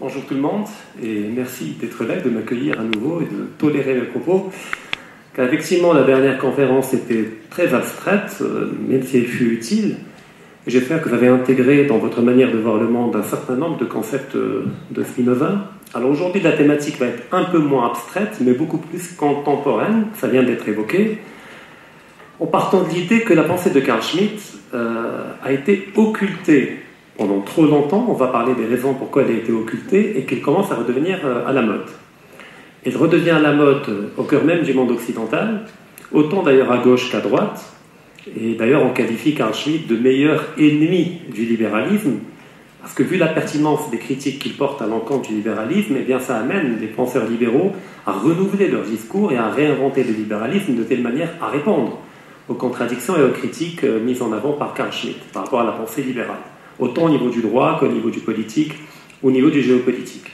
Bonjour 0.00 0.24
tout 0.24 0.32
le 0.32 0.40
monde 0.40 0.64
et 1.02 1.26
merci 1.30 1.76
d'être 1.78 2.04
là, 2.04 2.16
de 2.16 2.30
m'accueillir 2.30 2.80
à 2.80 2.84
nouveau 2.84 3.20
et 3.20 3.26
de 3.26 3.44
tolérer 3.58 3.92
mes 3.92 4.06
propos. 4.06 4.50
Car 5.36 5.44
effectivement, 5.44 5.92
la 5.92 6.04
dernière 6.04 6.38
conférence 6.38 6.94
était 6.94 7.28
très 7.50 7.74
abstraite, 7.74 8.38
euh, 8.40 8.72
même 8.88 9.02
si 9.02 9.18
elle 9.18 9.26
fut 9.26 9.52
utile. 9.52 9.96
J'espère 10.66 11.02
que 11.02 11.10
vous 11.10 11.14
avez 11.14 11.28
intégré 11.28 11.84
dans 11.84 11.98
votre 11.98 12.22
manière 12.22 12.50
de 12.50 12.56
voir 12.56 12.78
le 12.78 12.88
monde 12.88 13.14
un 13.14 13.22
certain 13.22 13.56
nombre 13.56 13.76
de 13.76 13.84
concepts 13.84 14.36
euh, 14.36 14.64
de 14.90 15.04
Spinoza. 15.04 15.70
Alors 15.92 16.08
aujourd'hui, 16.08 16.40
la 16.40 16.52
thématique 16.52 16.98
va 16.98 17.08
être 17.08 17.24
un 17.32 17.44
peu 17.44 17.58
moins 17.58 17.88
abstraite, 17.88 18.38
mais 18.40 18.54
beaucoup 18.54 18.78
plus 18.78 19.12
contemporaine. 19.18 20.06
Ça 20.14 20.28
vient 20.28 20.42
d'être 20.42 20.66
évoqué. 20.66 21.18
En 22.38 22.46
partant 22.46 22.84
de 22.84 22.88
l'idée 22.88 23.20
que 23.20 23.34
la 23.34 23.42
pensée 23.42 23.68
de 23.68 23.80
Carl 23.80 24.00
Schmitt 24.00 24.40
euh, 24.72 25.24
a 25.44 25.52
été 25.52 25.90
occultée 25.94 26.79
pendant 27.20 27.42
trop 27.42 27.66
longtemps, 27.66 28.06
on 28.08 28.14
va 28.14 28.28
parler 28.28 28.54
des 28.54 28.64
raisons 28.64 28.94
pourquoi 28.94 29.24
elle 29.24 29.32
a 29.32 29.38
été 29.38 29.52
occultée, 29.52 30.18
et 30.18 30.24
qu'elle 30.24 30.40
commence 30.40 30.72
à 30.72 30.76
redevenir 30.76 31.18
euh, 31.22 31.46
à 31.46 31.52
la 31.52 31.60
mode. 31.60 31.84
Elle 32.82 32.96
redevient 32.96 33.32
à 33.32 33.38
la 33.38 33.52
mode 33.52 33.86
euh, 33.90 34.08
au 34.16 34.22
cœur 34.22 34.42
même 34.42 34.62
du 34.62 34.72
monde 34.72 34.90
occidental, 34.90 35.66
autant 36.12 36.42
d'ailleurs 36.42 36.72
à 36.72 36.78
gauche 36.78 37.12
qu'à 37.12 37.20
droite, 37.20 37.74
et 38.40 38.54
d'ailleurs 38.54 38.82
on 38.82 38.94
qualifie 38.94 39.34
Carl 39.34 39.52
Schmitt 39.52 39.86
de 39.86 39.96
meilleur 39.96 40.46
ennemi 40.56 41.20
du 41.30 41.44
libéralisme, 41.44 42.20
parce 42.80 42.94
que 42.94 43.02
vu 43.02 43.18
la 43.18 43.26
pertinence 43.26 43.90
des 43.90 43.98
critiques 43.98 44.38
qu'il 44.38 44.54
porte 44.54 44.80
à 44.80 44.86
l'encontre 44.86 45.28
du 45.28 45.34
libéralisme, 45.34 45.96
eh 45.98 46.04
bien 46.04 46.20
ça 46.20 46.38
amène 46.38 46.78
les 46.80 46.86
penseurs 46.86 47.28
libéraux 47.28 47.72
à 48.06 48.12
renouveler 48.12 48.68
leur 48.68 48.84
discours 48.84 49.30
et 49.30 49.36
à 49.36 49.50
réinventer 49.50 50.04
le 50.04 50.14
libéralisme 50.14 50.74
de 50.74 50.84
telle 50.84 51.02
manière 51.02 51.34
à 51.42 51.48
répondre 51.48 51.98
aux 52.48 52.54
contradictions 52.54 53.14
et 53.18 53.22
aux 53.22 53.32
critiques 53.32 53.84
euh, 53.84 54.00
mises 54.00 54.22
en 54.22 54.32
avant 54.32 54.52
par 54.52 54.72
Carl 54.72 54.90
Schmitt 54.90 55.18
par 55.34 55.44
rapport 55.44 55.60
à 55.60 55.64
la 55.64 55.72
pensée 55.72 56.02
libérale 56.02 56.38
autant 56.80 57.04
au 57.04 57.10
niveau 57.10 57.28
du 57.28 57.42
droit 57.42 57.78
qu'au 57.78 57.88
niveau 57.88 58.10
du 58.10 58.20
politique, 58.20 58.74
au 59.22 59.30
niveau 59.30 59.50
du 59.50 59.62
géopolitique. 59.62 60.30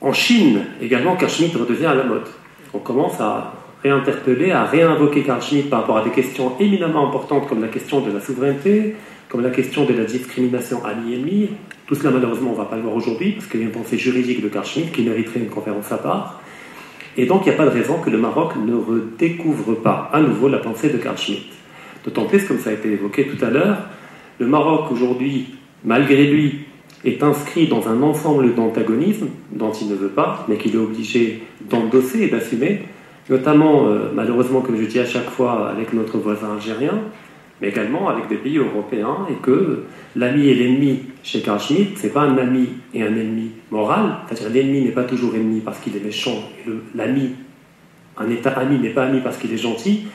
En 0.00 0.12
Chine, 0.12 0.64
également, 0.80 1.16
Carl 1.16 1.30
Schmitt 1.30 1.54
redevient 1.54 1.86
à 1.86 1.94
la 1.94 2.04
mode. 2.04 2.26
On 2.74 2.78
commence 2.78 3.20
à 3.20 3.54
réinterpeller, 3.82 4.50
à 4.50 4.64
réinvoquer 4.64 5.22
Carl 5.22 5.40
par 5.70 5.80
rapport 5.80 5.98
à 5.98 6.04
des 6.04 6.10
questions 6.10 6.52
éminemment 6.60 7.08
importantes 7.08 7.48
comme 7.48 7.60
la 7.60 7.68
question 7.68 8.00
de 8.00 8.12
la 8.12 8.20
souveraineté, 8.20 8.96
comme 9.28 9.42
la 9.42 9.50
question 9.50 9.84
de 9.84 9.94
la 9.94 10.04
discrimination 10.04 10.84
ami-ennemi. 10.84 11.50
Tout 11.86 11.94
cela, 11.94 12.10
malheureusement, 12.10 12.50
on 12.50 12.52
ne 12.52 12.58
va 12.58 12.64
pas 12.64 12.76
le 12.76 12.82
voir 12.82 12.94
aujourd'hui, 12.94 13.32
parce 13.32 13.46
qu'il 13.46 13.60
y 13.60 13.62
a 13.62 13.66
une 13.66 13.72
pensée 13.72 13.98
juridique 13.98 14.42
de 14.42 14.48
Carl 14.48 14.66
qui 14.66 15.02
mériterait 15.02 15.40
une 15.40 15.48
conférence 15.48 15.90
à 15.90 15.98
part. 15.98 16.40
Et 17.16 17.26
donc, 17.26 17.42
il 17.44 17.48
n'y 17.48 17.54
a 17.54 17.58
pas 17.58 17.64
de 17.64 17.70
raison 17.70 17.98
que 17.98 18.10
le 18.10 18.18
Maroc 18.18 18.52
ne 18.56 18.74
redécouvre 18.74 19.74
pas 19.82 20.10
à 20.12 20.20
nouveau 20.20 20.48
la 20.48 20.58
pensée 20.58 20.90
de 20.90 20.98
Carl 20.98 21.18
Schmitt. 21.18 21.46
D'autant 22.04 22.26
plus, 22.26 22.44
comme 22.44 22.58
ça 22.58 22.70
a 22.70 22.74
été 22.74 22.92
évoqué 22.92 23.26
tout 23.26 23.44
à 23.44 23.50
l'heure, 23.50 23.78
le 24.38 24.46
Maroc 24.46 24.92
aujourd'hui, 24.92 25.46
malgré 25.84 26.26
lui, 26.26 26.60
est 27.04 27.22
inscrit 27.22 27.68
dans 27.68 27.88
un 27.88 28.02
ensemble 28.02 28.54
d'antagonismes 28.54 29.28
dont 29.52 29.72
il 29.72 29.88
ne 29.88 29.94
veut 29.94 30.08
pas, 30.08 30.44
mais 30.48 30.56
qu'il 30.56 30.74
est 30.74 30.78
obligé 30.78 31.42
d'endosser 31.70 32.22
et 32.22 32.28
d'assumer, 32.28 32.82
notamment, 33.30 33.88
euh, 33.88 34.10
malheureusement, 34.14 34.60
comme 34.60 34.76
je 34.76 34.84
dis 34.84 34.98
à 34.98 35.06
chaque 35.06 35.30
fois, 35.30 35.70
avec 35.70 35.92
notre 35.92 36.18
voisin 36.18 36.54
algérien, 36.54 36.98
mais 37.60 37.68
également 37.68 38.08
avec 38.08 38.28
des 38.28 38.36
pays 38.36 38.58
européens, 38.58 39.26
et 39.30 39.34
que 39.42 39.84
l'ami 40.16 40.48
et 40.48 40.54
l'ennemi 40.54 41.00
chez 41.22 41.40
Carl 41.40 41.60
Schmitt, 41.60 41.98
ce 41.98 42.06
n'est 42.06 42.12
pas 42.12 42.22
un 42.22 42.38
ami 42.38 42.68
et 42.94 43.02
un 43.02 43.16
ennemi 43.16 43.50
moral, 43.70 44.18
c'est-à-dire 44.28 44.50
l'ennemi 44.50 44.82
n'est 44.82 44.92
pas 44.92 45.04
toujours 45.04 45.34
ennemi 45.34 45.60
parce 45.60 45.78
qu'il 45.80 45.96
est 45.96 46.04
méchant, 46.04 46.42
et 46.66 46.70
l'ami, 46.96 47.30
un 48.16 48.30
État 48.30 48.50
ami 48.50 48.78
n'est 48.78 48.90
pas 48.90 49.04
ami 49.04 49.20
parce 49.20 49.36
qu'il 49.38 49.52
est 49.52 49.58
gentil, 49.58 50.06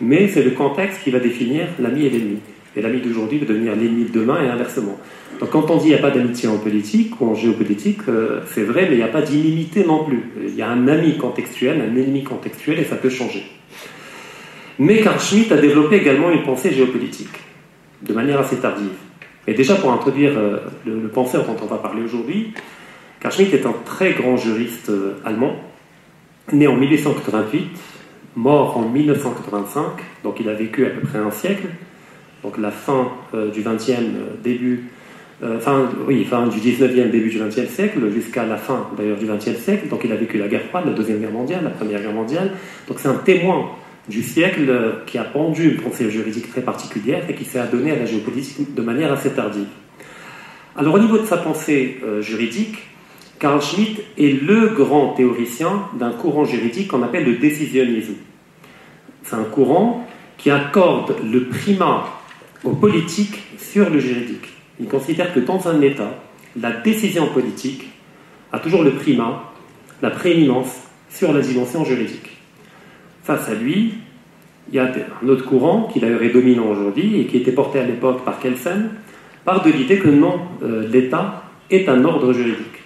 mais 0.00 0.28
c'est 0.28 0.42
le 0.42 0.50
contexte 0.50 1.02
qui 1.02 1.10
va 1.10 1.18
définir 1.18 1.66
l'ami 1.78 2.04
et 2.04 2.10
l'ennemi. 2.10 2.40
Et 2.76 2.82
l'ami 2.82 3.00
d'aujourd'hui 3.00 3.38
va 3.38 3.46
devenir 3.46 3.74
l'ennemi 3.74 4.04
de 4.04 4.12
demain 4.12 4.42
et 4.44 4.48
inversement. 4.48 4.98
Donc 5.40 5.50
quand 5.50 5.70
on 5.70 5.76
dit 5.76 5.84
qu'il 5.84 5.92
n'y 5.92 5.98
a 5.98 6.02
pas 6.02 6.10
d'amitié 6.10 6.48
en 6.48 6.58
politique 6.58 7.20
ou 7.20 7.26
en 7.26 7.34
géopolitique, 7.34 8.00
euh, 8.08 8.40
c'est 8.46 8.64
vrai, 8.64 8.86
mais 8.88 8.96
il 8.96 8.98
n'y 8.98 9.02
a 9.02 9.08
pas 9.08 9.22
d'inimité 9.22 9.84
non 9.84 10.04
plus. 10.04 10.22
Il 10.46 10.54
y 10.54 10.62
a 10.62 10.68
un 10.68 10.86
ami 10.88 11.16
contextuel, 11.16 11.80
un 11.80 11.96
ennemi 11.96 12.22
contextuel, 12.22 12.78
et 12.78 12.84
ça 12.84 12.96
peut 12.96 13.10
changer. 13.10 13.44
Mais 14.78 15.00
Carl 15.00 15.18
Schmitt 15.18 15.50
a 15.52 15.56
développé 15.56 15.96
également 15.96 16.30
une 16.30 16.42
pensée 16.42 16.72
géopolitique, 16.72 17.28
de 18.02 18.12
manière 18.12 18.40
assez 18.40 18.56
tardive. 18.56 18.92
Et 19.46 19.54
déjà 19.54 19.74
pour 19.76 19.92
introduire 19.92 20.32
euh, 20.36 20.58
le, 20.86 21.08
penseur 21.08 21.46
dont 21.46 21.56
on 21.62 21.66
va 21.66 21.78
parler 21.78 22.02
aujourd'hui, 22.02 22.52
Carl 23.20 23.32
Schmitt 23.32 23.54
est 23.54 23.66
un 23.66 23.74
très 23.84 24.12
grand 24.12 24.36
juriste 24.36 24.90
euh, 24.90 25.14
allemand, 25.24 25.56
né 26.52 26.66
en 26.66 26.76
1888, 26.76 27.68
mort 28.36 28.76
en 28.76 28.88
1985, 28.88 29.82
donc 30.24 30.40
il 30.40 30.48
a 30.48 30.54
vécu 30.54 30.84
à 30.86 30.90
peu 30.90 31.00
près 31.00 31.18
un 31.18 31.30
siècle 31.30 31.68
donc 32.46 32.58
la 32.58 32.70
fin 32.70 33.08
euh, 33.34 33.50
du 33.50 33.60
20e, 33.60 33.90
euh, 33.90 34.04
début, 34.44 34.84
euh, 35.42 35.58
fin, 35.58 35.90
oui, 36.06 36.24
fin 36.24 36.46
du 36.46 36.58
19e, 36.58 37.10
début 37.10 37.28
du 37.28 37.40
20e 37.40 37.66
siècle, 37.66 37.98
jusqu'à 38.14 38.46
la 38.46 38.56
fin 38.56 38.86
d'ailleurs 38.96 39.18
du 39.18 39.26
20e 39.26 39.56
siècle. 39.56 39.88
Donc 39.88 40.02
il 40.04 40.12
a 40.12 40.14
vécu 40.14 40.38
la 40.38 40.46
guerre 40.46 40.62
froide, 40.62 40.84
la 40.86 40.92
Deuxième 40.92 41.18
Guerre 41.18 41.32
mondiale, 41.32 41.64
la 41.64 41.70
Première 41.70 42.00
Guerre 42.00 42.12
mondiale. 42.12 42.52
Donc 42.86 43.00
c'est 43.00 43.08
un 43.08 43.16
témoin 43.16 43.70
du 44.08 44.22
siècle 44.22 44.72
qui 45.06 45.18
a 45.18 45.24
pendu 45.24 45.72
une 45.72 45.80
pensée 45.80 46.08
juridique 46.08 46.48
très 46.48 46.60
particulière 46.60 47.24
et 47.28 47.34
qui 47.34 47.44
s'est 47.44 47.58
adonné 47.58 47.90
à 47.90 47.96
la 47.96 48.06
géopolitique 48.06 48.72
de 48.72 48.82
manière 48.82 49.12
assez 49.12 49.30
tardive. 49.30 49.66
Alors 50.76 50.94
au 50.94 51.00
niveau 51.00 51.18
de 51.18 51.24
sa 51.24 51.38
pensée 51.38 51.98
juridique, 52.20 52.78
Carl 53.40 53.60
Schmitt 53.60 54.00
est 54.16 54.40
le 54.40 54.68
grand 54.68 55.14
théoricien 55.14 55.88
d'un 55.98 56.12
courant 56.12 56.44
juridique 56.44 56.86
qu'on 56.86 57.02
appelle 57.02 57.24
le 57.24 57.38
décisionnisme. 57.38 58.14
C'est 59.24 59.34
un 59.34 59.42
courant 59.42 60.06
qui 60.38 60.50
accorde 60.50 61.16
le 61.24 61.46
primat 61.48 62.04
au 62.66 62.72
politique 62.72 63.42
sur 63.58 63.88
le 63.90 63.98
juridique. 63.98 64.48
Il 64.80 64.86
considère 64.86 65.32
que 65.32 65.40
dans 65.40 65.68
un 65.68 65.80
État, 65.80 66.10
la 66.60 66.72
décision 66.72 67.28
politique 67.28 67.88
a 68.52 68.58
toujours 68.58 68.82
le 68.82 68.92
primat, 68.92 69.52
la 70.02 70.10
prééminence 70.10 70.74
sur 71.08 71.32
la 71.32 71.40
dimension 71.40 71.84
juridique. 71.84 72.36
Face 73.22 73.48
à 73.48 73.54
lui, 73.54 73.94
il 74.68 74.74
y 74.74 74.78
a 74.78 74.90
un 75.22 75.28
autre 75.28 75.44
courant 75.44 75.88
qui 75.92 76.00
d'ailleurs 76.00 76.22
est 76.22 76.30
dominant 76.30 76.68
aujourd'hui 76.68 77.20
et 77.20 77.26
qui 77.26 77.36
était 77.36 77.52
porté 77.52 77.78
à 77.78 77.84
l'époque 77.84 78.24
par 78.24 78.40
Kelsen, 78.40 78.90
part 79.44 79.62
de 79.62 79.70
l'idée 79.70 79.98
que 79.98 80.08
non, 80.08 80.40
euh, 80.62 80.88
l'État 80.88 81.44
est 81.70 81.88
un 81.88 82.04
ordre 82.04 82.32
juridique. 82.32 82.82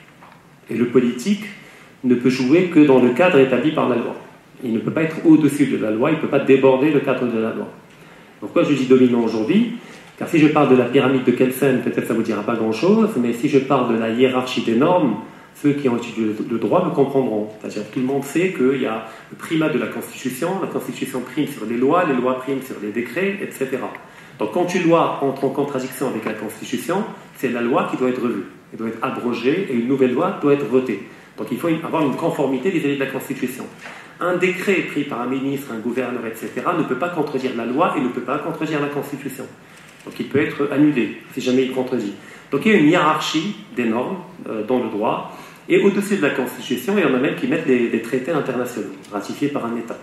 Et 0.68 0.74
le 0.74 0.86
politique 0.86 1.44
ne 2.04 2.14
peut 2.14 2.30
jouer 2.30 2.64
que 2.64 2.80
dans 2.80 3.00
le 3.00 3.10
cadre 3.10 3.38
établi 3.38 3.72
par 3.72 3.88
la 3.88 3.96
loi. 3.96 4.14
Il 4.62 4.74
ne 4.74 4.78
peut 4.78 4.90
pas 4.90 5.02
être 5.02 5.16
au-dessus 5.24 5.66
de 5.66 5.78
la 5.78 5.90
loi, 5.90 6.10
il 6.10 6.16
ne 6.16 6.20
peut 6.20 6.28
pas 6.28 6.38
déborder 6.38 6.90
le 6.90 7.00
cadre 7.00 7.26
de 7.26 7.38
la 7.38 7.54
loi. 7.54 7.68
Pourquoi 8.40 8.64
je 8.64 8.72
dis 8.72 8.86
dominant 8.86 9.20
aujourd'hui 9.20 9.74
Car 10.18 10.28
si 10.28 10.38
je 10.38 10.48
parle 10.48 10.70
de 10.70 10.76
la 10.76 10.86
pyramide 10.86 11.24
de 11.24 11.30
Kelsen, 11.30 11.82
peut-être 11.82 12.06
ça 12.06 12.14
ne 12.14 12.18
vous 12.18 12.24
dira 12.24 12.42
pas 12.42 12.56
grand-chose, 12.56 13.10
mais 13.18 13.34
si 13.34 13.50
je 13.50 13.58
parle 13.58 13.92
de 13.92 13.98
la 13.98 14.08
hiérarchie 14.08 14.62
des 14.62 14.76
normes, 14.76 15.16
ceux 15.62 15.72
qui 15.72 15.90
ont 15.90 15.96
étudié 15.98 16.34
le 16.50 16.58
droit 16.58 16.84
me 16.86 16.90
comprendront. 16.90 17.48
C'est-à-dire 17.60 17.90
tout 17.92 18.00
le 18.00 18.06
monde 18.06 18.24
sait 18.24 18.54
qu'il 18.54 18.80
y 18.80 18.86
a 18.86 19.06
le 19.30 19.36
primat 19.36 19.68
de 19.68 19.78
la 19.78 19.88
Constitution, 19.88 20.48
la 20.62 20.68
Constitution 20.68 21.20
prime 21.20 21.48
sur 21.48 21.66
les 21.66 21.76
lois, 21.76 22.04
les 22.04 22.14
lois 22.14 22.38
priment 22.38 22.62
sur 22.62 22.76
les 22.82 22.92
décrets, 22.92 23.38
etc. 23.42 23.68
Donc 24.38 24.52
quand 24.52 24.74
une 24.74 24.84
loi 24.84 25.18
entre 25.22 25.44
en 25.44 25.50
contradiction 25.50 26.08
avec 26.08 26.24
la 26.24 26.32
Constitution, 26.32 27.04
c'est 27.36 27.50
la 27.50 27.60
loi 27.60 27.88
qui 27.90 27.98
doit 27.98 28.08
être 28.08 28.22
revue. 28.22 28.44
Elle 28.72 28.78
doit 28.78 28.88
être 28.88 29.02
abrogée 29.02 29.66
et 29.70 29.74
une 29.74 29.86
nouvelle 29.86 30.14
loi 30.14 30.38
doit 30.40 30.54
être 30.54 30.64
votée. 30.64 31.02
Donc 31.36 31.48
il 31.52 31.58
faut 31.58 31.68
avoir 31.68 32.06
une 32.06 32.16
conformité 32.16 32.70
vis-à-vis 32.70 32.94
de 32.94 33.00
la 33.04 33.10
Constitution. 33.10 33.64
Un 34.22 34.36
décret 34.36 34.82
pris 34.82 35.04
par 35.04 35.22
un 35.22 35.26
ministre, 35.26 35.72
un 35.72 35.78
gouverneur, 35.78 36.26
etc., 36.26 36.50
ne 36.76 36.82
peut 36.82 36.98
pas 36.98 37.08
contredire 37.08 37.52
la 37.56 37.64
loi 37.64 37.94
et 37.96 38.00
ne 38.00 38.08
peut 38.08 38.20
pas 38.20 38.36
contredire 38.36 38.78
la 38.80 38.88
Constitution. 38.88 39.46
Donc 40.04 40.14
il 40.20 40.28
peut 40.28 40.40
être 40.40 40.68
annulé 40.70 41.22
si 41.32 41.40
jamais 41.40 41.64
il 41.64 41.72
contredit. 41.72 42.12
Donc 42.50 42.66
il 42.66 42.72
y 42.72 42.74
a 42.74 42.78
une 42.78 42.88
hiérarchie 42.88 43.56
des 43.74 43.84
normes 43.84 44.18
euh, 44.48 44.62
dans 44.62 44.82
le 44.82 44.90
droit. 44.90 45.32
Et 45.70 45.82
au-dessus 45.82 46.16
de 46.16 46.22
la 46.22 46.30
Constitution, 46.30 46.94
il 46.98 47.02
y 47.02 47.06
en 47.06 47.14
a 47.14 47.18
même 47.18 47.36
qui 47.36 47.46
mettent 47.46 47.66
des, 47.66 48.02
traités 48.02 48.32
internationaux 48.32 48.90
ratifiés 49.10 49.48
par 49.48 49.64
un 49.64 49.76
État. 49.76 49.96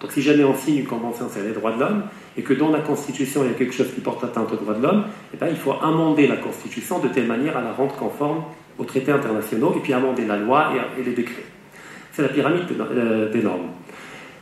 Donc 0.00 0.12
si 0.12 0.22
jamais 0.22 0.44
on 0.44 0.54
signe 0.54 0.78
une 0.78 0.86
convention 0.86 1.28
sur 1.28 1.42
les 1.42 1.52
droits 1.52 1.72
de 1.72 1.80
l'homme 1.80 2.04
et 2.36 2.42
que 2.42 2.54
dans 2.54 2.70
la 2.70 2.78
Constitution 2.80 3.42
il 3.44 3.50
y 3.50 3.54
a 3.54 3.58
quelque 3.58 3.74
chose 3.74 3.92
qui 3.92 4.00
porte 4.00 4.22
atteinte 4.24 4.50
aux 4.52 4.56
droits 4.56 4.74
de 4.74 4.82
l'homme, 4.82 5.04
eh 5.34 5.36
bien, 5.36 5.48
il 5.48 5.56
faut 5.56 5.74
amender 5.82 6.26
la 6.26 6.36
Constitution 6.36 7.00
de 7.00 7.08
telle 7.08 7.26
manière 7.26 7.56
à 7.56 7.60
la 7.60 7.72
rendre 7.72 7.96
conforme 7.96 8.44
aux 8.78 8.84
traités 8.84 9.12
internationaux 9.12 9.74
et 9.76 9.80
puis 9.80 9.92
amender 9.92 10.24
la 10.24 10.36
loi 10.36 10.72
et 10.98 11.02
les 11.02 11.12
décrets 11.12 11.57
c'est 12.18 12.22
la 12.22 12.28
pyramide 12.30 12.64
euh, 12.80 13.30
des 13.30 13.42
normes. 13.42 13.68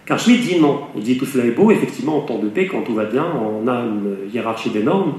Car 0.07 0.19
Schmitt 0.19 0.41
dit 0.41 0.59
non. 0.59 0.85
Il 0.97 1.03
dit 1.03 1.19
tout 1.19 1.27
cela 1.27 1.45
est 1.45 1.51
beau, 1.51 1.71
effectivement, 1.71 2.17
en 2.17 2.21
temps 2.23 2.39
de 2.39 2.49
paix, 2.49 2.67
quand 2.67 2.81
tout 2.81 2.95
va 2.95 3.05
bien, 3.05 3.27
on 3.27 3.69
a 3.69 3.81
une 3.81 4.31
hiérarchie 4.33 4.71
des 4.71 4.83
normes. 4.83 5.17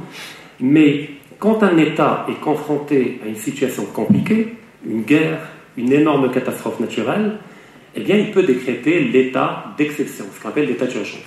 Mais 0.59 1.11
quand 1.37 1.61
un 1.61 1.77
État 1.77 2.25
est 2.29 2.41
confronté 2.41 3.19
à 3.23 3.27
une 3.27 3.35
situation 3.35 3.85
compliquée, 3.85 4.55
une 4.89 5.03
guerre, 5.03 5.37
une 5.77 5.93
énorme 5.93 6.31
catastrophe 6.31 6.79
naturelle, 6.79 7.33
eh 7.95 8.01
bien, 8.01 8.17
il 8.17 8.31
peut 8.31 8.43
décréter 8.43 9.01
l'état 9.01 9.75
d'exception, 9.77 10.25
ce 10.35 10.41
qu'on 10.41 10.49
appelle 10.49 10.65
l'état 10.65 10.87
d'urgence. 10.87 11.19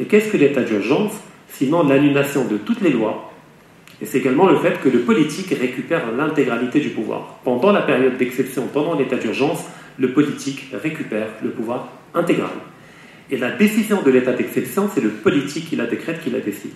Et 0.00 0.06
qu'est-ce 0.06 0.32
que 0.32 0.36
l'état 0.36 0.62
d'urgence 0.62 1.12
Sinon 1.50 1.86
l'annulation 1.86 2.46
de 2.46 2.56
toutes 2.56 2.80
les 2.80 2.90
lois? 2.90 3.32
Et 4.02 4.06
c'est 4.06 4.18
également 4.18 4.46
le 4.46 4.56
fait 4.56 4.80
que 4.80 4.88
le 4.88 5.00
politique 5.00 5.50
récupère 5.50 6.12
l'intégralité 6.16 6.80
du 6.80 6.90
pouvoir. 6.90 7.38
Pendant 7.44 7.70
la 7.70 7.82
période 7.82 8.16
d'exception, 8.16 8.68
pendant 8.72 8.96
l'état 8.96 9.16
d'urgence, 9.16 9.64
le 9.98 10.12
politique 10.12 10.70
récupère 10.72 11.28
le 11.42 11.50
pouvoir 11.50 11.88
intégral. 12.14 12.50
Et 13.30 13.36
la 13.36 13.50
décision 13.50 14.02
de 14.02 14.10
l'état 14.10 14.32
d'exception, 14.32 14.88
c'est 14.92 15.02
le 15.02 15.10
politique 15.10 15.68
qui 15.68 15.76
la 15.76 15.86
décrète, 15.86 16.22
qui 16.22 16.30
la 16.30 16.40
décide. 16.40 16.72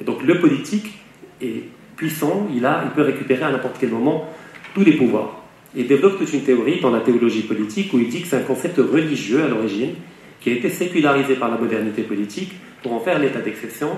Et 0.00 0.04
donc 0.04 0.22
le 0.22 0.38
politique 0.38 0.98
est 1.40 1.64
puissant, 1.96 2.48
il, 2.54 2.64
a, 2.66 2.82
il 2.84 2.90
peut 2.90 3.02
récupérer 3.02 3.44
à 3.44 3.50
n'importe 3.50 3.76
quel 3.80 3.90
moment 3.90 4.28
tous 4.74 4.84
les 4.84 4.92
pouvoirs. 4.92 5.42
Il 5.74 5.86
développe 5.86 6.18
toute 6.18 6.32
une 6.32 6.42
théorie 6.42 6.80
dans 6.80 6.90
la 6.90 7.00
théologie 7.00 7.42
politique 7.42 7.92
où 7.92 7.98
il 7.98 8.08
dit 8.08 8.22
que 8.22 8.28
c'est 8.28 8.36
un 8.36 8.42
concept 8.42 8.78
religieux 8.78 9.42
à 9.42 9.48
l'origine, 9.48 9.94
qui 10.40 10.50
a 10.50 10.52
été 10.52 10.70
sécularisé 10.70 11.34
par 11.34 11.50
la 11.50 11.56
modernité 11.56 12.02
politique 12.02 12.54
pour 12.82 12.92
en 12.92 13.00
faire 13.00 13.18
l'état 13.18 13.40
d'exception. 13.40 13.90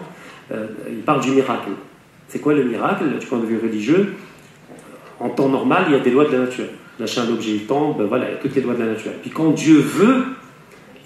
Euh, 0.53 0.67
il 0.89 1.03
parle 1.03 1.21
du 1.21 1.31
miracle. 1.31 1.71
C'est 2.29 2.41
quoi 2.41 2.55
le 2.55 2.65
miracle? 2.65 3.05
Du 3.19 3.27
point 3.27 3.39
de 3.39 3.47
vue 3.47 3.59
religieux, 3.59 4.15
en 5.19 5.29
temps 5.29 5.49
normal, 5.49 5.85
il 5.89 5.93
y 5.93 5.97
a 5.97 6.01
des 6.01 6.11
lois 6.11 6.25
de 6.25 6.33
la 6.33 6.39
nature. 6.39 6.67
Lâcher 7.01 7.21
un 7.21 7.31
objet, 7.31 7.53
il 7.53 7.67
tombe, 7.67 8.03
voilà, 8.03 8.27
il 8.29 8.33
y 8.33 8.35
a 8.35 8.37
toutes 8.37 8.55
les 8.55 8.61
lois 8.61 8.75
de 8.75 8.81
la 8.81 8.91
nature. 8.93 9.13
Puis 9.23 9.31
quand 9.31 9.51
Dieu 9.53 9.79
veut, 9.79 10.27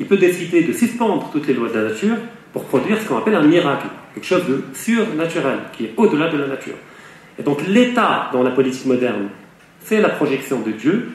il 0.00 0.06
peut 0.06 0.16
décider 0.16 0.64
de 0.64 0.72
suspendre 0.72 1.30
toutes 1.32 1.46
les 1.46 1.54
lois 1.54 1.68
de 1.68 1.74
la 1.74 1.88
nature 1.90 2.16
pour 2.52 2.64
produire 2.64 3.00
ce 3.00 3.06
qu'on 3.06 3.18
appelle 3.18 3.36
un 3.36 3.46
miracle, 3.46 3.86
quelque 4.12 4.26
chose 4.26 4.44
de 4.46 4.64
surnaturel, 4.74 5.58
qui 5.72 5.84
est 5.84 5.92
au-delà 5.96 6.28
de 6.28 6.36
la 6.36 6.48
nature. 6.48 6.74
Et 7.38 7.44
donc 7.44 7.64
l'État 7.68 8.28
dans 8.32 8.42
la 8.42 8.50
politique 8.50 8.86
moderne, 8.86 9.28
c'est 9.84 10.00
la 10.00 10.08
projection 10.08 10.60
de 10.60 10.72
Dieu. 10.72 11.10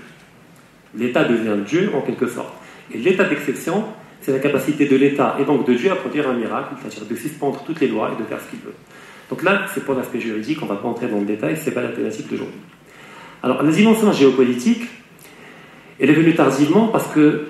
L'État 0.97 1.25
devient 1.25 1.61
Dieu 1.65 1.91
en 1.93 2.01
quelque 2.01 2.27
sorte. 2.27 2.53
Et 2.93 2.97
l'état 2.97 3.25
d'exception, 3.25 3.83
c'est 4.21 4.31
la 4.31 4.39
capacité 4.39 4.85
de 4.85 4.95
l'État 4.95 5.35
et 5.39 5.43
donc 5.43 5.67
de 5.67 5.73
Dieu 5.73 5.91
à 5.91 5.95
produire 5.95 6.29
un 6.29 6.33
miracle, 6.33 6.75
c'est-à-dire 6.81 7.05
de 7.05 7.15
suspendre 7.15 7.63
toutes 7.65 7.81
les 7.81 7.87
lois 7.87 8.11
et 8.17 8.21
de 8.21 8.25
faire 8.25 8.39
ce 8.39 8.49
qu'il 8.49 8.59
veut. 8.59 8.75
Donc 9.29 9.43
là, 9.43 9.65
c'est 9.73 9.83
pour 9.83 9.95
l'aspect 9.95 10.21
juridique, 10.21 10.59
on 10.61 10.65
ne 10.65 10.69
va 10.69 10.77
pas 10.77 10.87
entrer 10.87 11.07
dans 11.07 11.19
le 11.19 11.25
détail, 11.25 11.57
ce 11.57 11.65
n'est 11.65 11.75
pas 11.75 11.81
la 11.81 11.89
thématique 11.89 12.29
d'aujourd'hui. 12.29 12.59
Alors, 13.41 13.63
la 13.63 13.71
dimension 13.71 14.11
géopolitique, 14.11 14.83
elle 15.99 16.09
est 16.09 16.13
venue 16.13 16.35
tardivement 16.35 16.87
parce 16.87 17.07
que 17.07 17.47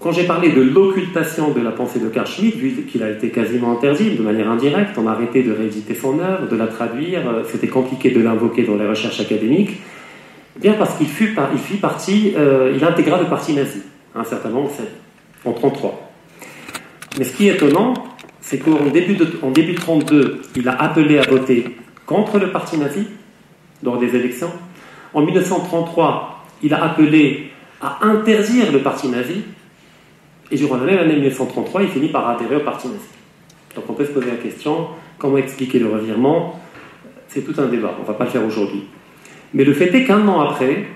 quand 0.00 0.12
j'ai 0.12 0.24
parlé 0.24 0.50
de 0.50 0.60
l'occultation 0.60 1.50
de 1.50 1.60
la 1.60 1.72
pensée 1.72 1.98
de 1.98 2.08
Carl 2.08 2.26
Schmitt, 2.26 2.54
vu 2.54 2.70
qu'il 2.84 3.02
a 3.02 3.10
été 3.10 3.30
quasiment 3.30 3.72
interdit 3.72 4.10
de 4.10 4.22
manière 4.22 4.48
indirecte, 4.48 4.96
on 4.96 5.08
a 5.08 5.12
arrêté 5.12 5.42
de 5.42 5.52
rééditer 5.52 5.94
son 5.94 6.20
œuvre, 6.20 6.48
de 6.48 6.56
la 6.56 6.68
traduire, 6.68 7.28
euh, 7.28 7.42
c'était 7.44 7.66
compliqué 7.66 8.12
de 8.12 8.20
l'invoquer 8.20 8.62
dans 8.62 8.76
les 8.76 8.86
recherches 8.86 9.20
académiques, 9.20 9.80
eh 10.56 10.60
bien 10.60 10.74
parce 10.74 10.96
qu'il 10.96 11.08
fut, 11.08 11.34
il 11.52 11.58
fit 11.58 11.78
partie, 11.78 12.34
euh, 12.36 12.72
il 12.76 12.84
intégra 12.84 13.20
le 13.20 13.26
parti 13.26 13.54
nazi, 13.54 13.82
un 14.14 14.24
certain 14.24 14.50
nombre, 14.50 14.70
en 15.44 15.50
1933. 15.50 16.12
Mais 17.18 17.24
ce 17.24 17.36
qui 17.36 17.48
est 17.48 17.54
étonnant, 17.54 17.94
c'est 18.40 18.58
qu'en 18.58 18.86
début 18.92 19.14
de, 19.14 19.26
en 19.42 19.50
début 19.50 19.74
32, 19.74 20.42
il 20.54 20.68
a 20.68 20.80
appelé 20.80 21.18
à 21.18 21.22
voter 21.22 21.76
contre 22.06 22.38
le 22.38 22.52
parti 22.52 22.78
nazi 22.78 23.08
lors 23.82 23.98
des 23.98 24.14
élections. 24.14 24.50
En 25.18 25.22
1933, 25.22 26.44
il 26.62 26.72
a 26.72 26.84
appelé 26.84 27.50
à 27.80 28.06
interdire 28.06 28.70
le 28.70 28.78
parti 28.78 29.08
nazi 29.08 29.42
et 30.48 30.56
durant 30.56 30.76
la 30.76 30.84
même 30.84 30.98
année 30.98 31.14
1933, 31.14 31.82
il 31.82 31.88
finit 31.88 32.06
par 32.06 32.28
adhérer 32.28 32.54
au 32.54 32.60
parti 32.60 32.86
nazi. 32.86 33.00
Donc 33.74 33.86
on 33.88 33.94
peut 33.94 34.04
se 34.04 34.12
poser 34.12 34.30
la 34.30 34.36
question, 34.36 34.86
comment 35.18 35.38
expliquer 35.38 35.80
le 35.80 35.88
revirement? 35.88 36.60
C'est 37.26 37.40
tout 37.40 37.60
un 37.60 37.66
débat, 37.66 37.96
on 37.98 38.02
ne 38.02 38.06
va 38.06 38.14
pas 38.14 38.26
le 38.26 38.30
faire 38.30 38.44
aujourd'hui. 38.44 38.84
Mais 39.54 39.64
le 39.64 39.72
fait 39.72 39.92
est 39.92 40.04
qu'un 40.04 40.28
an 40.28 40.38
après, 40.38 40.86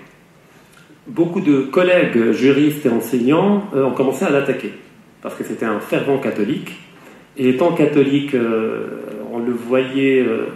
beaucoup 1.09 1.41
de 1.41 1.63
collègues 1.63 2.31
juristes 2.31 2.87
et 2.87 2.91
enseignants 2.91 3.65
euh, 3.75 3.87
ont 3.87 3.93
commencé 3.93 4.25
à 4.25 4.31
l'attaquer, 4.31 4.73
parce 5.21 5.35
que 5.35 5.43
c'était 5.43 5.67
un 5.67 5.81
fervent 5.81 6.19
catholique. 6.19 6.71
Et 7.37 7.49
étant 7.49 7.73
catholique, 7.73 8.37
euh, 8.37 9.01
on 9.33 9.41
le 9.41 9.53
voyait 9.53 10.21
euh, 10.21 10.47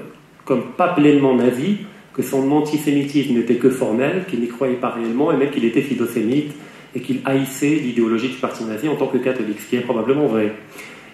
comme 0.45 0.67
pas 0.77 0.91
pleinement 0.91 1.35
nazi, 1.35 1.79
que 2.17 2.23
son 2.23 2.51
antisémitisme 2.51 3.35
n'était 3.35 3.57
que 3.57 3.69
formel, 3.69 4.25
qu'il 4.29 4.41
n'y 4.41 4.49
croyait 4.49 4.77
pas 4.77 4.89
réellement, 4.89 5.33
et 5.33 5.37
même 5.37 5.51
qu'il 5.51 5.67
était 5.67 5.83
philosémite, 5.83 6.51
et 6.95 7.01
qu'il 7.01 7.21
haïssait 7.27 7.75
l'idéologie 7.75 8.29
du 8.29 8.37
parti 8.37 8.65
nazi 8.65 8.89
en 8.89 8.97
tant 8.97 9.09
que 9.09 9.19
catholique, 9.19 9.61
ce 9.61 9.69
qui 9.69 9.77
est 9.77 9.81
probablement 9.81 10.27
vrai. 10.27 10.55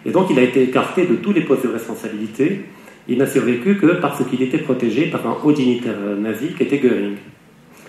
Et 0.06 0.12
donc 0.12 0.28
il 0.30 0.38
a 0.38 0.42
été 0.42 0.62
écarté 0.62 1.06
de 1.06 1.16
tous 1.16 1.32
les 1.32 1.40
postes 1.40 1.64
de 1.64 1.72
responsabilité. 1.72 2.60
Il 3.08 3.18
n'a 3.18 3.26
survécu 3.26 3.78
que 3.78 3.86
parce 3.86 4.24
qu'il 4.24 4.42
était 4.42 4.58
protégé 4.58 5.06
par 5.06 5.26
un 5.26 5.36
haut 5.42 5.50
dignitaire 5.50 5.96
nazi 6.20 6.54
qui 6.56 6.62
était 6.62 6.78
Göring. 6.78 7.16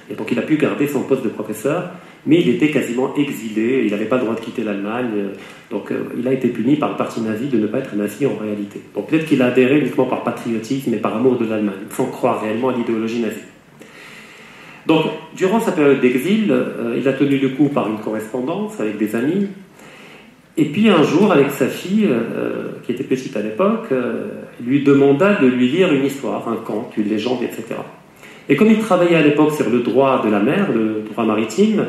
Et 0.09 0.15
donc 0.15 0.31
il 0.31 0.39
a 0.39 0.41
pu 0.41 0.57
garder 0.57 0.87
son 0.87 1.03
poste 1.03 1.23
de 1.23 1.29
professeur, 1.29 1.91
mais 2.25 2.39
il 2.39 2.49
était 2.49 2.69
quasiment 2.69 3.13
exilé, 3.15 3.83
il 3.85 3.91
n'avait 3.91 4.05
pas 4.05 4.15
le 4.15 4.23
droit 4.23 4.35
de 4.35 4.39
quitter 4.39 4.63
l'Allemagne, 4.63 5.09
donc 5.69 5.91
euh, 5.91 6.03
il 6.17 6.27
a 6.27 6.33
été 6.33 6.47
puni 6.47 6.77
par 6.77 6.91
le 6.91 6.95
parti 6.95 7.19
nazi 7.21 7.47
de 7.47 7.57
ne 7.57 7.67
pas 7.67 7.79
être 7.79 7.95
nazi 7.95 8.25
en 8.25 8.35
réalité. 8.35 8.81
Donc 8.95 9.09
peut-être 9.09 9.25
qu'il 9.25 9.41
a 9.41 9.47
adhéré 9.47 9.79
uniquement 9.79 10.05
par 10.05 10.23
patriotisme 10.23 10.93
et 10.93 10.97
par 10.97 11.15
amour 11.15 11.37
de 11.37 11.45
l'Allemagne, 11.45 11.75
sans 11.89 12.05
croire 12.05 12.41
réellement 12.41 12.69
à 12.69 12.77
l'idéologie 12.77 13.19
nazie. 13.19 13.41
Donc, 14.85 15.05
durant 15.35 15.61
sa 15.61 15.71
période 15.71 16.01
d'exil, 16.01 16.51
euh, 16.51 16.97
il 16.97 17.07
a 17.07 17.13
tenu 17.13 17.37
le 17.37 17.49
coup 17.49 17.69
par 17.69 17.89
une 17.89 17.99
correspondance 17.99 18.79
avec 18.79 18.97
des 18.97 19.15
amis. 19.15 19.47
Et 20.55 20.65
puis 20.65 20.89
un 20.89 21.03
jour, 21.03 21.31
avec 21.31 21.51
sa 21.51 21.67
fille, 21.67 22.05
euh, 22.09 22.73
qui 22.85 22.91
était 22.91 23.03
petite 23.03 23.35
à 23.35 23.41
l'époque, 23.41 23.87
il 24.59 24.65
lui 24.65 24.83
demanda 24.83 25.35
de 25.35 25.47
lui 25.47 25.69
lire 25.69 25.91
une 25.93 26.05
histoire, 26.05 26.47
un 26.47 26.57
conte, 26.57 26.93
une 26.97 27.07
légende, 27.07 27.43
etc. 27.43 27.75
Et 28.49 28.55
comme 28.55 28.69
il 28.69 28.79
travaillait 28.79 29.15
à 29.15 29.21
l'époque 29.21 29.53
sur 29.53 29.69
le 29.69 29.79
droit 29.79 30.21
de 30.23 30.29
la 30.29 30.39
mer, 30.39 30.71
le 30.73 31.03
droit 31.09 31.25
maritime, 31.25 31.85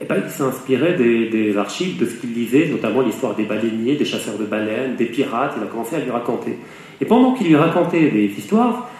eh 0.00 0.04
ben, 0.04 0.22
il 0.24 0.30
s'inspirait 0.30 0.94
des, 0.94 1.28
des, 1.28 1.56
archives 1.56 1.98
de 1.98 2.06
ce 2.06 2.14
qu'il 2.14 2.34
lisait, 2.34 2.68
notamment 2.68 3.00
l'histoire 3.00 3.34
des 3.34 3.44
baleiniers, 3.44 3.96
des 3.96 4.04
chasseurs 4.04 4.36
de 4.38 4.44
baleines, 4.44 4.96
des 4.96 5.06
pirates. 5.06 5.54
Il 5.56 5.62
a 5.62 5.66
commencé 5.66 5.96
à 5.96 6.00
lui 6.00 6.10
raconter. 6.10 6.58
Et 7.00 7.04
pendant 7.04 7.32
qu'il 7.32 7.46
lui 7.46 7.56
racontait 7.56 8.10
des 8.10 8.26
histoires, 8.26 8.90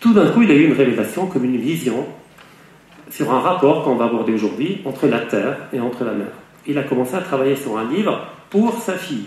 tout 0.00 0.12
d'un 0.12 0.30
coup, 0.30 0.42
il 0.42 0.50
a 0.50 0.54
eu 0.54 0.66
une 0.66 0.76
révélation 0.76 1.26
comme 1.26 1.44
une 1.44 1.56
vision 1.56 2.06
sur 3.10 3.32
un 3.32 3.40
rapport 3.40 3.84
qu'on 3.84 3.96
va 3.96 4.06
aborder 4.06 4.32
aujourd'hui 4.32 4.82
entre 4.84 5.06
la 5.06 5.20
terre 5.20 5.56
et 5.72 5.80
entre 5.80 6.04
la 6.04 6.12
mer. 6.12 6.28
Il 6.66 6.78
a 6.78 6.82
commencé 6.82 7.14
à 7.14 7.20
travailler 7.20 7.56
sur 7.56 7.78
un 7.78 7.90
livre 7.90 8.26
pour 8.50 8.80
sa 8.80 8.94
fille. 8.94 9.26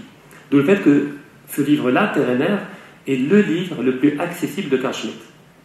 D'où 0.52 0.58
le 0.58 0.64
fait 0.64 0.82
que 0.82 1.10
ce 1.48 1.62
livre-là, 1.62 2.12
Terre 2.14 2.30
et 2.30 2.38
mer, 2.38 2.60
est 3.08 3.16
le 3.16 3.42
livre 3.42 3.82
le 3.82 3.98
plus 3.98 4.20
accessible 4.20 4.70
de 4.70 4.92
Schmitt. 4.92 5.16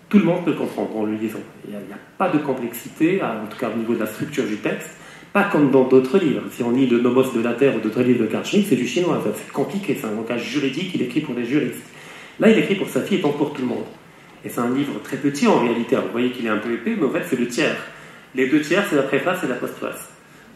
Tout 0.09 0.19
le 0.19 0.25
monde 0.25 0.45
peut 0.45 0.51
le 0.51 0.57
comprendre 0.57 0.97
en 0.97 1.05
le 1.05 1.15
lisant. 1.15 1.41
Il 1.67 1.71
n'y 1.73 1.77
a, 1.77 1.99
pas 2.19 2.29
de 2.29 2.39
complexité, 2.39 3.21
en 3.23 3.47
tout 3.51 3.59
cas 3.59 3.71
au 3.75 3.79
niveau 3.79 3.95
de 3.95 4.01
la 4.01 4.07
structure 4.07 4.45
du 4.45 4.57
texte, 4.57 4.91
pas 5.35 5.45
comme 5.45 5.71
dans 5.71 5.85
d'autres 5.85 6.17
livres. 6.19 6.45
Si 6.51 6.63
on 6.63 6.71
lit 6.71 6.87
le 6.87 7.01
Nomos 7.01 7.33
de 7.35 7.43
la 7.43 7.53
Terre 7.53 7.77
ou 7.77 7.81
d'autres 7.81 8.03
livres 8.03 8.21
de 8.21 8.27
Carl 8.27 8.47
Schmitt, 8.47 8.69
c'est 8.69 8.77
du 8.77 8.87
chinois, 8.87 9.23
c'est 9.35 9.53
compliqué, 9.53 9.99
c'est 10.01 10.07
un 10.07 10.13
langage 10.13 10.45
juridique, 10.45 10.93
il 10.95 11.03
écrit 11.03 11.21
pour 11.21 11.35
les 11.35 11.45
juristes. 11.45 11.83
Là, 12.41 12.49
il 12.49 12.59
écrit 12.59 12.77
pour 12.77 12.89
sa 12.89 13.03
fille 13.03 13.19
et 13.19 13.21
pour 13.21 13.53
tout 13.53 13.61
le 13.61 13.69
monde. 13.69 13.85
Et 14.45 14.49
c'est 14.49 14.61
un 14.61 14.73
livre 14.73 14.93
très 15.03 15.17
petit 15.17 15.47
en 15.47 15.59
réalité. 15.59 15.97
vous 15.97 16.13
voyez 16.13 16.31
qu'il 16.31 16.47
est 16.47 16.51
un 16.51 16.59
peu 16.59 16.73
épais, 16.73 16.95
mais 16.97 17.05
en 17.05 17.11
fait, 17.11 17.25
c'est 17.29 17.39
le 17.39 17.49
tiers. 17.49 17.77
Les 18.35 18.49
deux 18.49 18.61
tiers, 18.61 18.85
c'est 18.89 18.97
la 18.97 19.03
préface 19.03 19.43
et 19.45 19.49
la 19.49 19.57
postface. 19.57 20.09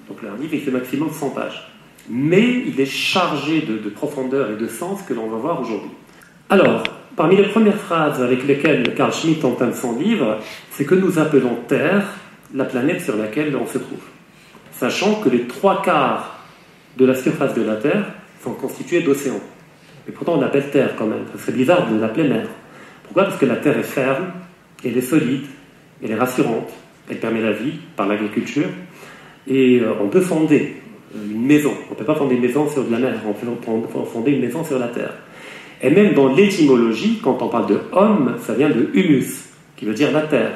Donc 0.08 0.22
là, 0.22 0.30
un 0.34 0.40
livre, 0.40 0.54
il 0.54 0.60
fait 0.60 0.70
maximum 0.70 1.10
100 1.10 1.30
pages. 1.30 1.70
Mais 2.08 2.62
il 2.66 2.80
est 2.80 2.86
chargé 2.86 3.60
de, 3.62 3.78
de 3.78 3.90
profondeur 3.90 4.52
et 4.52 4.56
de 4.56 4.66
sens 4.68 5.02
que 5.02 5.12
l'on 5.12 5.28
va 5.28 5.36
voir 5.36 5.60
aujourd'hui. 5.60 5.90
Alors, 6.48 6.82
Parmi 7.16 7.34
les 7.34 7.48
premières 7.48 7.74
phrases 7.74 8.22
avec 8.22 8.46
lesquelles 8.46 8.94
Carl 8.94 9.12
Schmitt 9.12 9.44
entame 9.44 9.74
son 9.74 9.98
livre, 9.98 10.38
c'est 10.70 10.84
que 10.84 10.94
nous 10.94 11.18
appelons 11.18 11.56
Terre 11.66 12.04
la 12.54 12.64
planète 12.64 13.00
sur 13.00 13.16
laquelle 13.16 13.56
on 13.56 13.66
se 13.66 13.78
trouve. 13.78 13.98
Sachant 14.78 15.16
que 15.16 15.28
les 15.28 15.46
trois 15.46 15.82
quarts 15.82 16.44
de 16.96 17.04
la 17.04 17.14
surface 17.14 17.54
de 17.54 17.62
la 17.62 17.76
Terre 17.76 18.04
sont 18.42 18.52
constitués 18.52 19.02
d'océans. 19.02 19.40
Et 20.08 20.12
pourtant 20.12 20.34
on 20.34 20.40
l'appelle 20.40 20.70
Terre 20.70 20.94
quand 20.96 21.06
même. 21.06 21.24
C'est 21.38 21.54
bizarre 21.54 21.90
de 21.90 22.00
l'appeler 22.00 22.28
mer. 22.28 22.46
Pourquoi? 23.04 23.24
Parce 23.24 23.36
que 23.36 23.46
la 23.46 23.56
Terre 23.56 23.78
est 23.78 23.82
ferme, 23.82 24.26
elle 24.84 24.96
est 24.96 25.02
solide, 25.02 25.46
elle 26.02 26.12
est 26.12 26.18
rassurante, 26.18 26.70
elle 27.10 27.18
permet 27.18 27.40
la 27.40 27.52
vie 27.52 27.72
par 27.96 28.06
l'agriculture, 28.06 28.68
et 29.46 29.80
euh, 29.80 29.94
on 30.00 30.08
peut 30.08 30.20
fonder 30.20 30.76
une 31.14 31.46
maison. 31.46 31.72
On 31.88 31.94
ne 31.94 31.98
peut 31.98 32.04
pas 32.04 32.14
fonder 32.14 32.36
une 32.36 32.42
maison 32.42 32.68
sur 32.68 32.84
de 32.84 32.92
la 32.92 32.98
mer, 32.98 33.14
on 33.26 33.32
peut 33.32 33.46
fonder 34.12 34.32
une 34.32 34.42
maison 34.42 34.62
sur 34.62 34.78
la 34.78 34.88
Terre. 34.88 35.14
Et 35.80 35.90
même 35.90 36.14
dans 36.14 36.34
l'étymologie, 36.34 37.20
quand 37.22 37.40
on 37.40 37.48
parle 37.48 37.66
de 37.66 37.78
homme, 37.92 38.36
ça 38.40 38.54
vient 38.54 38.68
de 38.68 38.90
humus, 38.94 39.48
qui 39.76 39.84
veut 39.84 39.94
dire 39.94 40.10
la 40.12 40.22
terre. 40.22 40.50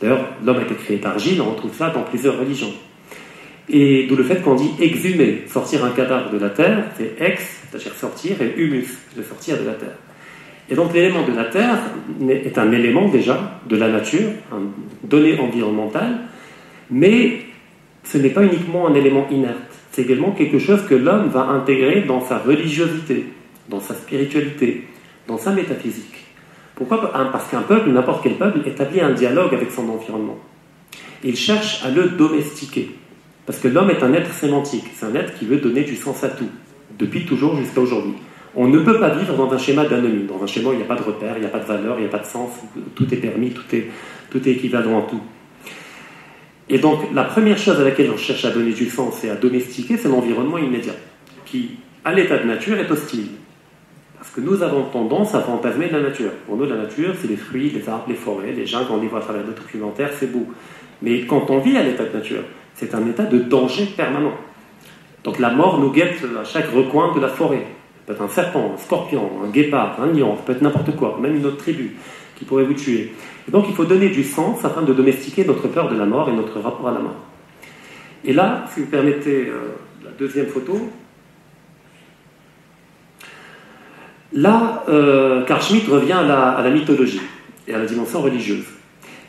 D'ailleurs, 0.00 0.24
l'homme 0.44 0.58
a 0.58 0.62
été 0.62 0.74
créé 0.74 0.96
d'argile, 0.96 1.42
on 1.42 1.50
retrouve 1.50 1.74
ça 1.74 1.90
dans 1.90 2.02
plusieurs 2.02 2.38
religions. 2.38 2.72
Et 3.70 4.06
d'où 4.06 4.16
le 4.16 4.24
fait 4.24 4.42
qu'on 4.42 4.54
dit 4.54 4.70
exhumer, 4.80 5.44
sortir 5.46 5.84
un 5.84 5.90
cadavre 5.90 6.30
de 6.30 6.38
la 6.38 6.50
terre, 6.50 6.84
c'est 6.96 7.14
ex, 7.20 7.60
c'est-à-dire 7.70 7.94
sortir, 7.94 8.40
et 8.40 8.54
humus, 8.56 8.98
de 9.16 9.22
sortir 9.22 9.58
de 9.58 9.66
la 9.66 9.74
terre. 9.74 9.96
Et 10.70 10.74
donc 10.74 10.92
l'élément 10.94 11.26
de 11.26 11.34
la 11.34 11.44
terre 11.44 11.78
est 12.28 12.58
un 12.58 12.72
élément 12.72 13.08
déjà 13.08 13.60
de 13.68 13.76
la 13.76 13.88
nature, 13.88 14.30
un 14.52 14.62
donné 15.04 15.38
environnemental, 15.38 16.18
mais 16.90 17.40
ce 18.04 18.18
n'est 18.18 18.30
pas 18.30 18.42
uniquement 18.42 18.88
un 18.88 18.94
élément 18.94 19.26
inerte, 19.30 19.56
c'est 19.92 20.02
également 20.02 20.32
quelque 20.32 20.58
chose 20.58 20.82
que 20.88 20.94
l'homme 20.94 21.28
va 21.28 21.42
intégrer 21.48 22.02
dans 22.02 22.20
sa 22.20 22.38
religiosité, 22.38 23.26
dans 23.68 23.80
sa 23.80 23.94
spiritualité, 23.94 24.84
dans 25.26 25.38
sa 25.38 25.52
métaphysique. 25.52 26.26
Pourquoi 26.74 27.12
Parce 27.32 27.50
qu'un 27.50 27.62
peuple, 27.62 27.90
n'importe 27.90 28.22
quel 28.22 28.34
peuple, 28.34 28.60
établit 28.66 29.00
un 29.00 29.10
dialogue 29.10 29.52
avec 29.52 29.72
son 29.72 29.88
environnement. 29.88 30.38
Il 31.24 31.34
cherche 31.36 31.84
à 31.84 31.90
le 31.90 32.10
domestiquer. 32.10 32.90
Parce 33.48 33.60
que 33.60 33.68
l'homme 33.68 33.88
est 33.88 34.02
un 34.02 34.12
être 34.12 34.30
sémantique, 34.34 34.84
c'est 34.94 35.06
un 35.06 35.14
être 35.14 35.38
qui 35.38 35.46
veut 35.46 35.56
donner 35.56 35.82
du 35.82 35.96
sens 35.96 36.22
à 36.22 36.28
tout, 36.28 36.50
depuis 36.98 37.24
toujours 37.24 37.56
jusqu'à 37.56 37.80
aujourd'hui. 37.80 38.12
On 38.54 38.68
ne 38.68 38.78
peut 38.80 39.00
pas 39.00 39.08
vivre 39.08 39.34
dans 39.38 39.50
un 39.50 39.56
schéma 39.56 39.86
d'anomie. 39.86 40.24
Dans 40.24 40.42
un 40.42 40.46
schéma, 40.46 40.72
il 40.72 40.76
n'y 40.76 40.82
a 40.82 40.86
pas 40.86 40.96
de 40.96 41.02
repère, 41.02 41.32
il 41.38 41.40
n'y 41.40 41.46
a 41.46 41.48
pas 41.48 41.60
de 41.60 41.64
valeur, 41.64 41.96
il 41.96 42.02
n'y 42.02 42.08
a 42.08 42.10
pas 42.10 42.18
de 42.18 42.26
sens, 42.26 42.50
tout 42.94 43.14
est 43.14 43.16
permis, 43.16 43.52
tout 43.52 43.64
est, 43.74 43.88
tout 44.28 44.46
est 44.46 44.52
équivalent 44.52 44.98
en 44.98 45.00
tout. 45.00 45.22
Et 46.68 46.76
donc, 46.76 47.00
la 47.14 47.24
première 47.24 47.56
chose 47.56 47.80
à 47.80 47.84
laquelle 47.84 48.10
on 48.10 48.18
cherche 48.18 48.44
à 48.44 48.50
donner 48.50 48.72
du 48.72 48.90
sens 48.90 49.24
et 49.24 49.30
à 49.30 49.34
domestiquer, 49.34 49.96
c'est 49.96 50.08
l'environnement 50.08 50.58
immédiat, 50.58 50.96
qui, 51.46 51.78
à 52.04 52.12
l'état 52.12 52.36
de 52.36 52.44
nature, 52.44 52.76
est 52.76 52.90
hostile 52.90 53.28
Parce 54.18 54.28
que 54.28 54.42
nous 54.42 54.62
avons 54.62 54.90
tendance 54.90 55.34
à 55.34 55.40
fantasmer 55.40 55.88
la 55.88 56.02
nature. 56.02 56.32
Pour 56.46 56.58
nous, 56.58 56.66
la 56.66 56.76
nature, 56.76 57.14
c'est 57.18 57.28
les 57.28 57.36
fruits, 57.36 57.70
les 57.70 57.88
arbres, 57.88 58.04
les 58.08 58.14
forêts, 58.14 58.52
les 58.52 58.66
gens, 58.66 58.84
on 58.90 59.00
les 59.00 59.08
voit 59.08 59.20
à 59.20 59.22
travers 59.22 59.46
le 59.46 59.54
documentaires, 59.54 60.10
c'est 60.20 60.30
beau. 60.30 60.46
Mais 61.00 61.22
quand 61.22 61.48
on 61.48 61.60
vit 61.60 61.78
à 61.78 61.82
l'état 61.82 62.04
de 62.04 62.14
nature, 62.14 62.42
c'est 62.78 62.94
un 62.94 63.06
état 63.06 63.24
de 63.24 63.38
danger 63.38 63.86
permanent. 63.86 64.34
Donc 65.24 65.38
la 65.40 65.50
mort 65.50 65.80
nous 65.80 65.90
guette 65.90 66.24
à 66.40 66.44
chaque 66.44 66.70
recoin 66.70 67.14
de 67.14 67.20
la 67.20 67.28
forêt. 67.28 67.66
Ça 67.66 68.02
peut 68.06 68.12
être 68.12 68.22
un 68.22 68.28
serpent, 68.28 68.72
un 68.74 68.78
scorpion, 68.78 69.30
un 69.44 69.50
guépard, 69.50 69.98
un 70.00 70.06
lion, 70.06 70.36
ça 70.36 70.42
peut 70.46 70.52
être 70.52 70.62
n'importe 70.62 70.94
quoi, 70.96 71.18
même 71.20 71.36
une 71.36 71.46
autre 71.46 71.58
tribu 71.58 71.96
qui 72.36 72.44
pourrait 72.44 72.64
vous 72.64 72.74
tuer. 72.74 73.12
Et 73.48 73.50
donc 73.50 73.66
il 73.68 73.74
faut 73.74 73.84
donner 73.84 74.10
du 74.10 74.22
sens 74.22 74.64
afin 74.64 74.82
de 74.82 74.92
domestiquer 74.92 75.44
notre 75.44 75.66
peur 75.66 75.90
de 75.90 75.96
la 75.96 76.06
mort 76.06 76.28
et 76.28 76.32
notre 76.32 76.60
rapport 76.60 76.88
à 76.88 76.92
la 76.92 77.00
mort. 77.00 77.16
Et 78.24 78.32
là, 78.32 78.64
si 78.72 78.80
vous 78.80 78.86
permettez 78.86 79.48
euh, 79.48 79.74
la 80.04 80.10
deuxième 80.12 80.46
photo, 80.46 80.78
là, 84.32 84.84
euh, 84.88 85.44
Karl 85.44 85.60
revient 85.90 86.12
à 86.12 86.22
la, 86.22 86.48
à 86.50 86.62
la, 86.62 86.70
mythologie 86.70 87.20
et 87.66 87.74
à 87.74 87.78
la 87.78 87.86
dimension 87.86 88.22
religieuse. 88.22 88.66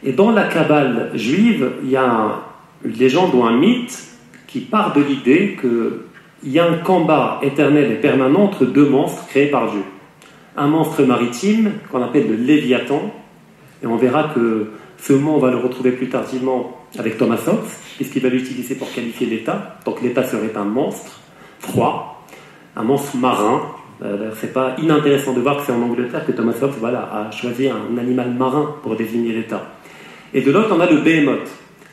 Et 0.03 0.13
dans 0.13 0.31
la 0.31 0.43
Kabbale 0.43 1.11
juive, 1.15 1.71
il 1.83 1.89
y 1.89 1.97
a 1.97 2.48
une 2.83 2.93
légende 2.93 3.33
ou 3.33 3.43
un 3.43 3.57
mythe 3.57 4.07
qui 4.47 4.61
part 4.61 4.93
de 4.93 5.01
l'idée 5.01 5.57
qu'il 5.59 6.51
y 6.51 6.59
a 6.59 6.65
un 6.65 6.77
combat 6.77 7.39
éternel 7.43 7.91
et 7.91 7.95
permanent 7.95 8.43
entre 8.43 8.65
deux 8.65 8.87
monstres 8.87 9.27
créés 9.27 9.51
par 9.51 9.71
Dieu. 9.71 9.83
Un 10.57 10.67
monstre 10.67 11.03
maritime 11.03 11.71
qu'on 11.91 12.01
appelle 12.01 12.27
le 12.27 12.35
Léviathan, 12.35 13.13
et 13.81 13.87
on 13.87 13.95
verra 13.95 14.31
que 14.35 14.71
ce 14.97 15.13
mot, 15.13 15.33
on 15.35 15.39
va 15.39 15.51
le 15.51 15.57
retrouver 15.57 15.91
plus 15.91 16.09
tardivement 16.09 16.77
avec 16.97 17.17
Thomas 17.17 17.39
Hobbes, 17.47 17.67
puisqu'il 17.95 18.21
va 18.21 18.29
l'utiliser 18.29 18.75
pour 18.75 18.91
qualifier 18.91 19.27
l'État. 19.27 19.77
Donc 19.85 20.01
l'État 20.01 20.23
serait 20.23 20.55
un 20.55 20.65
monstre 20.65 21.19
froid, 21.59 22.25
un 22.75 22.83
monstre 22.83 23.15
marin. 23.17 23.61
Euh, 24.01 24.31
c'est 24.39 24.53
pas 24.53 24.75
inintéressant 24.81 25.33
de 25.33 25.41
voir 25.41 25.57
que 25.57 25.63
c'est 25.65 25.71
en 25.73 25.81
Angleterre 25.81 26.25
que 26.25 26.31
Thomas 26.31 26.55
Hobbes 26.61 26.75
voilà, 26.79 27.09
a 27.13 27.31
choisi 27.31 27.69
un 27.69 27.97
animal 27.97 28.31
marin 28.31 28.75
pour 28.81 28.95
désigner 28.95 29.33
l'État. 29.33 29.63
Et 30.33 30.41
de 30.41 30.51
l'autre, 30.51 30.73
on 30.75 30.79
a 30.79 30.89
le 30.89 30.97
behemoth, 30.97 31.49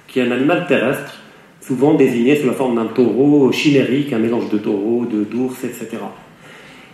qui 0.09 0.21
est 0.21 0.23
un 0.23 0.31
animal 0.31 0.67
terrestre, 0.67 1.15
souvent 1.61 1.95
désigné 1.95 2.37
sous 2.37 2.47
la 2.47 2.53
forme 2.53 2.77
d'un 2.77 2.87
taureau 2.87 3.51
chimérique, 3.53 4.13
un 4.13 4.19
mélange 4.19 4.51
de 4.51 4.59
taureau, 4.59 5.07
de 5.07 5.25
d'ours, 5.25 5.65
etc. 5.65 5.99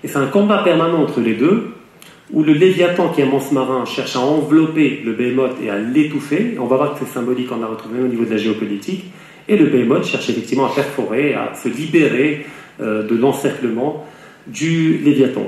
Et 0.02 0.08
c'est 0.08 0.18
un 0.18 0.26
combat 0.26 0.62
permanent 0.62 1.02
entre 1.02 1.20
les 1.20 1.34
deux, 1.34 1.74
où 2.32 2.42
le 2.42 2.54
Léviathan, 2.54 3.10
qui 3.10 3.20
est 3.20 3.24
un 3.24 3.28
monstre 3.28 3.52
marin, 3.52 3.84
cherche 3.84 4.16
à 4.16 4.20
envelopper 4.20 5.02
le 5.04 5.12
Behemoth 5.12 5.56
et 5.62 5.70
à 5.70 5.78
l'étouffer. 5.78 6.56
On 6.58 6.66
va 6.66 6.76
voir 6.76 6.94
que 6.94 7.00
c'est 7.00 7.12
symbolique, 7.12 7.48
on 7.52 7.62
a 7.62 7.66
retrouvé 7.66 8.00
au 8.00 8.08
niveau 8.08 8.24
de 8.24 8.30
la 8.30 8.38
géopolitique. 8.38 9.04
Et 9.48 9.56
le 9.56 9.66
Behemoth 9.66 10.06
cherche 10.06 10.30
effectivement 10.30 10.66
à 10.66 10.74
perforer, 10.74 11.34
à 11.34 11.52
se 11.54 11.68
libérer 11.68 12.46
euh, 12.80 13.06
de 13.06 13.14
l'encerclement 13.14 14.06
du 14.46 14.98
Léviathan. 14.98 15.46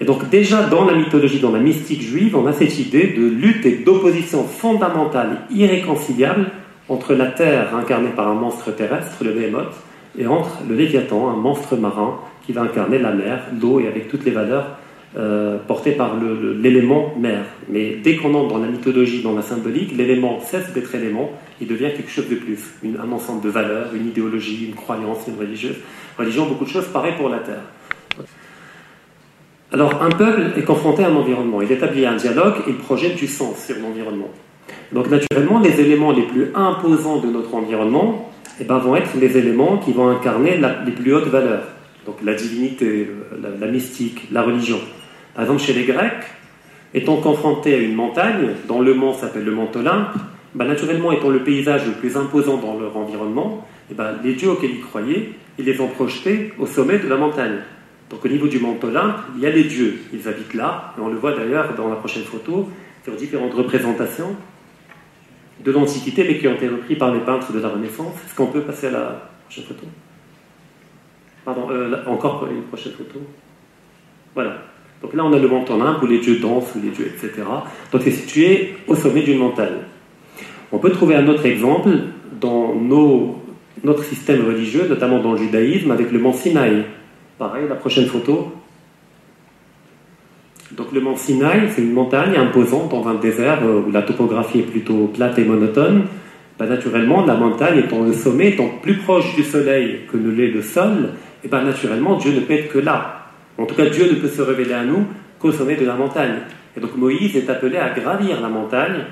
Et 0.00 0.04
donc 0.04 0.30
déjà 0.30 0.62
dans 0.62 0.84
la 0.84 0.94
mythologie, 0.94 1.40
dans 1.40 1.50
la 1.50 1.58
mystique 1.58 2.02
juive, 2.02 2.36
on 2.36 2.46
a 2.46 2.52
cette 2.52 2.78
idée 2.78 3.08
de 3.08 3.26
lutte 3.26 3.66
et 3.66 3.78
d'opposition 3.84 4.44
fondamentale, 4.44 5.42
irréconciliable 5.50 6.52
entre 6.88 7.14
la 7.14 7.26
terre 7.26 7.74
incarnée 7.74 8.10
par 8.10 8.28
un 8.28 8.34
monstre 8.34 8.70
terrestre, 8.70 9.22
le 9.22 9.32
Behemoth, 9.32 9.74
et 10.18 10.26
entre 10.26 10.62
le 10.68 10.74
Léviathan, 10.74 11.28
un 11.28 11.36
monstre 11.36 11.76
marin 11.76 12.18
qui 12.44 12.52
va 12.52 12.62
incarner 12.62 12.98
la 12.98 13.12
mer, 13.12 13.42
l'eau 13.60 13.80
et 13.80 13.86
avec 13.86 14.08
toutes 14.08 14.24
les 14.24 14.30
valeurs 14.30 14.78
euh, 15.16 15.58
portées 15.66 15.92
par 15.92 16.16
l'élément 16.16 17.14
mer. 17.18 17.44
Mais 17.68 17.96
dès 18.02 18.16
qu'on 18.16 18.34
entre 18.34 18.48
dans 18.48 18.58
la 18.58 18.68
mythologie, 18.68 19.22
dans 19.22 19.34
la 19.34 19.42
symbolique, 19.42 19.96
l'élément 19.96 20.40
cesse 20.40 20.72
d'être 20.72 20.94
élément, 20.94 21.30
il 21.60 21.66
devient 21.66 21.90
quelque 21.96 22.10
chose 22.10 22.28
de 22.28 22.36
plus, 22.36 22.58
un 22.84 23.12
ensemble 23.12 23.42
de 23.42 23.48
valeurs, 23.48 23.94
une 23.94 24.08
idéologie, 24.08 24.66
une 24.66 24.74
croyance, 24.74 25.26
une 25.26 25.38
religieuse. 25.38 25.76
Religion, 26.18 26.46
beaucoup 26.46 26.64
de 26.64 26.70
choses, 26.70 26.86
pareil 26.86 27.14
pour 27.16 27.28
la 27.28 27.38
terre. 27.38 27.62
Alors, 29.70 30.02
un 30.02 30.10
peuple 30.10 30.58
est 30.58 30.64
confronté 30.64 31.04
à 31.04 31.08
un 31.08 31.16
environnement. 31.16 31.60
Il 31.60 31.70
établit 31.70 32.06
un 32.06 32.16
dialogue 32.16 32.54
il 32.66 32.76
projette 32.76 33.16
du 33.16 33.26
sens 33.26 33.64
sur 33.66 33.76
l'environnement. 33.76 34.30
Donc, 34.92 35.08
naturellement, 35.10 35.60
les 35.60 35.80
éléments 35.80 36.12
les 36.12 36.22
plus 36.22 36.46
imposants 36.54 37.18
de 37.18 37.28
notre 37.28 37.54
environnement 37.54 38.30
eh 38.60 38.64
ben, 38.64 38.78
vont 38.78 38.96
être 38.96 39.10
les 39.20 39.36
éléments 39.36 39.78
qui 39.78 39.92
vont 39.92 40.08
incarner 40.08 40.60
les 40.86 40.92
plus 40.92 41.14
hautes 41.14 41.28
valeurs. 41.28 41.64
Donc, 42.06 42.16
la 42.22 42.34
divinité, 42.34 43.08
la, 43.60 43.66
mystique, 43.66 44.28
la 44.32 44.42
religion. 44.42 44.78
Par 45.34 45.44
exemple, 45.44 45.60
chez 45.60 45.74
les 45.74 45.84
Grecs, 45.84 46.24
étant 46.94 47.16
confrontés 47.16 47.74
à 47.74 47.78
une 47.78 47.94
montagne, 47.94 48.48
dont 48.66 48.80
le 48.80 48.94
mont 48.94 49.12
s'appelle 49.12 49.44
le 49.44 49.52
mont 49.52 49.68
Olympe, 49.74 50.14
ben, 50.54 50.64
naturellement, 50.66 51.12
étant 51.12 51.28
le 51.28 51.40
paysage 51.40 51.86
le 51.86 51.92
plus 51.92 52.16
imposant 52.16 52.56
dans 52.56 52.78
leur 52.78 52.96
environnement, 52.96 53.66
eh 53.90 53.94
ben, 53.94 54.14
les 54.24 54.34
dieux 54.34 54.50
auxquels 54.50 54.70
ils 54.70 54.80
croyaient, 54.80 55.32
ils 55.58 55.64
les 55.64 55.80
ont 55.80 55.88
projetés 55.88 56.52
au 56.58 56.66
sommet 56.66 56.98
de 56.98 57.08
la 57.08 57.16
montagne. 57.16 57.58
Donc 58.10 58.24
au 58.24 58.28
niveau 58.28 58.46
du 58.46 58.58
mont 58.58 58.76
Olympe, 58.82 59.16
il 59.36 59.42
y 59.42 59.46
a 59.46 59.50
les 59.50 59.64
dieux. 59.64 59.98
Ils 60.12 60.26
habitent 60.28 60.54
là, 60.54 60.94
et 60.96 61.00
on 61.00 61.08
le 61.08 61.16
voit 61.16 61.32
d'ailleurs 61.32 61.74
dans 61.74 61.88
la 61.88 61.96
prochaine 61.96 62.22
photo, 62.22 62.68
sur 63.04 63.14
différentes 63.14 63.54
représentations 63.54 64.34
de 65.64 65.72
l'Antiquité, 65.72 66.24
mais 66.24 66.38
qui 66.38 66.48
ont 66.48 66.54
été 66.54 66.68
repris 66.68 66.96
par 66.96 67.12
les 67.12 67.20
peintres 67.20 67.52
de 67.52 67.60
la 67.60 67.68
Renaissance. 67.68 68.14
Est-ce 68.26 68.34
qu'on 68.34 68.46
peut 68.46 68.62
passer 68.62 68.88
à 68.88 68.90
la 68.90 69.30
prochaine 69.44 69.64
photo? 69.64 69.86
Pardon, 71.44 71.68
euh, 71.70 72.04
encore 72.06 72.48
une 72.50 72.62
prochaine 72.62 72.92
photo. 72.92 73.20
Voilà. 74.34 74.58
Donc 75.02 75.14
là, 75.14 75.24
on 75.24 75.32
a 75.32 75.38
le 75.38 75.48
mont 75.48 75.64
Olympe 75.68 76.02
où 76.02 76.06
les 76.06 76.18
dieux 76.18 76.38
dansent, 76.38 76.74
où 76.74 76.80
les 76.82 76.90
dieux, 76.90 77.06
etc. 77.06 77.42
Donc 77.92 78.02
c'est 78.02 78.10
situé 78.10 78.76
au 78.86 78.94
sommet 78.94 79.22
d'une 79.22 79.38
montagne. 79.38 79.78
On 80.72 80.78
peut 80.78 80.90
trouver 80.90 81.14
un 81.14 81.26
autre 81.28 81.46
exemple 81.46 81.90
dans 82.40 82.74
notre 83.84 84.04
système 84.04 84.44
religieux, 84.46 84.86
notamment 84.88 85.20
dans 85.20 85.32
le 85.32 85.38
judaïsme, 85.38 85.90
avec 85.90 86.10
le 86.10 86.18
mont 86.18 86.32
Sinaï. 86.32 86.84
Pareil, 87.38 87.66
la 87.68 87.76
prochaine 87.76 88.06
photo. 88.06 88.52
Donc 90.72 90.92
le 90.92 91.00
mont 91.00 91.16
Sinaï, 91.16 91.68
c'est 91.74 91.82
une 91.82 91.92
montagne 91.92 92.36
imposante 92.36 92.90
dans 92.90 93.06
un 93.08 93.14
désert 93.14 93.60
euh, 93.62 93.82
où 93.86 93.90
la 93.90 94.02
topographie 94.02 94.60
est 94.60 94.70
plutôt 94.70 95.06
plate 95.06 95.38
et 95.38 95.44
monotone. 95.44 96.04
Ben, 96.58 96.66
naturellement, 96.66 97.24
la 97.24 97.34
montagne 97.34 97.78
étant 97.78 98.02
le 98.02 98.12
sommet, 98.12 98.50
étant 98.50 98.68
plus 98.82 98.96
proche 98.96 99.34
du 99.34 99.44
soleil 99.44 100.00
que 100.10 100.16
ne 100.16 100.30
l'est 100.30 100.50
le 100.50 100.60
sol, 100.60 101.10
et 101.44 101.48
ben, 101.48 101.62
naturellement, 101.62 102.16
Dieu 102.16 102.32
ne 102.32 102.40
peut 102.40 102.54
être 102.54 102.72
que 102.72 102.78
là. 102.78 103.30
En 103.56 103.64
tout 103.64 103.74
cas, 103.74 103.86
Dieu 103.86 104.10
ne 104.10 104.16
peut 104.16 104.28
se 104.28 104.42
révéler 104.42 104.74
à 104.74 104.84
nous 104.84 105.06
qu'au 105.38 105.52
sommet 105.52 105.76
de 105.76 105.86
la 105.86 105.94
montagne. 105.94 106.38
Et 106.76 106.80
donc 106.80 106.96
Moïse 106.96 107.36
est 107.36 107.48
appelé 107.48 107.76
à 107.76 107.90
gravir 107.90 108.40
la 108.40 108.48
montagne, 108.48 109.04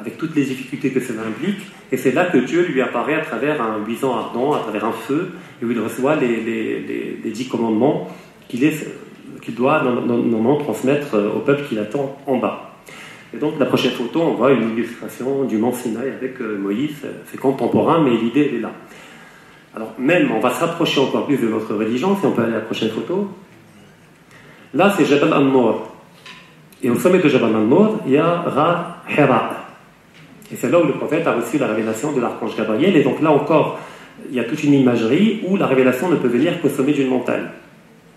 avec 0.00 0.16
toutes 0.16 0.34
les 0.36 0.44
difficultés 0.44 0.90
que 0.90 1.00
cela 1.00 1.22
implique, 1.22 1.60
et 1.90 1.96
c'est 1.96 2.12
là 2.12 2.26
que 2.26 2.38
Dieu 2.38 2.66
lui 2.66 2.80
apparaît 2.80 3.14
à 3.14 3.20
travers 3.20 3.60
un 3.62 3.80
buisson 3.80 4.14
ardent, 4.14 4.54
à 4.54 4.60
travers 4.60 4.84
un 4.84 4.92
feu, 4.92 5.30
et 5.60 5.64
où 5.64 5.70
il 5.70 5.80
reçoit 5.80 6.16
les, 6.16 7.20
dix 7.24 7.48
commandements 7.48 8.08
qu'il 8.48 8.64
doit 9.52 9.82
normalement 9.82 10.56
transmettre 10.56 11.14
euh, 11.14 11.30
au 11.30 11.40
peuple 11.40 11.64
qui 11.68 11.74
l'attend 11.74 12.18
en 12.26 12.36
bas. 12.38 12.72
Et 13.34 13.36
donc 13.36 13.58
la 13.58 13.66
prochaine 13.66 13.92
photo, 13.92 14.22
on 14.22 14.34
voit 14.34 14.52
une 14.52 14.70
illustration 14.70 15.44
du 15.44 15.58
mont 15.58 15.72
Sinaï 15.72 16.08
avec 16.08 16.40
euh, 16.40 16.58
Moïse, 16.58 17.06
c'est 17.30 17.38
contemporain, 17.38 18.02
mais 18.02 18.10
l'idée 18.10 18.52
est 18.56 18.60
là. 18.60 18.72
Alors 19.74 19.94
même, 19.98 20.30
on 20.32 20.40
va 20.40 20.50
se 20.50 20.60
rapprocher 20.60 21.00
encore 21.00 21.26
plus 21.26 21.36
de 21.36 21.48
notre 21.48 21.74
religion, 21.74 22.16
si 22.18 22.26
on 22.26 22.32
peut 22.32 22.42
aller 22.42 22.54
à 22.54 22.56
la 22.56 22.62
prochaine 22.62 22.90
photo. 22.90 23.28
Là, 24.74 24.92
c'est 24.96 25.04
Jabal 25.04 25.32
al-Nour. 25.32 25.92
Et 26.82 26.90
au 26.90 26.96
sommet 26.96 27.18
de 27.18 27.28
Jabal 27.28 27.54
al-Nour, 27.54 28.00
il 28.06 28.12
y 28.12 28.16
a 28.16 28.42
Ra 28.42 29.02
Hera. 29.16 29.50
Et 30.50 30.56
c'est 30.56 30.70
là 30.70 30.80
où 30.80 30.86
le 30.86 30.94
prophète 30.94 31.26
a 31.26 31.34
reçu 31.34 31.58
la 31.58 31.66
révélation 31.66 32.12
de 32.12 32.20
l'archange 32.20 32.56
Gabriel. 32.56 32.96
Et 32.96 33.02
donc 33.02 33.20
là 33.20 33.30
encore, 33.30 33.78
il 34.28 34.34
y 34.34 34.40
a 34.40 34.44
toute 34.44 34.62
une 34.64 34.74
imagerie 34.74 35.42
où 35.46 35.56
la 35.56 35.66
révélation 35.66 36.08
ne 36.08 36.16
peut 36.16 36.28
venir 36.28 36.60
qu'au 36.60 36.68
sommet 36.68 36.92
d'une 36.92 37.08
montagne. 37.08 37.44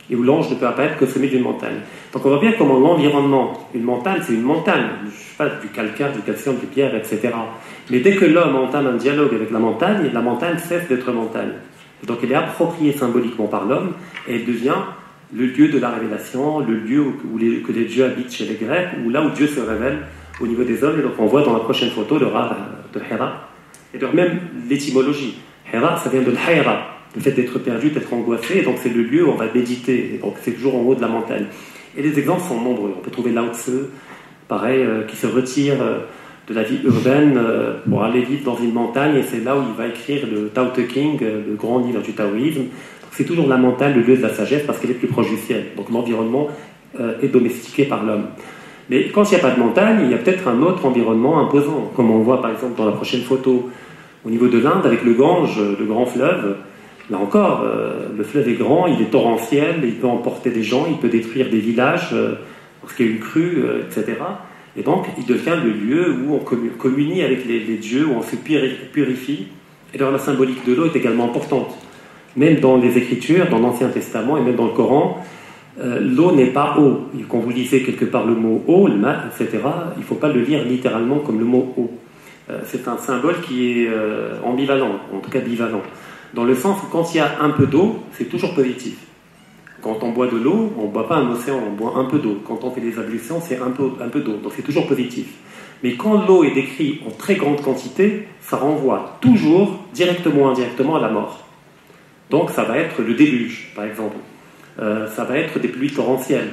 Et 0.10 0.16
où 0.16 0.24
l'ange 0.24 0.50
ne 0.50 0.56
peut 0.56 0.68
apparaître 0.68 0.98
qu'au 0.98 1.06
sommet 1.06 1.28
d'une 1.28 1.44
montagne. 1.44 1.80
Donc 2.12 2.26
on 2.26 2.30
voit 2.30 2.40
bien 2.40 2.54
comment 2.58 2.78
l'environnement, 2.80 3.70
une 3.74 3.84
montagne, 3.84 4.22
c'est 4.22 4.34
une 4.34 4.42
montagne, 4.42 4.84
je 5.06 5.38
pas, 5.38 5.48
du 5.48 5.68
calcaire, 5.68 6.12
du 6.12 6.20
calcium, 6.20 6.58
du 6.58 6.66
pierre, 6.66 6.94
etc. 6.96 7.30
Mais 7.90 8.00
dès 8.00 8.16
que 8.16 8.26
l'homme 8.26 8.56
entame 8.56 8.88
un 8.88 8.98
dialogue 8.98 9.34
avec 9.34 9.52
la 9.52 9.60
montagne, 9.60 10.10
la 10.12 10.22
montagne 10.22 10.58
cesse 10.58 10.88
d'être 10.90 11.12
montagne. 11.12 11.52
Donc 12.06 12.18
elle 12.24 12.32
est 12.32 12.36
appropriée 12.36 12.94
symboliquement 12.94 13.48
par 13.48 13.66
l'homme 13.66 13.94
et 14.28 14.36
elle 14.36 14.46
devient 14.46 14.76
le 15.34 15.46
lieu 15.46 15.70
de 15.70 15.80
la 15.80 15.92
révélation, 15.92 16.60
le 16.60 16.76
lieu 16.76 17.02
où 17.02 17.38
les, 17.38 17.62
que 17.62 17.72
les 17.72 17.86
dieux 17.86 18.06
habitent 18.06 18.34
chez 18.34 18.46
les 18.46 18.56
Grecs, 18.56 18.90
ou 19.06 19.10
là 19.10 19.24
où 19.24 19.30
Dieu 19.30 19.48
se 19.48 19.60
révèle 19.60 20.00
au 20.42 20.48
niveau 20.48 20.64
des 20.64 20.84
hommes. 20.84 21.00
Et 21.00 21.04
donc 21.04 21.14
on 21.20 21.28
voit 21.28 21.44
dans 21.44 21.54
la 21.54 21.60
prochaine 21.60 21.92
photo 21.92 22.18
le 22.18 22.28
rat 22.28 22.56
de 22.94 23.00
Hera. 23.00 23.48
Et 23.94 23.98
donc 23.98 24.14
même 24.14 24.40
l'étymologie. 24.70 25.40
Hera, 25.72 25.98
ça 25.98 26.10
vient 26.10 26.22
de 26.22 26.32
l'Haïra, 26.32 26.91
le 27.16 27.22
fait 27.22 27.32
d'être 27.32 27.60
perdu, 27.60 27.90
d'être 27.90 28.14
angoissé. 28.14 28.60
Et 28.60 28.62
donc 28.62 28.76
c'est 28.82 28.94
le 28.94 29.04
lieu 29.04 29.26
où 29.26 29.32
on 29.32 29.36
va 29.36 29.46
méditer. 29.54 30.16
Et 30.16 30.18
donc 30.18 30.36
c'est 30.42 30.52
toujours 30.52 30.76
en 30.76 30.82
haut 30.82 30.96
de 30.96 31.02
la 31.02 31.08
montagne. 31.08 31.46
Et 31.98 32.02
les 32.02 32.18
exemples 32.18 32.44
sont 32.48 32.60
nombreux. 32.60 32.94
On 32.98 33.02
peut 33.02 33.12
trouver 33.12 33.32
Lao 33.32 33.52
Tse, 33.54 33.72
pareil, 34.48 34.82
euh, 34.82 35.04
qui 35.04 35.18
se 35.18 35.28
retire 35.28 35.76
euh, 35.82 36.00
de 36.48 36.54
la 36.54 36.64
vie 36.64 36.80
urbaine 36.84 37.38
euh, 37.38 37.74
pour 37.90 38.04
aller 38.04 38.22
vivre 38.22 38.46
dans 38.46 38.58
une 38.58 38.74
montagne. 38.74 39.18
Et 39.18 39.24
c'est 39.24 39.44
là 39.44 39.58
où 39.58 39.62
il 39.70 39.78
va 39.78 39.88
écrire 39.88 40.26
le 40.32 40.48
Tao 40.50 40.68
Te 40.68 40.82
King, 40.82 41.20
le 41.20 41.56
grand 41.56 41.80
livre 41.80 42.02
du 42.02 42.14
taoïsme. 42.14 42.66
C'est 43.12 43.26
toujours 43.26 43.48
la 43.48 43.58
montagne, 43.58 43.96
le 43.96 44.02
lieu 44.02 44.16
de 44.16 44.22
la 44.22 44.34
sagesse, 44.34 44.64
parce 44.66 44.80
qu'elle 44.80 44.92
est 44.92 44.96
plus 44.96 45.10
proche 45.10 45.30
du 45.30 45.38
ciel. 45.38 45.66
Donc 45.76 45.90
l'environnement 45.90 46.48
est 47.22 47.28
domestiqué 47.28 47.84
par 47.84 48.06
l'homme. 48.06 48.24
Mais 48.90 49.10
quand 49.10 49.30
il 49.30 49.36
n'y 49.36 49.36
a 49.36 49.40
pas 49.40 49.52
de 49.52 49.60
montagne, 49.60 50.00
il 50.06 50.12
y 50.12 50.14
a 50.14 50.18
peut-être 50.18 50.48
un 50.48 50.62
autre 50.62 50.86
environnement 50.86 51.46
imposant, 51.46 51.92
comme 51.94 52.10
on 52.10 52.20
voit 52.20 52.42
par 52.42 52.52
exemple 52.52 52.78
dans 52.78 52.86
la 52.86 52.94
prochaine 52.94 53.22
photo 53.22 53.70
au 54.26 54.30
niveau 54.30 54.48
de 54.48 54.60
l'Inde 54.60 54.86
avec 54.86 55.04
le 55.04 55.14
Gange, 55.14 55.60
le 55.78 55.86
grand 55.86 56.06
fleuve. 56.06 56.56
Là 57.12 57.18
encore, 57.18 57.64
euh, 57.66 58.08
le 58.18 58.24
fleuve 58.24 58.48
est 58.48 58.54
grand, 58.54 58.88
il 58.88 59.02
est 59.02 59.12
torrentiel, 59.12 59.82
il 59.84 59.96
peut 59.96 60.08
emporter 60.08 60.50
des 60.50 60.64
gens, 60.64 60.86
il 60.90 60.96
peut 60.96 61.10
détruire 61.10 61.50
des 61.50 61.60
villages 61.60 62.12
euh, 62.14 62.36
lorsqu'il 62.82 63.06
y 63.06 63.10
a 63.10 63.12
une 63.12 63.20
crue, 63.20 63.64
euh, 63.66 63.84
etc. 63.86 64.14
Et 64.78 64.82
donc, 64.82 65.08
il 65.18 65.26
devient 65.26 65.58
le 65.62 65.72
lieu 65.72 66.16
où 66.24 66.34
on 66.34 66.40
communie 66.40 67.22
avec 67.22 67.46
les, 67.46 67.76
dieux, 67.76 68.06
où 68.06 68.14
on 68.18 68.22
se 68.22 68.38
purifie. 68.38 69.48
Et 69.94 69.98
alors, 69.98 70.14
la 70.14 70.20
symbolique 70.20 70.66
de 70.66 70.74
l'eau 70.74 70.86
est 70.86 70.96
également 70.96 71.26
importante. 71.26 71.78
Même 72.38 72.62
dans 72.62 72.78
les 72.78 72.98
Écritures, 72.98 73.50
dans 73.50 73.60
l'Ancien 73.60 73.90
Testament 73.90 74.38
et 74.38 74.42
même 74.42 74.56
dans 74.56 74.68
le 74.68 74.72
Coran, 74.72 75.22
l'eau 75.78 76.32
n'est 76.32 76.52
pas 76.52 76.78
eau. 76.80 77.10
Quand 77.28 77.40
vous 77.40 77.50
lisez 77.50 77.84
quelque 77.84 78.06
part 78.06 78.26
le 78.26 78.36
mot 78.36 78.64
eau, 78.68 78.88
le 78.88 78.96
mat, 78.96 79.26
etc., 79.28 79.60
il 79.98 80.00
ne 80.00 80.06
faut 80.06 80.16
pas 80.16 80.30
le 80.30 80.40
lire 80.40 80.64
littéralement 80.64 81.20
comme 81.20 81.40
le 81.40 81.46
mot 81.46 81.74
eau. 81.76 81.92
c'est 82.64 82.88
un 82.88 82.98
symbole 82.98 83.42
qui 83.42 83.82
est 83.82 83.90
ambivalent, 84.46 85.02
en 85.14 85.20
tout 85.20 85.30
cas 85.30 85.40
bivalent 85.40 85.82
dans 86.34 86.44
le 86.44 86.56
sens 86.56 86.82
où 86.84 86.88
quand 86.92 87.14
il 87.14 87.18
y 87.18 87.20
a 87.20 87.42
un 87.42 87.50
peu 87.50 87.68
d'eau, 87.68 88.00
c'est 88.14 88.30
toujours 88.30 88.54
positif. 88.54 88.96
Quand 89.82 90.04
on 90.04 90.12
boit 90.12 90.28
de 90.28 90.38
l'eau, 90.38 90.72
on 90.78 90.84
ne 90.84 90.92
boit 90.92 91.08
pas 91.08 91.16
un 91.16 91.30
océan, 91.32 91.60
on 91.68 91.74
boit 91.74 91.98
un 91.98 92.06
peu 92.06 92.20
d'eau. 92.20 92.40
Quand 92.48 92.64
on 92.64 92.72
fait 92.72 92.82
des 92.82 93.00
ablutions, 93.00 93.42
c'est 93.42 93.60
un 93.60 93.72
peu, 93.72 93.90
un 94.00 94.10
peu 94.10 94.22
d'eau, 94.22 94.38
donc 94.38 94.54
c'est 94.56 94.62
toujours 94.62 94.88
positif. 94.88 95.28
Mais 95.84 95.96
quand 95.96 96.28
l'eau 96.28 96.44
est 96.44 96.54
décrite 96.54 97.02
en 97.08 97.10
très 97.10 97.36
grande 97.36 97.62
quantité, 97.62 98.28
ça 98.40 98.58
renvoie 98.58 99.18
toujours, 99.22 99.80
directement 99.94 100.44
ou 100.44 100.48
indirectement, 100.48 100.96
à 100.96 101.02
la 101.02 101.10
mort. 101.10 101.44
Donc 102.30 102.52
ça 102.52 102.64
va 102.64 102.78
être 102.78 103.02
le 103.02 103.16
déluge, 103.16 103.72
par 103.76 103.86
exemple. 103.86 104.18
Euh, 104.80 105.08
ça 105.08 105.24
va 105.24 105.38
être 105.38 105.60
des 105.60 105.68
pluies 105.68 105.92
torrentielles. 105.92 106.52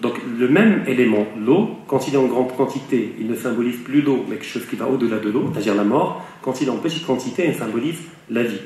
Donc 0.00 0.14
le 0.38 0.48
même 0.48 0.82
élément, 0.88 1.26
l'eau, 1.38 1.76
quand 1.86 2.08
il 2.08 2.14
est 2.14 2.18
en 2.18 2.26
grande 2.26 2.56
quantité, 2.56 3.14
il 3.20 3.28
ne 3.28 3.36
symbolise 3.36 3.76
plus 3.76 4.00
l'eau, 4.00 4.24
mais 4.28 4.36
quelque 4.36 4.46
chose 4.46 4.66
qui 4.66 4.74
va 4.74 4.86
au-delà 4.88 5.18
de 5.18 5.30
l'eau, 5.30 5.50
c'est-à-dire 5.52 5.74
la 5.74 5.84
mort. 5.84 6.24
Quand 6.40 6.60
il 6.60 6.68
est 6.68 6.70
en 6.70 6.78
petite 6.78 7.06
quantité, 7.06 7.44
il 7.46 7.54
symbolise 7.54 7.98
la 8.30 8.42
vie 8.42 8.62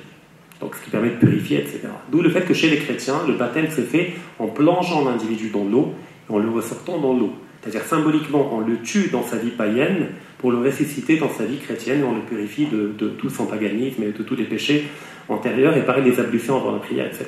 donc 0.60 0.75
ce 0.75 0.84
qui 0.84 0.90
permet 0.90 1.10
de 1.10 1.16
purifier, 1.16 1.58
etc. 1.58 1.80
D'où 2.10 2.22
le 2.22 2.30
fait 2.30 2.42
que 2.42 2.54
chez 2.54 2.70
les 2.70 2.78
chrétiens, 2.78 3.20
le 3.26 3.34
baptême 3.34 3.70
se 3.70 3.82
fait 3.82 4.14
en 4.38 4.46
plongeant 4.46 5.04
l'individu 5.04 5.50
dans 5.50 5.64
l'eau 5.64 5.92
et 6.28 6.32
en 6.32 6.38
le 6.38 6.48
ressortant 6.48 6.98
dans 6.98 7.12
l'eau. 7.12 7.32
C'est-à-dire 7.60 7.82
symboliquement, 7.82 8.50
on 8.54 8.60
le 8.60 8.78
tue 8.80 9.08
dans 9.10 9.22
sa 9.22 9.36
vie 9.36 9.50
païenne 9.50 10.08
pour 10.38 10.52
le 10.52 10.58
ressusciter 10.58 11.16
dans 11.18 11.30
sa 11.30 11.44
vie 11.44 11.58
chrétienne 11.58 12.00
et 12.00 12.04
on 12.04 12.14
le 12.14 12.20
purifie 12.20 12.66
de, 12.66 13.08
tout 13.08 13.28
son 13.28 13.46
paganisme 13.46 14.02
et 14.02 14.12
de 14.12 14.22
tous 14.22 14.36
les 14.36 14.44
péchés 14.44 14.84
antérieurs 15.28 15.76
et 15.76 15.82
pareil 15.82 16.04
des 16.04 16.20
ablutions 16.20 16.56
avant 16.56 16.72
la 16.72 16.78
prière, 16.78 17.06
etc. 17.06 17.26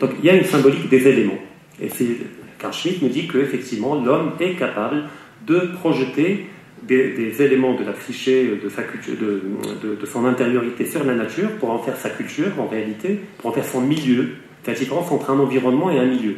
Donc 0.00 0.10
il 0.18 0.24
y 0.24 0.30
a 0.30 0.34
une 0.34 0.44
symbolique 0.44 0.88
des 0.88 1.06
éléments. 1.06 1.38
Et 1.80 1.88
c'est 1.88 2.08
Carl 2.58 2.74
Schmitt 2.74 3.00
nous 3.02 3.08
dit 3.08 3.28
qu'effectivement 3.28 3.94
l'homme 3.94 4.32
est 4.40 4.54
capable 4.54 5.04
de 5.46 5.70
projeter 5.78 6.46
des, 6.82 7.42
éléments 7.42 7.74
de 7.74 7.84
la 7.84 7.92
psyché, 7.92 8.58
de, 8.62 8.68
sa 8.68 8.82
culture, 8.82 9.14
de, 9.20 10.06
son 10.06 10.24
intériorité 10.24 10.86
sur 10.86 11.04
la 11.04 11.14
nature 11.14 11.50
pour 11.58 11.70
en 11.70 11.78
faire 11.78 11.96
sa 11.96 12.10
culture 12.10 12.48
en 12.58 12.66
réalité, 12.66 13.20
pour 13.38 13.50
en 13.50 13.52
faire 13.52 13.64
son 13.64 13.80
milieu. 13.80 14.30
C'est 14.62 14.72
la 14.72 14.78
différence 14.78 15.10
entre 15.10 15.30
un 15.30 15.38
environnement 15.38 15.90
et 15.90 15.98
un 15.98 16.06
milieu. 16.06 16.36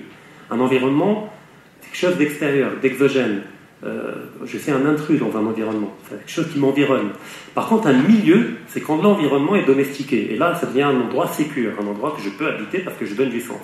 Un 0.51 0.61
environnement, 0.61 1.33
c'est 1.81 1.91
quelque 1.91 2.11
chose 2.11 2.19
d'extérieur, 2.19 2.73
d'exogène. 2.81 3.43
Euh, 3.85 4.13
je 4.45 4.59
suis 4.59 4.71
un 4.71 4.87
intrus 4.87 5.19
dans 5.19 5.37
un 5.37 5.45
environnement, 5.45 5.93
c'est 6.05 6.17
quelque 6.17 6.31
chose 6.31 6.49
qui 6.53 6.59
m'environne. 6.61 7.11
Par 7.53 7.69
contre, 7.69 7.89
un 7.89 7.95
milieu, 7.95 8.51
c'est 8.69 8.81
quand 8.81 9.03
l'environnement 9.03 9.57
est 9.57 9.65
domestiqué. 9.65 10.33
Et 10.33 10.37
là, 10.37 10.55
ça 10.55 10.67
devient 10.67 10.83
un 10.83 11.01
endroit 11.01 11.27
sécur, 11.27 11.73
un 11.83 11.87
endroit 11.89 12.15
que 12.17 12.23
je 12.23 12.31
peux 12.31 12.47
habiter 12.47 12.79
parce 12.79 12.97
que 12.97 13.07
je 13.07 13.15
donne 13.15 13.31
du 13.31 13.41
sens. 13.41 13.61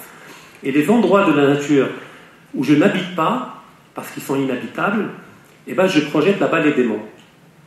Et 0.64 0.72
les 0.72 0.90
endroits 0.90 1.24
de 1.24 1.32
la 1.36 1.46
nature 1.54 1.86
où 2.52 2.64
je 2.64 2.74
n'habite 2.74 3.14
pas, 3.14 3.62
parce 3.94 4.10
qu'ils 4.10 4.22
sont 4.22 4.34
inhabitables, 4.34 5.08
eh 5.68 5.74
ben, 5.74 5.86
je 5.86 6.00
projette 6.00 6.40
là-bas 6.40 6.60
les 6.60 6.72
démons. 6.72 7.00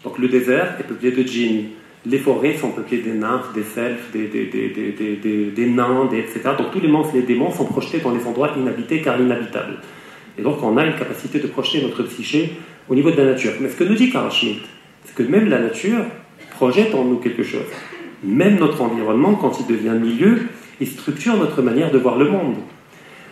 Donc 0.04 0.18
le 0.18 0.28
désert 0.28 0.76
est 0.80 0.84
peuplé 0.84 1.12
de 1.12 1.24
djinns. 1.24 1.66
Les 2.06 2.18
forêts 2.18 2.58
sont 2.58 2.72
peuplées 2.72 2.98
des 2.98 3.14
nymphes, 3.14 3.54
des 3.54 3.64
selfs, 3.64 4.12
des, 4.12 4.28
des, 4.28 4.46
des, 4.48 5.52
des 5.52 5.66
nains, 5.68 6.10
etc. 6.12 6.56
Donc 6.58 6.72
tous 6.72 6.80
les 6.80 6.88
monstres, 6.88 7.14
les 7.14 7.22
démons 7.22 7.52
sont 7.52 7.66
projetés 7.66 8.00
dans 8.00 8.12
les 8.12 8.26
endroits 8.26 8.52
inhabités 8.58 9.02
car 9.02 9.22
inhabitables. 9.22 9.78
Et 10.40 10.42
donc 10.42 10.64
on 10.64 10.76
a 10.78 10.86
une 10.86 10.96
capacité 10.96 11.40
de 11.40 11.48
projeter 11.48 11.84
notre 11.84 12.02
psyché 12.04 12.54
au 12.90 12.96
niveau 12.96 13.12
de 13.12 13.18
la 13.18 13.26
nature. 13.26 13.52
Mais 13.60 13.70
ce 13.70 13.76
que 13.76 13.84
nous 13.84 13.94
dit 13.94 14.12
Karl 14.12 14.32
Schmitt, 14.32 14.64
c'est 15.06 15.14
que 15.14 15.24
même 15.24 15.48
la 15.48 15.60
nature 15.60 16.04
projette 16.50 16.96
en 16.96 17.06
nous 17.06 17.18
quelque 17.18 17.44
chose. 17.44 17.66
Même 18.24 18.58
notre 18.58 18.82
environnement, 18.82 19.36
quand 19.36 19.60
il 19.60 19.68
devient 19.68 19.96
milieu, 20.00 20.40
il 20.80 20.88
structure 20.88 21.38
notre 21.38 21.62
manière 21.62 21.92
de 21.92 22.00
voir 22.00 22.18
le 22.18 22.26
monde. 22.26 22.56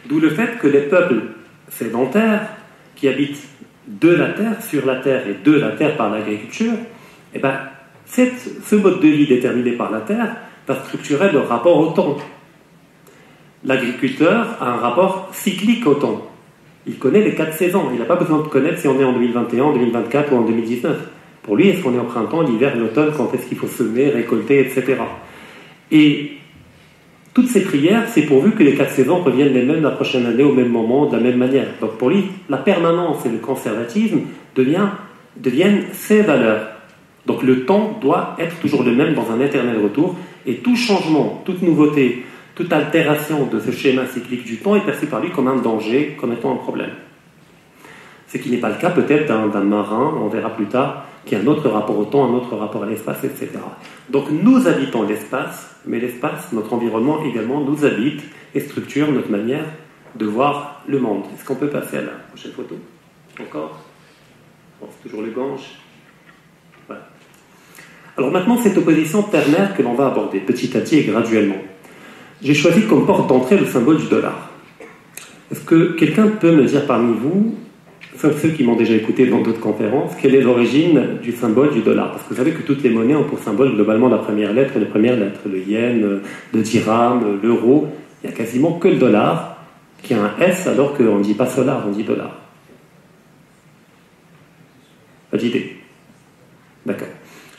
D'où 0.07 0.19
le 0.19 0.29
fait 0.29 0.59
que 0.59 0.67
les 0.67 0.81
peuples 0.81 1.21
sédentaires 1.69 2.49
qui 2.95 3.07
habitent 3.07 3.48
de 3.89 4.09
la 4.09 4.29
terre, 4.29 4.63
sur 4.63 4.85
la 4.85 4.97
terre 4.97 5.27
et 5.27 5.43
de 5.43 5.51
la 5.51 5.71
terre 5.71 5.97
par 5.97 6.11
l'agriculture, 6.11 6.73
eh 7.33 7.39
ben, 7.39 7.59
ce 8.05 8.75
mode 8.75 9.01
de 9.01 9.07
vie 9.07 9.27
déterminé 9.27 9.71
par 9.71 9.91
la 9.91 10.01
terre 10.01 10.35
va 10.67 10.75
structurer 10.83 11.31
le 11.31 11.39
rapport 11.39 11.77
au 11.77 11.91
temps. 11.91 12.17
L'agriculteur 13.65 14.57
a 14.61 14.71
un 14.71 14.77
rapport 14.77 15.29
cyclique 15.33 15.85
au 15.85 15.95
temps. 15.95 16.27
Il 16.87 16.97
connaît 16.97 17.21
les 17.21 17.35
quatre 17.35 17.53
saisons. 17.53 17.89
Il 17.91 17.99
n'a 17.99 18.05
pas 18.05 18.15
besoin 18.15 18.37
de 18.39 18.47
connaître 18.47 18.79
si 18.79 18.87
on 18.87 18.99
est 18.99 19.03
en 19.03 19.13
2021, 19.13 19.63
en 19.63 19.73
2024 19.73 20.31
ou 20.31 20.37
en 20.37 20.41
2019. 20.41 20.97
Pour 21.43 21.55
lui, 21.55 21.69
est-ce 21.69 21.81
qu'on 21.81 21.93
est 21.93 21.99
au 21.99 22.03
printemps, 22.03 22.41
l'hiver, 22.41 22.75
l'automne, 22.77 23.11
quand 23.15 23.33
est-ce 23.33 23.47
qu'il 23.47 23.57
faut 23.57 23.67
semer, 23.67 24.09
récolter, 24.09 24.59
etc. 24.59 24.97
Et 25.91 26.38
toutes 27.39 27.47
ces 27.47 27.61
prières, 27.61 28.03
c'est 28.09 28.23
pourvu 28.23 28.51
que 28.51 28.63
les 28.63 28.75
quatre 28.75 28.91
saisons 28.91 29.23
reviennent 29.23 29.53
les 29.53 29.63
mêmes 29.63 29.81
la 29.81 29.91
prochaine 29.91 30.25
année 30.25 30.43
au 30.43 30.51
même 30.51 30.67
moment, 30.67 31.05
de 31.05 31.15
la 31.15 31.23
même 31.23 31.37
manière. 31.37 31.67
Donc 31.79 31.91
pour 31.91 32.09
lui, 32.09 32.25
la 32.49 32.57
permanence 32.57 33.25
et 33.25 33.29
le 33.29 33.37
conservatisme 33.37 34.19
deviennent 34.57 35.83
ses 35.93 36.21
valeurs. 36.21 36.67
Donc 37.25 37.41
le 37.43 37.63
temps 37.63 37.97
doit 38.01 38.35
être 38.39 38.59
toujours 38.59 38.83
le 38.83 38.91
même 38.91 39.13
dans 39.13 39.31
un 39.31 39.39
éternel 39.39 39.77
retour, 39.81 40.17
et 40.45 40.55
tout 40.55 40.75
changement, 40.75 41.41
toute 41.45 41.61
nouveauté, 41.61 42.25
toute 42.55 42.73
altération 42.73 43.45
de 43.45 43.61
ce 43.61 43.71
schéma 43.71 44.05
cyclique 44.05 44.43
du 44.43 44.57
temps 44.57 44.75
est 44.75 44.85
perçu 44.85 45.05
par 45.05 45.21
lui 45.21 45.29
comme 45.29 45.47
un 45.47 45.61
danger, 45.61 46.17
comme 46.19 46.33
étant 46.33 46.51
un 46.51 46.57
problème. 46.57 46.91
Ce 48.31 48.37
qui 48.37 48.51
n'est 48.51 48.57
pas 48.57 48.69
le 48.69 48.75
cas 48.75 48.91
peut-être 48.91 49.27
d'un 49.27 49.63
marin, 49.63 50.13
on 50.21 50.27
verra 50.27 50.51
plus 50.51 50.67
tard, 50.67 51.05
qui 51.25 51.35
a 51.35 51.39
un 51.39 51.47
autre 51.47 51.67
rapport 51.69 51.97
au 51.97 52.05
temps, 52.05 52.25
un 52.25 52.33
autre 52.33 52.55
rapport 52.55 52.83
à 52.83 52.85
l'espace, 52.85 53.23
etc. 53.23 53.49
Donc 54.09 54.25
nous 54.31 54.67
habitons 54.67 55.03
l'espace, 55.03 55.75
mais 55.85 55.99
l'espace, 55.99 56.51
notre 56.53 56.73
environnement 56.73 57.23
également, 57.23 57.61
nous 57.61 57.85
habite 57.85 58.21
et 58.53 58.59
structure 58.59 59.11
notre 59.11 59.31
manière 59.31 59.65
de 60.15 60.25
voir 60.25 60.83
le 60.87 60.99
monde. 60.99 61.23
Est-ce 61.33 61.45
qu'on 61.45 61.55
peut 61.55 61.69
passer 61.69 61.97
à 61.97 62.01
la 62.01 62.11
prochaine 62.29 62.51
photo? 62.51 62.75
Encore? 63.41 63.79
C'est 64.79 65.09
toujours 65.09 65.23
le 65.23 65.31
Gange. 65.31 65.79
Voilà. 66.87 67.07
Alors 68.17 68.31
maintenant, 68.31 68.57
cette 68.57 68.77
opposition 68.77 69.23
ternaire 69.23 69.75
que 69.75 69.81
l'on 69.81 69.93
va 69.93 70.07
aborder 70.07 70.39
petit 70.39 70.75
à 70.77 70.81
petit 70.81 70.97
et 70.99 71.03
graduellement. 71.03 71.61
J'ai 72.41 72.53
choisi 72.53 72.85
comme 72.85 73.05
porte 73.05 73.27
d'entrée 73.27 73.57
le 73.57 73.65
symbole 73.65 73.97
du 73.97 74.07
dollar. 74.07 74.49
Est-ce 75.51 75.61
que 75.61 75.93
quelqu'un 75.93 76.27
peut 76.27 76.51
me 76.51 76.65
dire 76.65 76.85
parmi 76.85 77.13
vous 77.17 77.55
sauf 78.19 78.41
ceux 78.41 78.49
qui 78.49 78.63
m'ont 78.63 78.75
déjà 78.75 78.93
écouté 78.93 79.25
dans 79.27 79.41
d'autres 79.41 79.61
conférences, 79.61 80.11
quelle 80.21 80.35
est 80.35 80.41
l'origine 80.41 81.19
du 81.23 81.31
symbole 81.31 81.71
du 81.71 81.81
dollar? 81.81 82.11
Parce 82.11 82.23
que 82.23 82.29
vous 82.29 82.35
savez 82.35 82.51
que 82.51 82.61
toutes 82.61 82.83
les 82.83 82.89
monnaies 82.89 83.15
ont 83.15 83.23
pour 83.23 83.39
symbole 83.39 83.73
globalement 83.73 84.09
la 84.09 84.17
première 84.17 84.51
lettre 84.51 84.75
et 84.75 84.79
les 84.79 84.85
premières 84.85 85.17
lettres. 85.17 85.41
Le 85.45 85.59
yen, 85.59 86.21
le 86.53 86.61
dirham, 86.61 87.39
l'euro. 87.41 87.87
Il 88.21 88.29
n'y 88.29 88.35
a 88.35 88.37
quasiment 88.37 88.73
que 88.73 88.89
le 88.89 88.97
dollar 88.97 89.65
qui 90.03 90.13
a 90.13 90.21
un 90.21 90.37
S 90.41 90.67
alors 90.67 90.95
qu'on 90.95 91.19
ne 91.19 91.23
dit 91.23 91.33
pas 91.33 91.47
solar, 91.47 91.85
on 91.87 91.91
dit 91.91 92.03
dollar. 92.03 92.31
Pas 95.31 95.37
d'idée. 95.37 95.77
D'accord. 96.85 97.07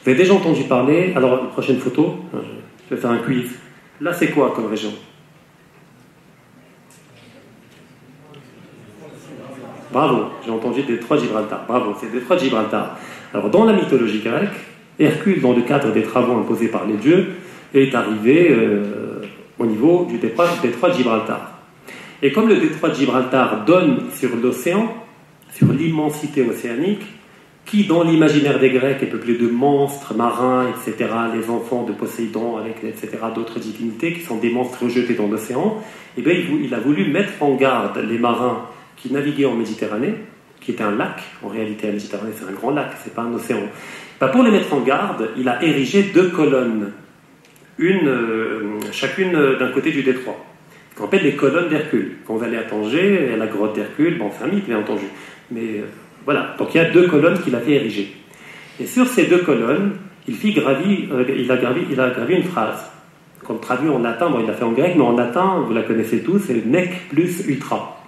Vous 0.02 0.10
avez 0.10 0.18
déjà 0.18 0.34
entendu 0.34 0.64
parler, 0.64 1.12
alors 1.14 1.48
prochaine 1.48 1.78
photo, 1.78 2.16
je 2.88 2.94
vais 2.94 3.00
faire 3.00 3.10
un 3.10 3.18
quiz. 3.18 3.50
Là, 4.00 4.12
c'est 4.12 4.28
quoi 4.28 4.52
comme 4.54 4.66
région? 4.66 4.90
Bravo, 9.92 10.26
j'ai 10.44 10.50
entendu 10.50 10.82
Détroit 10.82 11.16
de 11.16 11.22
Gibraltar. 11.22 11.64
Bravo, 11.66 11.94
c'est 12.00 12.12
Détroit 12.12 12.36
Gibraltar. 12.36 12.96
Alors, 13.34 13.50
dans 13.50 13.64
la 13.64 13.72
mythologie 13.72 14.20
grecque, 14.20 14.50
Hercule, 14.98 15.40
dans 15.40 15.52
le 15.52 15.62
cadre 15.62 15.92
des 15.92 16.02
travaux 16.02 16.38
imposés 16.38 16.68
par 16.68 16.86
les 16.86 16.94
dieux, 16.94 17.28
est 17.74 17.94
arrivé 17.94 18.48
euh, 18.50 19.22
au 19.58 19.66
niveau 19.66 20.06
du 20.08 20.18
détroit, 20.18 20.46
de 20.62 20.92
Gibraltar. 20.92 21.58
Et 22.22 22.32
comme 22.32 22.48
le 22.48 22.56
détroit 22.56 22.90
de 22.90 22.94
Gibraltar 22.94 23.64
donne 23.64 24.10
sur 24.14 24.36
l'océan, 24.36 24.92
sur 25.54 25.72
l'immensité 25.72 26.42
océanique, 26.42 27.02
qui 27.66 27.84
dans 27.84 28.02
l'imaginaire 28.02 28.58
des 28.58 28.70
Grecs 28.70 29.02
est 29.02 29.06
peuplé 29.06 29.34
de 29.34 29.48
monstres 29.48 30.14
marins, 30.14 30.66
etc., 30.68 31.08
les 31.34 31.48
enfants 31.50 31.84
de 31.84 31.92
Poséidon, 31.92 32.56
avec, 32.56 32.82
etc., 32.84 33.18
d'autres 33.34 33.58
divinités 33.58 34.12
qui 34.12 34.20
sont 34.20 34.38
des 34.38 34.50
monstres 34.50 34.88
jetés 34.88 35.14
dans 35.14 35.28
l'océan, 35.28 35.82
eh 36.16 36.22
bien, 36.22 36.34
il 36.34 36.74
a 36.74 36.80
voulu 36.80 37.10
mettre 37.10 37.32
en 37.40 37.54
garde 37.54 37.98
les 37.98 38.18
marins 38.18 38.66
qui 39.00 39.12
naviguait 39.12 39.46
en 39.46 39.54
Méditerranée, 39.54 40.14
qui 40.60 40.72
était 40.72 40.82
un 40.82 40.96
lac, 40.96 41.22
en 41.42 41.48
réalité 41.48 41.86
la 41.86 41.94
Méditerranée 41.94 42.32
c'est 42.36 42.48
un 42.48 42.52
grand 42.52 42.70
lac, 42.70 42.92
c'est 43.02 43.14
pas 43.14 43.22
un 43.22 43.32
océan. 43.32 43.62
Bah, 44.20 44.28
pour 44.28 44.42
les 44.42 44.50
mettre 44.50 44.72
en 44.74 44.80
garde, 44.80 45.30
il 45.36 45.48
a 45.48 45.62
érigé 45.62 46.02
deux 46.14 46.28
colonnes, 46.28 46.92
une, 47.78 48.08
euh, 48.08 48.80
chacune 48.92 49.32
d'un 49.58 49.68
côté 49.68 49.90
du 49.90 50.02
détroit, 50.02 50.44
qu'on 50.94 51.04
appelle 51.04 51.22
les 51.22 51.34
colonnes 51.34 51.68
d'Hercule. 51.68 52.16
Quand 52.26 52.36
vous 52.36 52.44
allez 52.44 52.58
à 52.58 52.64
Tanger, 52.64 53.30
à 53.32 53.36
la 53.36 53.46
grotte 53.46 53.74
d'Hercule, 53.74 54.18
bon, 54.18 54.30
c'est 54.36 54.44
un 54.44 54.48
mythe 54.48 54.66
bien 54.66 54.78
entendu, 54.78 55.06
mais 55.50 55.78
euh, 55.78 55.84
voilà, 56.24 56.54
donc 56.58 56.74
il 56.74 56.78
y 56.78 56.80
a 56.80 56.90
deux 56.90 57.08
colonnes 57.08 57.40
qu'il 57.40 57.54
a 57.54 57.60
fait 57.60 57.72
ériger. 57.72 58.14
Et 58.78 58.86
sur 58.86 59.06
ces 59.06 59.26
deux 59.26 59.38
colonnes, 59.38 59.92
il, 60.28 60.34
fit 60.34 60.52
gravi, 60.52 61.08
euh, 61.10 61.24
il, 61.34 61.50
a 61.50 61.56
gravi, 61.56 61.82
il 61.90 62.00
a 62.00 62.10
gravi 62.10 62.34
une 62.34 62.44
phrase 62.44 62.90
comme 63.50 63.58
traduit 63.58 63.88
en 63.88 63.98
latin, 63.98 64.30
bon, 64.30 64.38
il 64.40 64.46
l'a 64.46 64.52
fait 64.52 64.62
en 64.62 64.70
grec, 64.70 64.92
mais 64.96 65.02
en 65.02 65.16
latin, 65.16 65.64
vous 65.66 65.74
la 65.74 65.82
connaissez 65.82 66.22
tous, 66.22 66.38
c'est 66.38 66.64
nec 66.66 67.08
plus 67.08 67.46
ultra. 67.48 67.99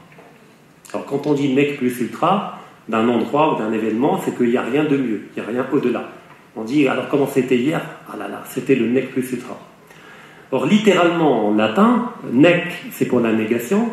Alors 0.92 1.06
quand 1.06 1.26
on 1.26 1.34
dit 1.34 1.52
nec 1.52 1.78
plus 1.78 2.00
ultra, 2.00 2.58
d'un 2.88 3.08
endroit 3.08 3.54
ou 3.54 3.58
d'un 3.58 3.72
événement, 3.72 4.20
c'est 4.24 4.36
qu'il 4.36 4.50
n'y 4.50 4.56
a 4.56 4.62
rien 4.62 4.84
de 4.84 4.96
mieux, 4.96 5.22
il 5.36 5.42
n'y 5.42 5.48
a 5.48 5.50
rien 5.50 5.66
au-delà. 5.72 6.08
On 6.56 6.64
dit, 6.64 6.86
alors 6.86 7.08
comment 7.08 7.26
c'était 7.26 7.56
hier? 7.56 7.80
Ah 8.12 8.16
là 8.16 8.28
là, 8.28 8.42
c'était 8.46 8.74
le 8.74 8.86
nec 8.86 9.12
plus 9.12 9.32
ultra. 9.32 9.58
Or, 10.50 10.66
littéralement 10.66 11.48
en 11.48 11.54
latin, 11.54 12.10
nec, 12.30 12.64
c'est 12.90 13.06
pour 13.06 13.20
la 13.20 13.32
négation, 13.32 13.88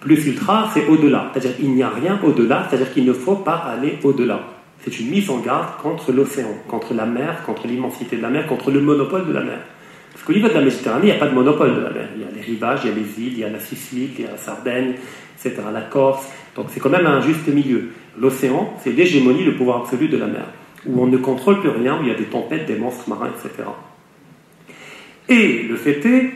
plus 0.00 0.26
ultra, 0.26 0.70
c'est 0.72 0.86
au-delà. 0.88 1.30
C'est-à-dire 1.32 1.56
qu'il 1.56 1.74
n'y 1.74 1.82
a 1.82 1.90
rien 1.90 2.18
au-delà, 2.22 2.66
c'est-à-dire 2.68 2.92
qu'il 2.92 3.04
ne 3.04 3.12
faut 3.12 3.36
pas 3.36 3.56
aller 3.56 3.98
au-delà. 4.02 4.40
C'est 4.84 4.98
une 5.00 5.10
mise 5.10 5.28
en 5.28 5.38
garde 5.38 5.76
contre 5.82 6.10
l'océan, 6.12 6.54
contre 6.66 6.94
la 6.94 7.04
mer, 7.04 7.42
contre 7.44 7.66
l'immensité 7.66 8.16
de 8.16 8.22
la 8.22 8.30
mer, 8.30 8.46
contre 8.46 8.70
le 8.70 8.80
monopole 8.80 9.26
de 9.26 9.32
la 9.32 9.42
mer. 9.42 9.58
Parce 10.12 10.24
qu'au 10.24 10.32
niveau 10.32 10.48
de 10.48 10.54
la 10.54 10.62
Méditerranée, 10.62 11.08
il 11.08 11.10
n'y 11.10 11.16
a 11.16 11.18
pas 11.18 11.28
de 11.28 11.34
monopole 11.34 11.74
de 11.74 11.80
la 11.80 11.90
mer. 11.90 12.08
Il 12.16 12.22
y 12.22 12.24
a 12.24 12.28
les 12.34 12.40
rivages, 12.40 12.80
il 12.84 12.90
y 12.90 12.92
a 12.92 12.96
les 12.96 13.26
îles, 13.26 13.32
il 13.34 13.38
y 13.38 13.44
a 13.44 13.50
la 13.50 13.60
Sicile, 13.60 14.10
il 14.18 14.24
y 14.24 14.26
a 14.26 14.32
la 14.32 14.36
Sardaigne, 14.36 14.94
etc., 15.36 15.62
la 15.72 15.82
Corse. 15.82 16.28
Donc 16.56 16.66
c'est 16.70 16.80
quand 16.80 16.90
même 16.90 17.06
un 17.06 17.20
juste 17.20 17.48
milieu. 17.48 17.90
L'océan, 18.18 18.74
c'est 18.82 18.92
l'hégémonie, 18.92 19.44
le 19.44 19.54
pouvoir 19.54 19.78
absolu 19.78 20.08
de 20.08 20.16
la 20.16 20.26
mer, 20.26 20.46
où 20.86 21.02
on 21.02 21.06
ne 21.06 21.16
contrôle 21.16 21.60
plus 21.60 21.70
rien, 21.70 21.98
où 21.98 22.02
il 22.02 22.08
y 22.08 22.10
a 22.10 22.14
des 22.14 22.24
tempêtes, 22.24 22.66
des 22.66 22.76
monstres 22.76 23.08
marins, 23.08 23.28
etc. 23.28 23.68
Et 25.28 25.62
le 25.62 25.76
fait 25.76 26.04
est 26.04 26.30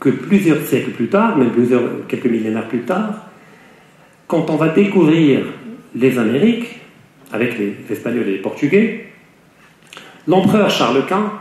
que 0.00 0.10
plusieurs 0.10 0.62
siècles 0.62 0.92
plus 0.92 1.08
tard, 1.08 1.36
même 1.36 1.50
plusieurs, 1.50 2.06
quelques 2.06 2.26
millénaires 2.26 2.68
plus 2.68 2.82
tard, 2.82 3.26
quand 4.26 4.50
on 4.50 4.56
va 4.56 4.68
découvrir 4.68 5.40
les 5.94 6.18
Amériques, 6.18 6.80
avec 7.32 7.58
les 7.58 7.76
Espagnols 7.90 8.28
et 8.28 8.32
les 8.32 8.38
Portugais, 8.38 9.06
l'empereur 10.26 10.70
Charles 10.70 11.04
Quint, 11.06 11.32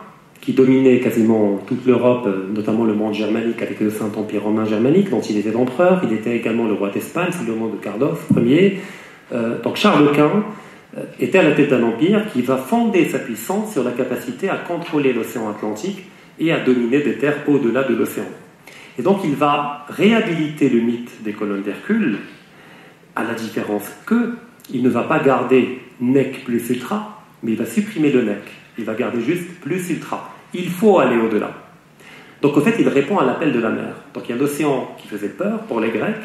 qui 0.48 0.54
dominait 0.54 1.02
quasiment 1.02 1.60
toute 1.68 1.86
l'Europe, 1.86 2.26
notamment 2.56 2.86
le 2.86 2.94
monde 2.94 3.14
germanique 3.14 3.62
avec 3.62 3.82
le 3.82 3.90
Saint-Empire 3.90 4.44
romain 4.44 4.64
germanique, 4.64 5.10
dont 5.10 5.20
il 5.20 5.38
était 5.38 5.52
l'empereur, 5.52 6.00
il 6.06 6.14
était 6.14 6.38
également 6.38 6.68
le 6.68 6.72
roi 6.72 6.90
d'Espagne 6.90 7.34
sous 7.34 7.46
le 7.46 7.54
nom 7.54 7.68
de 7.68 7.76
Carlos 7.76 8.14
Ier. 8.38 8.80
Euh, 9.34 9.62
donc 9.62 9.76
Charles 9.76 10.10
Quint 10.14 10.46
euh, 10.96 11.02
était 11.20 11.40
à 11.40 11.44
la 11.44 11.52
tête 11.52 11.70
d'un 11.70 11.84
empire 11.84 12.32
qui 12.32 12.42
va 12.44 12.56
fonder 12.56 13.10
sa 13.10 13.20
puissance 13.20 13.74
sur 13.74 13.84
la 13.84 13.92
capacité 13.92 14.48
à 14.48 14.56
contrôler 14.56 15.12
l'océan 15.12 15.50
Atlantique 15.50 16.06
et 16.40 16.54
à 16.54 16.62
dominer 16.62 17.02
des 17.02 17.18
terres 17.18 17.44
au-delà 17.50 17.84
de 17.84 17.94
l'océan. 17.94 18.30
Et 18.98 19.02
donc 19.02 19.26
il 19.26 19.36
va 19.36 19.86
réhabiliter 19.90 20.70
le 20.70 20.80
mythe 20.80 21.12
des 21.26 21.34
colonnes 21.34 21.64
d'Hercule, 21.64 22.20
à 23.18 23.26
la 23.26 23.34
différence 23.34 23.84
que 24.06 24.36
il 24.74 24.82
ne 24.82 24.90
va 24.90 25.04
pas 25.04 25.20
garder 25.20 25.82
nec 26.00 26.46
plus 26.46 26.70
ultra, 26.70 27.22
mais 27.44 27.52
il 27.52 27.58
va 27.58 27.66
supprimer 27.66 28.14
le 28.14 28.22
nec. 28.22 28.44
Il 28.78 28.86
va 28.86 28.94
garder 28.94 29.20
juste 29.20 29.60
plus 29.60 29.90
ultra. 29.90 30.36
Il 30.58 30.70
faut 30.70 31.00
aller 31.00 31.18
au-delà. 31.18 31.52
Donc 32.42 32.58
au 32.58 32.62
fait, 32.62 32.76
il 32.80 32.88
répond 32.88 33.18
à 33.18 33.26
l'appel 33.26 33.52
de 33.52 33.60
la 33.60 33.70
mer. 33.70 33.94
Donc 34.14 34.24
il 34.28 34.36
y 34.36 34.38
a 34.38 34.42
l'océan 34.42 34.96
qui 34.98 35.08
faisait 35.08 35.30
peur 35.30 35.60
pour 35.62 35.80
les 35.80 35.90
Grecs, 35.90 36.16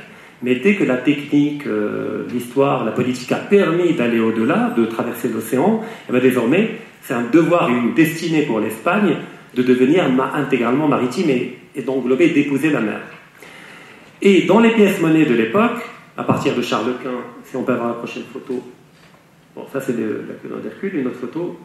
mais 0.42 0.56
dès 0.56 0.74
que 0.74 0.84
la 0.84 0.96
technique, 0.96 1.66
euh, 1.66 2.24
l'histoire, 2.32 2.84
la 2.84 2.92
politique 2.92 3.30
a 3.32 3.36
permis 3.36 3.94
d'aller 3.94 4.20
au-delà, 4.20 4.74
de 4.76 4.84
traverser 4.86 5.28
l'océan, 5.28 5.80
et 5.82 5.86
eh 6.08 6.12
bien 6.12 6.20
désormais, 6.20 6.70
c'est 7.02 7.14
un 7.14 7.24
devoir 7.32 7.68
et 7.68 7.72
une 7.72 7.94
destinée 7.94 8.42
pour 8.42 8.60
l'Espagne 8.60 9.16
de 9.54 9.62
devenir 9.62 10.04
intégralement 10.34 10.88
maritime 10.88 11.30
et, 11.30 11.82
d'englober, 11.82 12.30
d'épouser 12.30 12.70
la 12.70 12.80
mer. 12.80 13.00
Et 14.20 14.42
dans 14.42 14.60
les 14.60 14.70
pièces 14.70 15.00
monnaies 15.00 15.26
de 15.26 15.34
l'époque, 15.34 15.82
à 16.16 16.24
partir 16.24 16.54
de 16.54 16.62
Charles 16.62 16.94
Quint, 17.02 17.10
si 17.44 17.56
on 17.56 17.62
peut 17.62 17.72
avoir 17.72 17.88
la 17.88 17.94
prochaine 17.94 18.22
photo, 18.32 18.62
bon, 19.54 19.66
ça 19.72 19.80
c'est 19.80 19.92
la 19.92 20.34
colonne 20.42 20.62
d'Hercule, 20.62 20.96
une 20.96 21.06
autre 21.06 21.18
photo, 21.18 21.58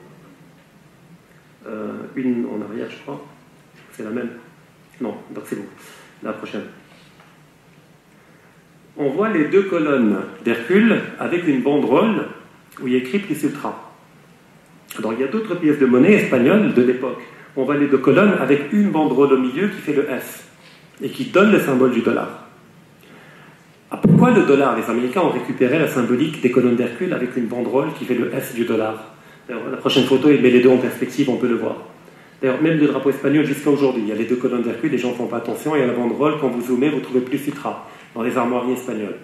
euh, 1.65 1.93
une 2.15 2.45
en 2.45 2.61
arrière, 2.69 2.87
je 2.89 2.97
crois, 3.01 3.25
c'est 3.91 4.03
la 4.03 4.09
même. 4.09 4.29
Non, 5.01 5.15
donc 5.33 5.43
c'est 5.47 5.55
bon, 5.55 5.65
la 6.23 6.33
prochaine. 6.33 6.63
On 8.97 9.09
voit 9.09 9.29
les 9.29 9.45
deux 9.45 9.63
colonnes 9.63 10.17
d'Hercule 10.43 10.99
avec 11.19 11.47
une 11.47 11.61
banderole 11.61 12.27
où 12.81 12.87
il 12.87 12.95
a 12.95 12.97
écrit 12.97 13.19
plus 13.19 13.41
ultra. 13.43 13.93
Alors 14.97 15.13
il 15.13 15.19
y 15.19 15.23
a 15.23 15.27
d'autres 15.27 15.55
pièces 15.55 15.79
de 15.79 15.85
monnaie 15.85 16.13
espagnoles 16.13 16.73
de 16.73 16.81
l'époque 16.81 17.21
on 17.57 17.63
voit 17.63 17.75
les 17.75 17.87
deux 17.87 17.97
colonnes 17.97 18.35
avec 18.39 18.71
une 18.71 18.91
banderole 18.91 19.33
au 19.33 19.37
milieu 19.37 19.67
qui 19.67 19.81
fait 19.81 19.93
le 19.93 20.07
S 20.09 20.45
et 21.01 21.09
qui 21.09 21.25
donne 21.25 21.51
le 21.51 21.59
symbole 21.59 21.91
du 21.91 22.01
dollar. 22.01 22.45
Ah, 23.89 23.97
pourquoi 23.97 24.31
le 24.31 24.43
dollar? 24.43 24.77
Les 24.77 24.87
Américains 24.89 25.21
ont 25.21 25.31
récupéré 25.31 25.79
la 25.79 25.87
symbolique 25.87 26.41
des 26.41 26.51
colonnes 26.51 26.75
d'Hercule 26.75 27.13
avec 27.13 27.35
une 27.35 27.47
banderole 27.47 27.93
qui 27.97 28.05
fait 28.05 28.13
le 28.13 28.31
S 28.33 28.53
du 28.53 28.65
dollar. 28.65 29.15
La 29.49 29.77
prochaine 29.77 30.03
photo, 30.03 30.27
met 30.27 30.37
les 30.37 30.61
deux 30.61 30.69
en 30.69 30.77
perspective, 30.77 31.29
on 31.29 31.37
peut 31.37 31.47
le 31.47 31.55
voir. 31.55 31.75
D'ailleurs, 32.41 32.61
même 32.61 32.77
le 32.77 32.87
drapeau 32.87 33.09
espagnol 33.09 33.45
jusqu'à 33.45 33.69
aujourd'hui, 33.69 34.03
il 34.03 34.09
y 34.09 34.11
a 34.11 34.15
les 34.15 34.25
deux 34.25 34.35
colonnes 34.35 34.61
d'Hercule, 34.61 34.91
les 34.91 34.97
gens 34.97 35.09
ne 35.09 35.15
font 35.15 35.27
pas 35.27 35.37
attention, 35.37 35.75
et 35.75 35.81
à 35.81 35.87
la 35.87 35.93
banderole, 35.93 36.35
quand 36.39 36.49
vous 36.49 36.61
zoomez, 36.61 36.89
vous 36.89 36.99
trouvez 36.99 37.21
plus 37.21 37.37
Citra 37.37 37.87
dans 38.13 38.21
les 38.21 38.37
armoiries 38.37 38.73
espagnoles, 38.73 39.15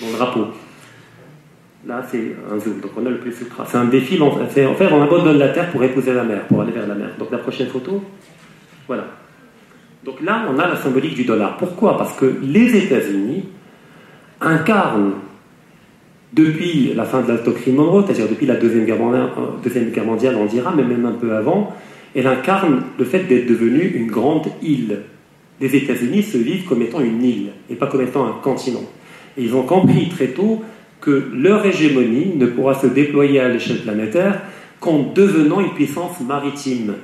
dans 0.00 0.06
le 0.06 0.12
drapeau. 0.12 0.46
Là, 1.86 2.02
c'est 2.10 2.34
un 2.50 2.58
zoom, 2.58 2.80
donc 2.80 2.92
on 2.96 3.04
a 3.04 3.10
le 3.10 3.18
plus 3.18 3.38
ultra. 3.42 3.66
C'est 3.66 3.76
un 3.76 3.84
défi, 3.84 4.18
c'est 4.50 4.64
en 4.64 4.74
fait, 4.74 4.86
on 4.90 5.02
abandonne 5.02 5.38
la 5.38 5.48
Terre 5.48 5.70
pour 5.70 5.84
épouser 5.84 6.14
la 6.14 6.24
mer, 6.24 6.46
pour 6.46 6.62
aller 6.62 6.72
vers 6.72 6.86
la 6.86 6.94
mer. 6.94 7.10
Donc 7.18 7.30
la 7.30 7.38
prochaine 7.38 7.66
photo, 7.66 8.02
voilà. 8.86 9.04
Donc 10.02 10.22
là, 10.22 10.46
on 10.48 10.58
a 10.58 10.66
la 10.66 10.76
symbolique 10.76 11.14
du 11.14 11.24
dollar. 11.24 11.58
Pourquoi? 11.58 11.98
Parce 11.98 12.16
que 12.16 12.36
les 12.42 12.74
États-Unis 12.76 13.48
incarnent, 14.40 15.12
depuis 16.34 16.92
la 16.94 17.04
fin 17.04 17.22
de 17.22 17.28
la 17.28 17.38
doctrine 17.38 17.76
Monroe, 17.76 18.04
c'est-à-dire 18.04 18.28
depuis 18.28 18.46
la 18.46 18.56
Deuxième 18.56 18.84
Guerre, 18.84 18.98
mondiale, 18.98 19.30
euh, 19.38 19.62
Deuxième 19.62 19.90
Guerre 19.90 20.04
mondiale, 20.04 20.36
on 20.36 20.46
dira, 20.46 20.72
mais 20.76 20.82
même 20.82 21.06
un 21.06 21.12
peu 21.12 21.34
avant, 21.34 21.72
elle 22.14 22.26
incarne 22.26 22.82
le 22.98 23.04
fait 23.04 23.24
d'être 23.24 23.46
devenue 23.46 23.92
une 23.94 24.08
grande 24.08 24.46
île. 24.62 25.00
Les 25.60 25.74
États-Unis 25.76 26.22
se 26.24 26.38
vivent 26.38 26.64
comme 26.64 26.82
étant 26.82 27.00
une 27.00 27.22
île, 27.22 27.50
et 27.70 27.76
pas 27.76 27.86
comme 27.86 28.02
étant 28.02 28.26
un 28.26 28.34
continent. 28.42 28.82
Ils 29.36 29.54
ont 29.54 29.62
compris 29.62 30.08
très 30.08 30.28
tôt 30.28 30.62
que 31.00 31.30
leur 31.34 31.64
hégémonie 31.64 32.32
ne 32.36 32.46
pourra 32.46 32.74
se 32.74 32.86
déployer 32.86 33.40
à 33.40 33.48
l'échelle 33.48 33.82
planétaire 33.82 34.40
qu'en 34.80 35.12
devenant 35.14 35.60
une 35.60 35.74
puissance 35.74 36.20
maritime, 36.20 36.94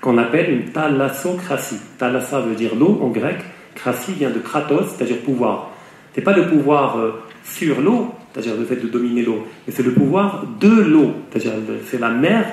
qu'on 0.00 0.16
appelle 0.16 0.50
une 0.50 0.72
thalassocratie. 0.72 1.78
Thalassa 1.98 2.40
veut 2.40 2.54
dire 2.54 2.74
l'eau 2.74 3.00
en 3.02 3.08
grec, 3.08 3.36
cratie 3.74 4.12
vient 4.12 4.30
de 4.30 4.38
kratos, 4.38 4.86
c'est-à-dire 4.96 5.18
pouvoir. 5.18 5.70
Ce 6.14 6.20
n'est 6.20 6.24
pas 6.24 6.36
le 6.36 6.46
pouvoir 6.46 6.98
euh, 6.98 7.10
sur 7.44 7.80
l'eau, 7.80 8.14
c'est-à-dire 8.32 8.56
le 8.56 8.64
fait 8.64 8.76
de 8.76 8.88
dominer 8.88 9.22
l'eau, 9.22 9.46
mais 9.66 9.72
c'est 9.72 9.82
le 9.82 9.92
pouvoir 9.92 10.44
de 10.60 10.68
l'eau, 10.68 11.12
c'est-à-dire 11.30 11.52
c'est 11.86 12.00
la 12.00 12.10
mer 12.10 12.46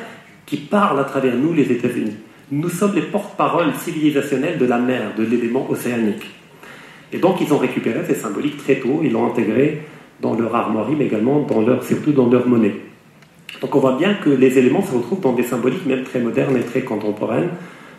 qui 0.46 0.58
parle 0.58 1.00
à 1.00 1.04
travers 1.04 1.36
nous, 1.36 1.54
les 1.54 1.72
États-Unis. 1.72 2.16
Nous 2.52 2.70
sommes 2.70 2.94
les 2.94 3.02
porte-paroles 3.02 3.74
civilisationnels 3.74 4.58
de 4.58 4.66
la 4.66 4.78
mer, 4.78 5.14
de 5.18 5.24
l'élément 5.24 5.70
océanique. 5.70 6.26
Et 7.12 7.18
donc 7.18 7.42
ils 7.42 7.54
ont 7.54 7.58
récupéré 7.58 8.02
ces 8.08 8.16
symboliques 8.16 8.58
très 8.58 8.76
tôt, 8.76 9.02
ils 9.04 9.12
l'ont 9.12 9.28
intégré 9.28 9.82
dans 10.22 10.36
leur 10.36 10.56
armoirie, 10.56 10.96
mais 10.98 11.06
également 11.06 11.42
dans 11.42 11.62
leur, 11.62 11.84
surtout 11.84 12.12
dans 12.12 12.30
leur 12.30 12.48
monnaie. 12.48 12.76
Donc 13.62 13.76
on 13.76 13.80
voit 13.80 13.98
bien 13.98 14.16
que 14.16 14.30
les 14.30 14.58
éléments 14.58 14.82
se 14.82 14.94
retrouvent 14.94 15.22
dans 15.22 15.34
des 15.34 15.44
symboliques 15.44 15.86
même 15.86 16.04
très 16.04 16.20
modernes 16.20 16.58
et 16.58 16.62
très 16.62 16.82
contemporaines, 16.82 17.50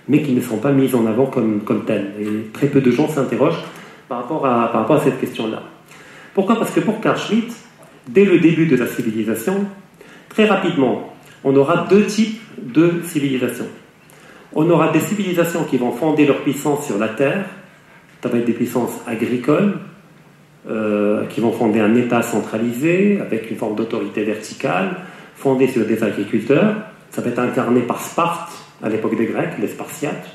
mais 0.09 0.23
qui 0.23 0.33
ne 0.33 0.41
sont 0.41 0.59
pas 0.59 0.73
mis 0.73 0.95
en 0.95 1.07
avant 1.07 1.27
comme, 1.27 1.63
tels. 1.87 2.13
Et 2.21 2.53
très 2.53 2.69
peu 2.69 2.81
de 2.81 2.91
gens 2.91 3.09
s'interrogent 3.09 3.65
par 4.09 4.19
rapport 4.19 4.47
à, 4.47 4.71
par 4.71 4.83
rapport 4.83 4.97
à 4.97 5.01
cette 5.01 5.21
question-là. 5.21 5.63
Pourquoi? 6.35 6.57
Parce 6.57 6.71
que 6.71 6.81
pour 6.81 7.01
Carl 7.01 7.19
Schmitt, 7.19 7.53
dès 8.09 8.25
le 8.25 8.39
début 8.39 8.67
de 8.67 8.77
la 8.77 8.87
civilisation, 8.87 9.67
très 10.29 10.47
rapidement, 10.47 11.13
on 11.45 11.55
aura 11.57 11.87
deux 11.89 12.05
types 12.07 12.41
de 12.59 13.03
civilisations. 13.05 13.69
On 14.55 14.69
aura 14.71 14.91
des 14.91 15.01
civilisations 15.01 15.65
qui 15.65 15.77
vont 15.77 15.93
fonder 15.93 16.27
leur 16.27 16.43
puissance 16.43 16.87
sur 16.87 16.99
la 16.99 17.09
terre, 17.09 17.45
ça 18.23 18.29
va 18.29 18.39
être 18.39 18.45
des 18.45 18.55
puissances 18.55 19.01
agricoles, 19.07 19.79
euh, 20.69 21.27
qui 21.27 21.41
vont 21.41 21.53
fonder 21.53 21.79
un 21.79 21.95
État 21.95 22.23
centralisé 22.23 23.21
avec 23.21 23.49
une 23.53 23.57
forme 23.57 23.77
d'autorité 23.77 24.25
verticale, 24.25 24.97
fondé 25.37 25.69
sur 25.69 25.87
des 25.87 26.03
agriculteurs. 26.03 26.75
Ça 27.11 27.23
va 27.23 27.29
être 27.29 27.39
incarné 27.39 27.83
par 27.83 28.01
Sparte 28.01 28.51
à 28.83 28.89
l'époque 28.89 29.17
des 29.17 29.27
Grecs, 29.27 29.53
les 29.61 29.69
Spartiates, 29.69 30.27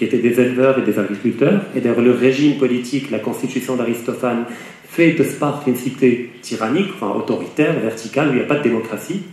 qui 0.00 0.06
étaient 0.06 0.16
des 0.16 0.40
éleveurs 0.40 0.78
et 0.78 0.80
des 0.80 0.98
agriculteurs. 0.98 1.60
Et 1.76 1.80
d'ailleurs, 1.80 2.00
le 2.00 2.12
régime 2.12 2.56
politique, 2.56 3.10
la 3.10 3.18
constitution 3.18 3.76
d'Aristophane, 3.76 4.46
fait 4.88 5.12
de 5.12 5.22
Sparte 5.22 5.66
une 5.66 5.76
cité 5.76 6.30
tyrannique, 6.40 6.88
enfin 6.94 7.14
autoritaire, 7.14 7.78
verticale, 7.78 8.28
où 8.28 8.30
il 8.30 8.36
n'y 8.36 8.40
a 8.40 8.46
pas 8.46 8.56
de 8.56 8.62
démocratie. 8.62 9.24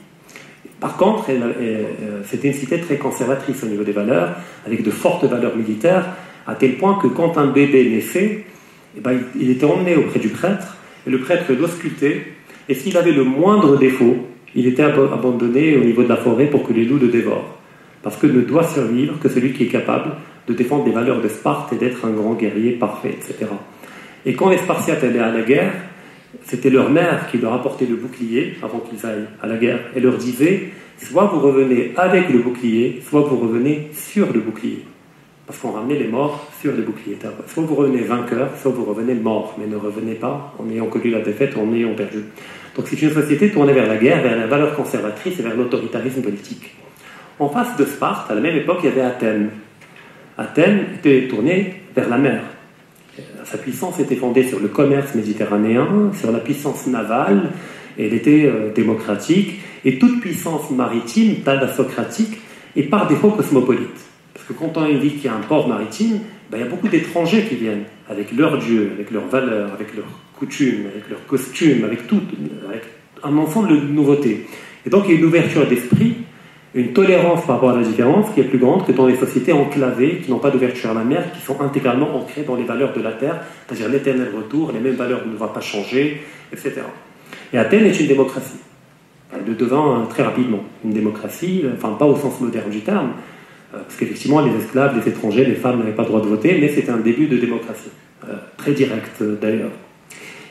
Par 0.81 0.97
contre, 0.97 1.27
euh, 1.29 1.83
c'était 2.25 2.49
une 2.49 2.53
cité 2.53 2.81
très 2.81 2.97
conservatrice 2.97 3.63
au 3.63 3.67
niveau 3.67 3.85
des 3.85 3.93
valeurs, 3.93 4.35
avec 4.65 4.83
de 4.83 4.91
fortes 4.91 5.23
valeurs 5.23 5.55
militaires, 5.55 6.05
à 6.45 6.55
tel 6.55 6.75
point 6.75 6.99
que 7.01 7.07
quand 7.07 7.37
un 7.37 7.47
bébé 7.47 7.89
naissait, 7.89 8.43
eh 8.97 8.99
ben, 8.99 9.17
il 9.39 9.49
était 9.49 9.65
emmené 9.65 9.95
auprès 9.95 10.19
du 10.19 10.27
prêtre, 10.27 10.75
et 11.07 11.09
le 11.09 11.21
prêtre 11.21 11.45
l'auscultait, 11.57 12.23
et 12.67 12.73
s'il 12.73 12.97
avait 12.97 13.13
le 13.13 13.23
moindre 13.23 13.77
défaut, 13.77 14.17
il 14.53 14.67
était 14.67 14.83
abandonné 14.83 15.77
au 15.77 15.85
niveau 15.85 16.03
de 16.03 16.09
la 16.09 16.17
forêt 16.17 16.47
pour 16.47 16.67
que 16.67 16.73
les 16.73 16.83
loups 16.83 16.99
le 16.99 17.07
dévorent. 17.07 17.57
Parce 18.03 18.17
que 18.17 18.27
ne 18.27 18.41
doit 18.41 18.67
survivre 18.67 19.17
que 19.17 19.29
celui 19.29 19.53
qui 19.53 19.63
est 19.63 19.67
capable 19.67 20.11
de 20.47 20.53
défendre 20.53 20.85
les 20.85 20.91
valeurs 20.91 21.21
de 21.21 21.27
Sparte 21.27 21.73
et 21.73 21.75
d'être 21.75 22.05
un 22.05 22.11
grand 22.11 22.33
guerrier 22.33 22.71
parfait, 22.71 23.09
etc. 23.09 23.51
Et 24.25 24.33
quand 24.33 24.49
les 24.49 24.57
Spartiates 24.57 25.03
allaient 25.03 25.19
à 25.19 25.31
la 25.31 25.41
guerre, 25.41 25.73
c'était 26.43 26.69
leur 26.69 26.89
mère 26.89 27.27
qui 27.29 27.37
leur 27.37 27.53
apportait 27.53 27.85
le 27.85 27.95
bouclier 27.95 28.55
avant 28.63 28.79
qu'ils 28.79 29.05
aillent 29.05 29.27
à 29.41 29.47
la 29.47 29.57
guerre 29.57 29.79
et 29.95 29.99
leur 29.99 30.17
disait 30.17 30.69
soit 30.97 31.25
vous 31.25 31.39
revenez 31.39 31.93
avec 31.95 32.29
le 32.29 32.39
bouclier, 32.39 33.01
soit 33.07 33.21
vous 33.21 33.37
revenez 33.37 33.89
sur 33.93 34.31
le 34.33 34.39
bouclier. 34.39 34.83
parce 35.45 35.59
qu'on 35.59 35.71
ramenait 35.71 35.97
les 35.97 36.07
morts 36.07 36.45
sur 36.59 36.73
les 36.73 36.81
boucliers. 36.81 37.17
Soit 37.47 37.63
vous 37.63 37.75
revenez 37.75 38.01
vainqueur, 38.01 38.49
soit 38.61 38.71
vous 38.71 38.83
revenez 38.83 39.13
mort, 39.13 39.55
mais 39.57 39.65
ne 39.65 39.77
revenez 39.77 40.15
pas 40.15 40.53
en 40.59 40.69
ayant 40.69 40.87
connu 40.87 41.09
la 41.09 41.21
défaite 41.21 41.55
ou 41.55 41.61
en 41.61 41.73
ayant 41.73 41.95
perdu. 41.95 42.25
Donc 42.75 42.87
c'est 42.89 43.01
une 43.01 43.13
société 43.13 43.49
tournée 43.49 43.71
vers 43.71 43.87
la 43.87 43.95
guerre, 43.95 44.21
vers 44.21 44.37
la 44.37 44.45
valeur 44.45 44.75
conservatrice 44.75 45.39
et 45.39 45.43
vers 45.43 45.55
l'autoritarisme 45.55 46.21
politique. 46.21 46.75
En 47.39 47.47
face 47.47 47.77
de 47.77 47.85
Sparte, 47.85 48.29
à 48.29 48.35
la 48.35 48.41
même 48.41 48.57
époque, 48.57 48.79
il 48.83 48.89
y 48.89 48.91
avait 48.91 49.01
Athènes. 49.01 49.51
Athènes 50.37 50.85
était 50.99 51.27
tournée 51.27 51.81
vers 51.95 52.09
la 52.09 52.17
mer. 52.17 52.41
Sa 53.43 53.57
puissance 53.57 53.99
était 53.99 54.15
fondée 54.15 54.43
sur 54.43 54.59
le 54.59 54.67
commerce 54.67 55.15
méditerranéen, 55.15 56.11
sur 56.13 56.31
la 56.31 56.39
puissance 56.39 56.85
navale, 56.87 57.51
elle 57.97 58.13
était 58.13 58.45
euh, 58.45 58.71
démocratique, 58.73 59.59
et 59.83 59.97
toute 59.97 60.21
puissance 60.21 60.69
maritime, 60.69 61.37
socratique, 61.75 62.37
est 62.75 62.83
par 62.83 63.07
défaut 63.07 63.31
cosmopolite. 63.31 63.89
Parce 64.33 64.45
que 64.45 64.53
quand 64.53 64.77
on 64.77 64.87
dit 64.99 65.11
qu'il 65.11 65.25
y 65.25 65.27
a 65.27 65.33
un 65.33 65.41
port 65.41 65.67
maritime, 65.67 66.19
ben, 66.51 66.57
il 66.57 66.59
y 66.59 66.63
a 66.63 66.69
beaucoup 66.69 66.87
d'étrangers 66.87 67.43
qui 67.43 67.55
viennent, 67.55 67.85
avec 68.09 68.31
leurs 68.31 68.59
dieux, 68.59 68.91
avec 68.93 69.11
leurs 69.11 69.27
valeurs, 69.27 69.73
avec 69.73 69.95
leurs 69.95 70.05
coutumes, 70.37 70.85
avec 70.93 71.09
leurs 71.09 71.25
costumes, 71.25 71.83
avec 71.83 72.07
tout, 72.07 72.21
avec 72.69 72.83
un 73.23 73.35
ensemble 73.37 73.69
de 73.69 73.87
nouveautés. 73.87 74.45
Et 74.85 74.89
donc 74.89 75.05
il 75.07 75.13
y 75.13 75.15
a 75.15 75.19
une 75.19 75.25
ouverture 75.25 75.67
d'esprit 75.67 76.17
une 76.75 76.93
tolérance 76.93 77.45
par 77.45 77.55
rapport 77.55 77.71
à 77.71 77.77
la 77.77 77.83
différence 77.83 78.33
qui 78.33 78.41
est 78.41 78.43
plus 78.43 78.57
grande 78.57 78.85
que 78.85 78.91
dans 78.91 79.07
les 79.07 79.15
sociétés 79.15 79.53
enclavées, 79.53 80.17
qui 80.23 80.31
n'ont 80.31 80.39
pas 80.39 80.51
d'ouverture 80.51 80.91
à 80.91 80.93
la 80.93 81.03
mer, 81.03 81.31
qui 81.33 81.41
sont 81.41 81.61
intégralement 81.61 82.15
ancrées 82.17 82.43
dans 82.43 82.55
les 82.55 82.65
valeurs 82.65 82.93
de 82.93 83.01
la 83.01 83.13
terre, 83.13 83.41
c'est-à-dire 83.67 83.89
l'éternel 83.89 84.29
retour, 84.35 84.71
les 84.71 84.79
mêmes 84.79 84.95
valeurs 84.95 85.21
ne 85.25 85.35
vont 85.35 85.47
pas 85.47 85.61
changer, 85.61 86.21
etc. 86.51 86.81
Et 87.53 87.57
Athènes 87.57 87.85
est 87.85 87.99
une 87.99 88.07
démocratie. 88.07 88.59
Elle 89.33 89.55
devint 89.55 90.05
très 90.09 90.23
rapidement 90.23 90.63
une 90.83 90.91
démocratie, 90.91 91.63
enfin 91.73 91.95
pas 91.97 92.05
au 92.05 92.15
sens 92.15 92.39
moderne 92.39 92.69
du 92.69 92.81
terme, 92.81 93.11
euh, 93.73 93.79
parce 93.79 93.95
qu'effectivement 93.95 94.41
les 94.41 94.55
esclaves, 94.55 94.97
les 94.97 95.09
étrangers, 95.09 95.45
les 95.45 95.55
femmes 95.55 95.79
n'avaient 95.79 95.91
pas 95.91 96.03
le 96.03 96.09
droit 96.09 96.21
de 96.21 96.27
voter, 96.27 96.57
mais 96.59 96.69
c'était 96.69 96.91
un 96.91 96.97
début 96.97 97.27
de 97.27 97.37
démocratie, 97.37 97.91
euh, 98.25 98.35
très 98.57 98.71
direct 98.71 99.21
d'ailleurs. 99.41 99.71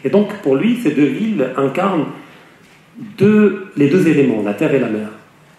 Et 0.05 0.11
donc 0.11 0.35
pour 0.43 0.57
lui, 0.57 0.79
ces 0.83 0.91
deux 0.91 1.07
villes 1.07 1.47
incarnent 1.57 2.07
les 3.77 3.89
deux 3.89 4.09
éléments, 4.09 4.43
la 4.43 4.55
terre 4.55 4.75
et 4.75 4.79
la 4.79 4.89
mer. 4.89 5.09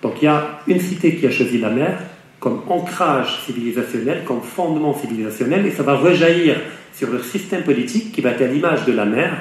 Donc 0.02 0.14
il 0.22 0.26
y 0.26 0.28
a 0.28 0.60
une 0.68 0.80
cité 0.80 1.16
qui 1.16 1.26
a 1.28 1.32
choisi 1.32 1.58
la 1.58 1.70
mer 1.70 1.98
comme 2.40 2.62
ancrage 2.70 3.42
civilisationnel, 3.46 4.24
comme 4.24 4.42
fondement 4.42 4.94
civilisationnel, 4.94 5.66
et 5.66 5.72
ça 5.72 5.84
va 5.84 5.96
rejaillir 5.96 6.56
sur 6.94 7.12
leur 7.12 7.24
système 7.24 7.64
politique 7.64 8.12
qui 8.12 8.22
va 8.22 8.32
être 8.32 8.44
à 8.44 8.48
l'image 8.48 8.86
de 8.86 8.94
la 8.94 9.06
mer, 9.06 9.32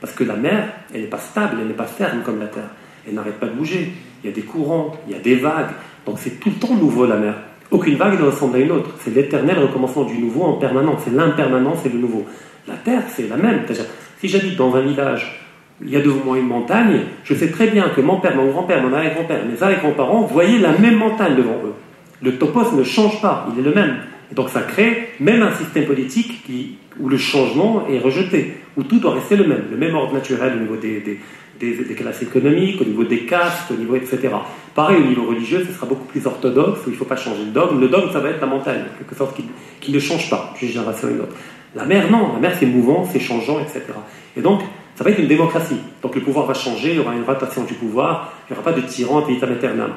parce 0.00 0.12
que 0.12 0.24
la 0.24 0.36
mer, 0.36 0.68
elle 0.92 1.02
n'est 1.02 1.06
pas 1.06 1.18
stable, 1.18 1.56
elle 1.60 1.68
n'est 1.68 1.74
pas 1.74 1.86
ferme 1.86 2.20
comme 2.22 2.40
la 2.40 2.46
terre. 2.46 2.70
Elle 3.06 3.14
n'arrête 3.14 3.40
pas 3.40 3.46
de 3.46 3.52
bouger. 3.52 3.92
Il 4.22 4.28
y 4.28 4.32
a 4.32 4.34
des 4.34 4.42
courants, 4.42 4.94
il 5.06 5.14
y 5.14 5.16
a 5.16 5.20
des 5.20 5.36
vagues. 5.36 5.70
Donc 6.06 6.18
c'est 6.18 6.40
tout 6.40 6.50
le 6.50 6.56
temps 6.56 6.74
nouveau 6.74 7.06
la 7.06 7.16
mer. 7.16 7.34
Aucune 7.70 7.96
vague 7.96 8.18
ne 8.20 8.26
ressemble 8.26 8.56
à 8.56 8.60
une 8.60 8.70
autre. 8.72 8.90
C'est 9.00 9.14
l'éternel 9.14 9.58
recommencement 9.58 10.04
du 10.04 10.18
nouveau 10.18 10.42
en 10.44 10.52
permanence. 10.54 11.02
C'est 11.04 11.14
l'impermanence 11.14 11.84
et 11.86 11.88
le 11.88 11.98
nouveau. 11.98 12.26
La 12.68 12.74
terre, 12.74 13.02
c'est 13.08 13.28
la 13.28 13.36
même. 13.36 13.62
Si 14.20 14.28
j'habite 14.28 14.56
dans 14.56 14.74
un 14.76 14.80
village 14.80 15.43
il 15.84 15.90
y 15.90 15.96
a 15.96 16.00
devant 16.00 16.24
moi 16.24 16.38
une 16.38 16.46
montagne, 16.46 17.00
je 17.24 17.34
sais 17.34 17.50
très 17.50 17.68
bien 17.68 17.90
que 17.90 18.00
mon 18.00 18.18
père, 18.18 18.34
mon 18.36 18.46
grand-père, 18.46 18.82
mon 18.82 18.92
arrière-grand-père, 18.92 19.40
mes 19.44 19.62
arrière-grands-parents 19.62 20.22
voyaient 20.22 20.58
la 20.58 20.72
même 20.72 20.96
montagne 20.96 21.36
devant 21.36 21.60
eux. 21.64 21.74
Le 22.22 22.38
topos 22.38 22.72
ne 22.74 22.82
change 22.82 23.20
pas, 23.20 23.46
il 23.52 23.60
est 23.60 23.68
le 23.68 23.74
même. 23.74 23.96
Et 24.32 24.34
donc 24.34 24.48
ça 24.48 24.62
crée 24.62 25.10
même 25.20 25.42
un 25.42 25.52
système 25.52 25.84
politique 25.84 26.42
où 26.98 27.08
le 27.08 27.18
changement 27.18 27.86
est 27.88 27.98
rejeté, 27.98 28.54
où 28.76 28.82
tout 28.82 28.98
doit 28.98 29.14
rester 29.14 29.36
le 29.36 29.46
même, 29.46 29.64
le 29.70 29.76
même 29.76 29.94
ordre 29.94 30.14
naturel 30.14 30.54
au 30.56 30.60
niveau 30.60 30.76
des, 30.76 31.20
classes 31.94 32.22
économiques, 32.22 32.80
au 32.80 32.84
niveau 32.84 33.04
des 33.04 33.26
castes, 33.26 33.70
au 33.70 33.74
niveau 33.74 33.94
etc. 33.96 34.30
Pareil 34.74 35.02
au 35.04 35.06
niveau 35.06 35.26
religieux, 35.26 35.64
ce 35.68 35.74
sera 35.74 35.86
beaucoup 35.86 36.06
plus 36.06 36.26
orthodoxe, 36.26 36.80
où 36.86 36.88
il 36.88 36.92
ne 36.92 36.96
faut 36.96 37.04
pas 37.04 37.16
changer 37.16 37.44
le 37.44 37.50
dogme. 37.50 37.78
Le 37.78 37.88
dogme, 37.88 38.10
ça 38.10 38.20
va 38.20 38.30
être 38.30 38.40
la 38.40 38.46
montagne, 38.46 38.84
quelque 38.98 39.14
sorte 39.14 39.36
qui, 39.36 39.44
qui 39.80 39.92
ne 39.92 39.98
change 39.98 40.30
pas 40.30 40.54
d'une 40.58 40.68
génération 40.68 41.08
à 41.08 41.10
une 41.10 41.20
autre. 41.20 41.36
La 41.74 41.84
mer, 41.84 42.10
non, 42.10 42.32
la 42.32 42.40
mer 42.40 42.56
c'est 42.58 42.66
mouvant, 42.66 43.04
c'est 43.04 43.20
changeant, 43.20 43.60
etc. 43.60 43.82
Et 44.36 44.40
donc, 44.40 44.62
ça 44.94 45.04
va 45.04 45.10
être 45.10 45.18
une 45.18 45.28
démocratie. 45.28 45.78
Donc 46.02 46.14
le 46.14 46.20
pouvoir 46.20 46.46
va 46.46 46.54
changer, 46.54 46.90
il 46.90 46.96
y 46.96 46.98
aura 46.98 47.14
une 47.14 47.24
rotation 47.24 47.64
du 47.64 47.74
pouvoir, 47.74 48.32
il 48.48 48.52
n'y 48.52 48.58
aura 48.58 48.70
pas 48.70 48.78
de 48.78 48.86
tyran 48.86 49.24
à 49.24 49.26
vitam 49.26 49.50
aeternam. 49.50 49.90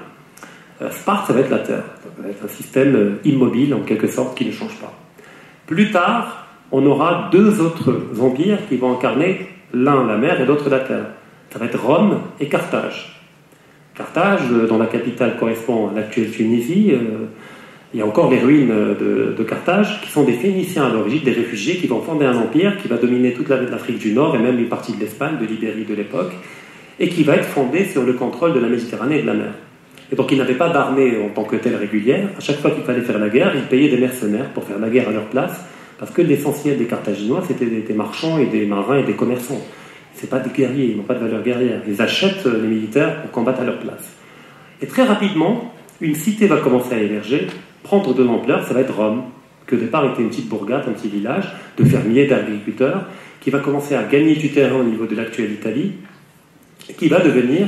Euh, 0.82 0.92
Sparte, 0.92 1.28
ça 1.28 1.34
va 1.34 1.40
être 1.40 1.50
la 1.50 1.60
Terre. 1.60 1.84
Ça 2.04 2.24
va 2.24 2.30
être 2.30 2.44
un 2.44 2.48
système 2.48 2.96
euh, 2.96 3.20
immobile, 3.26 3.74
en 3.74 3.82
quelque 3.82 4.08
sorte, 4.08 4.38
qui 4.38 4.46
ne 4.46 4.52
change 4.52 4.76
pas. 4.80 4.94
Plus 5.66 5.92
tard, 5.92 6.48
on 6.72 6.86
aura 6.86 7.30
deux 7.32 7.62
autres 7.62 7.94
empires 8.20 8.60
qui 8.68 8.78
vont 8.78 8.94
incarner 8.94 9.48
l'un 9.74 10.06
la 10.06 10.18
mer 10.18 10.40
et 10.42 10.46
l'autre 10.46 10.70
la 10.70 10.80
terre. 10.80 11.06
Ça 11.50 11.60
va 11.60 11.66
être 11.66 11.82
Rome 11.82 12.20
et 12.40 12.48
Carthage. 12.48 13.22
Carthage, 13.96 14.42
euh, 14.52 14.68
dont 14.68 14.78
la 14.78 14.88
capitale 14.88 15.38
correspond 15.38 15.90
à 15.90 15.94
l'actuelle 15.94 16.32
Tunisie, 16.32 16.94
il 17.94 18.00
y 18.00 18.04
a 18.04 18.06
encore 18.06 18.30
les 18.30 18.40
ruines 18.40 18.68
de, 18.68 19.44
Carthage, 19.44 20.02
qui 20.02 20.10
sont 20.10 20.24
des 20.24 20.34
Phéniciens 20.34 20.88
à 20.88 20.90
l'origine, 20.90 21.24
des 21.24 21.32
réfugiés 21.32 21.78
qui 21.78 21.88
vont 21.88 22.02
fonder 22.02 22.26
un 22.26 22.38
empire 22.38 22.78
qui 22.82 22.88
va 22.90 22.98
dominer 22.98 23.34
toute 23.34 23.48
l'Afrique 23.48 24.00
du 24.00 24.12
Nord 24.12 24.36
et 24.36 24.40
même 24.40 24.60
une 24.60 24.68
partie 24.68 24.94
de 24.94 25.00
l'Espagne, 25.00 25.38
de 25.40 25.46
l'Ibérie 25.46 25.86
de 25.86 25.96
l'époque, 25.96 26.34
et 27.00 27.08
qui 27.08 27.24
va 27.24 27.36
être 27.36 27.46
fondé 27.46 27.86
sur 27.86 28.04
le 28.04 28.14
contrôle 28.14 28.54
de 28.54 28.60
la 28.60 28.68
Méditerranée 28.68 29.20
et 29.20 29.22
de 29.22 29.28
la 29.28 29.34
mer. 29.34 29.52
Et 30.12 30.16
donc 30.16 30.32
ils 30.32 30.38
n'avaient 30.38 30.56
pas 30.56 30.70
d'armée 30.70 31.18
en 31.24 31.30
tant 31.30 31.44
que 31.44 31.56
telle 31.56 31.76
régulière. 31.76 32.30
À 32.38 32.42
chaque 32.42 32.58
fois 32.58 32.72
qu'il 32.72 32.84
fallait 32.84 33.02
faire 33.02 33.20
la 33.20 33.30
guerre, 33.30 33.54
ils 33.56 33.64
payaient 33.64 33.90
des 33.90 33.98
mercenaires 33.98 34.50
pour 34.50 34.66
faire 34.66 34.80
la 34.80 34.90
guerre 34.90 35.08
à 35.08 35.12
leur 35.12 35.26
place, 35.26 35.64
parce 35.98 36.12
que 36.12 36.22
l'essentiel 36.22 36.78
des 36.78 36.86
Carthaginois, 36.86 37.44
c'était 37.48 37.66
des, 37.66 37.94
marchands 37.94 38.38
et 38.38 38.48
des 38.48 38.66
marins 38.66 39.00
et 39.00 39.04
des 39.04 39.14
commerçants. 39.14 39.62
Ce 40.16 40.26
pas 40.26 40.40
des 40.40 40.50
guerriers, 40.50 40.92
ils 40.92 40.98
n'ont 40.98 41.04
pas 41.04 41.14
de 41.14 41.20
valeur 41.20 41.44
guerrière. 41.44 41.82
Ils 41.88 42.02
achètent 42.02 42.46
les 42.46 42.68
militaires 42.68 43.22
pour 43.22 43.32
combattre 43.32 43.62
à 43.62 43.64
leur 43.64 43.80
place. 43.80 44.14
Et 44.82 44.88
très 44.88 45.04
rapidement, 45.04 45.74
une 46.02 46.16
cité 46.16 46.48
va 46.48 46.58
commencer 46.58 46.94
à 46.94 47.00
émerger 47.00 47.48
prendre 47.88 48.14
de 48.14 48.22
l'ampleur, 48.22 48.68
ça 48.68 48.74
va 48.74 48.82
être 48.82 48.94
Rome, 48.94 49.24
qui 49.68 49.76
au 49.76 49.78
départ 49.78 50.06
était 50.06 50.22
une 50.22 50.28
petite 50.28 50.50
bourgade, 50.50 50.84
un 50.88 50.92
petit 50.92 51.08
village 51.08 51.46
de 51.78 51.86
fermiers, 51.86 52.28
d'agriculteurs, 52.28 53.06
qui 53.40 53.50
va 53.50 53.60
commencer 53.60 53.96
à 53.96 54.04
gagner 54.04 54.36
du 54.36 54.50
terrain 54.52 54.76
au 54.76 54.84
niveau 54.84 55.06
de 55.06 55.16
l'actuelle 55.16 55.54
Italie, 55.54 55.94
qui 56.98 57.08
va 57.08 57.22
devenir 57.22 57.68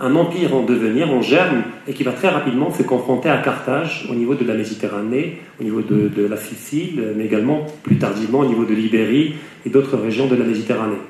un 0.00 0.14
empire 0.16 0.54
en 0.54 0.64
devenir, 0.64 1.10
en 1.10 1.22
germe, 1.22 1.62
et 1.88 1.94
qui 1.94 2.02
va 2.02 2.12
très 2.12 2.28
rapidement 2.28 2.70
se 2.70 2.82
confronter 2.82 3.30
à 3.30 3.38
Carthage 3.38 4.06
au 4.10 4.14
niveau 4.14 4.34
de 4.34 4.44
la 4.44 4.54
Méditerranée, 4.54 5.38
au 5.58 5.64
niveau 5.64 5.80
de, 5.80 6.08
de 6.08 6.26
la 6.26 6.36
Sicile, 6.36 7.14
mais 7.16 7.24
également 7.24 7.64
plus 7.82 7.96
tardivement 7.96 8.40
au 8.40 8.46
niveau 8.46 8.64
de 8.64 8.74
l'Ibérie 8.74 9.34
et 9.64 9.70
d'autres 9.70 9.96
régions 9.96 10.26
de 10.26 10.36
la 10.36 10.44
Méditerranée. 10.44 11.00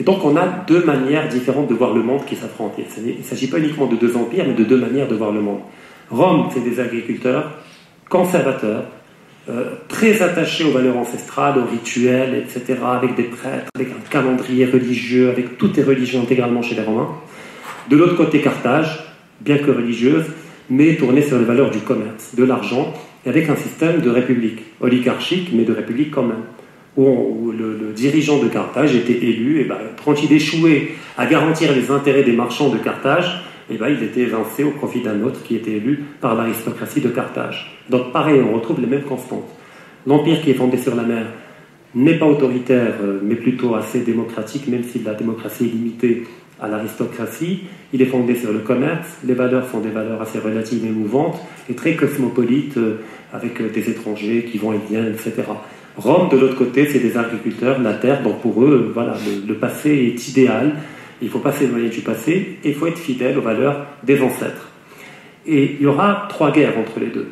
Et 0.00 0.04
donc 0.04 0.24
on 0.24 0.34
a 0.36 0.46
deux 0.66 0.82
manières 0.84 1.28
différentes 1.28 1.68
de 1.68 1.74
voir 1.74 1.92
le 1.92 2.02
monde 2.02 2.24
qui 2.24 2.36
s'affrontent. 2.36 2.76
Il 2.78 3.18
ne 3.18 3.22
s'agit 3.22 3.48
pas 3.48 3.58
uniquement 3.58 3.86
de 3.86 3.96
deux 3.96 4.16
empires, 4.16 4.44
mais 4.48 4.54
de 4.54 4.64
deux 4.64 4.78
manières 4.78 5.08
de 5.08 5.14
voir 5.14 5.32
le 5.32 5.42
monde. 5.42 5.60
Rome, 6.10 6.48
c'est 6.52 6.64
des 6.64 6.80
agriculteurs, 6.80 7.50
conservateur, 8.12 8.84
euh, 9.48 9.70
très 9.88 10.20
attaché 10.20 10.64
aux 10.64 10.70
valeurs 10.70 10.98
ancestrales, 10.98 11.58
aux 11.58 11.64
rituels, 11.64 12.34
etc., 12.34 12.78
avec 12.84 13.16
des 13.16 13.22
prêtres, 13.22 13.70
avec 13.74 13.88
un 13.88 14.10
calendrier 14.10 14.66
religieux, 14.66 15.30
avec 15.30 15.56
toutes 15.56 15.78
les 15.78 15.82
religions 15.82 16.20
intégralement 16.20 16.60
chez 16.60 16.74
les 16.74 16.82
Romains. 16.82 17.08
De 17.88 17.96
l'autre 17.96 18.14
côté, 18.14 18.42
Carthage, 18.42 19.02
bien 19.40 19.56
que 19.56 19.70
religieuse, 19.70 20.26
mais 20.68 20.96
tournée 20.96 21.22
sur 21.22 21.38
les 21.38 21.46
valeurs 21.46 21.70
du 21.70 21.78
commerce, 21.78 22.34
de 22.34 22.44
l'argent, 22.44 22.92
et 23.24 23.30
avec 23.30 23.48
un 23.48 23.56
système 23.56 24.02
de 24.02 24.10
république, 24.10 24.60
oligarchique, 24.82 25.48
mais 25.54 25.64
de 25.64 25.72
république 25.72 26.10
quand 26.10 26.24
même, 26.24 26.44
où, 26.98 27.50
le, 27.50 27.94
dirigeant 27.96 28.42
de 28.42 28.48
Carthage 28.48 28.94
était 28.94 29.24
élu, 29.24 29.62
et 29.62 29.64
ben, 29.64 29.78
quand 30.04 30.22
il 30.22 30.30
échouait 30.34 30.92
à 31.16 31.24
garantir 31.24 31.72
les 31.72 31.90
intérêts 31.90 32.24
des 32.24 32.32
marchands 32.32 32.68
de 32.68 32.76
Carthage, 32.76 33.42
et 33.70 33.76
ben, 33.76 33.88
il 33.88 34.02
était 34.02 34.22
évincé 34.22 34.64
au 34.64 34.70
profit 34.70 35.00
d'un 35.00 35.22
autre 35.22 35.42
qui 35.42 35.56
était 35.56 35.72
élu 35.72 36.04
par 36.20 36.34
l'aristocratie 36.34 37.00
de 37.00 37.08
Carthage. 37.08 37.78
Donc 37.90 38.12
pareil, 38.12 38.40
on 38.40 38.54
retrouve 38.54 38.80
les 38.80 38.86
mêmes 38.86 39.02
constantes. 39.02 39.48
L'empire 40.06 40.40
qui 40.42 40.50
est 40.50 40.54
fondé 40.54 40.76
sur 40.76 40.94
la 40.94 41.02
mer 41.02 41.26
n'est 41.94 42.18
pas 42.18 42.26
autoritaire, 42.26 42.94
euh, 43.02 43.20
mais 43.22 43.36
plutôt 43.36 43.74
assez 43.74 44.00
démocratique, 44.00 44.66
même 44.68 44.82
si 44.82 45.00
la 45.00 45.14
démocratie 45.14 45.64
est 45.64 45.74
limitée 45.74 46.24
à 46.60 46.68
l'aristocratie. 46.68 47.64
Il 47.92 48.00
est 48.00 48.06
fondé 48.06 48.34
sur 48.34 48.52
le 48.52 48.60
commerce, 48.60 49.18
les 49.24 49.34
valeurs 49.34 49.68
sont 49.68 49.80
des 49.80 49.90
valeurs 49.90 50.20
assez 50.22 50.38
relatives 50.38 50.84
et 50.84 50.90
mouvantes, 50.90 51.38
et 51.68 51.74
très 51.74 51.94
cosmopolites, 51.94 52.76
euh, 52.78 53.00
avec 53.32 53.60
euh, 53.60 53.68
des 53.68 53.90
étrangers 53.90 54.48
qui 54.50 54.58
vont 54.58 54.72
et 54.72 54.80
viennent, 54.88 55.12
etc. 55.12 55.42
Rome, 55.96 56.30
de 56.30 56.38
l'autre 56.38 56.56
côté, 56.56 56.86
c'est 56.86 57.00
des 57.00 57.18
agriculteurs, 57.18 57.80
la 57.80 57.92
terre, 57.94 58.22
donc 58.22 58.40
pour 58.40 58.64
eux, 58.64 58.90
voilà, 58.94 59.14
le 59.46 59.54
passé 59.54 59.90
est 59.90 60.28
idéal, 60.28 60.76
il 61.22 61.26
ne 61.26 61.30
faut 61.30 61.38
pas 61.38 61.52
s'éloigner 61.52 61.88
du 61.88 62.00
passé 62.00 62.58
et 62.64 62.70
il 62.70 62.74
faut 62.74 62.88
être 62.88 62.98
fidèle 62.98 63.38
aux 63.38 63.42
valeurs 63.42 63.86
des 64.02 64.20
ancêtres. 64.20 64.68
Et 65.46 65.76
il 65.78 65.82
y 65.82 65.86
aura 65.86 66.26
trois 66.28 66.50
guerres 66.50 66.76
entre 66.76 66.98
les 66.98 67.06
deux, 67.06 67.28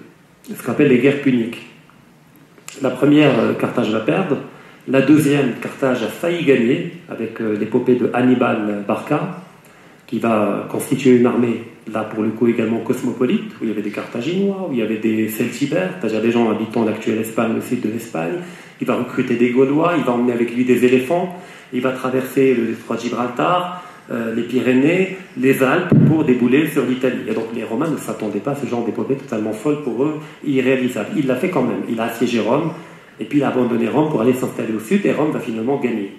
ce 0.48 0.62
qu'on 0.62 0.72
appelle 0.72 0.88
les 0.88 0.98
guerres 0.98 1.20
puniques. 1.20 1.66
La 2.80 2.90
première, 2.90 3.38
euh, 3.40 3.52
Carthage 3.54 3.90
va 3.90 4.00
perdre. 4.00 4.38
La 4.86 5.02
deuxième, 5.02 5.54
Carthage 5.60 6.04
a 6.04 6.08
failli 6.08 6.44
gagner 6.44 6.92
avec 7.08 7.40
euh, 7.40 7.56
l'épopée 7.58 7.96
de 7.96 8.10
Hannibal 8.14 8.84
Barca, 8.86 9.42
qui 10.06 10.20
va 10.20 10.66
constituer 10.70 11.16
une 11.16 11.26
armée, 11.26 11.64
là 11.92 12.04
pour 12.04 12.22
le 12.22 12.30
coup 12.30 12.46
également 12.46 12.78
cosmopolite, 12.78 13.50
où 13.60 13.64
il 13.64 13.68
y 13.68 13.72
avait 13.72 13.82
des 13.82 13.90
Carthaginois, 13.90 14.68
où 14.68 14.72
il 14.72 14.78
y 14.78 14.82
avait 14.82 14.98
des 14.98 15.28
Celtibères, 15.28 15.94
c'est-à-dire 16.00 16.22
des 16.22 16.30
gens 16.30 16.48
habitant 16.48 16.84
l'actuelle 16.84 17.18
Espagne, 17.18 17.54
le 17.56 17.60
sud 17.60 17.80
de 17.80 17.88
l'Espagne. 17.88 18.34
Il 18.80 18.86
va 18.86 18.94
recruter 18.94 19.34
des 19.34 19.50
Gaulois, 19.50 19.94
il 19.98 20.04
va 20.04 20.12
emmener 20.12 20.32
avec 20.32 20.54
lui 20.54 20.64
des 20.64 20.84
éléphants, 20.84 21.36
il 21.72 21.80
va 21.80 21.92
traverser 21.92 22.54
le 22.54 22.66
détroit 22.68 22.96
de 22.96 23.02
Gibraltar, 23.02 23.84
euh, 24.10 24.34
les 24.34 24.42
Pyrénées, 24.42 25.16
les 25.38 25.62
Alpes 25.62 25.92
pour 26.08 26.24
débouler 26.24 26.66
sur 26.68 26.84
l'Italie. 26.84 27.20
Et 27.28 27.32
donc 27.32 27.46
les 27.54 27.64
Romains 27.64 27.90
ne 27.90 27.96
s'attendaient 27.96 28.40
pas 28.40 28.52
à 28.52 28.56
ce 28.56 28.66
genre 28.66 28.84
d'épopée 28.84 29.14
totalement 29.14 29.52
folle 29.52 29.82
pour 29.82 30.02
eux, 30.02 30.14
irréalisable. 30.44 31.10
Il 31.16 31.26
l'a 31.26 31.36
fait 31.36 31.50
quand 31.50 31.62
même. 31.62 31.82
Il 31.88 32.00
a 32.00 32.04
assiégé 32.04 32.40
Rome 32.40 32.72
et 33.20 33.24
puis 33.24 33.38
il 33.38 33.44
a 33.44 33.48
abandonné 33.48 33.88
Rome 33.88 34.10
pour 34.10 34.20
aller 34.20 34.32
s'installer 34.32 34.74
au 34.74 34.80
sud 34.80 35.04
et 35.06 35.12
Rome 35.12 35.30
va 35.30 35.40
finalement 35.40 35.78
gagner. 35.78 36.12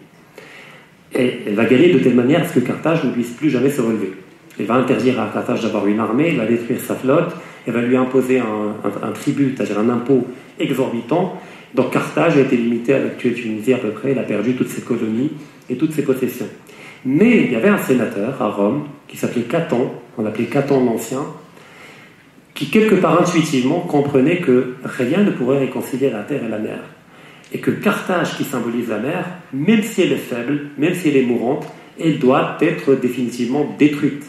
Et 1.13 1.39
elle 1.45 1.55
va 1.55 1.65
gagner 1.65 1.91
de 1.91 1.99
telle 1.99 2.15
manière 2.15 2.51
que 2.53 2.61
Carthage 2.61 3.03
ne 3.03 3.11
puisse 3.11 3.31
plus 3.31 3.49
jamais 3.49 3.69
se 3.69 3.81
relever. 3.81 4.13
Il 4.59 4.65
va 4.65 4.75
interdire 4.75 5.19
à 5.19 5.27
Carthage 5.33 5.61
d'avoir 5.61 5.87
une 5.87 5.99
armée, 5.99 6.29
il 6.29 6.37
va 6.37 6.45
détruire 6.45 6.79
sa 6.79 6.95
flotte, 6.95 7.35
il 7.67 7.73
va 7.73 7.81
lui 7.81 7.95
imposer 7.95 8.39
un, 8.39 9.11
tribut, 9.11 9.53
c'est-à-dire 9.55 9.79
un 9.79 9.89
impôt 9.89 10.25
exorbitant. 10.59 11.39
Donc 11.73 11.91
Carthage 11.91 12.37
a 12.37 12.41
été 12.41 12.57
limité 12.57 12.93
à 12.93 12.99
l'actuelle 12.99 13.35
Tunisie 13.35 13.73
à 13.73 13.77
peu 13.77 13.89
près, 13.89 14.11
il 14.11 14.19
a 14.19 14.23
perdu 14.23 14.55
toutes 14.55 14.69
ses 14.69 14.81
colonies 14.81 15.31
et 15.69 15.75
toutes 15.75 15.93
ses 15.93 16.03
possessions. 16.03 16.47
Mais 17.05 17.45
il 17.45 17.51
y 17.51 17.55
avait 17.55 17.69
un 17.69 17.77
sénateur 17.77 18.41
à 18.41 18.49
Rome 18.49 18.87
qui 19.07 19.17
s'appelait 19.17 19.43
Caton, 19.43 19.89
on 20.17 20.23
l'appelait 20.23 20.45
Caton 20.45 20.83
l'Ancien, 20.85 21.25
qui 22.53 22.69
quelque 22.69 22.95
part 22.95 23.21
intuitivement 23.21 23.79
comprenait 23.79 24.37
que 24.37 24.75
rien 24.83 25.23
ne 25.23 25.31
pourrait 25.31 25.59
réconcilier 25.59 26.09
la 26.09 26.23
terre 26.23 26.43
et 26.43 26.49
la 26.49 26.59
mer. 26.59 26.79
Et 27.53 27.59
que 27.59 27.71
Carthage, 27.71 28.37
qui 28.37 28.43
symbolise 28.43 28.89
la 28.89 28.99
mer, 28.99 29.25
même 29.51 29.81
si 29.81 30.03
elle 30.03 30.13
est 30.13 30.17
faible, 30.17 30.67
même 30.77 30.93
si 30.93 31.09
elle 31.09 31.17
est 31.17 31.25
mourante, 31.25 31.65
elle 31.99 32.19
doit 32.19 32.57
être 32.61 32.95
définitivement 32.95 33.75
détruite. 33.77 34.25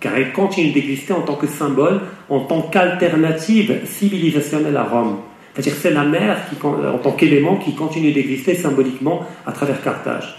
Car 0.00 0.16
elle 0.16 0.32
continue 0.32 0.72
d'exister 0.72 1.12
en 1.12 1.22
tant 1.22 1.36
que 1.36 1.46
symbole, 1.46 2.00
en 2.28 2.40
tant 2.40 2.62
qu'alternative 2.62 3.80
civilisationnelle 3.84 4.76
à 4.76 4.84
Rome. 4.84 5.18
C'est-à-dire 5.54 5.74
c'est 5.80 5.90
la 5.90 6.04
mer 6.04 6.36
qui, 6.48 6.56
en 6.66 6.98
tant 6.98 7.12
qu'élément 7.12 7.56
qui 7.56 7.74
continue 7.74 8.12
d'exister 8.12 8.54
symboliquement 8.54 9.24
à 9.46 9.52
travers 9.52 9.80
Carthage. 9.82 10.36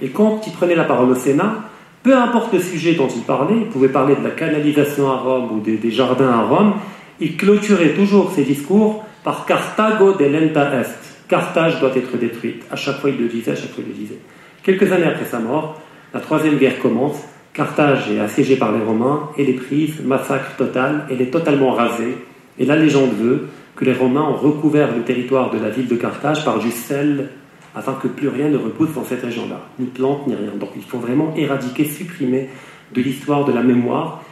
Et 0.00 0.08
quand 0.08 0.42
il 0.46 0.52
prenait 0.52 0.74
la 0.74 0.84
parole 0.84 1.10
au 1.10 1.14
Sénat, 1.14 1.64
peu 2.02 2.16
importe 2.16 2.52
le 2.52 2.60
sujet 2.60 2.94
dont 2.94 3.08
il 3.08 3.22
parlait, 3.22 3.56
il 3.56 3.66
pouvait 3.66 3.88
parler 3.88 4.16
de 4.16 4.24
la 4.24 4.30
canalisation 4.30 5.10
à 5.10 5.16
Rome 5.16 5.52
ou 5.52 5.60
des, 5.60 5.90
jardins 5.90 6.30
à 6.30 6.42
Rome, 6.42 6.74
il 7.20 7.36
clôturait 7.36 7.94
toujours 7.94 8.32
ses 8.32 8.42
discours 8.42 9.04
par 9.22 9.46
Carthago 9.46 10.12
de 10.12 10.24
lenta 10.24 10.80
est. 10.80 10.98
Carthage 11.28 11.80
doit 11.80 11.96
être 11.96 12.16
détruite. 12.18 12.64
À 12.70 12.76
chaque 12.76 13.00
fois, 13.00 13.10
il 13.10 13.16
le 13.16 13.28
disait, 13.28 13.52
à 13.52 13.56
chaque 13.56 13.70
fois, 13.70 13.82
il 13.86 13.88
le 13.88 13.98
disait. 13.98 14.18
Quelques 14.62 14.92
années 14.92 15.06
après 15.06 15.24
sa 15.24 15.38
mort, 15.38 15.80
la 16.12 16.20
troisième 16.20 16.58
guerre 16.58 16.78
commence. 16.78 17.22
Carthage 17.54 18.10
est 18.10 18.20
assiégée 18.20 18.56
par 18.56 18.72
les 18.72 18.84
Romains, 18.84 19.30
elle 19.38 19.48
est 19.48 19.54
prise, 19.54 20.00
massacre 20.04 20.56
total, 20.56 21.06
elle 21.10 21.22
est 21.22 21.30
totalement 21.30 21.70
rasée. 21.70 22.18
Et 22.58 22.66
la 22.66 22.76
légende 22.76 23.14
veut 23.14 23.48
que 23.76 23.84
les 23.84 23.92
Romains 23.92 24.22
ont 24.22 24.36
recouvert 24.36 24.94
le 24.94 25.02
territoire 25.02 25.50
de 25.50 25.58
la 25.58 25.70
ville 25.70 25.88
de 25.88 25.96
Carthage 25.96 26.44
par 26.44 26.58
du 26.58 26.70
sel 26.70 27.28
afin 27.74 27.94
que 27.94 28.06
plus 28.06 28.28
rien 28.28 28.48
ne 28.48 28.56
repousse 28.56 28.94
dans 28.94 29.04
cette 29.04 29.22
région-là, 29.22 29.60
ni 29.78 29.86
plante, 29.86 30.26
ni 30.26 30.34
rien. 30.34 30.52
Donc 30.58 30.70
il 30.76 30.82
faut 30.82 30.98
vraiment 30.98 31.34
éradiquer, 31.36 31.84
supprimer 31.84 32.48
de 32.94 33.02
l'histoire, 33.02 33.44
de 33.44 33.52
la 33.52 33.62
mémoire, 33.62 34.22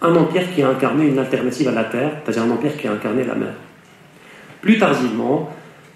un 0.00 0.16
empire 0.16 0.42
qui 0.54 0.62
a 0.62 0.68
incarné 0.68 1.06
une 1.06 1.18
alternative 1.18 1.68
à 1.68 1.72
la 1.72 1.84
terre, 1.84 2.10
c'est-à-dire 2.24 2.42
un 2.42 2.50
empire 2.50 2.76
qui 2.76 2.88
a 2.88 2.92
incarné 2.92 3.24
la 3.24 3.36
mer. 3.36 3.54
Plus 4.60 4.78
tardivement, 4.78 5.50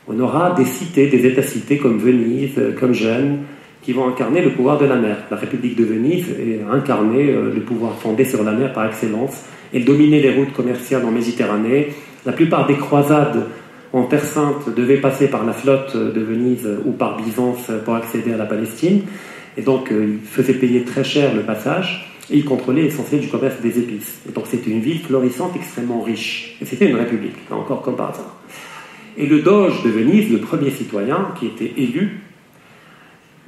on 0.06 0.18
aura 0.20 0.52
des 0.52 0.64
cités, 0.64 1.08
des 1.08 1.26
États-cités 1.26 1.78
comme 1.78 1.98
Venise, 1.98 2.60
comme 2.78 2.92
Gênes, 2.92 3.38
qui 3.82 3.92
vont 3.92 4.08
incarner 4.08 4.42
le 4.42 4.50
pouvoir 4.50 4.78
de 4.78 4.86
la 4.86 4.96
mer. 4.96 5.16
La 5.30 5.36
République 5.36 5.76
de 5.76 5.84
Venise 5.84 6.26
a 6.68 6.72
incarné 6.72 7.30
euh, 7.30 7.52
le 7.54 7.60
pouvoir 7.60 7.94
fondé 7.96 8.24
sur 8.24 8.42
la 8.42 8.50
mer 8.50 8.72
par 8.72 8.86
excellence. 8.86 9.44
Elle 9.72 9.84
dominait 9.84 10.20
les 10.20 10.30
routes 10.30 10.52
commerciales 10.52 11.04
en 11.04 11.12
Méditerranée. 11.12 11.88
La 12.26 12.32
plupart 12.32 12.66
des 12.66 12.76
croisades 12.76 13.46
en 13.92 14.02
Terre 14.02 14.24
Sainte 14.24 14.68
devaient 14.74 15.00
passer 15.00 15.28
par 15.28 15.46
la 15.46 15.52
flotte 15.52 15.96
de 15.96 16.20
Venise 16.20 16.68
ou 16.84 16.90
par 16.90 17.16
Byzance 17.16 17.70
pour 17.84 17.94
accéder 17.94 18.32
à 18.32 18.36
la 18.36 18.46
Palestine. 18.46 19.02
Et 19.56 19.62
donc, 19.62 19.90
euh, 19.90 20.18
il 20.20 20.26
faisait 20.26 20.54
payer 20.54 20.82
très 20.82 21.04
cher 21.04 21.34
le 21.34 21.42
passage. 21.42 22.12
Et 22.28 22.38
il 22.38 22.44
contrôlait 22.44 22.82
l'essentiel 22.82 23.20
du 23.20 23.28
commerce 23.28 23.60
des 23.62 23.78
épices. 23.78 24.20
Et 24.28 24.32
donc, 24.32 24.46
c'était 24.48 24.70
une 24.70 24.80
ville 24.80 24.98
florissante, 24.98 25.54
extrêmement 25.54 26.02
riche. 26.02 26.56
Et 26.60 26.64
c'était 26.64 26.90
une 26.90 26.96
république, 26.96 27.36
là 27.48 27.56
encore 27.56 27.82
comme 27.82 27.94
par 27.94 28.10
hasard. 28.10 28.36
Et 29.16 29.26
le 29.26 29.40
doge 29.40 29.84
de 29.84 29.90
Venise, 29.90 30.30
le 30.30 30.38
premier 30.38 30.70
citoyen 30.70 31.28
qui 31.38 31.46
était 31.46 31.72
élu, 31.76 32.20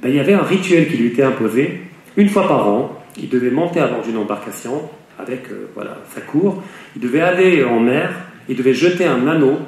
ben, 0.01 0.07
il 0.07 0.15
y 0.15 0.19
avait 0.19 0.33
un 0.33 0.43
rituel 0.43 0.87
qui 0.87 0.95
lui 0.95 1.07
était 1.07 1.23
imposé. 1.23 1.81
Une 2.15 2.29
fois 2.29 2.47
par 2.47 2.67
an, 2.69 3.03
il 3.21 3.27
devait 3.27 3.51
monter 3.51 3.81
à 3.81 3.87
bord 3.87 4.01
d'une 4.01 4.17
embarcation 4.17 4.89
avec 5.19 5.51
euh, 5.51 5.69
voilà, 5.75 5.97
sa 6.15 6.21
cour. 6.21 6.63
Il 6.95 7.01
devait 7.01 7.19
aller 7.19 7.63
en 7.65 7.81
mer, 7.81 8.09
il 8.49 8.55
devait 8.55 8.73
jeter 8.73 9.05
un 9.05 9.27
anneau 9.27 9.59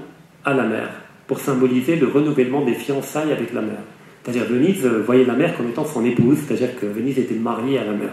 à 0.43 0.53
la 0.53 0.63
mer 0.63 0.89
pour 1.27 1.39
symboliser 1.39 1.95
le 1.95 2.07
renouvellement 2.07 2.65
des 2.65 2.73
fiançailles 2.73 3.31
avec 3.31 3.53
la 3.53 3.61
mer. 3.61 3.77
C'est-à-dire 4.23 4.45
Venise 4.45 4.85
euh, 4.85 5.03
voyait 5.05 5.23
la 5.23 5.33
mer 5.33 5.55
comme 5.55 5.69
étant 5.69 5.85
son 5.85 6.03
épouse, 6.03 6.39
c'est-à-dire 6.45 6.77
que 6.79 6.85
Venise 6.85 7.19
était 7.19 7.35
mariée 7.35 7.77
à 7.77 7.85
la 7.85 7.93
mer. 7.93 8.09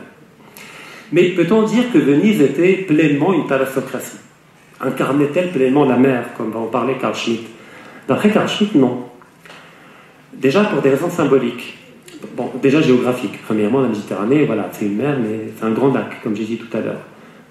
Mais 1.11 1.31
peut-on 1.31 1.63
dire 1.63 1.91
que 1.93 1.99
Venise 1.99 2.41
était 2.41 2.75
pleinement 2.75 3.33
une 3.33 3.47
thalassocratie? 3.47 4.19
Incarnait-elle 4.81 5.51
pleinement 5.51 5.85
la 5.85 5.97
mer, 5.97 6.27
comme 6.37 6.55
en 6.55 6.67
parler 6.67 6.95
Carl 7.01 7.15
Schmitt? 7.15 7.47
D'après 8.07 8.31
Carl 8.31 8.49
Schmitt, 8.49 8.75
non. 8.75 9.05
Déjà 10.35 10.65
pour 10.65 10.83
des 10.83 10.91
raisons 10.91 11.11
symboliques. 11.11 11.79
Bon, 12.37 12.51
déjà 12.63 12.81
géographiques. 12.81 13.41
Premièrement, 13.45 13.81
la 13.81 13.89
Méditerranée, 13.89 14.45
voilà, 14.45 14.69
c'est 14.73 14.87
une 14.87 14.97
mer, 14.97 15.19
mais 15.21 15.51
c'est 15.57 15.65
un 15.65 15.71
grand 15.71 15.93
lac, 15.93 16.23
comme 16.23 16.37
j'ai 16.37 16.45
dit 16.45 16.59
tout 16.59 16.77
à 16.77 16.81
l'heure. 16.81 17.01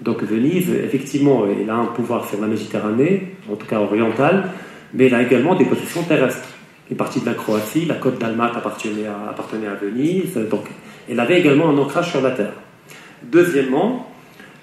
Donc 0.00 0.22
Venise, 0.22 0.70
effectivement, 0.70 1.44
elle 1.46 1.68
a 1.68 1.74
un 1.74 1.86
pouvoir 1.86 2.28
sur 2.28 2.40
la 2.40 2.46
Méditerranée, 2.46 3.34
en 3.50 3.56
tout 3.56 3.66
cas 3.66 3.80
orientale, 3.80 4.50
mais 4.94 5.06
elle 5.06 5.14
a 5.14 5.22
également 5.22 5.54
des 5.54 5.64
possessions 5.64 6.02
terrestres. 6.02 6.48
Une 6.90 6.96
partie 6.96 7.20
de 7.20 7.26
la 7.26 7.34
Croatie, 7.34 7.84
la 7.84 7.96
côte 7.96 8.18
d'Almat 8.18 8.52
appartenait 8.54 9.06
à, 9.06 9.74
Venise, 9.74 10.34
donc 10.50 10.66
elle 11.10 11.20
avait 11.20 11.40
également 11.40 11.68
un 11.68 11.78
ancrage 11.78 12.10
sur 12.10 12.22
la 12.22 12.30
terre. 12.30 12.52
Deuxièmement, 13.24 14.10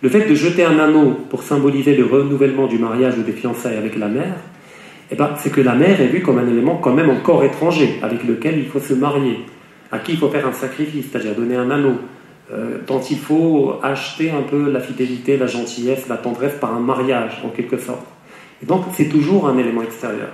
le 0.01 0.09
fait 0.09 0.27
de 0.27 0.35
jeter 0.35 0.63
un 0.63 0.79
anneau 0.79 1.11
pour 1.29 1.43
symboliser 1.43 1.95
le 1.95 2.05
renouvellement 2.05 2.67
du 2.67 2.79
mariage 2.79 3.17
ou 3.17 3.23
des 3.23 3.33
fiançailles 3.33 3.77
avec 3.77 3.97
la 3.97 4.07
mer, 4.07 4.35
eh 5.11 5.15
ben, 5.15 5.31
c'est 5.37 5.51
que 5.51 5.61
la 5.61 5.75
mer 5.75 6.01
est 6.01 6.07
vue 6.07 6.21
comme 6.21 6.39
un 6.39 6.47
élément 6.47 6.77
quand 6.77 6.93
même 6.93 7.09
encore 7.09 7.43
étranger, 7.43 7.99
avec 8.01 8.23
lequel 8.23 8.57
il 8.57 8.67
faut 8.67 8.79
se 8.79 8.93
marier, 8.93 9.39
à 9.91 9.99
qui 9.99 10.13
il 10.13 10.17
faut 10.17 10.29
faire 10.29 10.47
un 10.47 10.53
sacrifice, 10.53 11.07
c'est-à-dire 11.11 11.35
donner 11.35 11.55
un 11.55 11.69
anneau, 11.69 11.97
euh, 12.53 12.77
dont 12.85 13.01
il 13.01 13.17
faut 13.17 13.79
acheter 13.81 14.29
un 14.29 14.43
peu 14.43 14.71
la 14.71 14.79
fidélité, 14.79 15.37
la 15.37 15.47
gentillesse, 15.47 16.07
la 16.07 16.17
tendresse 16.17 16.53
par 16.61 16.73
un 16.75 16.79
mariage, 16.79 17.41
en 17.43 17.49
quelque 17.49 17.77
sorte. 17.77 18.05
Et 18.61 18.65
donc, 18.65 18.83
c'est 18.93 19.09
toujours 19.09 19.47
un 19.47 19.57
élément 19.57 19.81
extérieur. 19.81 20.29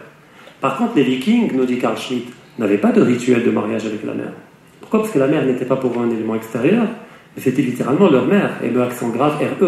Par 0.59 0.77
contre, 0.77 0.93
les 0.95 1.03
Vikings, 1.03 1.51
nous 1.55 1.65
dit 1.65 1.79
Carl 1.79 1.97
Schmitt, 1.97 2.27
n'avaient 2.59 2.77
pas 2.77 2.91
de 2.91 3.01
rituel 3.01 3.43
de 3.43 3.51
mariage 3.51 3.85
avec 3.85 4.03
la 4.05 4.13
mer. 4.13 4.31
Pourquoi 4.79 4.99
Parce 4.99 5.11
que 5.11 5.19
la 5.19 5.27
mer 5.27 5.45
n'était 5.45 5.65
pas 5.65 5.77
pour 5.77 5.91
eux 5.93 6.03
un 6.03 6.09
élément 6.09 6.35
extérieur, 6.35 6.83
mais 7.35 7.41
c'était 7.41 7.61
littéralement 7.61 8.09
leur 8.09 8.25
mère, 8.25 8.57
et 8.61 8.69
le 8.69 8.81
accent 8.81 9.09
grave 9.09 9.41
RE. 9.59 9.65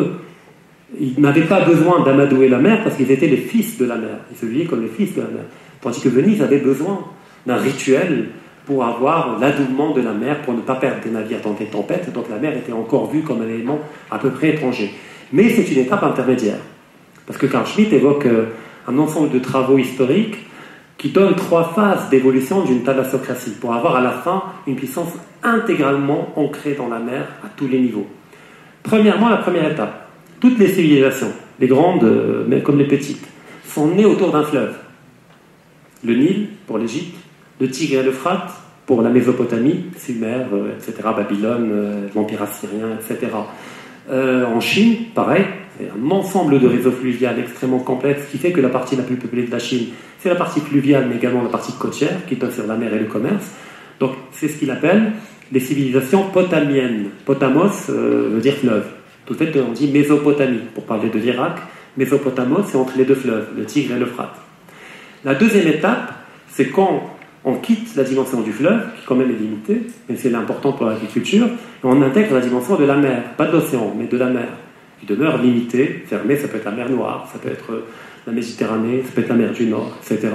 Ils 1.00 1.20
n'avaient 1.20 1.46
pas 1.46 1.62
besoin 1.62 2.04
d'amadouer 2.04 2.50
la 2.50 2.60
mer 2.60 2.84
parce 2.84 2.98
qu'ils 2.98 3.10
étaient 3.10 3.28
les 3.28 3.38
fils 3.38 3.78
de 3.78 3.86
la 3.86 3.96
mer. 3.96 4.18
Ils 4.32 4.38
se 4.38 4.46
vivaient 4.46 4.66
comme 4.66 4.84
les 4.84 4.90
fils 4.90 5.16
de 5.16 5.22
la 5.22 5.28
mer. 5.28 5.44
Tandis 5.82 6.02
que 6.02 6.10
Venise 6.10 6.42
avait 6.42 6.60
besoin 6.60 7.00
d'un 7.48 7.56
rituel 7.56 8.30
pour 8.66 8.84
avoir 8.84 9.40
l'adoubement 9.40 9.92
de 9.92 10.02
la 10.02 10.14
mer, 10.14 10.42
pour 10.42 10.54
ne 10.54 10.62
pas 10.62 10.76
perdre 10.76 11.02
des 11.04 11.10
navires 11.10 11.42
dans 11.44 11.54
des 11.54 11.66
tempêtes. 11.66 12.12
Donc 12.14 12.30
la 12.30 12.38
mer 12.38 12.56
était 12.56 12.72
encore 12.72 13.10
vue 13.10 13.22
comme 13.22 13.42
un 13.42 13.48
élément 13.48 13.80
à 14.10 14.18
peu 14.18 14.30
près 14.30 14.50
étranger. 14.50 14.94
Mais 15.32 15.50
c'est 15.50 15.70
une 15.72 15.80
étape 15.80 16.04
intermédiaire. 16.04 16.60
Parce 17.26 17.40
que 17.40 17.46
Carl 17.46 17.66
Schmitt 17.66 17.92
évoque 17.92 18.26
euh, 18.26 18.46
un 18.88 18.98
ensemble 18.98 19.32
de 19.32 19.40
travaux 19.40 19.78
historiques 19.78 20.38
qui 20.98 21.10
donnent 21.10 21.36
trois 21.36 21.74
phases 21.74 22.10
d'évolution 22.10 22.64
d'une 22.64 22.84
thalassocratie 22.84 23.56
pour 23.60 23.74
avoir 23.74 23.96
à 23.96 24.02
la 24.02 24.12
fin 24.12 24.44
une 24.68 24.76
puissance 24.76 25.10
intégralement 25.42 26.32
ancrée 26.38 26.76
dans 26.76 26.88
la 26.88 27.00
mer 27.00 27.28
à 27.44 27.50
tous 27.56 27.68
les 27.68 27.80
niveaux. 27.80 28.08
Premièrement, 28.84 29.30
la 29.30 29.38
première 29.38 29.70
étape. 29.70 30.10
Toutes 30.40 30.60
les 30.60 30.68
civilisations, 30.68 31.32
les 31.60 31.68
grandes 31.68 32.04
euh, 32.04 32.62
comme 32.62 32.78
les 32.78 32.88
petites, 32.88 33.26
sont 33.66 33.88
nées 33.88 34.06
autour 34.06 34.32
d'un 34.32 34.44
fleuve. 34.44 34.76
Le 36.04 36.16
Nil 36.16 36.48
pour 36.68 36.78
l'Égypte, 36.78 37.18
le 37.60 37.70
Tigre 37.70 38.00
et 38.00 38.04
l'Euphrate 38.04 38.52
pour 38.86 39.02
la 39.02 39.10
Mésopotamie, 39.10 39.86
Sumer, 39.98 40.46
euh, 40.54 40.76
etc., 40.76 41.08
Babylone, 41.16 42.10
l'Empire 42.16 42.42
assyrien, 42.42 42.98
etc. 43.00 43.32
en 44.10 44.60
Chine, 44.60 45.06
pareil, 45.16 45.46
c'est 45.78 45.90
un 45.90 46.12
ensemble 46.12 46.60
de 46.60 46.68
réseaux 46.68 46.92
fluviaux 46.92 47.30
extrêmement 47.40 47.80
complexes 47.80 48.26
qui 48.30 48.38
fait 48.38 48.52
que 48.52 48.62
la 48.62 48.70
partie 48.70 48.96
la 48.96 49.04
plus 49.04 49.16
peuplée 49.16 49.44
de 49.44 49.52
la 49.52 49.60
Chine, 49.60 49.88
c'est 50.20 50.30
la 50.30 50.36
partie 50.36 50.60
fluviale, 50.60 51.08
mais 51.10 51.16
également 51.16 51.42
la 51.42 51.50
partie 51.50 51.74
côtière, 51.74 52.26
qui 52.28 52.36
donne 52.36 52.52
sur 52.52 52.68
la 52.68 52.76
mer 52.76 52.94
et 52.94 53.00
le 53.00 53.06
commerce. 53.06 53.52
Donc 54.00 54.12
c'est 54.32 54.48
ce 54.48 54.58
qu'il 54.58 54.72
appelle 54.72 55.14
les 55.52 55.60
civilisations 55.60 56.30
potamiennes. 56.30 57.10
Potamos 57.26 57.90
euh, 57.90 58.30
veut 58.34 58.42
dire 58.42 58.56
fleuve. 58.56 58.86
Tout 59.26 59.36
fait, 59.36 59.52
on 59.60 59.72
dit 59.72 59.88
Mésopotamie, 59.90 60.62
pour 60.74 60.84
parler 60.86 61.10
de 61.10 61.18
l'Irak. 61.18 61.58
Mésopotamos, 61.96 62.64
c'est 62.68 62.78
entre 62.78 62.98
les 62.98 63.06
deux 63.06 63.16
fleuves, 63.16 63.50
le 63.56 63.66
Tigre 63.66 63.96
et 63.96 64.00
l'Euphrate. 64.00 64.36
La 65.24 65.36
deuxième 65.36 65.68
étape, 65.68 66.14
c'est 66.50 66.70
quand 66.70 67.13
on 67.46 67.56
quitte 67.56 67.96
la 67.96 68.04
dimension 68.04 68.42
du 68.42 68.52
fleuve, 68.52 68.82
qui 68.96 69.06
quand 69.06 69.16
même 69.16 69.30
est 69.30 69.40
limitée, 69.40 69.82
mais 70.08 70.16
c'est 70.16 70.34
important 70.34 70.74
pour 70.74 70.86
l'agriculture, 70.86 71.46
et 71.46 71.50
on 71.84 72.02
intègre 72.02 72.36
la 72.36 72.42
dimension 72.42 72.76
de 72.76 72.86
la 72.86 72.96
mer, 72.96 73.22
pas 73.38 73.46
de 73.46 73.54
l'océan, 73.54 73.94
mais 73.98 74.06
de 74.06 74.18
la 74.18 74.28
mer 74.28 74.48
qui 75.00 75.06
demeure 75.06 75.42
limitée, 75.42 76.04
fermée, 76.08 76.38
ça 76.38 76.48
peut 76.48 76.58
être 76.58 76.66
la 76.66 76.72
mer 76.72 76.90
Noire, 76.90 77.28
ça 77.32 77.40
peut 77.40 77.50
être 77.50 77.72
euh, 77.72 77.86
la 78.26 78.34
Méditerranée, 78.34 79.04
ça 79.06 79.12
peut 79.14 79.22
être 79.22 79.30
la 79.30 79.36
mer 79.36 79.52
du 79.52 79.66
Nord, 79.66 79.98
etc. 80.02 80.30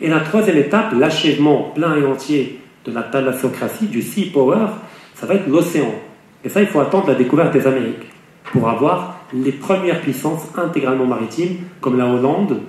Et 0.00 0.08
la 0.08 0.20
troisième 0.20 0.58
étape, 0.58 0.92
l'achèvement 0.96 1.72
plein 1.74 1.96
et 1.96 2.04
entier 2.04 2.60
de 2.84 2.92
la 2.92 3.02
thalassocratie, 3.02 3.86
du 3.86 4.02
sea 4.02 4.30
power, 4.32 4.66
ça 5.14 5.26
va 5.26 5.34
être 5.34 5.48
l'océan. 5.48 5.92
Et 6.44 6.48
ça, 6.48 6.60
il 6.60 6.68
faut 6.68 6.78
attendre 6.78 7.08
la 7.08 7.14
découverte 7.14 7.52
des 7.52 7.66
Amériques 7.66 8.06
pour 8.52 8.68
avoir 8.68 9.24
les 9.32 9.52
premières 9.52 10.00
puissances 10.00 10.46
intégralement 10.56 11.06
maritimes, 11.06 11.56
comme 11.80 11.98
la 11.98 12.06
Hollande, 12.06 12.60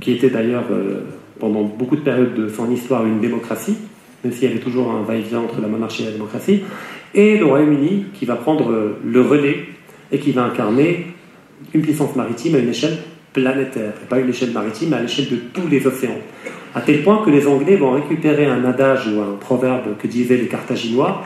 qui 0.00 0.12
était 0.12 0.30
d'ailleurs 0.30 0.64
euh, 0.70 1.00
pendant 1.38 1.62
beaucoup 1.62 1.96
de 1.96 2.00
périodes 2.00 2.34
de 2.34 2.48
son 2.48 2.70
histoire 2.70 3.04
une 3.06 3.20
démocratie, 3.20 3.76
même 4.24 4.32
s'il 4.32 4.48
y 4.48 4.52
avait 4.52 4.60
toujours 4.60 4.90
un 4.90 5.02
va-et-vient 5.02 5.40
entre 5.40 5.60
la 5.60 5.68
monarchie 5.68 6.02
et 6.02 6.06
la 6.06 6.12
démocratie, 6.12 6.62
et 7.14 7.38
le 7.38 7.44
Royaume-Uni 7.44 8.06
qui 8.14 8.24
va 8.24 8.36
prendre 8.36 8.96
le 9.04 9.20
relais 9.20 9.66
et 10.12 10.18
qui 10.18 10.32
va 10.32 10.44
incarner 10.44 11.06
une 11.74 11.82
puissance 11.82 12.14
maritime 12.16 12.54
à 12.54 12.58
une 12.58 12.68
échelle 12.68 12.98
planétaire, 13.32 13.92
et 14.02 14.06
pas 14.08 14.18
une 14.18 14.30
échelle 14.30 14.52
maritime, 14.52 14.90
mais 14.90 14.96
à 14.96 15.02
l'échelle 15.02 15.28
de 15.28 15.36
tous 15.52 15.68
les 15.68 15.86
océans. 15.86 16.18
À 16.74 16.80
tel 16.80 17.02
point 17.02 17.22
que 17.24 17.30
les 17.30 17.46
Anglais 17.46 17.76
vont 17.76 17.92
récupérer 17.92 18.46
un 18.46 18.64
adage 18.64 19.08
ou 19.08 19.20
un 19.20 19.36
proverbe 19.38 19.96
que 19.98 20.06
disaient 20.06 20.36
les 20.36 20.46
Carthaginois. 20.46 21.22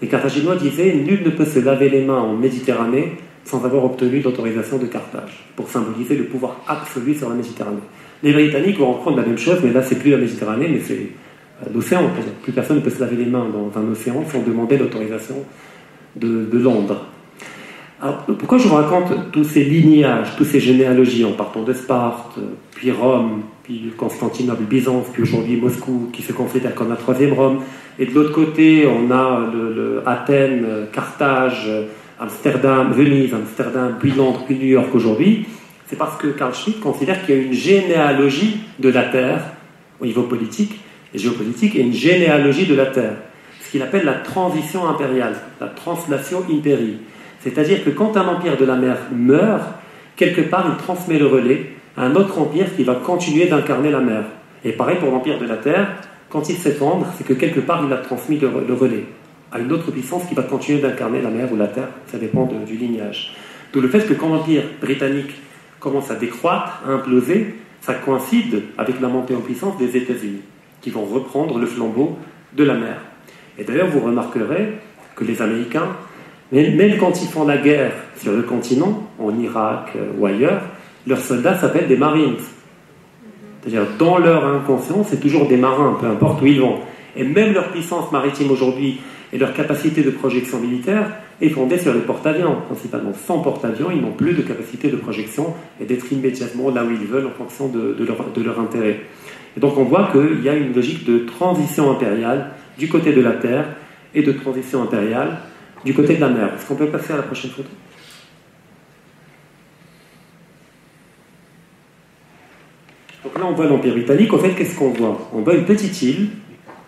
Les 0.00 0.08
Carthaginois 0.08 0.56
disaient 0.56 0.94
Nul 0.94 1.22
ne 1.24 1.30
peut 1.30 1.44
se 1.44 1.58
laver 1.58 1.88
les 1.88 2.04
mains 2.04 2.20
en 2.20 2.34
Méditerranée 2.34 3.12
sans 3.44 3.64
avoir 3.64 3.84
obtenu 3.84 4.20
l'autorisation 4.20 4.78
de 4.78 4.86
Carthage, 4.86 5.44
pour 5.54 5.68
symboliser 5.68 6.16
le 6.16 6.24
pouvoir 6.24 6.62
absolu 6.66 7.14
sur 7.14 7.28
la 7.28 7.34
Méditerranée. 7.34 7.76
Les 8.24 8.32
Britanniques 8.32 8.78
vont 8.78 8.92
reprendre 8.94 9.18
la 9.18 9.26
même 9.26 9.36
chose, 9.36 9.58
mais 9.62 9.70
là, 9.70 9.82
c'est 9.82 9.96
plus 9.96 10.10
la 10.10 10.16
Méditerranée, 10.16 10.66
mais 10.66 10.80
c'est 10.80 10.94
euh, 11.62 11.66
l'océan. 11.74 12.04
Plus 12.42 12.52
personne 12.52 12.78
ne 12.78 12.80
peut 12.80 12.88
se 12.88 12.98
laver 12.98 13.16
les 13.16 13.26
mains 13.26 13.46
dans 13.52 13.78
un 13.78 13.92
océan 13.92 14.24
sans 14.32 14.42
demander 14.42 14.78
l'autorisation 14.78 15.36
de, 16.16 16.48
Londres. 16.58 17.06
Alors, 18.00 18.24
pourquoi 18.38 18.56
je 18.56 18.66
vous 18.66 18.76
raconte 18.76 19.30
tous 19.30 19.44
ces 19.44 19.62
lignages, 19.62 20.36
toutes 20.38 20.46
ces 20.46 20.60
généalogies, 20.60 21.24
en 21.24 21.32
partant 21.32 21.62
de 21.64 21.72
Sparte, 21.74 22.38
puis 22.74 22.90
Rome, 22.92 23.42
puis 23.62 23.92
Constantinople, 23.94 24.62
Byzance, 24.62 25.06
puis 25.12 25.22
aujourd'hui 25.22 25.56
Moscou, 25.56 26.08
qui 26.10 26.22
se 26.22 26.32
considère 26.32 26.74
comme 26.74 26.88
la 26.88 26.96
troisième 26.96 27.34
Rome, 27.34 27.60
et 27.98 28.06
de 28.06 28.14
l'autre 28.14 28.32
côté, 28.32 28.86
on 28.86 29.10
a 29.10 29.50
Athènes, 30.06 30.66
Carthage, 30.92 31.70
Amsterdam, 32.18 32.92
Venise, 32.92 33.34
Amsterdam, 33.34 33.96
puis 33.98 34.12
Londres, 34.12 34.44
puis 34.46 34.56
New 34.56 34.66
York 34.66 34.94
aujourd'hui 34.94 35.46
c'est 35.86 35.96
parce 35.96 36.16
que 36.16 36.28
Carl 36.28 36.54
Schmitt 36.54 36.80
considère 36.80 37.24
qu'il 37.24 37.34
y 37.34 37.38
a 37.38 37.42
une 37.42 37.52
généalogie 37.52 38.60
de 38.78 38.88
la 38.88 39.04
Terre 39.04 39.40
au 40.00 40.06
niveau 40.06 40.22
politique 40.22 40.80
et 41.14 41.18
géopolitique 41.18 41.76
et 41.76 41.80
une 41.80 41.92
généalogie 41.92 42.66
de 42.66 42.74
la 42.74 42.86
Terre, 42.86 43.14
ce 43.60 43.70
qu'il 43.70 43.82
appelle 43.82 44.04
la 44.04 44.14
transition 44.14 44.88
impériale, 44.88 45.34
la 45.60 45.68
translation 45.68 46.42
impérie. 46.50 46.98
C'est-à-dire 47.40 47.84
que 47.84 47.90
quand 47.90 48.16
un 48.16 48.26
empire 48.26 48.56
de 48.56 48.64
la 48.64 48.76
mer 48.76 48.96
meurt, 49.14 49.64
quelque 50.16 50.40
part 50.40 50.66
il 50.68 50.82
transmet 50.82 51.18
le 51.18 51.26
relais 51.26 51.70
à 51.96 52.04
un 52.04 52.14
autre 52.14 52.38
empire 52.38 52.74
qui 52.74 52.84
va 52.84 52.94
continuer 52.94 53.46
d'incarner 53.46 53.90
la 53.90 54.00
mer. 54.00 54.24
Et 54.64 54.72
pareil 54.72 54.96
pour 54.98 55.10
l'empire 55.10 55.38
de 55.38 55.46
la 55.46 55.56
Terre, 55.56 55.88
quand 56.30 56.48
il 56.48 56.56
s'effondre, 56.56 57.06
c'est 57.16 57.26
que 57.26 57.34
quelque 57.34 57.60
part 57.60 57.84
il 57.86 57.92
a 57.92 57.98
transmis 57.98 58.38
le, 58.38 58.48
relais 58.48 59.04
à 59.52 59.60
une 59.60 59.70
autre 59.70 59.92
puissance 59.92 60.24
qui 60.26 60.34
va 60.34 60.42
continuer 60.42 60.80
d'incarner 60.80 61.20
la 61.22 61.30
mer 61.30 61.52
ou 61.52 61.56
la 61.56 61.68
Terre, 61.68 61.88
ça 62.06 62.18
dépend 62.18 62.50
du 62.66 62.76
lignage. 62.76 63.36
D'où 63.72 63.80
le 63.80 63.88
fait 63.88 64.06
que 64.06 64.14
quand 64.14 64.28
l'empire 64.28 64.62
britannique 64.80 65.30
commence 65.84 66.10
à 66.10 66.14
décroître, 66.14 66.82
à 66.86 66.92
imploser, 66.92 67.54
ça 67.82 67.92
coïncide 67.92 68.62
avec 68.78 69.00
la 69.02 69.08
montée 69.08 69.34
en 69.34 69.40
puissance 69.40 69.76
des 69.76 69.94
États-Unis, 69.96 70.40
qui 70.80 70.88
vont 70.88 71.04
reprendre 71.04 71.58
le 71.58 71.66
flambeau 71.66 72.16
de 72.54 72.64
la 72.64 72.74
mer. 72.74 72.96
Et 73.58 73.64
d'ailleurs, 73.64 73.88
vous 73.88 74.00
remarquerez 74.00 74.78
que 75.14 75.24
les 75.24 75.42
Américains, 75.42 75.88
même 76.50 76.98
quand 76.98 77.22
ils 77.22 77.28
font 77.28 77.44
la 77.44 77.58
guerre 77.58 77.92
sur 78.16 78.32
le 78.32 78.42
continent, 78.42 79.10
en 79.18 79.38
Irak 79.38 79.92
euh, 79.96 80.12
ou 80.18 80.24
ailleurs, 80.24 80.62
leurs 81.06 81.18
soldats 81.18 81.58
s'appellent 81.58 81.88
des 81.88 81.98
Marines. 81.98 82.36
C'est-à-dire, 83.60 83.86
dans 83.98 84.16
leur 84.18 84.46
inconscient, 84.46 85.04
c'est 85.04 85.20
toujours 85.20 85.46
des 85.46 85.58
marins, 85.58 85.98
peu 86.00 86.06
importe 86.06 86.40
où 86.40 86.46
ils 86.46 86.60
vont. 86.60 86.78
Et 87.16 87.24
même 87.24 87.52
leur 87.52 87.68
puissance 87.68 88.10
maritime 88.10 88.50
aujourd'hui 88.50 89.00
et 89.32 89.38
leur 89.38 89.52
capacité 89.52 90.02
de 90.02 90.10
projection 90.10 90.58
militaire 90.60 91.10
est 91.40 91.48
fondée 91.48 91.78
sur 91.78 91.92
les 91.92 92.00
porte-avions. 92.00 92.56
Principalement 92.66 93.12
sans 93.12 93.40
porte-avions, 93.40 93.90
ils 93.90 94.00
n'ont 94.00 94.12
plus 94.12 94.34
de 94.34 94.42
capacité 94.42 94.90
de 94.90 94.96
projection 94.96 95.54
et 95.80 95.84
d'être 95.84 96.12
immédiatement 96.12 96.70
là 96.70 96.84
où 96.84 96.90
ils 96.90 97.06
veulent 97.06 97.26
en 97.26 97.30
fonction 97.30 97.68
de, 97.68 97.96
leur, 98.04 98.30
de 98.32 98.42
leur 98.42 98.60
intérêt. 98.60 99.00
Et 99.56 99.60
donc 99.60 99.76
on 99.78 99.84
voit 99.84 100.10
qu'il 100.12 100.42
y 100.42 100.48
a 100.48 100.54
une 100.54 100.74
logique 100.74 101.04
de 101.04 101.18
transition 101.20 101.90
impériale 101.90 102.50
du 102.78 102.88
côté 102.88 103.12
de 103.12 103.20
la 103.20 103.32
Terre 103.32 103.66
et 104.14 104.22
de 104.22 104.32
transition 104.32 104.82
impériale 104.82 105.38
du 105.84 105.94
côté 105.94 106.16
de 106.16 106.20
la 106.20 106.28
mer. 106.28 106.52
Est-ce 106.54 106.66
qu'on 106.66 106.76
peut 106.76 106.88
passer 106.88 107.12
à 107.12 107.16
la 107.16 107.22
prochaine 107.22 107.50
photo? 107.50 107.68
Donc 113.22 113.38
là, 113.38 113.46
on 113.46 113.52
voit 113.52 113.66
l'Empire 113.66 113.94
britannique. 113.94 114.32
En 114.32 114.38
fait, 114.38 114.50
qu'est-ce 114.50 114.78
qu'on 114.78 114.90
voit? 114.90 115.30
On 115.32 115.40
voit 115.40 115.54
une 115.54 115.64
petite 115.64 116.00
île, 116.02 116.28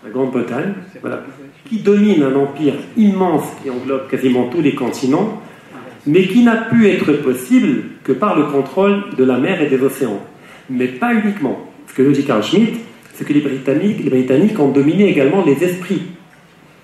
la 0.04 0.10
Grande-Bretagne, 0.10 0.74
voilà, 1.00 1.22
qui 1.68 1.78
domine 1.78 2.22
un 2.22 2.34
empire 2.36 2.74
immense 2.96 3.44
qui 3.62 3.70
englobe 3.70 4.08
quasiment 4.08 4.48
tous 4.48 4.60
les 4.60 4.74
continents, 4.74 5.40
mais 6.06 6.26
qui 6.26 6.42
n'a 6.42 6.56
pu 6.56 6.88
être 6.88 7.12
possible 7.14 7.82
que 8.04 8.12
par 8.12 8.38
le 8.38 8.44
contrôle 8.44 9.04
de 9.16 9.24
la 9.24 9.38
mer 9.38 9.60
et 9.60 9.66
des 9.66 9.82
océans. 9.82 10.20
Mais 10.70 10.86
pas 10.86 11.14
uniquement. 11.14 11.58
Ce 11.88 11.94
que 11.94 12.02
dit 12.10 12.24
Carl 12.24 12.42
Schmitt, 12.42 12.76
c'est 13.14 13.24
que 13.26 13.32
les 13.32 13.40
Britanniques, 13.40 14.02
les 14.02 14.10
Britanniques 14.10 14.58
ont 14.60 14.68
dominé 14.68 15.08
également 15.08 15.44
les 15.44 15.62
esprits. 15.64 16.02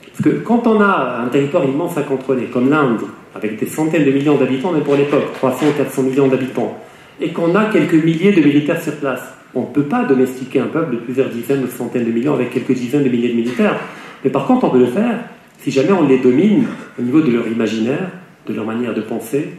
Parce 0.07 0.23
que 0.23 0.41
quand 0.41 0.67
on 0.67 0.81
a 0.81 1.23
un 1.25 1.29
territoire 1.29 1.65
immense 1.65 1.97
à 1.97 2.03
contrôler, 2.03 2.45
comme 2.45 2.71
l'Inde, 2.71 3.03
avec 3.35 3.59
des 3.59 3.67
centaines 3.67 4.05
de 4.05 4.11
millions 4.11 4.37
d'habitants, 4.37 4.73
même 4.73 4.83
pour 4.83 4.97
l'époque, 4.97 5.33
300, 5.35 5.67
400 5.77 6.03
millions 6.03 6.29
d'habitants, 6.29 6.79
et 7.21 7.31
qu'on 7.31 7.55
a 7.55 7.67
quelques 7.67 7.95
milliers 7.95 8.33
de 8.33 8.41
militaires 8.41 8.83
sur 8.83 8.97
place, 8.97 9.23
on 9.55 9.63
ne 9.63 9.67
peut 9.67 9.85
pas 9.85 10.05
domestiquer 10.05 10.61
un 10.61 10.67
peuple 10.67 10.95
de 10.95 11.01
plusieurs 11.01 11.29
dizaines 11.29 11.65
ou 11.65 11.69
centaines 11.69 12.05
de 12.05 12.11
millions 12.11 12.35
avec 12.35 12.51
quelques 12.51 12.73
dizaines 12.73 13.05
de 13.05 13.09
milliers 13.09 13.31
de 13.31 13.37
militaires. 13.37 13.79
Mais 14.25 14.31
par 14.31 14.47
contre, 14.47 14.65
on 14.65 14.71
peut 14.71 14.79
le 14.79 14.87
faire 14.87 15.21
si 15.59 15.71
jamais 15.71 15.93
on 15.93 16.07
les 16.07 16.19
domine 16.19 16.67
au 16.99 17.03
niveau 17.03 17.21
de 17.21 17.31
leur 17.31 17.47
imaginaire, 17.47 18.11
de 18.47 18.53
leur 18.53 18.67
manière 18.67 18.95
de 18.95 19.01
penser, 19.01 19.53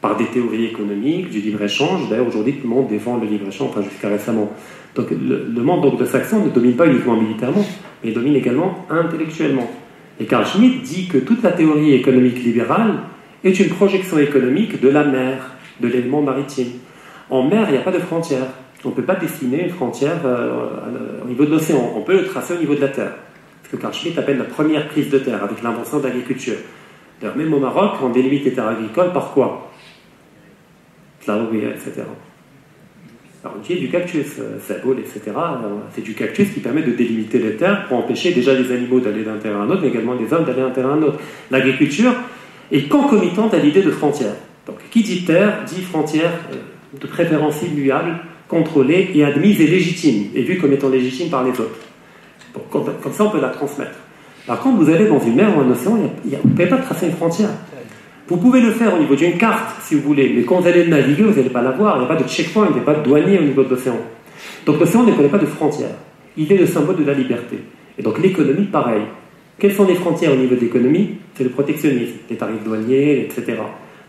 par 0.00 0.16
des 0.16 0.26
théories 0.26 0.66
économiques, 0.66 1.30
du 1.30 1.40
libre-échange. 1.40 2.08
D'ailleurs, 2.08 2.28
aujourd'hui, 2.28 2.54
tout 2.54 2.68
le 2.68 2.74
monde 2.74 2.88
défend 2.88 3.16
le 3.16 3.26
libre-échange, 3.26 3.70
enfin 3.70 3.82
jusqu'à 3.82 4.08
récemment. 4.08 4.52
Donc 4.94 5.08
le, 5.10 5.62
monde 5.62 5.82
donc, 5.82 5.98
de 5.98 6.04
Saxon 6.04 6.44
ne 6.44 6.50
domine 6.50 6.74
pas 6.74 6.86
uniquement 6.86 7.16
militairement, 7.16 7.64
mais 8.02 8.10
il 8.10 8.14
domine 8.14 8.36
également 8.36 8.86
intellectuellement. 8.90 9.70
Et 10.20 10.24
Carl 10.24 10.44
Schmitt 10.44 10.82
dit 10.82 11.08
que 11.08 11.18
toute 11.18 11.42
la 11.42 11.52
théorie 11.52 11.94
économique 11.94 12.42
libérale 12.42 12.94
est 13.44 13.58
une 13.60 13.68
projection 13.68 14.18
économique 14.18 14.80
de 14.80 14.88
la 14.88 15.04
mer, 15.04 15.52
de 15.80 15.88
l'élément 15.88 16.22
maritime. 16.22 16.72
En 17.30 17.44
mer, 17.44 17.66
il 17.68 17.72
n'y 17.72 17.78
a 17.78 17.82
pas 17.82 17.92
de 17.92 17.98
frontières. 17.98 18.48
On 18.84 18.90
ne 18.90 18.94
peut 18.94 19.02
pas 19.02 19.16
dessiner 19.16 19.64
une 19.64 19.70
frontière 19.70 20.20
euh, 20.24 20.68
au 21.24 21.28
niveau 21.28 21.44
de 21.44 21.50
l'océan. 21.50 21.92
On 21.96 22.00
peut 22.02 22.14
le 22.14 22.24
tracer 22.24 22.54
au 22.54 22.58
niveau 22.58 22.74
de 22.74 22.80
la 22.80 22.88
terre 22.88 23.12
ce 23.70 23.76
que 23.76 23.80
Carl 23.80 23.94
appelle 24.16 24.38
la 24.38 24.44
première 24.44 24.88
prise 24.88 25.10
de 25.10 25.18
terre, 25.18 25.42
avec 25.44 25.62
l'invention 25.62 25.98
de 25.98 26.04
l'agriculture. 26.04 26.56
D'ailleurs, 27.20 27.36
même 27.36 27.52
au 27.52 27.58
Maroc, 27.58 27.98
on 28.02 28.10
délimite 28.10 28.44
les 28.44 28.52
terres 28.52 28.68
agricoles 28.68 29.12
par 29.12 29.32
quoi 29.32 29.68
etc. 31.28 32.02
Alors, 33.44 33.56
on 33.56 33.60
dit 33.60 33.78
du 33.78 33.88
cactus, 33.88 34.26
euh, 34.40 34.58
saboule, 34.66 34.98
etc. 34.98 35.20
C'est 35.94 36.02
du 36.02 36.14
cactus 36.14 36.48
qui 36.52 36.60
permet 36.60 36.82
de 36.82 36.92
délimiter 36.92 37.38
les 37.38 37.56
terres 37.56 37.86
pour 37.86 37.98
empêcher 37.98 38.32
déjà 38.32 38.52
les 38.52 38.72
animaux 38.72 38.98
d'aller 38.98 39.22
d'un 39.22 39.36
terrain 39.36 39.60
à 39.60 39.64
un 39.64 39.70
autre, 39.70 39.82
mais 39.82 39.88
également 39.88 40.14
les 40.14 40.32
hommes 40.32 40.44
d'aller 40.44 40.62
d'un 40.62 40.70
terrain 40.70 40.90
à 40.90 40.94
un 40.94 41.02
autre. 41.02 41.18
L'agriculture 41.50 42.12
est 42.72 42.88
concomitante 42.88 43.54
à 43.54 43.58
l'idée 43.58 43.82
de 43.82 43.90
frontière. 43.90 44.34
Donc, 44.66 44.78
qui 44.90 45.02
dit 45.02 45.24
terre 45.24 45.64
dit 45.66 45.82
frontière 45.82 46.32
euh, 46.52 46.56
de 46.98 47.06
préférence 47.06 47.62
immuable, 47.62 48.18
contrôlée 48.48 49.10
et 49.14 49.24
admise 49.24 49.60
et 49.60 49.66
légitime, 49.66 50.30
et 50.34 50.42
vue 50.42 50.58
comme 50.58 50.72
étant 50.72 50.88
légitime 50.88 51.30
par 51.30 51.44
les 51.44 51.52
autres. 51.52 51.87
Comme, 52.70 53.12
ça, 53.12 53.24
on 53.24 53.30
peut 53.30 53.40
la 53.40 53.48
transmettre. 53.48 53.98
Par 54.46 54.60
contre, 54.60 54.82
vous 54.82 54.90
allez 54.90 55.06
dans 55.06 55.20
une 55.20 55.34
mer 55.34 55.56
ou 55.56 55.60
un 55.60 55.70
océan, 55.70 55.96
vous 55.96 56.30
ne 56.30 56.36
pouvez 56.36 56.66
pas 56.66 56.78
tracer 56.78 57.06
une 57.06 57.12
frontière. 57.12 57.50
Vous 58.28 58.36
pouvez 58.36 58.60
le 58.60 58.72
faire 58.72 58.94
au 58.94 58.98
niveau 58.98 59.14
d'une 59.14 59.38
carte, 59.38 59.80
si 59.82 59.94
vous 59.94 60.02
voulez, 60.02 60.32
mais 60.34 60.42
quand 60.42 60.60
vous 60.60 60.68
allez 60.68 60.86
naviguer, 60.86 61.22
vous 61.22 61.34
n'allez 61.34 61.48
pas 61.48 61.62
la 61.62 61.70
voir. 61.70 61.96
Il 61.96 62.00
n'y 62.00 62.04
a 62.04 62.08
pas 62.08 62.22
de 62.22 62.28
checkpoint, 62.28 62.66
il 62.68 62.74
n'y 62.74 62.80
a 62.80 62.82
pas 62.82 62.94
de 62.94 63.02
douanier 63.02 63.38
au 63.38 63.42
niveau 63.42 63.62
de 63.62 63.70
l'océan. 63.70 63.96
Donc 64.66 64.80
l'océan 64.80 65.04
ne 65.04 65.12
connaît 65.12 65.28
pas 65.28 65.38
de 65.38 65.46
frontières. 65.46 65.96
Il 66.36 66.52
est 66.52 66.58
le 66.58 66.66
symbole 66.66 66.96
de 66.96 67.04
la 67.04 67.14
liberté. 67.14 67.58
Et 67.98 68.02
donc 68.02 68.18
l'économie, 68.18 68.66
pareil. 68.66 69.02
Quelles 69.58 69.72
sont 69.72 69.86
les 69.86 69.94
frontières 69.94 70.32
au 70.32 70.36
niveau 70.36 70.54
de 70.54 70.60
l'économie? 70.60 71.16
C'est 71.34 71.44
le 71.44 71.50
protectionnisme, 71.50 72.16
les 72.28 72.36
tarifs 72.36 72.62
douaniers, 72.62 73.22
etc. 73.22 73.56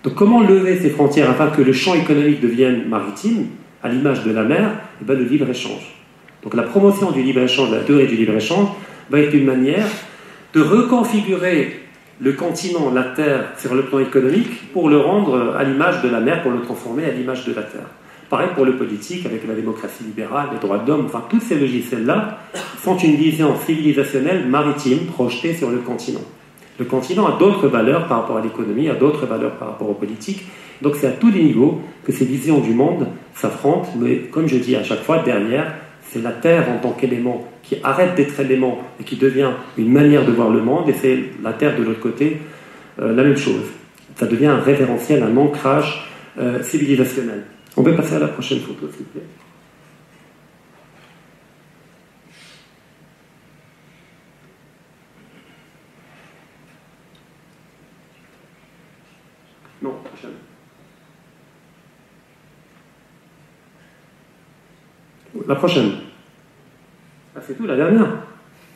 Donc 0.04 0.16
comment 0.16 0.42
lever 0.42 0.78
ces 0.78 0.90
frontières 0.90 1.30
afin 1.30 1.48
que 1.48 1.62
le 1.62 1.74
champ 1.74 1.96
économique 1.96 2.42
devienne 2.42 2.88
maritime, 2.88 3.48
à 3.82 3.90
l'image 3.90 4.24
de 4.24 4.32
la 4.32 4.44
mer? 4.44 4.72
Eh 5.02 5.06
bien, 5.06 5.16
Le 5.16 5.24
libre-échange. 5.24 5.99
Donc 6.44 6.54
la 6.54 6.64
promotion 6.64 7.12
du 7.12 7.22
libre-échange, 7.22 7.72
la 7.72 7.80
théorie 7.80 8.08
du 8.08 8.16
libre-échange, 8.16 8.68
va 9.10 9.20
être 9.20 9.34
une 9.34 9.46
manière 9.46 9.88
de 10.54 10.62
reconfigurer 10.62 11.82
le 12.22 12.34
continent, 12.34 12.92
la 12.94 13.04
Terre, 13.04 13.54
sur 13.58 13.74
le 13.76 13.84
plan 13.84 14.00
économique, 14.00 14.72
pour 14.74 14.90
le 14.90 14.98
rendre 14.98 15.56
à 15.58 15.64
l'image 15.64 16.02
de 16.02 16.10
la 16.10 16.20
mer, 16.20 16.42
pour 16.42 16.52
le 16.52 16.62
transformer 16.62 17.06
à 17.06 17.12
l'image 17.12 17.46
de 17.46 17.54
la 17.54 17.64
Terre. 17.64 17.88
Pareil 18.30 18.50
pour 18.54 18.66
le 18.66 18.76
politique, 18.76 19.26
avec 19.26 19.48
la 19.48 19.56
démocratie 19.56 20.04
libérale, 20.04 20.50
les 20.54 20.60
droits 20.60 20.78
de 20.80 20.88
l'homme, 20.88 21.06
enfin, 21.06 21.24
toutes 21.30 21.42
ces 21.42 21.58
logiciels-là 21.58 22.40
font 22.54 22.98
une 22.98 23.16
vision 23.16 23.56
civilisationnelle 23.66 24.48
maritime 24.48 25.06
projetée 25.08 25.54
sur 25.54 25.72
le 25.72 25.78
continent. 25.78 26.22
Le 26.78 26.86
continent 26.86 27.28
a 27.28 27.38
d'autres 27.38 27.68
valeurs 27.68 28.08
par 28.08 28.22
rapport 28.22 28.38
à 28.38 28.42
l'économie, 28.42 28.88
a 28.88 28.96
d'autres 28.96 29.26
valeurs 29.26 29.54
par 29.54 29.70
rapport 29.70 29.90
aux 29.90 29.96
politiques. 29.96 30.46
Donc 30.82 30.96
c'est 30.96 31.08
à 31.08 31.12
tous 31.12 31.32
les 31.32 31.44
niveaux 31.44 31.82
que 32.06 32.12
ces 32.12 32.24
visions 32.24 32.60
du 32.60 32.74
monde 32.74 33.08
s'affrontent, 33.34 33.90
mais 34.00 34.18
comme 34.32 34.48
je 34.48 34.58
dis 34.58 34.76
à 34.76 34.84
chaque 34.84 35.02
fois, 35.02 35.20
derrière, 35.20 35.74
c'est 36.12 36.22
la 36.22 36.32
Terre 36.32 36.70
en 36.70 36.80
tant 36.80 36.92
qu'élément 36.92 37.48
qui 37.64 37.78
arrête 37.84 38.16
d'être 38.16 38.40
élément 38.40 38.80
et 39.00 39.04
qui 39.04 39.16
devient 39.16 39.52
une 39.78 39.92
manière 39.92 40.26
de 40.26 40.32
voir 40.32 40.50
le 40.50 40.62
monde, 40.62 40.90
et 40.90 40.94
c'est 40.94 41.18
la 41.44 41.54
Terre 41.54 41.78
de 41.78 41.84
l'autre 41.84 42.00
côté 42.00 42.42
la 42.98 43.24
même 43.24 43.38
chose. 43.38 43.66
Ça 44.16 44.26
devient 44.26 44.48
un 44.48 44.60
référentiel, 44.60 45.24
un 45.24 45.38
ancrage 45.38 46.10
civilisationnel. 46.64 47.44
On 47.78 47.84
peut 47.84 47.96
passer 47.96 48.16
à 48.16 48.20
la 48.20 48.28
prochaine 48.28 48.60
photo, 48.60 48.90
s'il 48.92 49.06
vous 49.06 49.12
plaît. 49.12 49.22
Non, 59.82 59.94
prochaine. 60.04 60.32
La 65.50 65.56
prochaine. 65.56 65.94
Ah, 67.36 67.40
c'est 67.46 67.58
tout, 67.58 67.66
la 67.66 67.76
dernière 67.76 68.08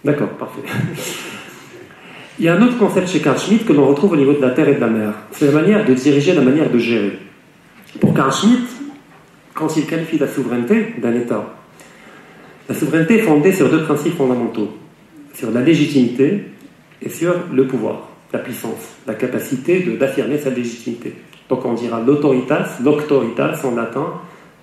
D'accord, 0.03 0.30
parfait. 0.30 0.63
Il 2.39 2.45
y 2.45 2.49
a 2.49 2.55
un 2.55 2.61
autre 2.63 2.80
concept 2.80 3.09
chez 3.09 3.19
Carl 3.19 3.38
Schmitt 3.38 3.63
que 3.63 3.74
l'on 3.74 3.86
retrouve 3.86 4.13
au 4.13 4.15
niveau 4.15 4.34
de 4.34 4.41
la 4.41 4.49
terre 4.49 4.67
et 4.67 4.74
de 4.74 4.80
la 4.82 4.88
mer. 4.88 5.13
C'est 5.32 5.45
la 5.45 5.51
manière 5.51 5.86
de 5.86 5.93
diriger, 5.93 6.34
la 6.34 6.41
manière 6.41 6.71
de 6.71 6.80
gérer. 6.80 7.19
Pour 8.01 8.15
Carl 8.15 8.34
Schmitt, 8.34 8.67
quand 9.53 9.78
il 9.78 9.86
qualifie 9.86 10.17
la 10.17 10.28
souveraineté 10.28 10.95
d'un 10.97 11.13
État, 11.13 11.53
la 12.67 12.74
souveraineté 12.74 13.19
est 13.19 13.21
fondée 13.21 13.53
sur 13.53 13.69
deux 13.69 13.84
principes 13.84 14.17
fondamentaux, 14.17 14.76
sur 15.36 15.51
la 15.51 15.61
légitimité 15.61 16.45
et 17.03 17.09
sur 17.09 17.36
le 17.53 17.67
pouvoir, 17.67 18.09
la 18.34 18.39
puissance, 18.39 18.97
la 19.05 19.13
capacité 19.13 19.80
d'affirmer 19.99 20.39
sa 20.39 20.49
légitimité. 20.49 21.13
Donc 21.49 21.63
on 21.65 21.74
dira 21.74 22.01
l'autoritas, 22.01 22.80
l'auctoritas 22.84 23.61
en 23.63 23.76
latin 23.76 24.07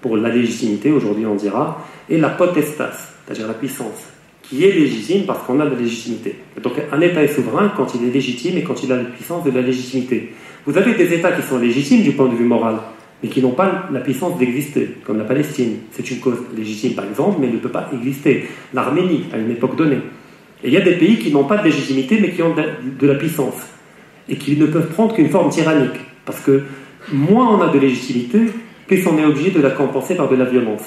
pour 0.01 0.17
la 0.17 0.31
légitimité, 0.31 0.91
aujourd'hui 0.91 1.27
on 1.27 1.35
dira, 1.35 1.85
et 2.11 2.19
la 2.19 2.31
potestas, 2.31 3.15
c'est-à-dire 3.25 3.47
la 3.47 3.55
puissance, 3.55 4.09
qui 4.43 4.65
est 4.65 4.73
légitime 4.73 5.25
parce 5.27 5.47
qu'on 5.47 5.61
a 5.61 5.65
la 5.65 5.75
légitimité. 5.75 6.35
Donc 6.63 6.75
un 6.93 7.01
État 7.01 7.23
est 7.23 7.33
souverain 7.33 7.73
quand 7.77 7.95
il 7.95 8.09
est 8.09 8.13
légitime 8.13 8.59
et 8.59 8.63
quand 8.63 8.83
il 8.83 8.93
a 8.93 8.97
la 8.97 9.05
puissance 9.05 9.45
de 9.45 9.51
la 9.53 9.63
légitimité. 9.63 10.33
Vous 10.67 10.77
avez 10.77 10.95
des 10.95 11.15
États 11.15 11.33
qui 11.33 11.43
sont 11.43 11.59
légitimes 11.59 12.03
du 12.03 12.13
point 12.13 12.29
de 12.29 12.35
vue 12.35 12.45
moral, 12.45 12.77
mais 13.23 13.29
qui 13.29 13.41
n'ont 13.41 13.53
pas 13.53 13.89
la 13.93 14.01
puissance 14.01 14.39
d'exister, 14.39 14.97
comme 15.05 15.19
la 15.19 15.25
Palestine. 15.25 15.77
C'est 15.93 16.11
une 16.11 16.19
cause 16.19 16.39
légitime 16.57 16.95
par 16.95 17.07
exemple, 17.07 17.39
mais 17.41 17.49
ne 17.49 17.59
peut 17.59 17.69
pas 17.69 17.89
exister. 17.95 18.49
L'Arménie, 18.75 19.27
à 19.33 19.39
une 19.39 19.53
époque 19.53 19.77
donnée. 19.77 20.01
Et 20.63 20.69
il 20.69 20.75
y 20.75 20.77
a 20.77 20.83
des 20.83 20.97
pays 20.97 21.17
qui 21.19 21.31
n'ont 21.33 21.45
pas 21.45 21.59
de 21.59 21.65
légitimité, 21.65 22.19
mais 22.21 22.31
qui 22.31 22.43
ont 22.43 22.55
de 22.55 23.07
la 23.07 23.15
puissance, 23.15 23.55
et 24.29 24.37
qui 24.37 24.57
ne 24.57 24.67
peuvent 24.67 24.89
prendre 24.89 25.15
qu'une 25.15 25.31
forme 25.31 25.51
tyrannique. 25.51 26.01
Parce 26.27 26.41
que 26.41 26.65
moins 27.13 27.57
on 27.57 27.63
a 27.63 27.73
de 27.73 27.79
légitimité, 27.79 28.41
plus 28.87 29.07
on 29.07 29.17
est 29.17 29.25
obligé 29.25 29.51
de 29.51 29.61
la 29.61 29.71
compenser 29.71 30.17
par 30.17 30.29
de 30.29 30.37
la 30.37 30.45
violence. 30.45 30.83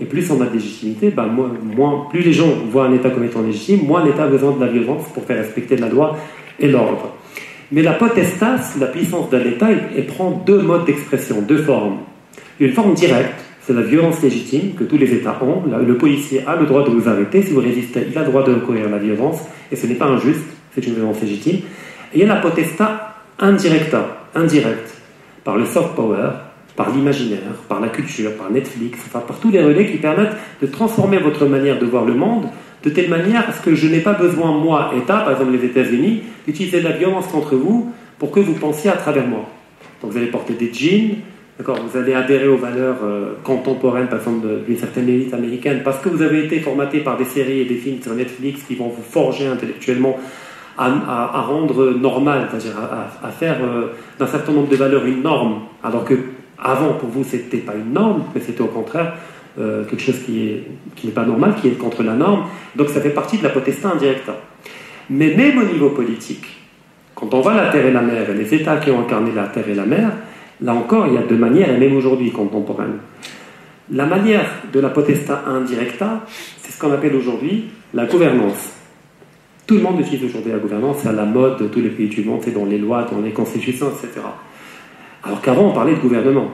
Et 0.00 0.06
plus 0.06 0.30
on 0.30 0.40
a 0.40 0.46
de 0.46 0.54
légitimité, 0.54 1.10
ben 1.10 1.26
moins, 1.26 2.06
plus 2.10 2.22
les 2.22 2.32
gens 2.32 2.48
voient 2.70 2.86
un 2.86 2.94
État 2.94 3.10
comme 3.10 3.24
étant 3.24 3.42
légitime, 3.42 3.86
moins 3.86 4.04
l'État 4.04 4.24
a 4.24 4.28
besoin 4.28 4.52
de 4.52 4.64
la 4.64 4.70
violence 4.70 5.04
pour 5.12 5.24
faire 5.24 5.36
respecter 5.36 5.76
la 5.76 5.88
loi 5.88 6.16
et 6.58 6.68
l'ordre. 6.68 7.14
Mais 7.70 7.82
la 7.82 7.92
potestas, 7.92 8.76
la 8.80 8.86
puissance 8.86 9.30
d'un 9.30 9.44
État, 9.44 9.68
elle, 9.70 10.06
prend 10.06 10.42
deux 10.44 10.62
modes 10.62 10.86
d'expression, 10.86 11.42
deux 11.42 11.58
formes. 11.58 11.98
Une 12.58 12.72
forme 12.72 12.94
directe, 12.94 13.44
c'est 13.60 13.74
la 13.74 13.82
violence 13.82 14.22
légitime 14.22 14.72
que 14.74 14.84
tous 14.84 14.96
les 14.96 15.12
États 15.12 15.38
ont. 15.42 15.62
Le 15.68 15.96
policier 15.96 16.42
a 16.46 16.56
le 16.56 16.66
droit 16.66 16.82
de 16.82 16.90
vous 16.90 17.08
arrêter. 17.08 17.42
Si 17.42 17.52
vous 17.52 17.60
résistez, 17.60 18.06
il 18.10 18.18
a 18.18 18.22
le 18.22 18.26
droit 18.26 18.42
de 18.42 18.54
recourir 18.54 18.86
à 18.86 18.90
la 18.90 18.98
violence. 18.98 19.40
Et 19.70 19.76
ce 19.76 19.86
n'est 19.86 19.94
pas 19.94 20.06
injuste, 20.06 20.40
c'est 20.74 20.84
une 20.86 20.94
violence 20.94 21.20
légitime. 21.20 21.60
Et 22.12 22.18
il 22.18 22.20
y 22.20 22.24
a 22.24 22.26
la 22.26 22.40
potesta 22.40 23.16
indirecta, 23.38 24.26
indirecte, 24.34 25.00
par 25.44 25.56
le 25.56 25.64
soft 25.64 25.94
power, 25.94 26.30
par 26.80 26.94
l'imaginaire, 26.94 27.52
par 27.68 27.78
la 27.78 27.88
culture, 27.88 28.34
par 28.38 28.50
Netflix, 28.50 28.98
par 29.12 29.38
tous 29.38 29.50
les 29.50 29.62
relais 29.62 29.84
qui 29.84 29.98
permettent 29.98 30.34
de 30.62 30.66
transformer 30.66 31.18
votre 31.18 31.44
manière 31.44 31.78
de 31.78 31.84
voir 31.84 32.06
le 32.06 32.14
monde 32.14 32.46
de 32.82 32.88
telle 32.88 33.10
manière 33.10 33.46
à 33.46 33.52
ce 33.52 33.60
que 33.60 33.74
je 33.74 33.86
n'ai 33.86 34.00
pas 34.00 34.14
besoin, 34.14 34.52
moi, 34.52 34.90
État, 34.96 35.18
par 35.18 35.32
exemple 35.32 35.52
les 35.52 35.66
États-Unis, 35.66 36.22
d'utiliser 36.46 36.80
de 36.80 36.88
la 36.88 36.96
violence 36.96 37.26
contre 37.26 37.54
vous 37.54 37.92
pour 38.18 38.30
que 38.30 38.40
vous 38.40 38.54
pensiez 38.54 38.88
à 38.88 38.94
travers 38.94 39.26
moi. 39.26 39.44
Donc 40.00 40.12
vous 40.12 40.16
allez 40.16 40.28
porter 40.28 40.54
des 40.54 40.72
jeans, 40.72 41.16
d'accord, 41.58 41.76
vous 41.86 41.98
allez 41.98 42.14
adhérer 42.14 42.48
aux 42.48 42.56
valeurs 42.56 43.00
euh, 43.04 43.34
contemporaines, 43.44 44.08
par 44.08 44.20
exemple, 44.20 44.46
d'une 44.66 44.78
certaine 44.78 45.06
élite 45.10 45.34
américaine, 45.34 45.82
parce 45.84 45.98
que 45.98 46.08
vous 46.08 46.22
avez 46.22 46.46
été 46.46 46.60
formaté 46.60 47.00
par 47.00 47.18
des 47.18 47.26
séries 47.26 47.60
et 47.60 47.66
des 47.66 47.74
films 47.74 48.00
sur 48.00 48.14
Netflix 48.14 48.62
qui 48.66 48.74
vont 48.74 48.88
vous 48.88 49.02
forger 49.02 49.48
intellectuellement 49.48 50.18
à, 50.78 51.42
rendre 51.42 51.90
normal, 51.90 52.48
c'est-à-dire 52.50 52.78
à, 53.22 53.28
faire 53.28 53.58
euh, 53.62 53.88
d'un 54.18 54.26
certain 54.26 54.52
nombre 54.52 54.70
de 54.70 54.76
valeurs 54.76 55.04
une 55.04 55.20
norme, 55.20 55.64
alors 55.84 56.06
que 56.06 56.14
avant 56.62 56.94
pour 56.94 57.08
vous 57.08 57.24
c'était 57.24 57.58
pas 57.58 57.74
une 57.74 57.92
norme, 57.92 58.24
mais 58.34 58.40
c'était 58.40 58.62
au 58.62 58.66
contraire 58.66 59.14
euh, 59.58 59.84
quelque 59.84 60.02
chose 60.02 60.20
qui 60.24 60.32
n'est 60.32 60.62
qui 60.94 61.08
pas 61.08 61.24
normal, 61.24 61.54
qui 61.60 61.68
est 61.68 61.72
contre 61.72 62.02
la 62.02 62.14
norme. 62.14 62.44
Donc 62.76 62.88
ça 62.88 63.00
fait 63.00 63.10
partie 63.10 63.38
de 63.38 63.42
la 63.42 63.50
potesté 63.50 63.86
indirecte. 63.86 64.30
Mais 65.10 65.34
même 65.34 65.58
au 65.58 65.64
niveau 65.64 65.90
politique, 65.90 66.46
quand 67.14 67.34
on 67.34 67.40
voit 67.40 67.54
la 67.54 67.70
terre 67.70 67.84
et 67.84 67.92
la 67.92 68.00
mer, 68.00 68.30
et 68.30 68.34
les 68.34 68.54
États 68.54 68.76
qui 68.76 68.90
ont 68.90 69.00
incarné 69.00 69.32
la 69.32 69.48
terre 69.48 69.68
et 69.68 69.74
la 69.74 69.84
mer, 69.84 70.12
là 70.60 70.72
encore, 70.72 71.06
il 71.08 71.14
y 71.14 71.18
a 71.18 71.22
deux 71.22 71.36
manières, 71.36 71.70
et 71.70 71.78
même 71.78 71.96
aujourd'hui 71.96 72.30
contemporaine. 72.30 72.98
La 73.90 74.06
manière 74.06 74.46
de 74.72 74.78
la 74.78 74.90
potesta 74.90 75.42
indirecta, 75.48 76.24
c'est 76.62 76.72
ce 76.72 76.78
qu'on 76.78 76.92
appelle 76.92 77.16
aujourd'hui 77.16 77.70
la 77.92 78.06
gouvernance. 78.06 78.70
Tout 79.66 79.74
le 79.74 79.82
monde 79.82 80.00
utilise 80.00 80.24
aujourd'hui 80.24 80.52
la 80.52 80.58
gouvernance, 80.58 80.98
c'est 81.02 81.08
à 81.08 81.12
la 81.12 81.24
mode 81.24 81.58
de 81.58 81.66
tous 81.66 81.80
les 81.80 81.90
pays 81.90 82.08
du 82.08 82.22
monde, 82.22 82.40
c'est 82.44 82.54
dans 82.54 82.64
les 82.64 82.78
lois, 82.78 83.06
dans 83.10 83.20
les 83.20 83.32
constitutions, 83.32 83.88
etc. 83.88 84.20
Alors 85.22 85.40
qu'avant, 85.40 85.68
on 85.68 85.72
parlait 85.72 85.94
de 85.94 86.00
gouvernement. 86.00 86.50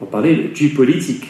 On 0.00 0.06
parlait 0.06 0.34
du 0.54 0.70
politique 0.70 1.26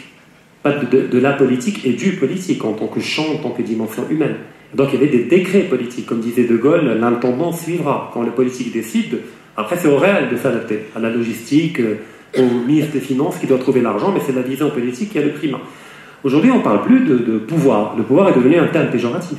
pas 0.64 0.72
de, 0.72 1.18
la 1.18 1.34
politique 1.34 1.84
et 1.84 1.92
du 1.92 2.12
politique 2.12 2.64
en 2.64 2.72
tant 2.72 2.86
que 2.86 2.98
champ, 2.98 3.34
en 3.34 3.36
tant 3.36 3.50
que 3.50 3.60
dimension 3.60 4.08
humaine. 4.08 4.36
Donc 4.74 4.88
il 4.92 4.94
y 4.94 5.02
avait 5.02 5.12
des 5.12 5.24
décrets 5.24 5.60
politiques. 5.60 6.06
Comme 6.06 6.20
disait 6.20 6.44
De 6.44 6.56
Gaulle, 6.56 6.96
l'intendant 6.98 7.52
suivra. 7.52 8.10
Quand 8.14 8.22
le 8.22 8.30
politique 8.30 8.72
décide, 8.72 9.18
après 9.58 9.76
c'est 9.76 9.88
au 9.88 9.98
réel 9.98 10.30
de 10.30 10.36
s'adapter, 10.38 10.86
à 10.96 11.00
la 11.00 11.10
logistique, 11.10 11.80
euh, 11.80 11.96
au 12.38 12.66
ministre 12.66 12.92
des 12.92 13.00
Finances 13.00 13.36
qui 13.38 13.46
doit 13.46 13.58
trouver 13.58 13.82
l'argent, 13.82 14.10
mais 14.10 14.20
c'est 14.24 14.34
la 14.34 14.40
vision 14.40 14.70
politique 14.70 15.10
qui 15.10 15.18
a 15.18 15.22
le 15.22 15.32
prime. 15.32 15.58
Aujourd'hui, 16.24 16.50
on 16.50 16.58
ne 16.58 16.62
parle 16.62 16.82
plus 16.82 17.00
de, 17.00 17.18
de, 17.18 17.38
pouvoir. 17.38 17.94
Le 17.98 18.02
pouvoir 18.02 18.30
est 18.30 18.34
devenu 18.34 18.56
un 18.56 18.68
terme 18.68 18.88
péjoratif. 18.88 19.38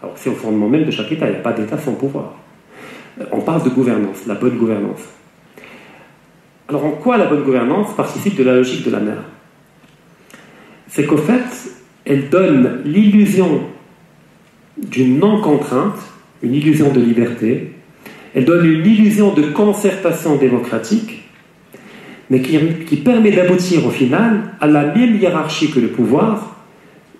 Alors 0.00 0.14
c'est 0.16 0.30
au 0.30 0.34
fondement 0.34 0.68
même 0.68 0.84
de 0.84 0.92
chaque 0.92 1.10
État, 1.10 1.26
il 1.26 1.32
n'y 1.32 1.38
a 1.38 1.40
pas 1.40 1.52
d'État 1.52 1.78
sans 1.78 1.94
pouvoir. 1.94 2.34
Euh, 3.20 3.24
on 3.32 3.40
parle 3.40 3.64
de 3.64 3.70
gouvernance, 3.70 4.24
la 4.28 4.34
bonne 4.34 4.56
gouvernance. 4.56 5.02
Alors 6.68 6.84
en 6.86 6.90
quoi 6.92 7.18
la 7.18 7.26
bonne 7.26 7.42
gouvernance 7.42 7.94
participe 7.94 8.36
de 8.36 8.44
la 8.44 8.54
logique 8.54 8.84
de 8.84 8.90
la 8.90 9.00
mer? 9.00 9.18
C'est 10.88 11.04
qu'au 11.04 11.18
fait, 11.18 11.42
elle 12.04 12.30
donne 12.30 12.80
l'illusion 12.84 13.62
d'une 14.78 15.18
non-contrainte, 15.18 15.98
une 16.42 16.54
illusion 16.54 16.90
de 16.90 17.00
liberté, 17.00 17.72
elle 18.34 18.44
donne 18.44 18.64
une 18.66 18.86
illusion 18.86 19.32
de 19.32 19.42
concertation 19.42 20.36
démocratique, 20.36 21.22
mais 22.30 22.40
qui, 22.40 22.96
permet 22.96 23.30
d'aboutir 23.30 23.86
au 23.86 23.90
final 23.90 24.54
à 24.60 24.66
la 24.66 24.86
même 24.86 25.16
hiérarchie 25.16 25.70
que 25.70 25.78
le 25.78 25.88
pouvoir, 25.88 26.56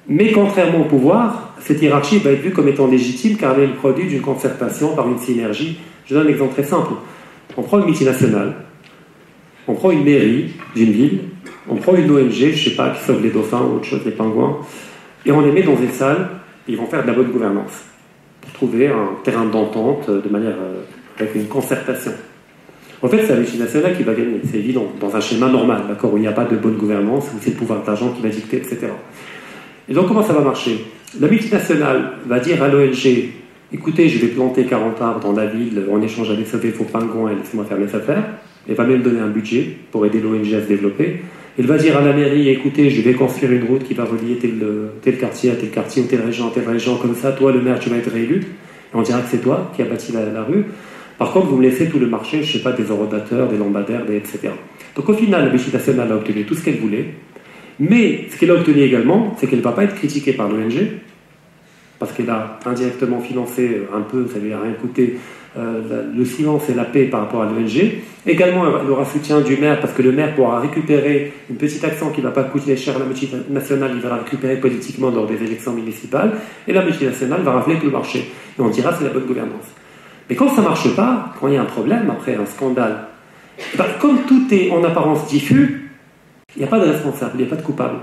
mais 0.08 0.32
contrairement 0.32 0.80
au 0.80 0.84
pouvoir, 0.84 1.54
cette 1.60 1.80
hiérarchie 1.80 2.18
va 2.18 2.30
être 2.30 2.42
vue 2.42 2.50
comme 2.50 2.68
étant 2.68 2.86
légitime 2.86 3.36
car 3.36 3.54
elle 3.56 3.64
est 3.64 3.66
le 3.68 3.74
produit 3.74 4.08
d'une 4.08 4.20
concertation 4.20 4.94
par 4.94 5.08
une 5.08 5.18
synergie. 5.18 5.78
Je 6.06 6.14
donne 6.14 6.26
un 6.26 6.30
exemple 6.30 6.54
très 6.54 6.64
simple. 6.64 6.94
On 7.56 7.62
prend 7.62 7.78
une 7.78 7.86
multinationale, 7.86 8.54
on 9.66 9.74
prend 9.74 9.90
une 9.90 10.04
mairie 10.04 10.50
d'une 10.74 10.92
ville, 10.92 11.18
on 11.68 11.76
prend 11.76 11.94
une 11.94 12.10
ONG, 12.10 12.30
je 12.30 12.46
ne 12.46 12.52
sais 12.52 12.70
pas, 12.70 12.90
qui 12.90 13.02
sauve 13.04 13.22
les 13.22 13.30
dauphins 13.30 13.62
ou 13.62 13.76
autre 13.76 13.84
chose, 13.84 14.00
les 14.04 14.12
pingouins, 14.12 14.58
et 15.24 15.32
on 15.32 15.40
les 15.40 15.52
met 15.52 15.62
dans 15.62 15.76
une 15.76 15.90
salle, 15.90 16.28
et 16.68 16.72
ils 16.72 16.78
vont 16.78 16.86
faire 16.86 17.02
de 17.02 17.06
la 17.06 17.14
bonne 17.14 17.30
gouvernance, 17.30 17.84
pour 18.42 18.52
trouver 18.52 18.88
un 18.88 19.10
terrain 19.22 19.46
d'entente 19.46 20.10
de 20.10 20.28
manière, 20.28 20.56
euh, 20.60 20.82
avec 21.18 21.34
une 21.34 21.46
concertation. 21.46 22.12
En 23.02 23.08
fait, 23.08 23.22
c'est 23.26 23.32
la 23.32 23.40
multinationale 23.40 23.96
qui 23.96 24.02
va 24.02 24.14
gagner, 24.14 24.40
c'est 24.50 24.58
évident, 24.58 24.86
dans 25.00 25.14
un 25.14 25.20
schéma 25.20 25.48
normal, 25.48 25.82
d'accord, 25.88 26.12
où 26.12 26.16
il 26.16 26.20
n'y 26.20 26.26
a 26.26 26.32
pas 26.32 26.44
de 26.44 26.56
bonne 26.56 26.76
gouvernance, 26.76 27.26
où 27.34 27.38
c'est 27.40 27.50
le 27.50 27.56
pouvoir 27.56 27.82
d'argent 27.82 28.10
qui 28.10 28.22
va 28.22 28.28
dicter, 28.28 28.58
etc. 28.58 28.88
Et 29.88 29.92
donc, 29.92 30.08
comment 30.08 30.22
ça 30.22 30.32
va 30.32 30.40
marcher? 30.40 30.84
La 31.20 31.28
multinationale 31.28 32.12
va 32.26 32.40
dire 32.40 32.62
à 32.62 32.68
l'ONG 32.68 33.32
écoutez, 33.74 34.08
je 34.08 34.18
vais 34.18 34.28
planter 34.28 34.64
40 34.64 35.02
arbres 35.02 35.20
dans 35.20 35.32
la 35.32 35.46
ville 35.46 35.84
en 35.90 36.00
échange 36.00 36.30
avec 36.30 36.46
sauver 36.46 36.70
vos 36.70 36.84
pingouins 36.84 37.32
et 37.32 37.34
laissez-moi 37.34 37.64
faire 37.64 37.78
mes 37.78 37.92
affaires. 37.92 38.24
Elle 38.68 38.74
va 38.74 38.84
même 38.84 39.02
donner 39.02 39.20
un 39.20 39.28
budget 39.28 39.76
pour 39.90 40.04
aider 40.06 40.20
l'ONG 40.20 40.52
à 40.54 40.62
se 40.62 40.68
développer. 40.68 41.20
Il 41.56 41.66
va 41.66 41.76
dire 41.76 41.96
à 41.96 42.00
la 42.00 42.12
mairie, 42.12 42.48
écoutez, 42.48 42.90
je 42.90 43.00
vais 43.02 43.12
construire 43.12 43.52
une 43.52 43.64
route 43.64 43.84
qui 43.84 43.94
va 43.94 44.04
relier 44.04 44.36
tel, 44.40 44.54
tel 45.02 45.18
quartier 45.18 45.52
à 45.52 45.54
tel 45.54 45.70
quartier 45.70 46.02
ou 46.02 46.06
telle 46.06 46.22
région 46.22 46.48
à 46.48 46.50
telle 46.50 46.68
région, 46.68 46.96
comme 46.96 47.14
ça, 47.14 47.30
toi, 47.32 47.52
le 47.52 47.60
maire, 47.60 47.78
tu 47.78 47.90
vas 47.90 47.96
être 47.96 48.10
réélu. 48.10 48.40
Et 48.40 48.96
on 48.96 49.02
dira 49.02 49.20
que 49.20 49.28
c'est 49.30 49.42
toi 49.42 49.70
qui 49.74 49.82
as 49.82 49.84
bâti 49.84 50.12
la, 50.12 50.42
rue. 50.42 50.64
Par 51.16 51.32
contre, 51.32 51.46
vous 51.46 51.56
me 51.56 51.62
laissez 51.62 51.88
tout 51.88 52.00
le 52.00 52.08
marché, 52.08 52.42
je 52.42 52.48
ne 52.48 52.52
sais 52.58 52.62
pas, 52.62 52.72
des 52.72 52.90
orodateurs, 52.90 53.48
des 53.48 53.56
lampadaires, 53.56 54.04
des, 54.04 54.16
etc. 54.16 54.50
Donc 54.96 55.08
au 55.08 55.14
final, 55.14 55.44
la 55.44 55.50
Vichy 55.50 55.72
nationale 55.72 56.10
a 56.10 56.16
obtenu 56.16 56.44
tout 56.44 56.54
ce 56.54 56.64
qu'elle 56.64 56.78
voulait. 56.78 57.06
Mais 57.78 58.26
ce 58.30 58.38
qu'elle 58.38 58.50
a 58.50 58.54
obtenu 58.54 58.82
également, 58.82 59.36
c'est 59.38 59.46
qu'elle 59.46 59.60
ne 59.60 59.64
va 59.64 59.72
pas 59.72 59.84
être 59.84 59.94
critiquée 59.94 60.32
par 60.32 60.48
l'ONG, 60.48 60.74
parce 61.98 62.12
qu'elle 62.12 62.30
a 62.30 62.58
indirectement 62.66 63.20
financé 63.20 63.82
un 63.92 64.00
peu, 64.00 64.26
ça 64.32 64.38
lui 64.38 64.52
a 64.52 64.60
rien 64.60 64.72
coûté, 64.72 65.16
euh, 65.16 65.18
le 65.56 66.24
silence 66.24 66.68
et 66.68 66.74
la 66.74 66.84
paix 66.84 67.04
par 67.04 67.20
rapport 67.20 67.42
à 67.42 67.46
l'ONG. 67.46 67.92
Également, 68.26 68.64
il 68.82 68.90
aura 68.90 69.04
soutien 69.04 69.40
du 69.40 69.56
maire 69.56 69.80
parce 69.80 69.92
que 69.92 70.02
le 70.02 70.10
maire 70.10 70.34
pourra 70.34 70.60
récupérer 70.60 71.32
une 71.48 71.56
petite 71.56 71.84
action 71.84 72.10
qui 72.10 72.20
ne 72.20 72.26
va 72.26 72.32
pas 72.32 72.44
coûter 72.44 72.76
cher 72.76 72.96
à 72.96 72.98
la 72.98 73.04
multinationale, 73.04 73.92
il 73.94 74.00
va 74.00 74.08
la 74.08 74.16
récupérer 74.16 74.56
politiquement 74.56 75.10
lors 75.10 75.26
des 75.26 75.42
élections 75.42 75.72
municipales, 75.72 76.32
et 76.66 76.72
la 76.72 76.84
multinationale 76.84 77.42
va 77.42 77.52
rafler 77.52 77.76
tout 77.78 77.86
le 77.86 77.92
marché. 77.92 78.30
Et 78.58 78.60
on 78.60 78.68
dira 78.68 78.94
c'est 78.98 79.04
la 79.04 79.10
bonne 79.10 79.26
gouvernance. 79.26 79.66
Mais 80.28 80.36
quand 80.36 80.48
ça 80.48 80.62
ne 80.62 80.66
marche 80.66 80.94
pas, 80.96 81.34
quand 81.38 81.48
il 81.48 81.54
y 81.54 81.56
a 81.56 81.62
un 81.62 81.66
problème, 81.66 82.10
après 82.10 82.34
un 82.34 82.46
scandale, 82.46 83.06
eh 83.58 83.76
ben, 83.76 83.84
comme 84.00 84.22
tout 84.22 84.46
est 84.50 84.70
en 84.70 84.82
apparence 84.82 85.26
diffus, 85.28 85.90
il 86.56 86.60
n'y 86.60 86.64
a 86.64 86.68
pas 86.68 86.78
de 86.78 86.90
responsable, 86.90 87.32
il 87.34 87.40
n'y 87.42 87.46
a 87.46 87.50
pas 87.50 87.60
de 87.60 87.66
coupable. 87.66 87.96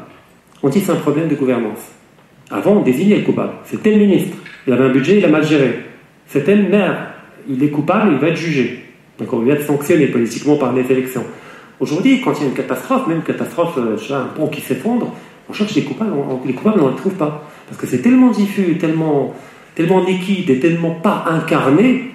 On 0.64 0.70
dit 0.70 0.82
c'est 0.82 0.92
un 0.92 0.96
problème 0.96 1.28
de 1.28 1.36
gouvernance. 1.36 1.92
Avant, 2.52 2.74
on 2.74 2.82
désignait 2.82 3.18
le 3.18 3.24
coupable. 3.24 3.54
C'est 3.64 3.82
tel 3.82 3.98
ministre. 3.98 4.38
Il 4.68 4.74
avait 4.74 4.84
un 4.84 4.92
budget, 4.92 5.18
il 5.18 5.26
a 5.26 5.30
mal 5.30 5.44
géré. 5.44 5.80
C'est 6.28 6.44
tel 6.44 6.70
maire. 6.70 7.11
Il 7.50 7.64
est 7.64 7.70
coupable, 7.70 8.12
il 8.14 8.18
va 8.20 8.28
être 8.28 8.38
jugé. 8.38 8.86
Donc 9.20 9.32
on 9.34 9.40
va 9.40 9.54
être 9.54 9.66
sanctionné 9.66 10.08
politiquement 10.08 10.58
par 10.58 10.74
les 10.74 10.90
élections. 10.92 11.24
Aujourd'hui, 11.80 12.22
quand 12.22 12.34
il 12.34 12.44
y 12.44 12.46
a 12.46 12.50
une 12.50 12.56
catastrophe, 12.56 13.08
même 13.08 13.18
une 13.18 13.24
catastrophe, 13.24 13.78
euh, 13.78 14.14
un 14.14 14.26
pont 14.36 14.48
qui 14.48 14.62
s'effondre, 14.62 15.14
on 15.50 15.54
cherche 15.54 15.76
les 15.76 15.84
coupables, 15.84 16.12
les 16.46 16.54
coupables, 16.54 16.80
on 16.80 16.86
ne 16.86 16.92
les 16.92 16.98
trouve 16.98 17.16
pas. 17.16 17.44
Parce 17.68 17.80
que 17.82 17.88
c'est 17.88 18.00
tellement 18.00 18.30
diffus, 18.30 18.78
tellement, 18.78 19.34
tellement 19.76 20.04
liquide 20.04 20.50
et 20.50 20.60
tellement 20.60 20.92
pas 20.92 21.26
incarné, 21.28 22.12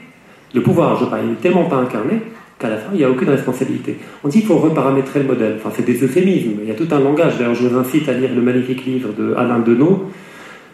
le 0.54 0.62
pouvoir, 0.62 0.98
je 0.98 1.04
parle, 1.06 1.22
il 1.24 1.30
n'est 1.30 1.36
tellement 1.36 1.64
pas 1.64 1.76
incarné, 1.76 2.20
qu'à 2.58 2.70
la 2.70 2.76
fin, 2.76 2.90
il 2.92 2.98
n'y 2.98 3.04
a 3.04 3.10
aucune 3.10 3.28
responsabilité. 3.28 3.98
On 4.24 4.28
dit 4.28 4.38
qu'il 4.38 4.46
faut 4.46 4.58
reparamétrer 4.58 5.20
le 5.20 5.26
modèle. 5.26 5.56
Enfin, 5.58 5.70
c'est 5.74 5.84
des 5.84 6.02
euphémismes. 6.02 6.60
Il 6.62 6.68
y 6.68 6.70
a 6.70 6.74
tout 6.74 6.88
un 6.90 7.00
langage. 7.00 7.36
D'ailleurs, 7.38 7.54
je 7.54 7.66
vous 7.66 7.76
incite 7.76 8.08
à 8.08 8.12
lire 8.12 8.30
le 8.34 8.40
magnifique 8.40 8.86
livre 8.86 9.10
de 9.12 9.34
Alain 9.34 9.58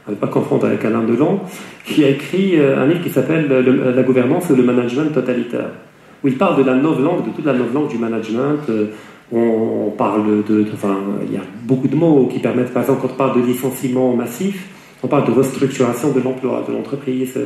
Deneau, 0.06 0.10
ne 0.10 0.14
pas 0.14 0.26
confondre 0.26 0.66
avec 0.66 0.84
Alain 0.84 1.02
Delon, 1.02 1.40
qui 1.84 2.04
a 2.04 2.08
écrit 2.08 2.58
euh, 2.58 2.82
un 2.82 2.86
livre 2.86 3.02
qui 3.02 3.10
s'appelle 3.10 3.48
La 3.48 4.02
gouvernance 4.02 4.50
et 4.50 4.56
le 4.56 4.62
management 4.62 5.12
totalitaire, 5.12 5.70
où 6.22 6.28
il 6.28 6.36
parle 6.36 6.56
de 6.58 6.64
la 6.64 6.74
langue, 6.74 7.24
de 7.24 7.30
toute 7.34 7.44
la 7.44 7.52
langue 7.52 7.88
du 7.88 7.98
management. 7.98 8.68
Euh, 8.68 8.86
on 9.34 9.90
parle 9.96 10.44
de, 10.44 10.66
enfin, 10.74 10.98
il 11.26 11.32
y 11.32 11.38
a 11.38 11.42
beaucoup 11.64 11.88
de 11.88 11.96
mots 11.96 12.28
qui 12.30 12.38
permettent, 12.38 12.72
par 12.72 12.82
exemple, 12.82 13.00
quand 13.00 13.14
on 13.14 13.16
parle 13.16 13.40
de 13.40 13.46
licenciement 13.46 14.14
massif, 14.14 14.68
on 15.02 15.08
parle 15.08 15.26
de 15.26 15.32
restructuration 15.32 16.12
de 16.12 16.20
l'emploi, 16.20 16.64
de 16.68 16.72
l'entreprise. 16.72 17.38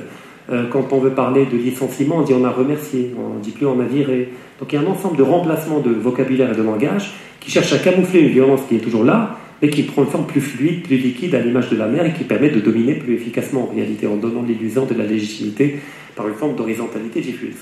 Euh, 0.51 0.65
quand 0.71 0.93
on 0.93 0.99
veut 0.99 1.11
parler 1.11 1.47
de 1.47 1.57
licenciement, 1.57 2.19
on 2.19 2.23
dit 2.23 2.35
on 2.35 2.45
a 2.45 2.51
remercié, 2.51 3.15
on 3.19 3.39
ne 3.39 3.41
dit 3.41 3.51
plus 3.51 3.67
on 3.67 3.81
a 3.81 3.85
viré. 3.85 4.31
Donc 4.61 4.73
il 4.73 4.77
y 4.77 4.79
a 4.79 4.87
un 4.87 4.91
ensemble 4.91 5.17
de 5.17 5.23
remplacements 5.23 5.81
de 5.81 5.91
vocabulaire 5.91 6.53
et 6.53 6.57
de 6.57 6.63
langage 6.63 7.15
qui 7.41 7.51
cherchent 7.51 7.73
à 7.73 7.79
camoufler 7.79 8.21
une 8.21 8.29
violence 8.29 8.61
qui 8.69 8.77
est 8.77 8.81
toujours 8.81 9.05
là, 9.05 9.39
mais 9.63 9.71
qui 9.71 9.83
prend 9.83 10.03
une 10.03 10.11
forme 10.11 10.27
plus 10.27 10.41
fluide, 10.41 10.83
plus 10.83 10.97
liquide 10.97 11.35
à 11.35 11.41
l'image 11.41 11.71
de 11.71 11.77
la 11.77 11.87
mer 11.87 12.05
et 12.07 12.13
qui 12.13 12.25
permet 12.25 12.51
de 12.51 12.61
dominer 12.61 12.95
plus 12.95 13.15
efficacement 13.15 13.69
en 13.71 13.75
réalité 13.75 14.07
en 14.07 14.17
donnant 14.17 14.43
l'illusion 14.43 14.85
de 14.85 14.95
la 14.95 15.05
légitimité 15.05 15.81
par 16.15 16.29
une 16.29 16.35
forme 16.35 16.57
d'horizontalité 16.57 17.21
diffuse. 17.21 17.57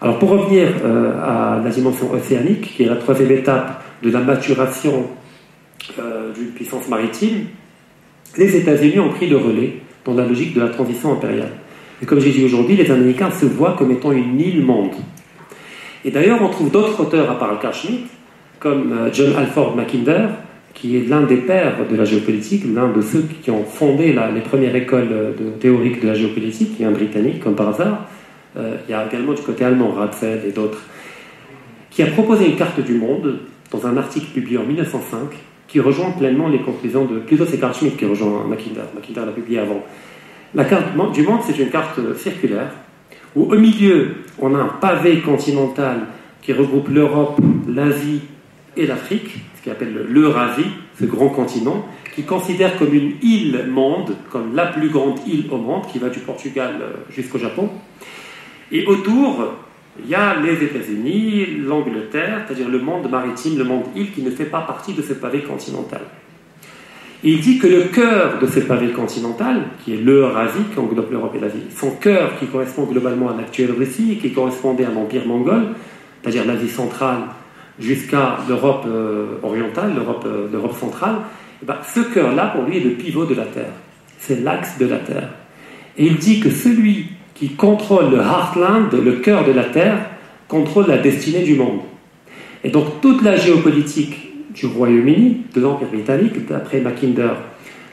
Alors 0.00 0.18
pour 0.18 0.30
revenir 0.30 0.68
euh, 0.84 1.12
à 1.22 1.60
la 1.62 1.70
dimension 1.70 2.12
océanique, 2.12 2.74
qui 2.76 2.84
est 2.84 2.86
la 2.86 2.96
troisième 2.96 3.30
étape 3.32 3.82
de 4.02 4.10
la 4.10 4.20
maturation 4.20 5.08
euh, 5.98 6.32
d'une 6.32 6.48
puissance 6.48 6.88
maritime, 6.88 7.46
les 8.36 8.56
États-Unis 8.56 9.00
ont 9.00 9.10
pris 9.10 9.28
le 9.28 9.38
relais 9.38 9.80
dans 10.04 10.14
la 10.14 10.24
logique 10.24 10.54
de 10.54 10.60
la 10.60 10.68
transition 10.68 11.12
impériale. 11.12 11.52
Et 12.00 12.06
comme 12.06 12.20
j'ai 12.20 12.30
dit 12.30 12.44
aujourd'hui, 12.44 12.76
les 12.76 12.90
Américains 12.90 13.30
se 13.30 13.46
voient 13.46 13.74
comme 13.76 13.90
étant 13.90 14.12
une 14.12 14.40
île 14.40 14.64
monde. 14.64 14.94
Et 16.04 16.10
d'ailleurs, 16.12 16.40
on 16.42 16.48
trouve 16.48 16.70
d'autres 16.70 17.00
auteurs 17.00 17.28
à 17.30 17.38
part 17.38 17.58
Carl 17.58 17.74
Schmitt, 17.74 18.06
comme 18.60 18.92
euh, 18.92 19.12
John 19.12 19.34
Alford 19.36 19.74
Mackinder, 19.74 20.28
qui 20.80 20.96
est 20.96 21.08
l'un 21.08 21.22
des 21.22 21.38
pères 21.38 21.88
de 21.90 21.96
la 21.96 22.04
géopolitique, 22.04 22.62
l'un 22.72 22.88
de 22.92 23.00
ceux 23.02 23.24
qui 23.42 23.50
ont 23.50 23.64
fondé 23.64 24.14
les 24.34 24.40
premières 24.40 24.76
écoles 24.76 25.08
de, 25.08 25.50
théoriques 25.60 26.00
de 26.00 26.06
la 26.06 26.14
géopolitique, 26.14 26.76
qui 26.76 26.84
est 26.84 26.86
un 26.86 26.92
Britannique, 26.92 27.40
comme 27.40 27.56
par 27.56 27.70
hasard. 27.70 28.06
Euh, 28.56 28.76
il 28.86 28.92
y 28.92 28.94
a 28.94 29.04
également 29.06 29.32
du 29.32 29.42
côté 29.42 29.64
allemand, 29.64 29.90
Radfeld 29.90 30.44
et 30.46 30.52
d'autres, 30.52 30.82
qui 31.90 32.02
a 32.02 32.06
proposé 32.06 32.46
une 32.46 32.56
carte 32.56 32.80
du 32.80 32.94
monde 32.94 33.40
dans 33.72 33.86
un 33.86 33.96
article 33.96 34.26
publié 34.26 34.58
en 34.58 34.64
1905 34.64 35.18
qui 35.66 35.80
rejoint 35.80 36.12
pleinement 36.12 36.48
les 36.48 36.60
conclusions 36.60 37.04
de. 37.04 37.18
Plutôt, 37.18 37.44
c'est 37.44 37.58
Carl 37.58 37.74
Schmitt 37.74 37.96
qui 37.96 38.06
rejoint 38.06 38.46
Mackinder. 38.48 38.82
Mackinder 38.94 39.20
l'a 39.26 39.32
publié 39.32 39.58
avant. 39.58 39.82
La 40.54 40.64
carte 40.64 40.84
du 41.12 41.22
monde, 41.22 41.40
c'est 41.44 41.58
une 41.58 41.70
carte 41.70 41.98
circulaire 42.16 42.70
où, 43.36 43.52
au 43.52 43.58
milieu, 43.58 44.14
on 44.38 44.54
a 44.54 44.58
un 44.58 44.68
pavé 44.80 45.20
continental 45.20 46.06
qui 46.40 46.52
regroupe 46.52 46.88
l'Europe, 46.88 47.38
l'Asie 47.68 48.22
et 48.76 48.86
l'Afrique, 48.86 49.40
ce 49.68 49.74
qu'il 49.74 49.84
appelle 49.84 50.06
l'Eurasie, 50.08 50.70
ce 50.98 51.04
grand 51.04 51.28
continent, 51.28 51.86
qui 52.14 52.22
considère 52.22 52.78
comme 52.78 52.94
une 52.94 53.12
île-monde, 53.22 54.16
comme 54.30 54.54
la 54.54 54.66
plus 54.66 54.88
grande 54.88 55.18
île 55.26 55.46
au 55.50 55.58
monde, 55.58 55.86
qui 55.90 55.98
va 55.98 56.08
du 56.08 56.20
Portugal 56.20 56.74
euh, 56.80 56.92
jusqu'au 57.10 57.38
Japon. 57.38 57.70
Et 58.72 58.86
autour, 58.86 59.54
il 60.02 60.08
y 60.08 60.14
a 60.14 60.36
les 60.40 60.64
États-Unis, 60.64 61.46
l'Angleterre, 61.66 62.44
c'est-à-dire 62.46 62.68
le 62.68 62.78
monde 62.78 63.10
maritime, 63.10 63.58
le 63.58 63.64
monde 63.64 63.84
île, 63.94 64.12
qui 64.12 64.22
ne 64.22 64.30
fait 64.30 64.46
pas 64.46 64.62
partie 64.62 64.94
de 64.94 65.02
ce 65.02 65.12
pavé 65.12 65.42
continental. 65.42 66.02
Et 67.24 67.32
il 67.32 67.40
dit 67.40 67.58
que 67.58 67.66
le 67.66 67.84
cœur 67.84 68.38
de 68.40 68.46
ce 68.46 68.60
pavé 68.60 68.88
continental, 68.92 69.62
qui 69.84 69.94
est 69.94 69.96
l'Eurasie, 69.96 70.64
qui 70.72 70.78
englobe 70.78 71.10
l'Europe 71.10 71.34
et 71.34 71.40
l'Asie, 71.40 71.64
son 71.76 71.90
cœur 71.92 72.38
qui 72.38 72.46
correspond 72.46 72.84
globalement 72.84 73.28
à 73.30 73.36
l'actuelle 73.36 73.72
Russie, 73.72 74.18
qui 74.22 74.32
correspondait 74.32 74.84
à 74.84 74.90
l'Empire 74.90 75.26
mongol, 75.26 75.74
c'est-à-dire 76.22 76.44
l'Asie 76.44 76.68
centrale 76.68 77.22
jusqu'à 77.80 78.38
l'Europe 78.48 78.84
euh, 78.86 79.26
orientale, 79.42 79.92
euh, 80.26 80.46
l'Europe 80.50 80.76
centrale, 80.78 81.16
eh 81.62 81.66
ben, 81.66 81.76
ce 81.94 82.00
cœur-là, 82.00 82.46
pour 82.46 82.64
lui, 82.64 82.78
est 82.78 82.84
le 82.84 82.90
pivot 82.90 83.24
de 83.24 83.34
la 83.34 83.44
Terre. 83.44 83.72
C'est 84.18 84.42
l'axe 84.42 84.78
de 84.78 84.86
la 84.86 84.98
Terre. 84.98 85.28
Et 85.96 86.06
il 86.06 86.16
dit 86.16 86.40
que 86.40 86.50
celui 86.50 87.06
qui 87.34 87.50
contrôle 87.50 88.10
le 88.10 88.18
heartland, 88.18 88.92
le 88.92 89.12
cœur 89.12 89.44
de 89.44 89.52
la 89.52 89.64
Terre, 89.64 89.98
contrôle 90.48 90.86
la 90.88 90.98
destinée 90.98 91.42
du 91.42 91.54
monde. 91.54 91.80
Et 92.64 92.70
donc 92.70 93.00
toute 93.00 93.22
la 93.22 93.36
géopolitique 93.36 94.28
du 94.54 94.66
Royaume-Uni, 94.66 95.42
de 95.54 95.60
l'Empire 95.60 95.88
britannique, 95.88 96.46
d'après 96.46 96.80
Mackinder, 96.80 97.30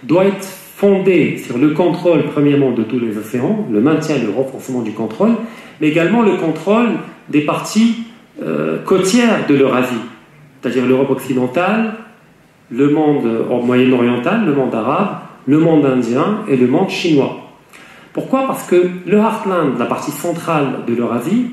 doit 0.03 0.25
être 0.25 0.47
fondée 0.75 1.37
sur 1.37 1.57
le 1.57 1.69
contrôle, 1.69 2.23
premièrement, 2.33 2.71
de 2.71 2.83
tous 2.83 2.99
les 2.99 3.17
océans, 3.17 3.67
le 3.71 3.81
maintien 3.81 4.15
et 4.17 4.21
le 4.21 4.31
renforcement 4.31 4.81
du 4.81 4.91
contrôle, 4.91 5.35
mais 5.79 5.89
également 5.89 6.21
le 6.21 6.37
contrôle 6.37 6.89
des 7.29 7.41
parties 7.41 8.03
euh, 8.41 8.83
côtières 8.83 9.47
de 9.47 9.55
l'Eurasie, 9.55 9.95
c'est-à-dire 10.61 10.85
l'Europe 10.85 11.11
occidentale, 11.11 11.93
le 12.71 12.89
monde 12.89 13.27
moyen-oriental, 13.63 14.45
le 14.45 14.53
monde 14.53 14.73
arabe, 14.73 15.17
le 15.45 15.59
monde 15.59 15.85
indien 15.85 16.39
et 16.47 16.57
le 16.57 16.67
monde 16.67 16.89
chinois. 16.89 17.37
Pourquoi? 18.13 18.47
Parce 18.47 18.65
que 18.67 18.89
le 19.05 19.17
Heartland, 19.17 19.77
la 19.77 19.85
partie 19.85 20.11
centrale 20.11 20.85
de 20.87 20.95
l'Eurasie, 20.95 21.51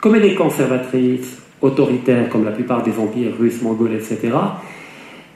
comme 0.00 0.14
elle 0.14 0.24
est 0.24 0.34
conservatrice, 0.34 1.42
autoritaire, 1.60 2.28
comme 2.28 2.44
la 2.44 2.52
plupart 2.52 2.82
des 2.82 2.98
empires 2.98 3.32
russes, 3.38 3.60
mongols, 3.62 3.94
etc., 3.94 4.30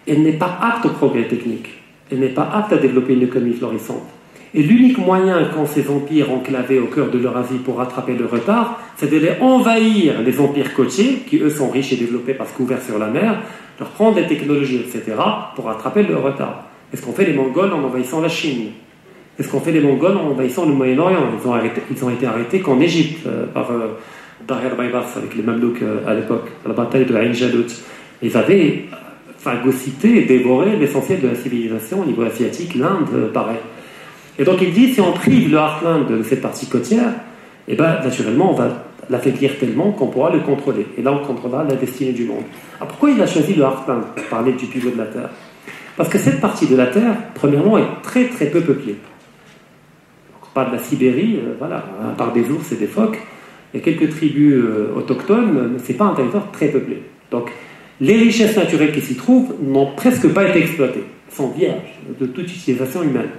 elle 0.06 0.22
n'est 0.22 0.32
pas 0.32 0.58
apte 0.60 0.86
au 0.86 0.90
progrès 0.90 1.26
technique. 1.26 1.68
Elle 2.10 2.20
n'est 2.20 2.28
pas 2.28 2.48
apte 2.52 2.72
à 2.72 2.76
développer 2.76 3.14
une 3.14 3.22
économie 3.22 3.54
florissante. 3.54 4.08
Et 4.54 4.62
l'unique 4.62 4.98
moyen 4.98 5.44
qu'ont 5.44 5.66
ces 5.66 5.88
empires 5.88 6.30
enclavés 6.30 6.78
au 6.78 6.86
cœur 6.86 7.10
de 7.10 7.18
l'Eurasie 7.18 7.58
pour 7.64 7.78
rattraper 7.78 8.14
le 8.14 8.26
retard, 8.26 8.78
c'est 8.96 9.10
d'aller 9.10 9.32
envahir 9.40 10.20
les 10.20 10.40
empires 10.40 10.74
côtiers, 10.74 11.22
qui 11.26 11.38
eux 11.38 11.48
sont 11.48 11.70
riches 11.70 11.94
et 11.94 11.96
développés 11.96 12.34
parce 12.34 12.52
qu'ouverts 12.52 12.82
sur 12.82 12.98
la 12.98 13.06
mer, 13.06 13.40
leur 13.78 13.88
prendre 13.88 14.16
des 14.16 14.26
technologies, 14.26 14.76
etc., 14.76 15.16
pour 15.56 15.64
rattraper 15.64 16.02
le 16.02 16.16
retard. 16.16 16.66
Est-ce 16.92 17.02
qu'on 17.02 17.12
fait 17.12 17.24
les 17.24 17.32
Mongols 17.32 17.72
en 17.72 17.82
envahissant 17.82 18.20
la 18.20 18.28
Chine? 18.28 18.72
Est-ce 19.38 19.48
qu'on 19.48 19.60
fait 19.60 19.72
les 19.72 19.80
Mongols 19.80 20.18
en 20.18 20.30
envahissant 20.30 20.66
le 20.66 20.74
Moyen-Orient? 20.74 21.20
Ils, 21.90 22.04
ont 22.04 22.10
été 22.10 22.26
arrêtés 22.26 22.60
qu'en 22.60 22.78
Égypte, 22.78 23.26
euh, 23.26 23.46
par 23.46 23.70
euh, 23.70 23.96
Baybars, 24.46 25.16
avec 25.16 25.34
les 25.34 25.42
Mamelouks 25.42 25.80
euh, 25.82 26.06
à 26.06 26.12
l'époque, 26.12 26.48
à 26.66 26.68
la 26.68 26.74
bataille 26.74 27.06
de 27.06 27.16
Ain 27.16 27.32
Jalut. 27.32 27.64
Ils 28.22 28.36
avaient 28.36 28.84
phagocyté 29.38 30.18
et 30.18 30.22
dévoré 30.26 30.76
l'essentiel 30.76 31.22
de 31.22 31.28
la 31.28 31.34
civilisation 31.34 32.02
au 32.02 32.04
niveau 32.04 32.22
asiatique, 32.22 32.74
l'Inde, 32.74 33.30
pareil. 33.32 33.56
Et 34.38 34.44
donc 34.44 34.60
il 34.62 34.72
dit, 34.72 34.94
si 34.94 35.00
on 35.00 35.12
prive 35.12 35.50
le 35.50 35.58
Heartland 35.58 36.08
de 36.08 36.22
cette 36.22 36.40
partie 36.40 36.66
côtière, 36.66 37.12
eh 37.68 37.74
ben, 37.74 38.00
naturellement, 38.02 38.52
on 38.52 38.54
va 38.54 38.84
l'affaiblir 39.10 39.58
tellement 39.58 39.92
qu'on 39.92 40.06
pourra 40.06 40.30
le 40.30 40.40
contrôler. 40.40 40.86
Et 40.96 41.02
là, 41.02 41.12
on 41.12 41.24
contrôlera 41.24 41.64
la 41.64 41.74
destinée 41.74 42.12
du 42.12 42.24
monde. 42.24 42.44
Alors 42.76 42.88
pourquoi 42.88 43.10
il 43.10 43.20
a 43.20 43.26
choisi 43.26 43.54
le 43.54 43.62
Heartland 43.62 44.02
pour 44.14 44.24
parler 44.26 44.52
du 44.52 44.66
pivot 44.66 44.90
de 44.90 44.98
la 44.98 45.06
Terre? 45.06 45.30
Parce 45.96 46.08
que 46.08 46.18
cette 46.18 46.40
partie 46.40 46.66
de 46.66 46.76
la 46.76 46.86
Terre, 46.86 47.16
premièrement, 47.34 47.78
est 47.78 48.02
très 48.02 48.28
très 48.28 48.46
peu 48.46 48.60
peuplée. 48.60 48.96
On 50.42 50.54
parle 50.54 50.70
de 50.70 50.76
la 50.76 50.82
Sibérie, 50.82 51.36
euh, 51.36 51.54
voilà, 51.58 51.84
à 52.02 52.14
part 52.16 52.32
des 52.32 52.48
ours 52.50 52.72
et 52.72 52.76
des 52.76 52.86
phoques, 52.86 53.18
il 53.72 53.80
y 53.80 53.82
a 53.82 53.84
quelques 53.84 54.10
tribus 54.10 54.54
euh, 54.54 54.92
autochtones, 54.96 55.70
mais 55.72 55.78
ce 55.78 55.88
n'est 55.88 55.98
pas 55.98 56.04
un 56.04 56.14
territoire 56.14 56.50
très 56.52 56.68
peuplé. 56.68 57.02
Donc, 57.30 57.50
les 58.00 58.16
richesses 58.16 58.56
naturelles 58.56 58.92
qui 58.92 59.00
s'y 59.00 59.14
trouvent 59.14 59.54
n'ont 59.62 59.94
presque 59.94 60.28
pas 60.28 60.48
été 60.48 60.58
exploitées, 60.58 61.04
sont 61.30 61.48
vierges 61.48 62.00
de 62.20 62.26
toute 62.26 62.50
utilisation 62.50 63.02
humaine. 63.02 63.30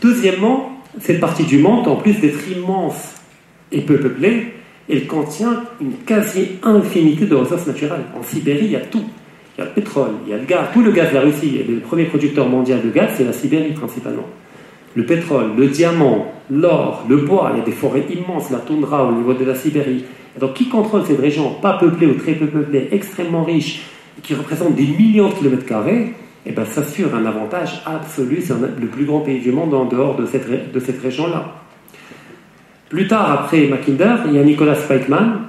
Deuxièmement, 0.00 0.82
cette 1.00 1.20
partie 1.20 1.44
du 1.44 1.58
monde, 1.58 1.88
en 1.88 1.96
plus 1.96 2.14
d'être 2.14 2.48
immense 2.50 3.14
et 3.72 3.80
peu 3.80 3.98
peuplée, 3.98 4.54
elle 4.88 5.06
contient 5.06 5.64
une 5.80 5.92
quasi-infinité 6.06 7.26
de 7.26 7.34
ressources 7.34 7.66
naturelles. 7.66 8.04
En 8.18 8.22
Sibérie, 8.22 8.66
il 8.66 8.70
y 8.72 8.76
a 8.76 8.80
tout. 8.80 9.04
Il 9.56 9.60
y 9.60 9.62
a 9.62 9.66
le 9.66 9.72
pétrole, 9.72 10.12
il 10.24 10.30
y 10.30 10.34
a 10.34 10.38
le 10.38 10.44
gaz, 10.44 10.68
tout 10.72 10.82
le 10.82 10.92
gaz 10.92 11.10
de 11.10 11.14
la 11.14 11.20
Russie. 11.22 11.58
Et 11.58 11.64
le 11.64 11.80
premier 11.80 12.04
producteur 12.04 12.48
mondial 12.48 12.80
de 12.82 12.90
gaz, 12.90 13.10
c'est 13.16 13.24
la 13.24 13.32
Sibérie 13.32 13.72
principalement. 13.72 14.26
Le 14.94 15.04
pétrole, 15.04 15.50
le 15.56 15.66
diamant, 15.66 16.32
l'or, 16.50 17.04
le 17.08 17.18
bois, 17.18 17.50
il 17.52 17.58
y 17.58 17.62
a 17.62 17.64
des 17.64 17.72
forêts 17.72 18.06
immenses, 18.08 18.50
la 18.50 18.58
toundra 18.58 19.04
au 19.04 19.12
niveau 19.12 19.34
de 19.34 19.44
la 19.44 19.54
Sibérie. 19.54 20.04
donc 20.40 20.54
qui 20.54 20.68
contrôle 20.68 21.04
cette 21.06 21.20
région 21.20 21.54
pas 21.60 21.74
peuplée 21.74 22.06
ou 22.06 22.14
très 22.14 22.32
peu 22.32 22.46
peuplée, 22.46 22.88
extrêmement 22.92 23.44
riche, 23.44 23.82
qui 24.22 24.34
représente 24.34 24.74
des 24.74 24.86
millions 24.86 25.28
de 25.28 25.34
kilomètres 25.34 25.66
carrés 25.66 26.14
eh 26.46 26.52
ben, 26.52 26.64
s'assure 26.64 27.14
un 27.14 27.26
avantage 27.26 27.82
absolu. 27.86 28.40
C'est 28.42 28.54
le 28.54 28.86
plus 28.86 29.04
grand 29.04 29.20
pays 29.20 29.40
du 29.40 29.52
monde 29.52 29.74
en 29.74 29.84
dehors 29.84 30.16
de 30.16 30.26
cette, 30.26 30.72
de 30.72 30.80
cette 30.80 31.02
région-là. 31.02 31.52
Plus 32.88 33.06
tard, 33.06 33.30
après 33.30 33.66
Mackinder, 33.66 34.14
il 34.26 34.34
y 34.34 34.38
a 34.38 34.42
Nicolas 34.42 34.74
Spikeman 34.74 35.40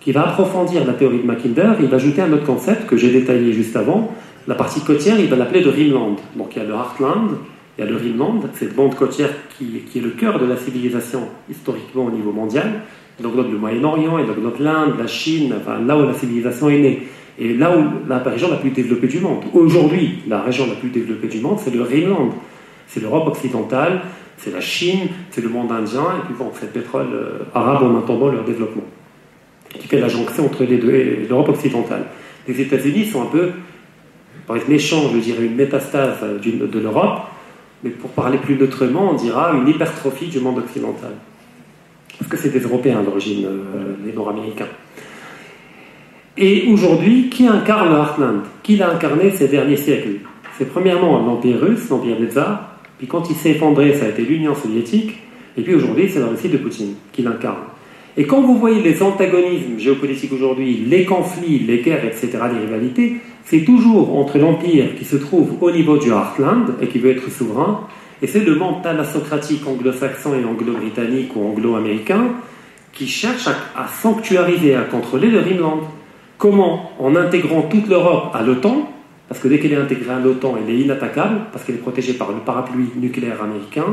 qui 0.00 0.10
va 0.10 0.28
approfondir 0.28 0.84
la 0.84 0.94
théorie 0.94 1.20
de 1.20 1.26
Mackinder. 1.26 1.74
Il 1.80 1.86
va 1.86 1.96
ajouter 1.96 2.22
un 2.22 2.32
autre 2.32 2.44
concept 2.44 2.86
que 2.86 2.96
j'ai 2.96 3.12
détaillé 3.12 3.52
juste 3.52 3.76
avant. 3.76 4.12
La 4.48 4.56
partie 4.56 4.80
côtière, 4.80 5.18
il 5.20 5.28
va 5.28 5.36
l'appeler 5.36 5.60
le 5.60 5.70
Rimland. 5.70 6.16
Donc 6.36 6.56
il 6.56 6.62
y 6.62 6.64
a 6.64 6.68
le 6.68 6.74
Heartland, 6.74 7.30
il 7.78 7.84
y 7.84 7.86
a 7.86 7.90
le 7.90 7.96
Rimland, 7.96 8.40
cette 8.54 8.74
bande 8.74 8.96
côtière 8.96 9.30
qui, 9.56 9.82
qui, 9.88 9.98
est 9.98 10.02
le 10.02 10.10
cœur 10.10 10.40
de 10.40 10.46
la 10.46 10.56
civilisation 10.56 11.20
historiquement 11.48 12.06
au 12.06 12.10
niveau 12.10 12.32
mondial. 12.32 12.82
Il 13.20 13.26
englobe 13.26 13.52
le 13.52 13.58
Moyen-Orient, 13.58 14.18
il 14.18 14.28
englobe 14.28 14.58
l'Inde, 14.58 14.94
la 14.98 15.06
Chine, 15.06 15.54
enfin, 15.56 15.78
là 15.78 15.96
où 15.96 16.04
la 16.04 16.14
civilisation 16.14 16.68
est 16.68 16.78
née. 16.78 17.06
Et 17.42 17.54
là 17.54 17.76
où 17.76 18.08
la 18.08 18.18
région 18.18 18.48
la 18.48 18.56
plus 18.56 18.70
développée 18.70 19.08
du 19.08 19.18
monde. 19.18 19.42
Aujourd'hui, 19.52 20.20
la 20.28 20.42
région 20.42 20.64
la 20.68 20.76
plus 20.76 20.90
développée 20.90 21.26
du 21.26 21.40
monde, 21.40 21.58
c'est 21.58 21.74
le 21.74 21.82
Rimland. 21.82 22.30
C'est 22.86 23.00
l'Europe 23.00 23.26
occidentale, 23.26 24.02
c'est 24.36 24.52
la 24.52 24.60
Chine, 24.60 25.08
c'est 25.30 25.40
le 25.40 25.48
monde 25.48 25.72
indien, 25.72 26.04
et 26.18 26.26
puis 26.26 26.34
bon, 26.38 26.52
c'est 26.54 26.66
le 26.66 26.80
pétrole 26.80 27.08
euh, 27.12 27.38
arabe 27.52 27.82
en 27.82 27.98
attendant 27.98 28.28
leur 28.28 28.44
développement, 28.44 28.84
qui 29.70 29.88
fait 29.88 29.98
la 29.98 30.08
jonction 30.08 30.46
entre 30.46 30.62
les 30.64 30.76
deux 30.76 30.94
et 30.94 31.26
l'Europe 31.28 31.48
occidentale. 31.48 32.04
Les 32.46 32.60
États-Unis 32.60 33.06
sont 33.06 33.22
un 33.22 33.26
peu, 33.26 33.50
pour 34.46 34.56
être 34.56 34.68
méchant, 34.68 35.10
je 35.12 35.18
dirais 35.18 35.46
une 35.46 35.56
métastase 35.56 36.18
de 36.44 36.78
l'Europe, 36.78 37.22
mais 37.82 37.90
pour 37.90 38.10
parler 38.10 38.38
plus 38.38 38.56
neutrement, 38.56 39.10
on 39.10 39.14
dira 39.14 39.52
une 39.54 39.66
hypertrophie 39.66 40.28
du 40.28 40.38
monde 40.38 40.58
occidental. 40.58 41.12
Parce 42.18 42.30
que 42.30 42.36
c'est 42.36 42.50
des 42.50 42.60
Européens 42.60 43.02
d'origine, 43.02 43.46
euh, 43.46 43.94
les 44.04 44.12
Nord-Américains. 44.12 44.68
Et 46.38 46.66
aujourd'hui, 46.68 47.28
qui 47.28 47.46
incarne 47.46 47.90
le 47.90 47.96
Heartland? 47.96 48.40
Qui 48.62 48.76
l'a 48.76 48.90
incarné 48.90 49.30
ces 49.30 49.48
derniers 49.48 49.76
siècles? 49.76 50.20
C'est 50.58 50.68
premièrement 50.68 51.18
l'Empire 51.18 51.60
russe, 51.60 51.88
l'Empire 51.90 52.18
des 52.18 52.28
Tsars, 52.28 52.70
puis 52.98 53.06
quand 53.06 53.28
il 53.28 53.36
s'est 53.36 53.50
effondré, 53.50 53.94
ça 53.94 54.06
a 54.06 54.08
été 54.08 54.22
l'Union 54.22 54.54
soviétique, 54.54 55.18
et 55.58 55.62
puis 55.62 55.74
aujourd'hui, 55.74 56.08
c'est 56.08 56.20
la 56.20 56.28
Russie 56.28 56.48
de 56.48 56.56
Poutine 56.56 56.94
qui 57.12 57.22
l'incarne. 57.22 57.64
Et 58.16 58.24
quand 58.24 58.42
vous 58.42 58.56
voyez 58.56 58.82
les 58.82 59.02
antagonismes 59.02 59.78
géopolitiques 59.78 60.32
aujourd'hui, 60.32 60.84
les 60.86 61.04
conflits, 61.04 61.60
les 61.60 61.78
guerres, 61.78 62.04
etc., 62.04 62.28
les 62.52 62.60
rivalités, 62.60 63.16
c'est 63.44 63.64
toujours 63.64 64.16
entre 64.16 64.38
l'Empire 64.38 64.94
qui 64.96 65.04
se 65.04 65.16
trouve 65.16 65.62
au 65.62 65.70
niveau 65.70 65.98
du 65.98 66.10
Heartland 66.10 66.74
et 66.80 66.86
qui 66.86 66.98
veut 66.98 67.10
être 67.10 67.30
souverain, 67.30 67.86
et 68.22 68.26
c'est 68.26 68.44
le 68.44 68.54
monde 68.54 68.82
thalassocratique 68.82 69.66
anglo-saxon 69.66 70.34
et 70.34 70.44
anglo-britannique 70.44 71.34
ou 71.34 71.44
anglo-américain 71.44 72.34
qui 72.92 73.08
cherche 73.08 73.48
à, 73.48 73.88
sanctuariser, 73.88 74.76
à 74.76 74.82
contrôler 74.82 75.28
le 75.28 75.40
Rimland. 75.40 75.80
Comment 76.42 76.90
En 76.98 77.14
intégrant 77.14 77.62
toute 77.62 77.86
l'Europe 77.86 78.34
à 78.34 78.42
l'OTAN, 78.42 78.90
parce 79.28 79.40
que 79.40 79.46
dès 79.46 79.60
qu'elle 79.60 79.74
est 79.74 79.80
intégrée 79.80 80.12
à 80.12 80.18
l'OTAN, 80.18 80.56
elle 80.58 80.74
est 80.74 80.78
inattaquable, 80.80 81.42
parce 81.52 81.64
qu'elle 81.64 81.76
est 81.76 81.78
protégée 81.78 82.14
par 82.14 82.32
le 82.32 82.38
parapluie 82.38 82.88
nucléaire 82.96 83.40
américain, 83.40 83.84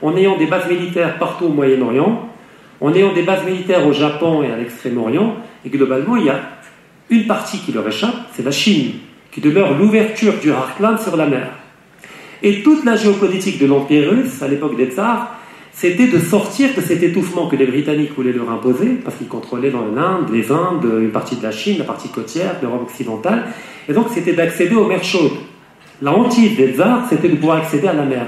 en 0.00 0.16
ayant 0.16 0.38
des 0.38 0.46
bases 0.46 0.70
militaires 0.70 1.18
partout 1.18 1.44
au 1.44 1.48
Moyen-Orient, 1.50 2.30
en 2.80 2.94
ayant 2.94 3.12
des 3.12 3.24
bases 3.24 3.44
militaires 3.44 3.86
au 3.86 3.92
Japon 3.92 4.42
et 4.42 4.50
à 4.50 4.56
l'Extrême-Orient, 4.56 5.36
et 5.66 5.68
globalement, 5.68 6.16
il 6.16 6.24
y 6.24 6.30
a 6.30 6.40
une 7.10 7.26
partie 7.26 7.58
qui 7.58 7.72
leur 7.72 7.86
échappe, 7.86 8.14
c'est 8.32 8.42
la 8.42 8.52
Chine, 8.52 8.92
qui 9.30 9.42
demeure 9.42 9.76
l'ouverture 9.76 10.32
du 10.40 10.48
Heartland 10.48 10.98
sur 10.98 11.14
la 11.18 11.26
mer. 11.26 11.50
Et 12.42 12.62
toute 12.62 12.86
la 12.86 12.96
géopolitique 12.96 13.60
de 13.60 13.66
l'Empire 13.66 14.08
russe, 14.12 14.40
à 14.40 14.48
l'époque 14.48 14.78
des 14.78 14.86
tsars, 14.86 15.36
c'était 15.72 16.06
de 16.06 16.18
sortir 16.18 16.70
de 16.76 16.80
cet 16.80 17.02
étouffement 17.02 17.48
que 17.48 17.56
les 17.56 17.66
Britanniques 17.66 18.14
voulaient 18.14 18.32
leur 18.32 18.50
imposer, 18.50 18.90
parce 19.02 19.16
qu'ils 19.16 19.28
contrôlaient 19.28 19.70
dans 19.70 19.86
l'Inde, 19.86 20.30
les 20.32 20.52
Indes, 20.52 20.86
une 21.00 21.10
partie 21.10 21.36
de 21.36 21.42
la 21.42 21.50
Chine, 21.50 21.78
la 21.78 21.84
partie 21.84 22.08
côtière, 22.08 22.56
l'Europe 22.62 22.82
occidentale, 22.82 23.46
et 23.88 23.92
donc 23.92 24.06
c'était 24.12 24.34
d'accéder 24.34 24.74
aux 24.74 24.86
mers 24.86 25.02
chaudes. 25.02 25.32
La 26.02 26.12
hantise 26.12 26.56
des 26.56 26.72
tsars, 26.72 27.06
c'était 27.08 27.28
de 27.28 27.36
pouvoir 27.36 27.58
accéder 27.58 27.88
à 27.88 27.94
la 27.94 28.04
mer. 28.04 28.26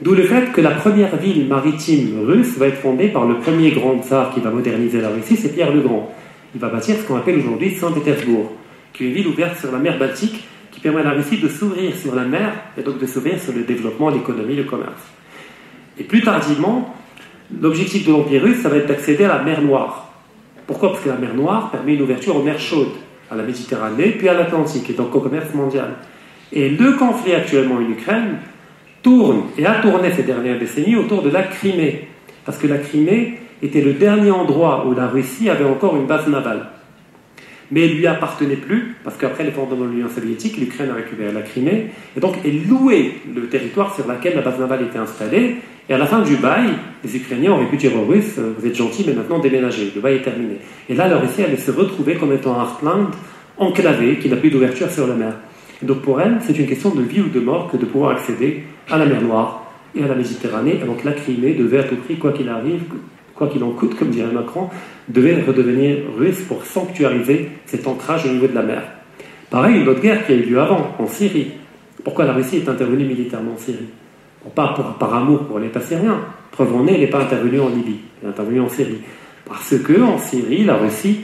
D'où 0.00 0.14
le 0.14 0.24
fait 0.24 0.50
que 0.52 0.60
la 0.60 0.70
première 0.70 1.14
ville 1.16 1.46
maritime 1.46 2.24
russe 2.26 2.58
va 2.58 2.66
être 2.66 2.78
fondée 2.78 3.08
par 3.08 3.24
le 3.24 3.38
premier 3.38 3.70
grand 3.70 4.02
tsar 4.02 4.34
qui 4.34 4.40
va 4.40 4.50
moderniser 4.50 5.00
la 5.00 5.10
Russie, 5.10 5.36
c'est 5.36 5.54
Pierre 5.54 5.72
le 5.72 5.80
Grand. 5.80 6.12
Il 6.54 6.60
va 6.60 6.68
bâtir 6.68 6.96
ce 6.96 7.02
qu'on 7.06 7.16
appelle 7.16 7.38
aujourd'hui 7.38 7.74
Saint-Pétersbourg, 7.76 8.50
qui 8.92 9.04
est 9.04 9.06
une 9.08 9.14
ville 9.14 9.28
ouverte 9.28 9.58
sur 9.60 9.70
la 9.70 9.78
mer 9.78 9.98
Baltique, 9.98 10.44
qui 10.72 10.80
permet 10.80 11.02
à 11.02 11.04
la 11.04 11.10
Russie 11.12 11.38
de 11.38 11.48
s'ouvrir 11.48 11.94
sur 11.94 12.14
la 12.14 12.24
mer 12.24 12.52
et 12.76 12.82
donc 12.82 12.98
de 12.98 13.06
s'ouvrir 13.06 13.40
sur 13.40 13.52
le 13.52 13.62
développement, 13.62 14.10
l'économie, 14.10 14.56
le 14.56 14.64
commerce. 14.64 15.02
Et 16.02 16.04
plus 16.04 16.20
tardivement, 16.22 16.92
l'objectif 17.60 18.04
de 18.04 18.10
l'Empire 18.10 18.42
russe, 18.42 18.60
ça 18.60 18.68
va 18.68 18.78
être 18.78 18.88
d'accéder 18.88 19.22
à 19.22 19.28
la 19.28 19.42
mer 19.44 19.62
Noire. 19.62 20.12
Pourquoi? 20.66 20.90
Parce 20.90 21.04
que 21.04 21.10
la 21.10 21.16
mer 21.16 21.32
Noire 21.34 21.70
permet 21.70 21.94
une 21.94 22.02
ouverture 22.02 22.34
aux 22.34 22.42
mers 22.42 22.58
chaudes, 22.58 22.90
à 23.30 23.36
la 23.36 23.44
Méditerranée, 23.44 24.10
puis 24.18 24.28
à 24.28 24.34
l'Atlantique, 24.34 24.90
et 24.90 24.94
donc 24.94 25.14
au 25.14 25.20
commerce 25.20 25.54
mondial. 25.54 25.90
Et 26.50 26.70
le 26.70 26.94
conflit 26.94 27.34
actuellement 27.34 27.76
en 27.76 27.88
Ukraine 27.88 28.38
tourne 29.00 29.44
et 29.56 29.64
a 29.64 29.74
tourné 29.74 30.10
ces 30.10 30.24
dernières 30.24 30.58
décennies 30.58 30.96
autour 30.96 31.22
de 31.22 31.30
la 31.30 31.44
Crimée. 31.44 32.08
Parce 32.44 32.58
que 32.58 32.66
la 32.66 32.78
Crimée 32.78 33.38
était 33.62 33.80
le 33.80 33.92
dernier 33.92 34.32
endroit 34.32 34.84
où 34.88 34.92
la 34.92 35.06
Russie 35.06 35.48
avait 35.48 35.64
encore 35.64 35.94
une 35.94 36.06
base 36.06 36.26
navale 36.26 36.66
mais 37.72 37.86
elle 37.86 37.96
lui 37.96 38.06
appartenait 38.06 38.56
plus, 38.56 38.96
parce 39.02 39.16
qu'après 39.16 39.44
l'effondrement 39.44 39.86
de 39.86 39.90
l'Union 39.92 40.08
soviétique, 40.10 40.58
l'Ukraine 40.58 40.90
a 40.90 40.94
récupéré 40.94 41.32
la 41.32 41.40
Crimée, 41.40 41.86
et 42.14 42.20
donc 42.20 42.36
elle 42.44 42.68
louait 42.68 43.14
le 43.34 43.48
territoire 43.48 43.94
sur 43.94 44.06
lequel 44.06 44.36
la 44.36 44.42
base 44.42 44.60
navale 44.60 44.82
était 44.82 44.98
installée, 44.98 45.56
et 45.88 45.94
à 45.94 45.98
la 45.98 46.06
fin 46.06 46.22
du 46.22 46.36
bail, 46.36 46.70
les 47.04 47.16
Ukrainiens 47.16 47.52
auraient 47.52 47.66
pu 47.66 47.76
dire 47.76 47.92
aux 47.96 48.04
Russes, 48.04 48.38
vous 48.38 48.66
êtes 48.66 48.76
gentils, 48.76 49.04
mais 49.06 49.14
maintenant 49.14 49.38
déménagez, 49.40 49.92
le 49.94 50.00
bail 50.00 50.16
est 50.16 50.22
terminé. 50.22 50.58
Et 50.88 50.94
là, 50.94 51.08
la 51.08 51.18
Russie 51.18 51.42
allait 51.42 51.56
se 51.56 51.70
retrouver 51.70 52.14
comme 52.14 52.32
étant 52.32 52.58
un 52.58 52.62
heartland 52.62 53.08
enclavé, 53.58 54.18
qui 54.18 54.28
n'a 54.28 54.36
plus 54.36 54.50
d'ouverture 54.50 54.90
sur 54.90 55.06
la 55.06 55.14
mer. 55.14 55.34
Et 55.82 55.86
donc 55.86 55.98
pour 56.02 56.20
elle, 56.20 56.38
c'est 56.40 56.58
une 56.58 56.66
question 56.66 56.94
de 56.94 57.02
vie 57.02 57.20
ou 57.20 57.28
de 57.28 57.40
mort 57.40 57.70
que 57.70 57.76
de 57.76 57.84
pouvoir 57.84 58.12
accéder 58.12 58.62
à 58.90 58.98
la 58.98 59.06
mer 59.06 59.20
Noire 59.20 59.72
et 59.94 60.02
à 60.02 60.06
la 60.06 60.14
Méditerranée, 60.14 60.78
et 60.82 60.86
donc 60.86 61.04
la 61.04 61.12
Crimée 61.12 61.54
devait 61.54 61.80
à 61.80 61.84
tout 61.84 61.96
prix, 61.96 62.16
quoi 62.16 62.32
qu'il 62.32 62.48
arrive, 62.48 62.82
quoi 63.34 63.48
qu'il 63.48 63.62
en 63.64 63.70
coûte, 63.70 63.98
comme 63.98 64.10
dirait 64.10 64.32
Macron, 64.32 64.68
devait 65.08 65.42
redevenir 65.42 65.98
russe 66.16 66.40
pour 66.42 66.64
sanctuariser 66.64 67.50
cet 67.66 67.86
ancrage 67.86 68.24
au 68.24 68.28
niveau 68.28 68.46
de 68.46 68.54
la 68.54 68.62
mer. 68.62 68.82
Pareil, 69.50 69.80
une 69.82 69.88
autre 69.88 70.00
guerre 70.00 70.24
qui 70.24 70.32
a 70.32 70.36
eu 70.36 70.42
lieu 70.42 70.60
avant, 70.60 70.94
en 70.98 71.06
Syrie. 71.06 71.48
Pourquoi 72.04 72.24
la 72.24 72.32
Russie 72.32 72.56
est 72.56 72.68
intervenue 72.68 73.04
militairement 73.04 73.52
en 73.52 73.58
Syrie? 73.58 73.88
Pas 74.54 74.74
par 74.98 75.14
amour 75.14 75.44
pour 75.44 75.58
l'État 75.58 75.80
syrien. 75.80 76.20
Preuve 76.50 76.74
en 76.74 76.86
est, 76.86 76.94
elle 76.94 77.00
n'est 77.00 77.06
pas 77.06 77.22
intervenue 77.22 77.60
en 77.60 77.68
Libye, 77.68 78.00
elle 78.20 78.28
est 78.28 78.30
intervenue 78.32 78.60
en 78.60 78.68
Syrie. 78.68 79.00
Parce 79.46 79.74
que 79.78 80.00
en 80.02 80.18
Syrie, 80.18 80.64
la 80.64 80.76
Russie 80.76 81.20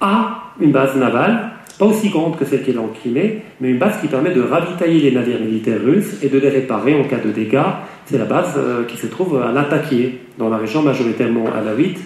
a 0.00 0.52
une 0.60 0.72
base 0.72 0.96
navale, 0.96 1.52
pas 1.78 1.86
aussi 1.86 2.08
grande 2.08 2.36
que 2.38 2.44
celle 2.44 2.62
qu'elle 2.62 2.78
a 2.78 2.82
en 2.82 2.88
Crimée, 2.88 3.42
mais 3.60 3.70
une 3.70 3.78
base 3.78 4.00
qui 4.00 4.08
permet 4.08 4.32
de 4.32 4.42
ravitailler 4.42 5.00
les 5.00 5.12
navires 5.12 5.40
militaires 5.40 5.80
russes 5.82 6.22
et 6.22 6.28
de 6.28 6.38
les 6.38 6.48
réparer 6.48 6.98
en 6.98 7.04
cas 7.04 7.18
de 7.18 7.30
dégâts. 7.30 7.60
C'est 8.04 8.18
la 8.18 8.24
base 8.24 8.54
euh, 8.56 8.84
qui 8.84 8.96
se 8.96 9.06
trouve 9.06 9.42
à 9.42 9.52
Latakié, 9.52 10.20
dans 10.38 10.48
la 10.48 10.58
région 10.58 10.82
majoritairement 10.82 11.46
alawite, 11.54 11.98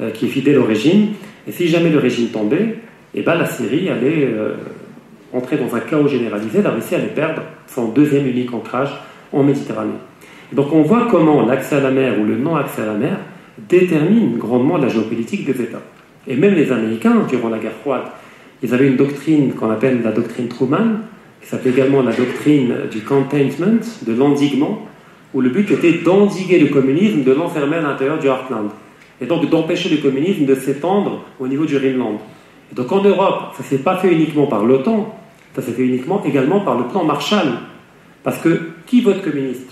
euh, 0.00 0.10
qui 0.10 0.26
est 0.26 0.28
fidèle 0.28 0.58
au 0.58 0.64
régime. 0.64 1.08
Et 1.46 1.52
si 1.52 1.68
jamais 1.68 1.90
le 1.90 1.98
régime 1.98 2.28
tombait, 2.28 2.76
eh 3.14 3.22
ben, 3.22 3.34
la 3.34 3.46
Syrie 3.46 3.88
allait 3.88 4.26
euh, 4.26 4.54
entrer 5.32 5.56
dans 5.56 5.74
un 5.74 5.80
chaos 5.80 6.08
généralisé, 6.08 6.62
la 6.62 6.70
Russie 6.70 6.94
allait 6.94 7.06
perdre 7.06 7.42
son 7.66 7.88
deuxième 7.88 8.26
unique 8.26 8.52
ancrage 8.52 8.90
en 9.32 9.42
Méditerranée. 9.42 9.98
donc 10.52 10.72
on 10.72 10.82
voit 10.82 11.08
comment 11.10 11.46
l'accès 11.46 11.76
à 11.76 11.80
la 11.80 11.90
mer 11.90 12.18
ou 12.20 12.24
le 12.24 12.36
non-accès 12.36 12.82
à 12.82 12.86
la 12.86 12.94
mer 12.94 13.18
détermine 13.68 14.36
grandement 14.38 14.78
la 14.78 14.88
géopolitique 14.88 15.44
des 15.44 15.62
États. 15.62 15.82
Et 16.26 16.36
même 16.36 16.54
les 16.54 16.72
Américains, 16.72 17.26
durant 17.28 17.48
la 17.48 17.58
guerre 17.58 17.76
froide, 17.80 18.04
ils 18.62 18.72
avaient 18.74 18.88
une 18.88 18.96
doctrine 18.96 19.52
qu'on 19.52 19.70
appelle 19.70 20.02
la 20.02 20.12
doctrine 20.12 20.48
Truman, 20.48 21.00
qui 21.40 21.48
s'appelle 21.48 21.72
également 21.72 22.02
la 22.02 22.12
doctrine 22.12 22.74
du 22.90 23.00
containment, 23.00 23.80
de 24.06 24.12
l'endiguement, 24.14 24.86
où 25.34 25.40
le 25.40 25.50
but 25.50 25.70
était 25.70 25.92
d'endiguer 25.92 26.58
le 26.58 26.68
communisme, 26.68 27.22
de 27.22 27.32
l'enfermer 27.32 27.76
à 27.76 27.82
l'intérieur 27.82 28.18
du 28.18 28.26
Heartland 28.26 28.70
et 29.20 29.26
donc 29.26 29.48
d'empêcher 29.50 29.88
le 29.88 29.98
communisme 29.98 30.46
de 30.46 30.54
s'étendre 30.54 31.24
au 31.38 31.46
niveau 31.46 31.66
du 31.66 31.76
Rhineland. 31.76 32.20
Et 32.72 32.74
donc 32.74 32.90
en 32.90 33.02
Europe, 33.02 33.52
ça 33.56 33.62
ne 33.62 33.68
s'est 33.68 33.82
pas 33.82 33.96
fait 33.96 34.12
uniquement 34.12 34.46
par 34.46 34.64
l'OTAN, 34.64 35.14
ça 35.54 35.62
s'est 35.62 35.72
fait 35.72 35.84
uniquement 35.84 36.22
également 36.24 36.60
par 36.60 36.78
le 36.78 36.84
plan 36.84 37.04
Marshall. 37.04 37.48
Parce 38.22 38.38
que 38.38 38.60
qui 38.90 39.00
vote 39.02 39.22
communiste 39.22 39.70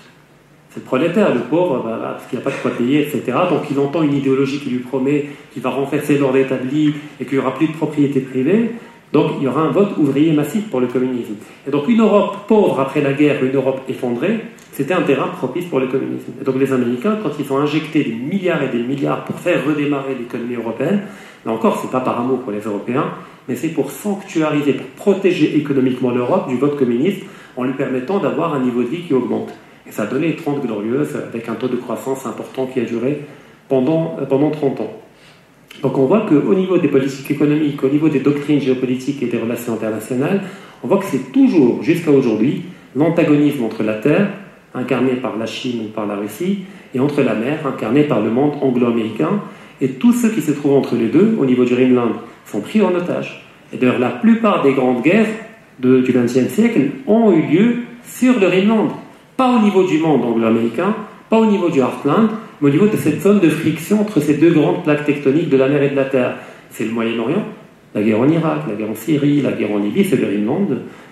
C'est 0.71 0.79
le 0.79 0.85
prolétaire, 0.85 1.35
le 1.35 1.41
pauvre, 1.41 1.83
parce 1.83 2.25
qu'il 2.27 2.39
n'y 2.39 2.45
a 2.45 2.49
pas 2.49 2.57
de 2.57 2.63
quoi 2.63 2.71
payer, 2.71 3.01
etc. 3.01 3.37
Donc 3.51 3.63
il 3.69 3.79
entend 3.81 4.03
une 4.03 4.15
idéologie 4.15 4.61
qui 4.61 4.71
lui 4.71 4.79
promet 4.79 5.27
qu'il 5.53 5.61
va 5.61 5.71
renverser 5.71 6.19
l'ordre 6.19 6.37
établi 6.37 6.95
et 7.21 7.25
qu'il 7.25 7.39
n'y 7.39 7.45
aura 7.45 7.55
plus 7.55 7.67
de 7.67 7.73
propriété 7.73 8.21
privée. 8.21 8.71
Donc 9.13 9.33
il 9.39 9.45
y 9.45 9.49
aura 9.49 9.63
un 9.63 9.71
vote 9.71 9.97
ouvrier 9.99 10.33
massif 10.33 10.71
pour 10.71 10.81
le 10.81 10.87
communisme. 10.87 11.35
Et 11.67 11.71
donc 11.71 11.89
une 11.89 12.01
Europe 12.01 12.47
pauvre 12.47 12.79
après 12.79 13.01
la 13.01 13.13
guerre, 13.13 13.43
une 13.45 13.57
Europe 13.57 13.81
effondrée, 13.89 14.39
c'était 14.71 14.95
un 14.95 15.03
terrain 15.03 15.29
propice 15.29 15.65
pour 15.65 15.81
le 15.81 15.89
communisme. 15.89 16.33
Et 16.41 16.45
donc 16.45 16.55
les 16.61 16.73
Américains, 16.73 17.19
quand 17.21 17.31
ils 17.41 17.53
ont 17.53 17.59
injecté 17.59 18.05
des 18.05 18.13
milliards 18.13 18.63
et 18.63 18.69
des 18.69 18.85
milliards 18.85 19.25
pour 19.25 19.37
faire 19.41 19.67
redémarrer 19.67 20.15
l'économie 20.17 20.55
européenne, 20.55 21.03
là 21.45 21.51
encore, 21.51 21.81
c'est 21.83 21.91
pas 21.91 22.01
par 22.01 22.21
amour 22.21 22.39
pour 22.43 22.53
les 22.53 22.61
Européens, 22.61 23.07
mais 23.49 23.57
c'est 23.57 23.71
pour 23.71 23.91
sanctuariser, 23.91 24.75
pour 24.75 24.87
protéger 24.91 25.57
économiquement 25.57 26.13
l'Europe 26.13 26.49
du 26.49 26.57
vote 26.57 26.79
communiste 26.79 27.25
en 27.59 27.65
lui 27.65 27.75
permettant 27.75 28.21
d'avoir 28.21 28.55
un 28.55 28.61
niveau 28.61 28.83
de 28.83 28.89
vie 28.89 29.03
qui 29.03 29.13
augmente. 29.13 29.53
Et 29.87 29.93
ça 29.93 30.05
a 30.05 30.07
donné 30.07 30.37
30 30.37 30.65
glorieuses 30.65 31.17
avec 31.17 31.49
un 31.49 31.55
taux 31.55 31.67
de 31.67 31.77
croissance 31.77 32.25
important 32.25 32.67
qui 32.67 32.79
a 32.79 32.85
duré 32.85 33.25
pendant, 33.69 34.17
pendant 34.29 34.51
30 34.51 34.81
ans. 34.81 34.93
Donc 35.83 35.99
on 35.99 36.07
voit 36.07 36.21
qu'au 36.21 36.55
niveau 36.55 36.79
des 36.79 36.89
politiques 36.89 37.31
économiques, 37.31 37.83
au 37.83 37.89
niveau 37.89 38.09
des 38.09 38.21
doctrines 38.21 38.61
géopolitiques 38.61 39.23
et 39.23 39.27
des 39.27 39.39
relations 39.39 39.75
internationales, 39.75 40.43
on 40.85 40.89
voit 40.89 40.99
que 40.99 41.07
c'est 41.07 41.33
toujours, 41.33 41.83
jusqu'à 41.83 42.13
aujourd'hui, 42.13 42.63
l'antagonisme 42.95 43.65
entre 43.65 43.83
la 43.83 43.95
Terre 43.95 44.29
incarné 44.75 45.13
par 45.15 45.37
la 45.37 45.47
Chine 45.47 45.87
ou 45.87 45.89
par 45.89 46.07
la 46.07 46.15
Russie, 46.15 46.61
et 46.95 47.01
entre 47.01 47.23
la 47.23 47.35
mer, 47.35 47.67
incarnée 47.67 48.05
par 48.05 48.21
le 48.21 48.31
monde 48.31 48.53
anglo-américain, 48.61 49.41
et 49.81 49.89
tous 49.93 50.13
ceux 50.13 50.31
qui 50.31 50.43
se 50.43 50.53
trouvent 50.53 50.77
entre 50.77 50.95
les 50.95 51.09
deux, 51.09 51.37
au 51.39 51.45
niveau 51.45 51.65
du 51.65 51.75
Rhineland, 51.75 52.13
sont 52.47 52.61
pris 52.61 52.81
en 52.83 52.95
otage. 52.95 53.45
Et 53.73 53.77
d'ailleurs, 53.77 53.99
la 53.99 54.11
plupart 54.11 54.63
des 54.63 54.75
grandes 54.75 55.03
guerres 55.03 55.27
du 55.81 56.13
XXe 56.13 56.49
siècle 56.49 56.81
ont 57.07 57.33
eu 57.33 57.43
lieu 57.43 57.77
sur 58.05 58.39
le 58.39 58.47
Rhineland. 58.47 58.89
Pas 59.37 59.57
au 59.57 59.63
niveau 59.63 59.85
du 59.85 59.99
monde 59.99 60.25
anglo-américain, 60.25 60.95
pas 61.31 61.39
au 61.39 61.47
niveau 61.47 61.71
du 61.71 61.79
Heartland, 61.81 62.31
mais 62.61 62.69
au 62.69 62.73
niveau 62.73 62.87
de 62.87 62.97
cette 62.97 63.23
zone 63.23 63.41
de 63.41 63.49
friction 63.49 64.01
entre 64.01 64.21
ces 64.21 64.35
deux 64.35 64.51
grandes 64.51 64.83
plaques 64.83 65.05
tectoniques 65.05 65.49
de 65.49 65.57
la 65.57 65.69
mer 65.69 65.83
et 65.83 65.91
de 65.91 65.97
la 65.97 66.07
terre. 66.07 66.35
C'est 66.71 66.85
le 66.85 66.91
Moyen-Orient, 66.91 67.45
la 67.95 68.03
guerre 68.03 68.21
en 68.21 68.29
Irak, 68.29 68.63
la 68.69 68.75
guerre 68.75 68.91
en 68.91 68.95
Syrie, 68.95 69.41
la 69.41 69.53
guerre 69.53 69.73
en 69.73 69.79
Libye, 69.79 70.05
c'est 70.05 70.17
le 70.17 70.27
Rhineland. 70.27 70.69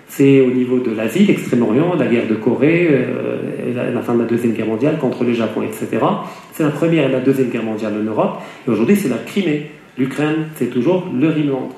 C'est 0.09 0.41
au 0.41 0.51
niveau 0.51 0.79
de 0.79 0.93
l'Asie, 0.93 1.25
l'Extrême-Orient, 1.25 1.95
la 1.97 2.07
guerre 2.07 2.29
de 2.29 2.35
Corée, 2.35 2.89
euh, 2.91 3.93
la, 3.93 4.01
fin 4.03 4.14
de 4.14 4.21
la 4.21 4.27
Deuxième 4.27 4.53
Guerre 4.53 4.67
mondiale 4.67 4.99
contre 4.99 5.25
le 5.25 5.33
Japon, 5.33 5.62
etc. 5.62 5.89
C'est 6.53 6.62
la 6.62 6.71
Première 6.71 7.09
et 7.09 7.12
la 7.12 7.21
Deuxième 7.21 7.49
Guerre 7.49 7.64
mondiale 7.64 7.95
en 8.01 8.05
Europe. 8.05 8.39
Et 8.67 8.71
aujourd'hui, 8.71 8.95
c'est 8.95 9.09
la 9.09 9.19
Crimée. 9.19 9.71
L'Ukraine, 9.99 10.49
c'est 10.57 10.71
toujours 10.71 11.07
le 11.12 11.29
Rhineland. 11.29 11.71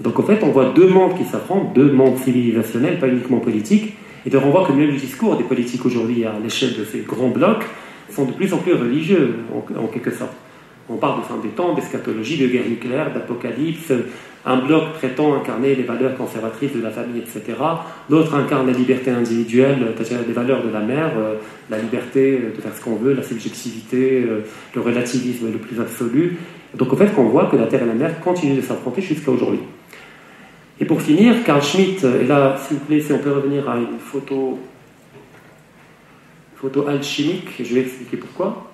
Donc, 0.00 0.18
en 0.18 0.22
fait, 0.22 0.42
on 0.42 0.48
voit 0.48 0.70
deux 0.70 0.88
mondes 0.88 1.16
qui 1.16 1.24
s'affrontent, 1.24 1.72
deux 1.74 1.92
mondes 1.92 2.16
civilisationnels, 2.18 2.98
pas 2.98 3.08
uniquement 3.08 3.38
politiques. 3.38 3.94
Et 4.24 4.30
donc, 4.30 4.42
on 4.46 4.50
voit 4.50 4.66
que 4.66 4.72
même 4.72 4.90
le 4.90 4.96
discours 4.96 5.36
des 5.36 5.44
politiques 5.44 5.84
aujourd'hui, 5.84 6.24
à 6.24 6.32
l'échelle 6.42 6.76
de 6.78 6.84
ces 6.84 7.00
grands 7.00 7.28
blocs, 7.28 7.64
sont 8.10 8.24
de 8.24 8.32
plus 8.32 8.52
en 8.52 8.58
plus 8.58 8.74
religieux, 8.74 9.36
en, 9.54 9.86
quelque 9.86 10.10
sorte. 10.10 10.32
On 10.88 10.96
parle 10.96 11.20
de 11.20 11.26
fin 11.26 11.36
des 11.36 11.50
temps, 11.50 11.74
d'eschatologie, 11.74 12.38
de 12.38 12.48
guerre 12.48 12.68
nucléaire, 12.68 13.12
d'apocalypse. 13.12 13.92
Un 14.44 14.56
bloc 14.56 14.94
prétend 14.94 15.36
incarner 15.36 15.74
les 15.74 15.82
valeurs 15.82 16.16
conservatrices 16.16 16.72
de 16.72 16.80
la 16.80 16.90
famille, 16.90 17.20
etc. 17.20 17.58
L'autre 18.08 18.34
incarne 18.34 18.66
la 18.66 18.72
liberté 18.72 19.10
individuelle, 19.10 19.92
c'est-à-dire 19.96 20.26
les 20.26 20.32
valeurs 20.32 20.64
de 20.64 20.70
la 20.72 20.80
mère, 20.80 21.12
euh, 21.18 21.34
la 21.68 21.78
liberté 21.78 22.40
de 22.56 22.60
faire 22.60 22.74
ce 22.74 22.82
qu'on 22.82 22.96
veut, 22.96 23.12
la 23.12 23.22
subjectivité, 23.22 24.24
euh, 24.26 24.40
le 24.74 24.80
relativisme 24.80 25.52
le 25.52 25.58
plus 25.58 25.78
absolu. 25.78 26.38
Donc, 26.74 26.92
en 26.92 26.96
fait, 26.96 27.10
on 27.18 27.24
voit 27.24 27.46
que 27.46 27.56
la 27.56 27.66
terre 27.66 27.82
et 27.82 27.86
la 27.86 27.94
mer 27.94 28.18
continuent 28.20 28.56
de 28.56 28.62
s'affronter 28.62 29.02
jusqu'à 29.02 29.30
aujourd'hui. 29.30 29.60
Et 30.80 30.86
pour 30.86 31.02
finir, 31.02 31.44
Carl 31.44 31.62
Schmitt, 31.62 32.02
et 32.04 32.24
là, 32.24 32.56
s'il 32.56 32.78
vous 32.78 32.84
plaît, 32.86 33.00
si 33.02 33.12
on 33.12 33.18
peut 33.18 33.32
revenir 33.32 33.68
à 33.68 33.76
une 33.76 33.98
photo, 33.98 34.58
photo 36.56 36.88
alchimique, 36.88 37.62
je 37.62 37.74
vais 37.74 37.82
expliquer 37.82 38.16
pourquoi. 38.16 38.72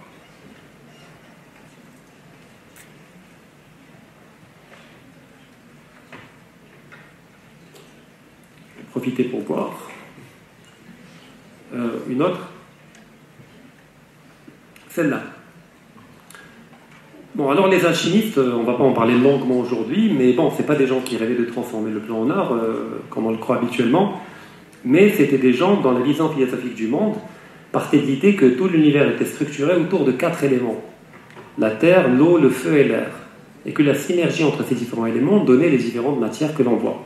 Profitez 8.92 9.24
pour 9.24 9.40
voir. 9.40 9.90
Euh, 11.74 11.98
une 12.08 12.22
autre, 12.22 12.50
celle-là. 14.88 15.35
Bon, 17.36 17.50
alors 17.50 17.68
les 17.68 17.84
alchimistes, 17.84 18.38
euh, 18.38 18.54
on 18.56 18.62
ne 18.62 18.66
va 18.66 18.72
pas 18.72 18.84
en 18.84 18.94
parler 18.94 19.12
longuement 19.12 19.58
aujourd'hui, 19.58 20.10
mais 20.16 20.32
bon, 20.32 20.50
ce 20.50 20.62
pas 20.62 20.74
des 20.74 20.86
gens 20.86 21.00
qui 21.00 21.18
rêvaient 21.18 21.34
de 21.34 21.44
transformer 21.44 21.90
le 21.90 22.00
plan 22.00 22.22
en 22.22 22.30
or, 22.30 22.52
euh, 22.54 23.02
comme 23.10 23.26
on 23.26 23.30
le 23.30 23.36
croit 23.36 23.56
habituellement, 23.56 24.22
mais 24.86 25.10
c'était 25.10 25.36
des 25.36 25.52
gens 25.52 25.78
dans 25.82 25.92
la 25.92 26.00
vision 26.00 26.30
philosophique 26.30 26.74
du 26.74 26.86
monde, 26.86 27.16
partaient 27.72 27.98
de 27.98 28.06
l'idée 28.06 28.36
que 28.36 28.46
tout 28.46 28.68
l'univers 28.68 29.06
était 29.10 29.26
structuré 29.26 29.76
autour 29.76 30.06
de 30.06 30.12
quatre 30.12 30.44
éléments 30.44 30.80
la 31.58 31.72
terre, 31.72 32.08
l'eau, 32.08 32.38
le 32.38 32.48
feu 32.48 32.78
et 32.78 32.84
l'air, 32.84 33.10
et 33.66 33.72
que 33.72 33.82
la 33.82 33.94
synergie 33.94 34.44
entre 34.44 34.64
ces 34.64 34.74
différents 34.74 35.04
éléments 35.04 35.44
donnait 35.44 35.68
les 35.68 35.76
différentes 35.76 36.18
matières 36.18 36.54
que 36.54 36.62
l'on 36.62 36.76
voit. 36.76 37.02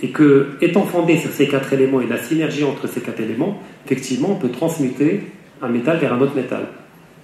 Et 0.00 0.10
que, 0.10 0.50
étant 0.60 0.84
fondé 0.84 1.16
sur 1.16 1.30
ces 1.30 1.48
quatre 1.48 1.72
éléments 1.72 2.00
et 2.00 2.06
la 2.06 2.18
synergie 2.18 2.62
entre 2.62 2.86
ces 2.86 3.00
quatre 3.00 3.20
éléments, 3.20 3.58
effectivement, 3.84 4.30
on 4.30 4.36
peut 4.36 4.50
transmuter 4.50 5.22
un 5.60 5.68
métal 5.68 5.98
vers 5.98 6.12
un 6.12 6.20
autre 6.20 6.36
métal. 6.36 6.68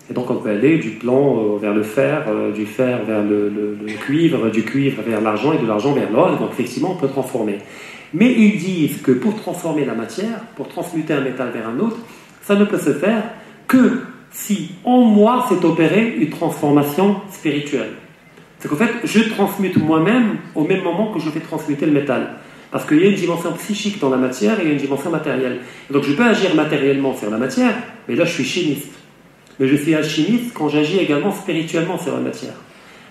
Et 0.09 0.15
donc 0.15 0.31
on 0.31 0.37
peut 0.37 0.51
aller 0.51 0.79
du 0.79 0.91
plomb 0.91 1.55
euh, 1.55 1.59
vers 1.59 1.75
le 1.75 1.83
fer, 1.83 2.25
euh, 2.29 2.53
du 2.53 2.65
fer 2.65 3.05
vers 3.05 3.23
le, 3.23 3.77
cuivre, 4.01 4.51
du 4.51 4.63
cuivre 4.63 5.03
vers 5.03 5.21
l'argent 5.21 5.53
et 5.53 5.59
de 5.59 5.67
l'argent 5.67 5.93
vers 5.93 6.11
l'or. 6.13 6.39
Donc 6.39 6.51
effectivement, 6.53 6.93
on 6.93 6.97
peut 6.97 7.09
transformer. 7.09 7.59
Mais 8.15 8.33
ils 8.33 8.57
disent 8.57 9.03
que 9.03 9.13
pour 9.13 9.35
transformer 9.35 9.85
la 9.85 9.95
matière, 9.95 10.41
pour 10.55 10.69
transmuter 10.69 11.13
un 11.13 11.23
métal 11.23 11.51
vers 11.51 11.69
un 11.69 11.79
autre, 11.81 11.97
ça 12.43 12.55
ne 12.55 12.65
peut 12.65 12.79
se 12.79 12.93
faire 12.93 13.25
que 13.67 14.03
si 14.31 14.71
en 14.85 15.01
moi 15.01 15.47
s'est 15.49 15.65
opérée 15.65 16.17
une 16.21 16.31
transformation 16.31 17.17
spirituelle. 17.31 17.91
C'est 18.61 18.69
qu'en 18.69 18.77
fait, 18.77 18.93
je 19.05 19.29
transmute 19.31 19.77
moi-même 19.77 20.37
au 20.55 20.65
même 20.65 20.83
moment 20.83 21.13
que 21.13 21.19
je 21.19 21.31
fais 21.31 21.41
transmuter 21.41 21.85
le 21.85 21.93
métal. 21.93 22.37
Parce 22.71 22.87
qu'il 22.87 23.01
y 23.01 23.05
a 23.05 23.09
une 23.09 23.17
dimension 23.17 23.53
psychique 23.55 23.99
dans 24.01 24.11
la 24.11 24.17
matière 24.17 24.61
et 24.61 24.63
il 24.63 24.69
y 24.69 24.71
a 24.71 24.75
une 24.75 24.81
dimension 24.81 25.11
matérielle. 25.11 25.61
Donc 25.91 26.05
je 26.05 26.13
peux 26.13 26.25
agir 26.25 26.55
matériellement 26.55 27.15
sur 27.15 27.31
la 27.31 27.39
matière, 27.39 27.75
mais 28.09 28.15
là 28.15 28.25
je 28.25 28.33
suis 28.33 28.45
chimiste 28.45 28.96
mais 29.59 29.69
je 29.69 29.77
suis 29.77 29.95
alchimiste 29.95 30.53
quand 30.55 30.69
j'agis 30.69 30.99
également 30.99 31.33
spirituellement 31.33 31.99
sur 31.99 32.15
la 32.15 32.21
matière. 32.21 32.55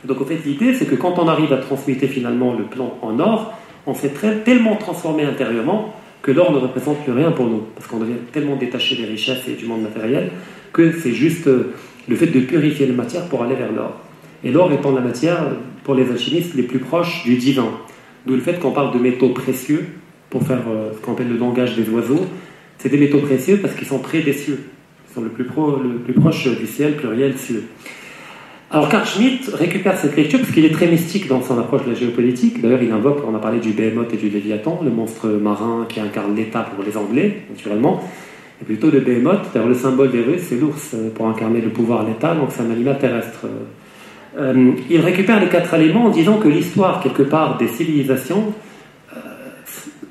Donc 0.04 0.22
en 0.22 0.26
fait 0.26 0.39
l'idée 0.46 0.74
c'est 0.74 0.86
que 0.86 0.96
quand 0.96 1.18
on 1.20 1.28
arrive 1.28 1.52
à 1.54 1.58
transmuter 1.58 2.08
finalement 2.08 2.54
le 2.54 2.66
plan 2.66 2.98
en 3.02 3.20
or, 3.20 3.54
on 3.88 3.93
s'est 3.93 4.14
tellement 4.43 4.76
transformé 4.76 5.24
intérieurement 5.24 5.93
que 6.22 6.32
l'or 6.32 6.52
ne 6.52 6.58
représente 6.58 7.04
plus 7.04 7.14
rien 7.14 7.32
pour 7.32 7.46
nous, 7.46 7.64
parce 7.76 7.88
qu'on 7.88 8.00
devient 8.00 8.18
tellement 8.32 8.56
détaché 8.56 8.96
des 8.96 9.06
richesses 9.06 9.48
et 9.48 9.54
du 9.54 9.66
monde 9.66 9.84
matériel 9.84 10.32
que 10.74 10.91
c'est 10.91 11.14
juste 11.14 11.48
euh, 11.48 11.74
le 12.08 12.16
fait 12.16 12.28
de 12.28 12.39
purifier 12.39 12.88
la 12.88 12.93
matière 12.93 13.26
pour 13.28 13.43
aller 13.43 13.56
vers 13.56 13.72
l'or. 13.72 14.02
Et 14.43 14.52
l'or 14.52 14.72
étant 14.74 14.91
la 14.91 15.02
matière, 15.02 15.38
pour 15.84 15.93
les 15.93 16.10
alchimistes, 16.10 16.56
les 16.56 16.64
plus 16.64 16.80
proches 16.80 17.24
du 17.24 17.36
divin. 17.36 17.70
D'où 18.26 18.34
le 18.34 18.41
fait 18.41 18.60
qu'on 18.60 18.72
parle 18.72 18.91
de 18.91 19.00
métaux 19.00 19.30
précieux, 19.30 19.86
pour 20.32 20.41
faire 20.43 20.64
euh, 20.68 20.91
ce 20.93 20.98
qu'on 21.00 21.14
appelle 21.14 21.30
le 21.30 21.38
langage 21.38 21.76
des 21.76 21.88
oiseaux, 21.89 22.26
c'est 22.80 22.89
des 22.89 22.98
métaux 22.98 23.20
précieux 23.20 23.60
parce 23.62 23.76
qu'ils 23.76 23.88
sont 23.88 24.00
près 24.00 24.20
cieux 25.16 25.24
le 25.24 25.30
plus, 25.30 25.45
le 25.45 25.97
plus 25.99 26.13
proche 26.13 26.47
du 26.47 26.68
ciel, 26.68 26.95
pluriel 26.95 27.38
cieux. 27.38 27.63
Alors 28.72 28.89
Carl 28.89 29.05
Schmitt 29.05 29.49
récupère 29.53 29.95
cette 29.97 30.16
lecture 30.16 30.39
parce 30.39 30.51
qu'il 30.51 30.66
est 30.66 30.72
très 30.72 30.88
mystique 30.88 31.28
dans 31.28 31.41
son 31.41 31.57
approche 31.59 31.86
de 31.86 31.91
la 31.91 31.95
géopolitique. 31.95 32.61
D'ailleurs, 32.61 32.82
il 32.82 32.91
invoque, 32.91 33.20
on 33.26 33.36
a 33.36 33.39
parlé 33.39 33.59
du 33.59 33.72
Behemoth 33.72 34.13
et 34.13 34.18
du 34.18 34.30
Léviathan, 34.30 34.82
le 34.84 34.89
monstre 34.89 35.28
marin 35.28 35.86
qui 35.88 35.99
incarne 35.99 36.36
l'État 36.36 36.61
pour 36.76 36.84
les 36.84 36.97
Anglais, 36.97 37.43
naturellement. 37.49 38.03
Et 38.61 38.66
plutôt 38.66 38.89
le 38.89 39.01
Behemoth, 39.01 39.51
d'ailleurs 39.53 39.70
le 39.70 39.76
symbole 39.76 40.11
des 40.11 40.22
Russes, 40.22 40.43
c'est 40.49 40.59
l'ours 40.59 40.93
euh, 40.93 41.09
pour 41.13 41.28
incarner 41.28 41.61
le 41.61 41.70
pouvoir 41.70 42.05
l'État, 42.05 42.34
donc 42.36 42.49
c'est 42.51 42.61
un 42.61 42.72
animal 42.72 42.97
terrestre. 42.97 43.45
Euh, 44.38 44.72
il 44.89 45.01
récupère 45.01 45.39
les 45.39 45.47
quatre 45.47 45.74
éléments 45.74 46.05
en 46.05 46.09
disant 46.09 46.38
que 46.38 46.47
l'histoire, 46.47 47.01
quelque 47.01 47.24
part, 47.24 47.57
des 47.57 47.68
civilisations 47.68 48.45
euh, 48.47 48.74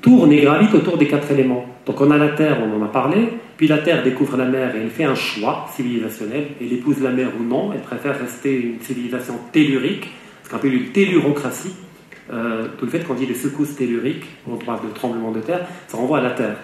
tourne 0.05 0.31
et 0.31 0.41
gravite 0.41 0.71
autour 0.75 0.99
des 0.99 1.07
quatre 1.07 1.31
éléments. 1.31 1.65
Donc 1.83 1.99
on 1.99 2.11
a 2.11 2.17
la 2.17 2.29
Terre, 2.29 2.59
on 2.61 2.79
en 2.79 2.85
a 2.85 2.89
parlé, 2.89 3.27
puis 3.57 3.67
la 3.67 3.79
Terre 3.79 4.03
découvre 4.03 4.37
la 4.37 4.45
mer 4.45 4.75
et 4.75 4.79
elle 4.79 4.91
fait 4.91 5.03
un 5.03 5.15
choix 5.15 5.65
civilisationnel. 5.75 6.45
Elle 6.61 6.73
épouse 6.73 7.01
la 7.01 7.09
mer 7.09 7.29
ou 7.39 7.43
non. 7.43 7.71
Elle 7.73 7.81
préfère 7.81 8.19
rester 8.19 8.55
une 8.55 8.79
civilisation 8.81 9.33
tellurique, 9.51 10.07
ce 10.43 10.49
qu'on 10.49 10.57
appelle 10.57 10.75
une 10.75 10.91
tellurocratie. 10.91 11.73
Euh, 12.31 12.67
tout 12.77 12.85
le 12.85 12.91
fait 12.91 12.99
qu'on 12.99 13.15
dit 13.15 13.25
des 13.25 13.33
secousses 13.33 13.75
telluriques, 13.75 14.25
on 14.47 14.57
parle 14.57 14.87
de 14.87 14.93
tremblement 14.93 15.31
de 15.31 15.39
terre, 15.39 15.61
ça 15.87 15.97
renvoie 15.97 16.19
à 16.19 16.21
la 16.21 16.31
Terre. 16.31 16.55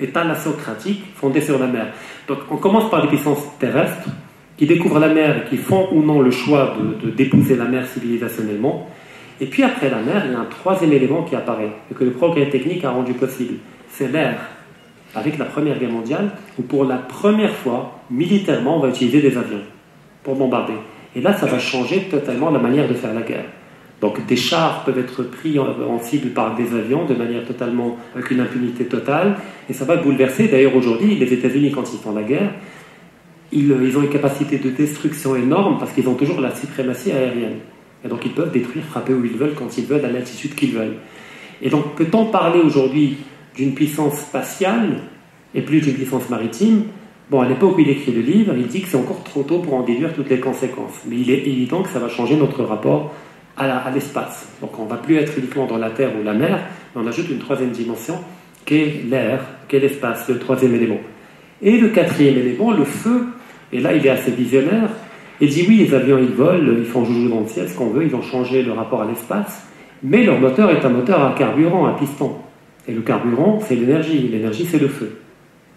État 0.00 0.24
nassocratique 0.24 1.02
fondé 1.14 1.40
sur 1.40 1.58
la 1.58 1.66
mer. 1.68 1.92
Donc 2.26 2.38
on 2.50 2.56
commence 2.56 2.90
par 2.90 3.02
les 3.02 3.08
puissances 3.08 3.44
terrestres 3.60 4.08
qui 4.56 4.66
découvrent 4.66 4.98
la 4.98 5.08
mer 5.08 5.44
et 5.44 5.48
qui 5.48 5.56
font 5.56 5.88
ou 5.92 6.02
non 6.02 6.20
le 6.20 6.32
choix 6.32 6.76
de, 7.02 7.10
d'épouser 7.10 7.56
la 7.56 7.64
mer 7.64 7.86
civilisationnellement. 7.86 8.88
Et 9.40 9.46
puis 9.46 9.62
après 9.62 9.90
la 9.90 9.98
mer, 9.98 10.24
il 10.26 10.32
y 10.32 10.34
a 10.34 10.40
un 10.40 10.44
troisième 10.46 10.92
élément 10.92 11.22
qui 11.22 11.36
apparaît 11.36 11.72
et 11.90 11.94
que 11.94 12.04
le 12.04 12.10
progrès 12.10 12.48
technique 12.48 12.84
a 12.84 12.90
rendu 12.90 13.12
possible. 13.12 13.54
C'est 13.90 14.10
l'air 14.10 14.38
avec 15.14 15.38
la 15.38 15.44
Première 15.44 15.78
Guerre 15.78 15.90
mondiale, 15.90 16.30
où 16.58 16.62
pour 16.62 16.84
la 16.84 16.96
première 16.96 17.54
fois, 17.54 18.00
militairement, 18.10 18.76
on 18.76 18.80
va 18.80 18.88
utiliser 18.88 19.22
des 19.22 19.36
avions 19.36 19.62
pour 20.22 20.34
bombarder. 20.34 20.74
Et 21.16 21.20
là, 21.20 21.34
ça 21.34 21.46
va 21.46 21.58
changer 21.58 22.02
totalement 22.10 22.50
la 22.50 22.58
manière 22.58 22.88
de 22.88 22.94
faire 22.94 23.14
la 23.14 23.22
guerre. 23.22 23.44
Donc 24.00 24.24
des 24.26 24.36
chars 24.36 24.84
peuvent 24.84 24.98
être 24.98 25.24
pris 25.24 25.58
en, 25.58 25.98
cible 26.00 26.28
par 26.30 26.54
des 26.54 26.72
avions 26.72 27.04
de 27.04 27.14
manière 27.14 27.44
totalement, 27.44 27.96
avec 28.14 28.30
une 28.30 28.40
impunité 28.40 28.84
totale, 28.84 29.36
et 29.68 29.72
ça 29.72 29.84
va 29.84 29.96
bouleverser. 29.96 30.48
D'ailleurs, 30.48 30.76
aujourd'hui, 30.76 31.16
les 31.16 31.32
États-Unis, 31.32 31.72
quand 31.72 31.92
ils 31.92 31.98
font 31.98 32.14
la 32.14 32.22
guerre, 32.22 32.52
ils, 33.50 33.74
ils 33.82 33.96
ont 33.96 34.02
une 34.02 34.10
capacité 34.10 34.58
de 34.58 34.70
destruction 34.70 35.34
énorme 35.34 35.78
parce 35.78 35.92
qu'ils 35.92 36.08
ont 36.08 36.14
toujours 36.14 36.40
la 36.40 36.54
suprématie 36.54 37.10
aérienne. 37.10 37.58
Et 38.04 38.08
donc 38.08 38.24
ils 38.24 38.32
peuvent 38.32 38.52
détruire, 38.52 38.84
frapper 38.84 39.12
où 39.12 39.24
ils 39.24 39.36
veulent, 39.36 39.54
quand 39.54 39.76
ils 39.78 39.84
veulent, 39.84 40.04
à 40.04 40.10
l'altitude 40.10 40.54
qu'ils 40.54 40.72
veulent. 40.72 40.96
Et 41.62 41.70
donc 41.70 41.94
peut-on 41.96 42.26
parler 42.26 42.60
aujourd'hui 42.60 43.16
d'une 43.56 43.74
puissance 43.74 44.18
spatiale 44.18 45.02
et 45.54 45.62
plus 45.62 45.80
d'une 45.80 45.94
puissance 45.94 46.28
maritime? 46.28 46.84
Bon, 47.30 47.40
à 47.40 47.48
l'époque 47.48 47.76
où 47.76 47.80
il 47.80 47.90
écrit 47.90 48.12
le 48.12 48.22
livre, 48.22 48.54
il 48.56 48.66
dit 48.68 48.80
que 48.80 48.88
c'est 48.88 48.96
encore 48.96 49.22
trop 49.22 49.42
tôt 49.42 49.58
pour 49.58 49.74
en 49.74 49.82
déduire 49.82 50.14
toutes 50.14 50.30
les 50.30 50.40
conséquences. 50.40 51.02
Mais 51.06 51.16
il 51.16 51.30
est 51.30 51.46
évident 51.46 51.82
que 51.82 51.90
ça 51.90 51.98
va 51.98 52.08
changer 52.08 52.36
notre 52.36 52.64
rapport 52.64 53.12
à 53.56 53.90
l'espace. 53.92 54.48
Donc 54.60 54.78
on 54.78 54.84
ne 54.84 54.88
va 54.88 54.96
plus 54.96 55.16
être 55.16 55.36
uniquement 55.36 55.66
dans 55.66 55.78
la 55.78 55.90
terre 55.90 56.12
ou 56.18 56.22
la 56.22 56.32
mer, 56.32 56.60
mais 56.94 57.02
on 57.02 57.06
ajoute 57.06 57.28
une 57.28 57.38
troisième 57.38 57.70
dimension 57.70 58.14
qui 58.64 58.76
est 58.76 59.04
l'air, 59.10 59.44
qui 59.68 59.76
est 59.76 59.80
l'espace, 59.80 60.28
le 60.28 60.38
troisième 60.38 60.74
élément. 60.74 61.00
Et 61.60 61.76
le 61.76 61.88
quatrième 61.88 62.38
élément, 62.38 62.70
le 62.70 62.84
feu, 62.84 63.26
et 63.72 63.80
là 63.80 63.94
il 63.94 64.06
est 64.06 64.10
assez 64.10 64.30
visionnaire, 64.30 64.90
il 65.40 65.48
dit 65.48 65.64
oui, 65.68 65.76
les 65.76 65.94
avions 65.94 66.18
ils 66.18 66.34
volent, 66.34 66.74
ils 66.78 66.84
font 66.84 67.04
joujou 67.04 67.28
dans 67.28 67.40
le 67.40 67.46
ciel, 67.46 67.68
ce 67.68 67.76
qu'on 67.76 67.90
veut, 67.90 68.04
ils 68.04 68.14
ont 68.14 68.22
changé 68.22 68.62
le 68.62 68.72
rapport 68.72 69.02
à 69.02 69.06
l'espace, 69.06 69.66
mais 70.02 70.24
leur 70.24 70.38
moteur 70.38 70.70
est 70.70 70.84
un 70.84 70.90
moteur 70.90 71.22
à 71.22 71.34
carburant, 71.36 71.86
à 71.86 71.92
piston. 71.92 72.36
Et 72.88 72.92
le 72.92 73.02
carburant, 73.02 73.60
c'est 73.60 73.74
l'énergie. 73.74 74.28
L'énergie, 74.28 74.66
c'est 74.68 74.78
le 74.78 74.88
feu. 74.88 75.18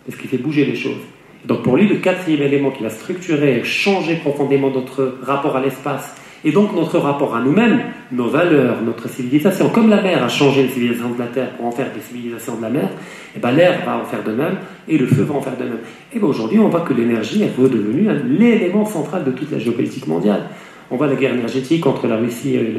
C'est 0.06 0.14
ce 0.14 0.18
qui 0.18 0.28
fait 0.28 0.38
bouger 0.38 0.66
les 0.66 0.76
choses. 0.76 1.02
Donc 1.46 1.64
pour 1.64 1.76
lui, 1.76 1.88
le 1.88 1.96
quatrième 1.96 2.42
élément 2.42 2.72
qui 2.72 2.84
va 2.84 2.90
structurer 2.90 3.58
et 3.58 3.64
changer 3.64 4.16
profondément 4.16 4.70
notre 4.70 5.18
rapport 5.24 5.56
à 5.56 5.62
l'espace 5.62 6.16
et 6.44 6.52
donc 6.52 6.74
notre 6.76 6.98
rapport 6.98 7.36
à 7.36 7.42
nous-mêmes, 7.42 7.82
nos 8.12 8.28
valeurs, 8.28 8.82
notre 8.84 9.08
civilisation, 9.10 9.70
comme 9.70 9.90
la 9.90 10.02
mer 10.02 10.24
a 10.24 10.28
changé 10.28 10.64
les 10.64 10.70
civilisations 10.70 11.12
de 11.12 11.20
la 11.20 11.28
Terre 11.28 11.52
pour 11.52 11.68
en 11.68 11.72
faire 11.72 11.92
des 11.94 12.02
civilisations 12.02 12.58
de 12.58 12.62
la 12.64 12.70
mer, 12.70 12.86
et 12.86 13.38
eh 13.38 13.40
ben 13.40 13.52
l'air 13.52 13.82
va 13.86 13.98
en 13.98 14.06
faire 14.06 14.24
de 14.24 14.32
même 14.32 14.58
et 14.88 14.98
le 14.98 15.06
feu 15.06 15.24
va 15.24 15.36
en 15.36 15.42
faire 15.42 15.58
de 15.58 15.64
même. 15.64 15.80
Et 16.14 16.20
ben 16.20 16.28
aujourd'hui, 16.28 16.60
on 16.60 16.70
voit 16.70 16.82
que 16.82 16.94
l'énergie 16.94 17.44
est 17.44 17.56
redevenue 17.58 18.08
l'élément 18.28 18.86
central 18.86 19.24
de 19.24 19.32
toute 19.32 19.52
la 19.52 19.60
géopolitique 19.60 20.08
mondiale. 20.08 20.50
On 20.90 20.98
voit 20.98 21.08
la 21.08 21.16
guerre 21.16 21.34
énergétique 21.34 21.86
entre 21.86 22.08
la 22.08 22.18
Russie 22.18 22.56
et 22.56 22.76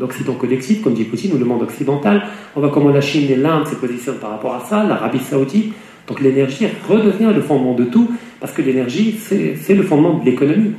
l'Occident 0.00 0.32
collectif, 0.32 0.82
comme 0.82 0.94
dit 0.94 1.04
Poutine, 1.04 1.34
ou 1.34 1.38
le 1.38 1.44
monde 1.44 1.62
occidental. 1.62 2.22
On 2.54 2.60
voit 2.60 2.70
comment 2.70 2.88
la 2.90 3.02
Chine 3.02 3.30
et 3.30 3.36
l'Inde 3.36 3.66
se 3.66 3.74
positionnent 3.74 4.16
par 4.16 4.30
rapport 4.30 4.54
à 4.54 4.60
ça, 4.60 4.82
l'Arabie 4.82 5.18
saoudite. 5.18 5.74
Donc 6.06 6.20
l'énergie 6.20 6.66
redevient 6.88 7.32
le 7.34 7.42
fondement 7.42 7.74
de 7.74 7.84
tout, 7.84 8.10
parce 8.40 8.52
que 8.52 8.62
l'énergie, 8.62 9.18
c'est 9.18 9.74
le 9.74 9.82
fondement 9.82 10.18
de 10.18 10.24
l'économie. 10.24 10.72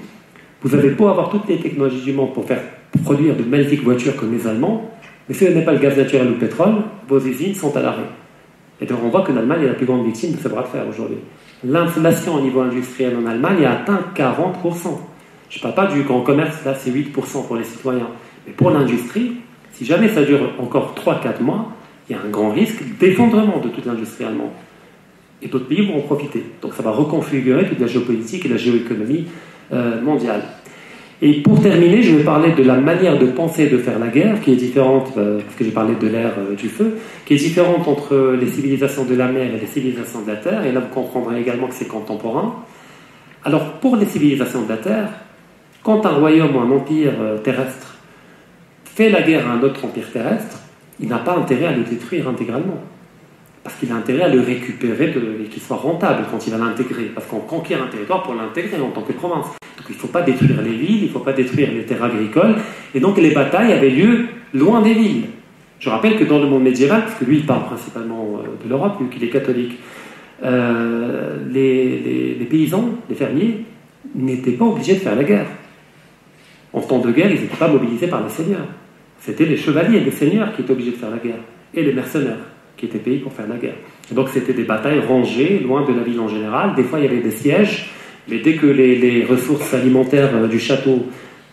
Vous 0.68 0.76
avez 0.76 0.89
beau 0.89 1.07
avoir 1.07 1.30
toutes 1.30 1.47
les 1.47 1.59
technologies 1.59 2.01
du 2.01 2.11
monde 2.11 2.34
pour 2.34 2.43
faire 2.43 2.59
produire 3.05 3.38
de 3.38 3.43
magnifiques 3.43 3.84
voitures 3.84 4.18
comme 4.18 4.34
les 4.34 4.45
Allemands, 4.45 4.91
mais 5.30 5.34
si 5.34 5.45
ce 5.45 5.51
n'est 5.51 5.63
pas 5.63 5.72
le 5.72 5.80
gaz 5.80 5.95
naturel 5.95 6.28
ou 6.28 6.32
le 6.32 6.36
pétrole, 6.36 6.74
vos 7.07 7.22
usines 7.22 7.55
sont 7.55 7.74
à 7.78 7.82
l'arrêt. 7.82 8.09
Et 8.82 8.86
donc 8.86 8.99
on 9.01 9.07
voit 9.07 9.22
que 9.22 9.32
l'Allemagne 9.32 9.63
est 9.63 9.68
la 9.68 9.76
plus 9.76 9.86
grande 9.86 10.05
victime 10.05 10.34
de 10.34 10.38
ce 10.38 10.49
bras 10.49 10.63
de 10.63 10.68
fer 10.68 10.84
aujourd'hui. 10.89 11.20
L'inflation 11.63 12.36
au 12.36 12.41
niveau 12.41 12.59
industriel 12.59 13.15
en 13.15 13.26
Allemagne 13.26 13.63
a 13.63 13.80
atteint 13.80 14.01
40%. 14.13 14.89
Je 15.49 15.57
ne 15.57 15.61
parle 15.61 15.74
pas 15.74 15.88
du 15.88 16.01
grand 16.01 16.20
commerce, 16.20 16.57
là 16.65 16.76
c'est 16.76 16.91
8% 16.91 17.47
pour 17.47 17.55
les 17.55 17.63
citoyens. 17.63 18.09
Mais 18.45 18.51
pour 18.51 18.70
l'industrie, 18.70 19.36
si 19.72 19.86
jamais 19.86 20.09
ça 20.09 20.24
dure 20.24 20.51
encore 20.59 20.95
3-4 20.97 21.41
mois, 21.43 21.72
il 22.09 22.18
y 22.18 22.20
a 22.20 22.22
un 22.22 22.30
grand 22.30 22.51
risque 22.51 22.84
d'effondrement 22.99 23.59
de 23.59 23.70
toute 23.70 23.86
l'industrie 23.86 24.26
allemande. 24.26 24.51
Et 25.41 25.47
d'autres 25.47 25.68
pays 25.68 25.88
vont 25.88 25.99
en 25.99 26.01
profiter. 26.01 26.43
Donc 26.61 26.74
ça 26.74 26.84
va 26.84 26.91
reconfigurer 26.91 27.70
toute 27.70 27.80
la 27.80 27.88
géopolitique 27.88 28.45
et 28.45 28.49
la 28.49 28.57
géoéconomie 28.57 29.28
euh, 29.74 30.01
mondiale. 30.01 30.43
Et 31.22 31.41
pour 31.41 31.59
terminer, 31.61 32.03
je 32.03 32.15
vais 32.15 32.24
parler 32.24 32.51
de 32.51 32.61
la 32.61 32.76
manière 32.76 33.18
de 33.18 33.26
penser 33.26 33.68
de 33.68 33.78
faire 33.80 33.97
la 33.97 34.07
guerre, 34.07 34.39
qui 34.39 34.51
est 34.51 34.55
différente, 34.55 35.13
euh, 35.18 35.39
parce 35.39 35.55
que 35.55 35.63
j'ai 35.63 35.72
parlé 35.72 35.95
de 35.95 36.07
l'ère 36.07 36.34
euh, 36.38 36.53
du 36.53 36.70
feu, 36.70 36.97
qui 37.26 37.34
est 37.34 37.38
différente 37.38 37.88
entre 37.88 38.38
les 38.39 38.47
civilisations 38.47 39.03
de 39.03 39.15
la 39.15 39.28
mer 39.28 39.55
et 39.55 39.59
les 39.59 39.65
civilisations 39.65 40.22
de 40.22 40.28
la 40.28 40.36
terre, 40.36 40.63
et 40.63 40.72
là 40.72 40.80
vous 40.80 40.93
comprendrez 40.93 41.41
également 41.41 41.68
que 41.68 41.74
c'est 41.74 41.88
contemporain. 41.88 42.57
Alors 43.43 43.74
pour 43.80 43.95
les 43.95 44.05
civilisations 44.05 44.63
de 44.63 44.70
la 44.70 44.78
terre, 44.78 45.09
quand 45.82 46.05
un 46.05 46.11
royaume 46.11 46.55
ou 46.55 46.59
un 46.59 46.70
empire 46.70 47.13
terrestre 47.43 47.95
fait 48.84 49.09
la 49.09 49.22
guerre 49.22 49.47
à 49.47 49.53
un 49.53 49.61
autre 49.63 49.86
empire 49.86 50.11
terrestre, 50.11 50.59
il 50.99 51.07
n'a 51.07 51.20
pas 51.20 51.36
intérêt 51.36 51.68
à 51.68 51.72
le 51.72 51.84
détruire 51.84 52.28
intégralement 52.28 52.82
parce 53.63 53.76
qu'il 53.80 53.91
a 53.91 53.95
intérêt 53.95 54.24
à 54.24 54.28
le 54.30 54.41
récupérer 54.41 55.13
et 55.43 55.43
qu'il 55.49 55.61
soit 55.61 55.78
rentable 55.78 56.24
quand 56.32 56.45
il 56.47 56.53
va 56.53 56.57
l'intégrer. 56.57 57.11
Parce 57.13 57.28
qu'on 57.28 57.39
conquiert 57.39 57.84
un 57.84 57.88
territoire 57.88 58.24
pour 58.24 58.34
l'intégrer 58.34 58.80
en 58.80 58.91
tant 58.91 59.01
que 59.01 59.11
province. 59.13 59.47
Donc 59.78 59.86
il 59.89 59.95
ne 59.95 59.99
faut 59.99 60.07
pas 60.07 60.23
détruire 60.23 60.61
les 60.61 60.71
villes, 60.71 61.03
il 61.03 61.07
ne 61.07 61.09
faut 61.09 61.19
pas 61.19 61.34
détruire 61.34 61.69
les 61.71 61.84
terres 61.84 62.03
agricoles. 62.03 62.55
Et 62.95 62.99
donc 62.99 63.17
les 63.17 63.32
batailles 63.32 63.71
avaient 63.71 63.91
lieu 63.91 64.25
loin 64.53 64.82
des 64.82 64.93
villes. 64.93 65.25
Je 65.80 65.89
rappelle 65.89 66.17
que 66.17 66.23
dans 66.23 66.39
le 66.39 66.47
monde 66.47 66.63
médiéval, 66.63 67.01
parce 67.01 67.15
que 67.15 67.25
lui 67.25 67.38
il 67.38 67.45
parle 67.45 67.65
principalement 67.65 68.39
euh, 68.39 68.63
de 68.63 68.69
l'Europe, 68.69 68.99
vu 68.99 69.09
qu'il 69.09 69.23
est 69.23 69.30
catholique, 69.30 69.78
euh, 70.43 71.38
les, 71.51 72.36
les, 72.39 72.45
paysans, 72.45 72.89
les 73.09 73.15
fermiers, 73.15 73.65
n'étaient 74.15 74.51
pas 74.51 74.65
obligés 74.65 74.95
de 74.95 74.99
faire 74.99 75.15
la 75.15 75.23
guerre. 75.23 75.45
En 76.73 76.82
temps 76.82 76.99
de 76.99 77.11
guerre, 77.11 77.32
ils 77.32 77.41
n'étaient 77.41 77.55
pas 77.55 77.67
mobilisés 77.67 78.07
par 78.07 78.23
les 78.23 78.30
seigneurs. 78.30 78.67
C'était 79.19 79.45
les 79.45 79.57
chevaliers, 79.57 79.99
les 79.99 80.11
seigneurs 80.11 80.55
qui 80.55 80.61
étaient 80.61 80.71
obligés 80.71 80.91
de 80.91 80.97
faire 80.97 81.11
la 81.11 81.17
guerre, 81.17 81.39
et 81.73 81.84
les 81.84 81.93
mercenaires 81.93 82.38
qui 82.75 82.86
étaient 82.86 82.99
payés 82.99 83.17
pour 83.17 83.34
faire 83.34 83.47
la 83.47 83.55
guerre. 83.55 83.75
donc 84.11 84.30
c'était 84.30 84.53
des 84.53 84.63
batailles 84.63 84.99
rangées, 84.99 85.59
loin 85.59 85.84
de 85.88 85.93
la 85.93 86.03
ville 86.03 86.19
en 86.19 86.28
général. 86.28 86.75
Des 86.75 86.84
fois 86.84 86.99
il 86.99 87.05
y 87.05 87.07
avait 87.07 87.21
des 87.21 87.32
sièges, 87.32 87.89
mais 88.30 88.39
dès 88.39 88.55
que 88.55 88.67
les, 88.67 89.25
ressources 89.25 89.73
alimentaires 89.73 90.36
euh, 90.36 90.47
du 90.47 90.59
château 90.59 91.05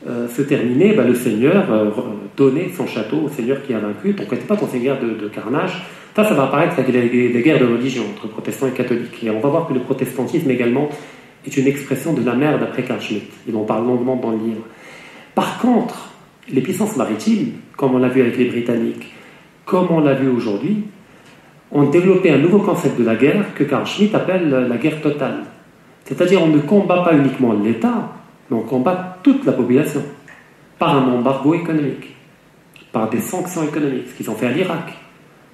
euh, 0.09 0.29
se 0.29 0.43
terminaient, 0.43 0.95
bah, 0.95 1.05
le 1.05 1.15
seigneur 1.15 1.71
euh, 1.71 1.91
donnait 2.37 2.71
son 2.77 2.87
château 2.87 3.23
au 3.25 3.29
seigneur 3.29 3.63
qui 3.63 3.75
a 3.75 3.79
vaincu. 3.79 4.13
Donc 4.13 4.31
n'était 4.31 4.45
pas 4.45 4.57
dans 4.57 4.69
ces 4.69 4.81
guerres 4.81 5.01
de, 5.01 5.29
carnage. 5.29 5.83
Ça, 6.17 6.25
ça 6.25 6.35
va 6.35 6.45
apparaître 6.45 6.79
avec 6.79 6.93
les, 6.93 7.43
guerres 7.43 7.61
de 7.61 7.67
religion 7.67 8.05
entre 8.15 8.29
protestants 8.29 8.67
et 8.67 8.73
catholiques. 8.73 9.23
Et 9.23 9.31
on 9.31 9.41
va 9.41 9.49
voir 9.49 9.69
que 9.69 9.75
le 9.75 9.81
protestantisme 9.81 10.51
également 10.51 10.89
est 11.47 11.57
une 11.57 11.67
expression 11.67 12.13
de 12.13 12.25
la 12.25 12.35
mer 12.35 12.59
d'après 12.59 12.83
Carl 12.83 13.01
Schmitt. 13.01 13.31
Il 13.49 13.57
en 13.57 13.65
parle 13.65 13.87
longuement 13.87 14.17
dans 14.17 14.31
le 14.31 14.39
livre. 14.39 14.63
Par 15.35 15.59
contre, 15.59 16.11
les 16.51 16.61
puissances 16.61 16.97
maritimes, 16.97 17.53
comme 17.77 17.95
on 17.95 17.99
l'a 17.99 18.09
vu 18.09 18.21
avec 18.21 18.37
les 18.37 18.47
Britanniques, 18.47 19.13
comme 19.65 19.89
on 19.91 20.01
l'a 20.01 20.15
vu 20.15 20.29
aujourd'hui, 20.29 20.85
ont 21.73 21.85
développé 21.85 22.31
un 22.31 22.39
nouveau 22.39 22.59
concept 22.59 22.99
de 22.99 23.05
la 23.05 23.17
guerre 23.17 23.55
que 23.55 23.65
Carl 23.65 23.87
Schmitt 23.87 24.15
appelle 24.15 24.49
la 24.49 24.77
guerre 24.77 25.01
totale. 25.01 25.45
C'est-à-dire 26.05 26.43
on 26.43 26.49
ne 26.49 26.59
combat 26.59 27.03
pas 27.03 27.15
uniquement 27.15 27.53
l'État, 27.53 28.13
mais 28.51 28.57
on 28.57 28.63
combat 28.63 29.19
toute 29.23 29.45
la 29.45 29.53
population 29.53 30.03
par 30.79 30.97
un 30.97 31.09
embargo 31.13 31.55
économique, 31.55 32.15
par 32.93 33.09
des 33.09 33.21
sanctions 33.21 33.63
économiques, 33.63 34.09
ce 34.11 34.15
qu'ils 34.15 34.31
ont 34.31 34.35
fait 34.35 34.47
à 34.47 34.53
l'Irak. 34.53 34.95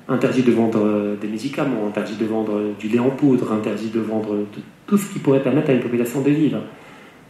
Interdit 0.09 0.43
de 0.43 0.51
vendre 0.51 0.81
euh, 0.85 1.17
des 1.21 1.29
médicaments, 1.29 1.87
interdit 1.87 2.17
de 2.17 2.25
vendre 2.25 2.61
du 2.81 2.89
lait 2.89 2.99
en 2.99 3.11
poudre, 3.11 3.53
interdit 3.53 3.91
de 3.91 4.01
vendre 4.01 4.39
tout 4.87 4.99
ce 4.99 5.13
qui 5.13 5.21
pourrait 5.21 5.43
permettre 5.43 5.71
à 5.71 5.73
une 5.73 5.81
population 5.81 6.21
de 6.21 6.31
vivre. 6.31 6.59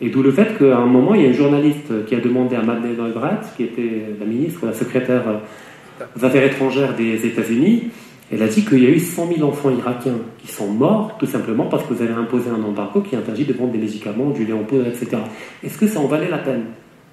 Et 0.00 0.08
d'où 0.08 0.22
le 0.22 0.32
fait 0.32 0.56
qu'à 0.56 0.78
un 0.78 0.86
moment, 0.86 1.14
il 1.14 1.22
y 1.22 1.26
a 1.26 1.28
un 1.28 1.34
journaliste 1.34 2.06
qui 2.06 2.14
a 2.14 2.20
demandé 2.20 2.56
à 2.56 2.62
Madeleine 2.62 2.98
Albright, 2.98 3.44
qui 3.54 3.64
était 3.64 4.06
la 4.18 4.24
ministre, 4.24 4.64
la 4.64 4.72
secrétaire 4.72 5.24
euh, 5.28 6.06
aux 6.18 6.24
Affaires 6.24 6.44
étrangères 6.44 6.94
des 6.96 7.26
États-Unis, 7.26 7.90
elle 8.32 8.42
a 8.42 8.48
dit 8.48 8.64
qu'il 8.64 8.82
y 8.82 8.86
a 8.86 8.90
eu 8.90 9.00
100 9.00 9.34
000 9.36 9.48
enfants 9.48 9.70
irakiens 9.70 10.18
qui 10.38 10.46
sont 10.46 10.68
morts 10.68 11.16
tout 11.18 11.26
simplement 11.26 11.64
parce 11.64 11.84
que 11.84 11.94
vous 11.94 12.02
avez 12.02 12.12
imposé 12.12 12.48
un 12.50 12.62
embargo 12.62 13.00
qui 13.00 13.16
interdit 13.16 13.44
de 13.44 13.52
vendre 13.52 13.72
des 13.72 13.78
médicaments, 13.78 14.30
du 14.30 14.44
lait 14.44 14.52
en 14.52 14.62
poudre, 14.62 14.86
etc. 14.86 15.16
Est-ce 15.64 15.76
que 15.76 15.86
ça 15.86 15.98
en 15.98 16.06
valait 16.06 16.28
la 16.28 16.38
peine? 16.38 16.66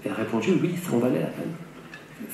Elle 0.06 0.12
a 0.12 0.16
répondu 0.16 0.50
oui, 0.62 0.76
ça 0.84 0.96
en 0.96 1.00
valait 1.00 1.20
la 1.20 1.28
peine. 1.28 1.52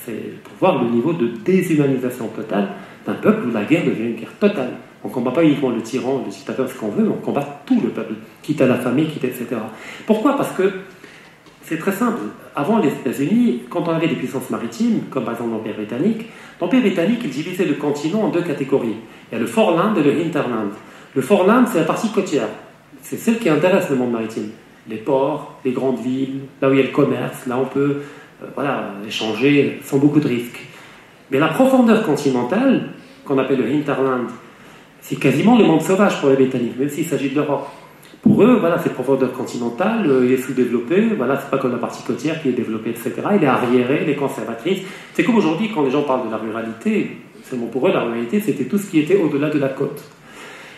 C'est 0.04 0.42
pour 0.42 0.52
voir 0.60 0.84
le 0.84 0.90
niveau 0.90 1.14
de 1.14 1.28
déshumanisation 1.44 2.28
totale 2.28 2.68
d'un 3.06 3.14
peuple 3.14 3.48
où 3.48 3.52
la 3.52 3.64
guerre 3.64 3.84
devient 3.86 4.10
une 4.10 4.16
guerre 4.16 4.34
totale. 4.38 4.72
On 5.02 5.08
ne 5.08 5.12
combat 5.12 5.32
pas 5.32 5.44
uniquement 5.44 5.70
le 5.70 5.82
tyran, 5.82 6.22
le 6.24 6.30
dictateur, 6.30 6.68
ce 6.68 6.74
qu'on 6.74 6.88
veut, 6.88 7.04
mais 7.04 7.10
on 7.10 7.20
combat 7.20 7.62
tout 7.66 7.78
le 7.80 7.90
peuple, 7.90 8.14
quitte 8.42 8.60
à 8.62 8.66
la 8.66 8.76
famille, 8.76 9.06
quitte, 9.06 9.24
etc. 9.24 9.46
Pourquoi? 10.06 10.36
Parce 10.36 10.52
que 10.52 10.70
c'est 11.66 11.78
très 11.78 11.92
simple. 11.92 12.20
Avant 12.54 12.78
les 12.78 12.88
États-Unis, 12.88 13.62
quand 13.70 13.88
on 13.88 13.92
avait 13.92 14.08
des 14.08 14.16
puissances 14.16 14.50
maritimes, 14.50 15.04
comme 15.10 15.24
par 15.24 15.34
exemple 15.34 15.52
l'Empire 15.52 15.74
britannique, 15.74 16.26
l'Empire 16.60 16.80
britannique 16.80 17.28
divisait 17.28 17.64
le 17.64 17.74
continent 17.74 18.22
en 18.22 18.28
deux 18.28 18.42
catégories. 18.42 18.96
Il 19.30 19.34
y 19.34 19.36
a 19.36 19.40
le 19.40 19.46
Foreland 19.46 19.94
et 19.96 20.02
le 20.02 20.12
Hinterland. 20.12 20.70
Le 21.14 21.22
Foreland, 21.22 21.64
c'est 21.70 21.78
la 21.78 21.84
partie 21.84 22.10
côtière. 22.10 22.48
C'est 23.02 23.16
celle 23.16 23.38
qui 23.38 23.48
intéresse 23.48 23.88
le 23.90 23.96
monde 23.96 24.12
maritime. 24.12 24.50
Les 24.88 24.96
ports, 24.96 25.58
les 25.64 25.72
grandes 25.72 26.00
villes, 26.00 26.40
là 26.60 26.68
où 26.68 26.72
il 26.72 26.78
y 26.78 26.82
a 26.82 26.84
le 26.84 26.92
commerce, 26.92 27.46
là 27.46 27.58
on 27.58 27.66
peut 27.66 28.02
euh, 28.42 29.06
échanger 29.06 29.80
sans 29.82 29.98
beaucoup 29.98 30.20
de 30.20 30.28
risques. 30.28 30.60
Mais 31.30 31.38
la 31.38 31.48
profondeur 31.48 32.02
continentale, 32.04 32.90
qu'on 33.24 33.38
appelle 33.38 33.58
le 33.58 33.66
Hinterland, 33.66 34.28
c'est 35.00 35.16
quasiment 35.16 35.56
le 35.56 35.64
monde 35.64 35.80
sauvage 35.80 36.20
pour 36.20 36.28
les 36.28 36.36
Britanniques, 36.36 36.78
même 36.78 36.90
s'il 36.90 37.06
s'agit 37.06 37.30
de 37.30 37.36
l'Europe. 37.36 37.68
Pour 38.24 38.42
eux, 38.42 38.56
voilà, 38.58 38.78
c'est 38.82 38.94
profondeur 38.94 39.32
continentale, 39.34 40.06
euh, 40.08 40.24
il 40.24 40.32
est 40.32 40.38
sous-développé, 40.38 41.10
voilà, 41.14 41.38
c'est 41.38 41.50
pas 41.50 41.58
comme 41.58 41.72
la 41.72 41.78
partie 41.78 42.02
côtière 42.02 42.40
qui 42.40 42.48
est 42.48 42.52
développée, 42.52 42.88
etc. 42.88 43.12
Il 43.36 43.44
est 43.44 43.46
arriéré, 43.46 44.00
il 44.02 44.08
est 44.08 44.14
conservatrice. 44.14 44.78
C'est 45.12 45.24
comme 45.24 45.36
aujourd'hui, 45.36 45.70
quand 45.74 45.82
les 45.84 45.90
gens 45.90 46.04
parlent 46.04 46.26
de 46.26 46.30
la 46.30 46.38
ruralité, 46.38 47.18
seulement 47.42 47.66
pour 47.66 47.86
eux, 47.86 47.92
la 47.92 48.00
ruralité, 48.00 48.40
c'était 48.40 48.64
tout 48.64 48.78
ce 48.78 48.90
qui 48.90 49.00
était 49.00 49.16
au-delà 49.16 49.50
de 49.50 49.58
la 49.58 49.68
côte. 49.68 50.02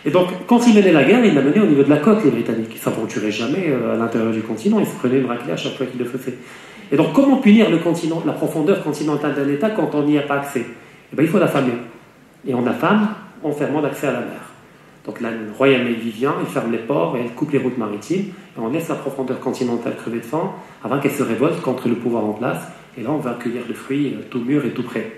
Et 0.03 0.11
donc, 0.11 0.27
quand 0.45 0.67
ils 0.67 0.75
menaient 0.75 0.91
la 0.91 1.05
guerre, 1.05 1.23
ils 1.23 1.33
la 1.33 1.41
menaient 1.41 1.61
au 1.61 1.67
niveau 1.67 1.83
de 1.83 1.89
la 1.89 1.97
côte, 1.97 2.21
les 2.25 2.31
Britanniques. 2.31 2.71
Ils 2.75 2.81
s'aventuraient 2.81 3.31
jamais 3.31 3.69
euh, 3.69 3.93
à 3.93 3.97
l'intérieur 3.97 4.33
du 4.33 4.41
continent, 4.41 4.81
ils 4.81 4.85
se 4.85 4.95
prenaient 4.95 5.19
une 5.19 5.27
raclée 5.27 5.53
à 5.53 5.57
chaque 5.57 5.77
fois 5.77 5.85
qu'ils 5.85 5.99
le 5.99 6.05
faisaient. 6.05 6.37
Et 6.91 6.97
donc, 6.97 7.13
comment 7.13 7.37
punir 7.37 7.69
le 7.69 7.77
continent, 7.77 8.21
la 8.25 8.33
profondeur 8.33 8.83
continentale 8.83 9.35
d'un 9.35 9.47
État 9.47 9.69
quand 9.69 9.89
on 9.93 10.03
n'y 10.03 10.17
a 10.17 10.23
pas 10.23 10.35
accès? 10.35 10.65
Eh 11.13 11.15
bien, 11.15 11.23
il 11.23 11.31
faut 11.31 11.39
l'affamer. 11.39 11.71
Et 12.45 12.53
on 12.53 12.67
affame 12.67 13.07
en 13.41 13.53
fermant 13.53 13.79
l'accès 13.79 14.07
à 14.07 14.11
la 14.11 14.19
mer. 14.19 14.46
Donc 15.07 15.21
la 15.21 15.29
Royal 15.57 15.85
Navy 15.85 16.11
vient, 16.11 16.35
elle 16.41 16.47
ferme 16.47 16.71
les 16.71 16.77
ports 16.79 17.15
et 17.15 17.21
elle 17.21 17.31
coupe 17.31 17.51
les 17.51 17.59
routes 17.59 17.77
maritimes. 17.77 18.25
Et 18.57 18.59
on 18.59 18.69
laisse 18.69 18.89
la 18.89 18.95
profondeur 18.95 19.39
continentale 19.39 19.95
crever 19.95 20.19
de 20.19 20.25
faim 20.25 20.51
avant 20.83 20.99
qu'elle 20.99 21.13
se 21.13 21.23
révolte 21.23 21.61
contre 21.61 21.87
le 21.87 21.95
pouvoir 21.95 22.25
en 22.25 22.33
place. 22.33 22.61
Et 22.97 23.03
là, 23.03 23.11
on 23.11 23.17
va 23.17 23.31
accueillir 23.31 23.61
le 23.67 23.73
fruit 23.73 24.13
euh, 24.13 24.23
tout 24.29 24.39
mûr 24.39 24.65
et 24.65 24.71
tout 24.71 24.83
prêt. 24.83 25.13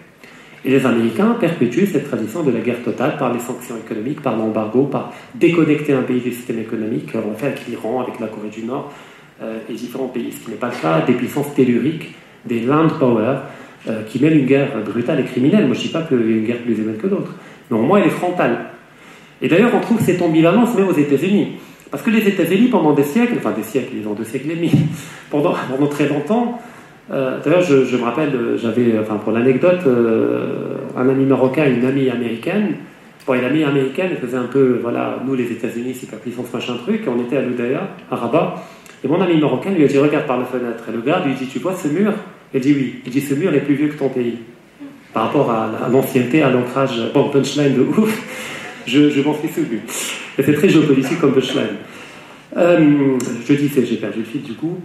Et 0.63 0.69
les 0.69 0.85
Américains 0.85 1.37
perpétuent 1.39 1.87
cette 1.87 2.07
tradition 2.07 2.43
de 2.43 2.51
la 2.51 2.59
guerre 2.59 2.83
totale 2.83 3.17
par 3.17 3.33
les 3.33 3.39
sanctions 3.39 3.77
économiques, 3.77 4.21
par 4.21 4.35
l'embargo, 4.35 4.83
par 4.83 5.13
déconnecter 5.33 5.93
un 5.93 6.03
pays 6.03 6.19
du 6.19 6.33
système 6.33 6.59
économique. 6.59 7.13
On 7.15 7.33
fait 7.33 7.47
avec 7.47 7.65
l'Iran, 7.67 8.01
avec 8.01 8.19
la 8.19 8.27
Corée 8.27 8.49
du 8.49 8.65
Nord 8.65 8.91
euh, 9.41 9.57
et 9.69 9.73
différents 9.73 10.09
pays. 10.09 10.31
Ce 10.31 10.45
qui 10.45 10.51
n'est 10.51 10.57
pas 10.57 10.69
le 10.69 10.81
cas 10.81 11.01
des 11.01 11.13
puissances 11.13 11.53
telluriques, 11.55 12.13
des 12.45 12.59
land 12.59 12.89
power, 12.99 13.37
euh, 13.87 14.03
qui 14.03 14.21
mènent 14.21 14.37
une 14.37 14.45
guerre 14.45 14.83
brutale 14.83 15.21
et 15.21 15.23
criminelle. 15.23 15.65
Moi, 15.65 15.73
je 15.73 15.79
ne 15.79 15.85
dis 15.87 15.93
pas 15.93 16.03
qu'il 16.03 16.19
y 16.19 16.33
a 16.33 16.37
une 16.37 16.45
guerre 16.45 16.61
plus 16.61 16.77
humaine 16.77 16.97
que 16.97 17.07
d'autres. 17.07 17.33
Mais 17.71 17.77
au 17.77 17.81
moins, 17.81 17.99
elle 17.99 18.07
est 18.07 18.11
frontale. 18.11 18.69
Et 19.41 19.47
d'ailleurs, 19.47 19.71
on 19.73 19.79
trouve 19.79 20.01
cette 20.01 20.21
ambivalence 20.21 20.75
même 20.75 20.87
aux 20.87 20.97
États-Unis. 20.97 21.53
Parce 21.91 22.03
que 22.03 22.09
les 22.09 22.27
États-Unis, 22.27 22.67
pendant 22.67 22.93
des 22.93 23.03
siècles, 23.03 23.35
enfin 23.37 23.51
des 23.51 23.63
siècles, 23.63 23.93
ils 23.99 24.07
ont 24.07 24.13
deux 24.13 24.23
siècles 24.23 24.51
et 24.51 24.55
demi, 24.55 24.71
pendant, 25.31 25.55
pendant 25.69 25.87
très 25.87 26.07
longtemps, 26.07 26.59
euh, 27.11 27.39
d'ailleurs, 27.43 27.61
je, 27.61 27.97
me 27.97 28.03
rappelle, 28.03 28.31
j'avais, 28.57 28.99
enfin 28.99 29.15
pour 29.15 29.31
l'anecdote, 29.31 29.81
euh, 29.87 30.75
un 30.95 31.09
ami 31.09 31.25
marocain 31.25 31.65
et 31.65 31.71
une 31.71 31.85
amie 31.85 32.09
américaine, 32.09 32.75
Bon, 33.27 33.35
et 33.35 33.41
l'ami 33.41 33.63
américaine 33.63 34.11
faisait 34.19 34.37
un 34.37 34.45
peu, 34.45 34.79
voilà, 34.81 35.19
nous 35.23 35.35
les 35.35 35.51
États-Unis, 35.51 35.93
c'est 35.93 36.09
pas 36.09 36.17
puissance 36.17 36.51
machin 36.51 36.77
truc, 36.77 37.01
et 37.05 37.09
on 37.09 37.19
était 37.21 37.37
à 37.37 37.41
l'Oudaya, 37.41 37.81
à 38.09 38.15
Rabat, 38.15 38.55
et 39.03 39.07
mon 39.07 39.21
ami 39.21 39.37
marocain 39.37 39.71
lui 39.71 39.83
a 39.83 39.87
dit 39.87 39.97
Regarde 39.97 40.25
par 40.25 40.37
la 40.37 40.45
fenêtre. 40.45 40.83
Et 40.89 40.91
le 40.91 41.01
gars 41.01 41.21
lui 41.25 41.33
dit 41.33 41.47
Tu 41.47 41.59
vois 41.59 41.73
ce 41.73 41.87
mur? 41.87 42.13
Il 42.53 42.59
dit 42.59 42.73
Oui. 42.73 42.95
Il 43.05 43.11
dit 43.11 43.21
Ce 43.21 43.33
mur 43.33 43.53
est 43.53 43.61
plus 43.61 43.75
vieux 43.75 43.87
que 43.87 43.97
ton 43.97 44.09
pays. 44.09 44.39
Par 45.13 45.23
rapport 45.23 45.49
à, 45.49 45.89
l'ancienneté, 45.91 46.41
à 46.41 46.49
l'ancrage. 46.49 47.01
Bon, 47.13 47.29
punchline 47.29 47.75
de 47.75 47.81
ouf, 47.81 48.23
je, 48.85 49.09
je 49.09 49.21
m'en 49.21 49.33
suis 49.33 49.49
souvenu. 49.49 49.81
C'est 50.35 50.53
très 50.53 50.69
géopolitique 50.69 51.19
comme 51.19 51.33
punchline. 51.33 51.77
Euh, 52.57 53.17
je 53.47 53.53
disais, 53.53 53.85
j'ai 53.85 53.97
perdu 53.97 54.19
le 54.19 54.25
fil 54.25 54.41
du 54.41 54.53
coup. 54.53 54.77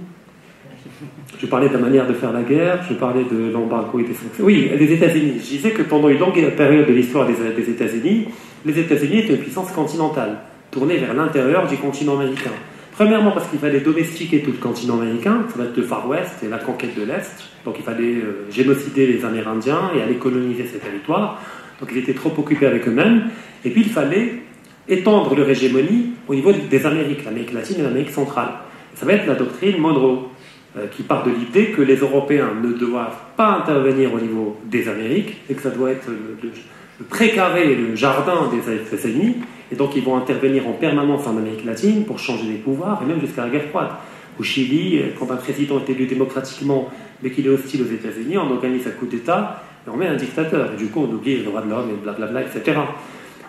Je 1.40 1.46
parlais 1.46 1.68
de 1.68 1.74
la 1.74 1.80
manière 1.80 2.06
de 2.06 2.14
faire 2.14 2.32
la 2.32 2.42
guerre, 2.42 2.84
je 2.88 2.94
parlais 2.94 3.24
de 3.24 3.50
l'embargo 3.52 3.98
et 3.98 4.04
des 4.04 4.14
sanctions. 4.14 4.44
Oui, 4.44 4.70
des 4.78 4.92
États-Unis. 4.92 5.34
Je 5.38 5.56
disais 5.56 5.70
que 5.70 5.82
pendant 5.82 6.08
une 6.08 6.18
longue 6.18 6.50
période 6.56 6.86
de 6.86 6.92
l'histoire 6.92 7.26
des, 7.26 7.34
des 7.34 7.70
États-Unis, 7.70 8.28
les 8.64 8.78
États-Unis 8.78 9.20
étaient 9.20 9.34
une 9.34 9.40
puissance 9.40 9.70
continentale, 9.72 10.38
tournée 10.70 10.96
vers 10.96 11.14
l'intérieur 11.14 11.66
du 11.66 11.76
continent 11.76 12.18
américain. 12.18 12.52
Premièrement, 12.92 13.32
parce 13.32 13.48
qu'il 13.48 13.58
fallait 13.58 13.80
domestiquer 13.80 14.40
tout 14.40 14.52
le 14.52 14.58
continent 14.58 15.00
américain, 15.00 15.44
ça 15.50 15.58
va 15.58 15.64
être 15.64 15.76
le 15.76 15.82
Far 15.82 16.08
West 16.08 16.44
et 16.44 16.48
la 16.48 16.58
conquête 16.58 16.96
de 16.96 17.04
l'Est. 17.04 17.32
Donc 17.64 17.74
il 17.78 17.84
fallait 17.84 18.14
euh, 18.14 18.46
génocider 18.50 19.06
les 19.06 19.24
Amérindiens 19.24 19.90
et 19.96 20.02
aller 20.02 20.14
coloniser 20.14 20.64
ces 20.66 20.78
territoires. 20.78 21.42
Donc 21.80 21.90
ils 21.92 21.98
étaient 21.98 22.14
trop 22.14 22.32
occupés 22.38 22.66
avec 22.66 22.86
eux-mêmes. 22.86 23.30
Et 23.64 23.70
puis 23.70 23.82
il 23.82 23.88
fallait 23.88 24.34
étendre 24.88 25.34
leur 25.34 25.48
hégémonie 25.48 26.10
au 26.28 26.34
niveau 26.34 26.52
des 26.52 26.86
Amériques, 26.86 27.24
l'Amérique 27.24 27.52
latine 27.52 27.76
et 27.80 27.82
l'Amérique 27.82 28.10
centrale. 28.10 28.50
ça 28.94 29.06
va 29.06 29.14
être 29.14 29.26
la 29.26 29.34
doctrine 29.34 29.78
Monroe, 29.78 30.28
euh, 30.76 30.86
qui 30.88 31.02
part 31.02 31.24
de 31.24 31.30
l'idée 31.30 31.70
que 31.70 31.80
les 31.80 31.96
Européens 31.96 32.50
ne 32.62 32.72
doivent 32.72 33.16
pas 33.36 33.58
intervenir 33.58 34.12
au 34.12 34.20
niveau 34.20 34.58
des 34.66 34.88
Amériques 34.88 35.36
et 35.48 35.54
que 35.54 35.62
ça 35.62 35.70
doit 35.70 35.90
être 35.92 36.08
le, 36.08 36.50
le 36.98 37.04
précaré, 37.06 37.74
le 37.74 37.96
jardin 37.96 38.50
des 38.52 38.74
États-Unis 38.74 39.36
et 39.72 39.76
donc 39.76 39.96
ils 39.96 40.04
vont 40.04 40.16
intervenir 40.16 40.68
en 40.68 40.72
permanence 40.72 41.26
en 41.26 41.36
Amérique 41.36 41.64
latine 41.64 42.04
pour 42.04 42.18
changer 42.18 42.46
les 42.46 42.58
pouvoirs, 42.58 43.00
et 43.02 43.06
même 43.06 43.20
jusqu'à 43.20 43.44
la 43.44 43.50
guerre 43.50 43.68
froide. 43.70 43.88
Au 44.38 44.42
Chili, 44.42 45.00
quand 45.18 45.30
un 45.30 45.36
président 45.36 45.80
est 45.80 45.90
élu 45.90 46.06
démocratiquement, 46.06 46.90
mais 47.22 47.30
qu'il 47.30 47.46
est 47.46 47.50
hostile 47.50 47.82
aux 47.82 47.92
États-Unis, 47.92 48.36
on 48.36 48.50
organise 48.50 48.86
un 48.86 48.90
coup 48.90 49.06
d'État 49.06 49.62
et 49.86 49.90
on 49.90 49.96
met 49.96 50.06
un 50.06 50.16
dictateur. 50.16 50.72
Et 50.74 50.76
du 50.76 50.86
coup, 50.86 51.06
on 51.08 51.12
oublie 51.12 51.38
le 51.38 51.44
droit 51.44 51.62
de 51.62 51.70
l'homme 51.70 51.90
et 51.90 52.02
blablabla, 52.02 52.42
etc. 52.42 52.78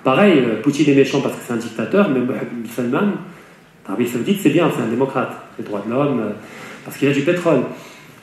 Pareil, 0.06 0.34
euh, 0.38 0.62
Poutine 0.62 0.88
est 0.88 0.96
méchant 0.96 1.20
parce 1.20 1.34
que 1.36 1.42
c'est 1.48 1.54
un 1.54 1.58
dictateur, 1.58 2.10
mais 2.10 2.20
Salman, 2.70 3.14
l'Arabie 3.88 4.08
Saoudite, 4.08 4.40
c'est 4.40 4.52
bien, 4.52 4.70
c'est 4.74 4.84
un 4.84 4.88
démocrate. 4.88 5.36
Les 5.58 5.66
droits 5.66 5.84
de 5.84 5.92
l'homme, 5.92 6.20
euh, 6.20 6.30
parce 6.86 6.96
qu'il 6.98 7.10
a 7.10 7.12
du 7.12 7.22
pétrole. 7.22 7.64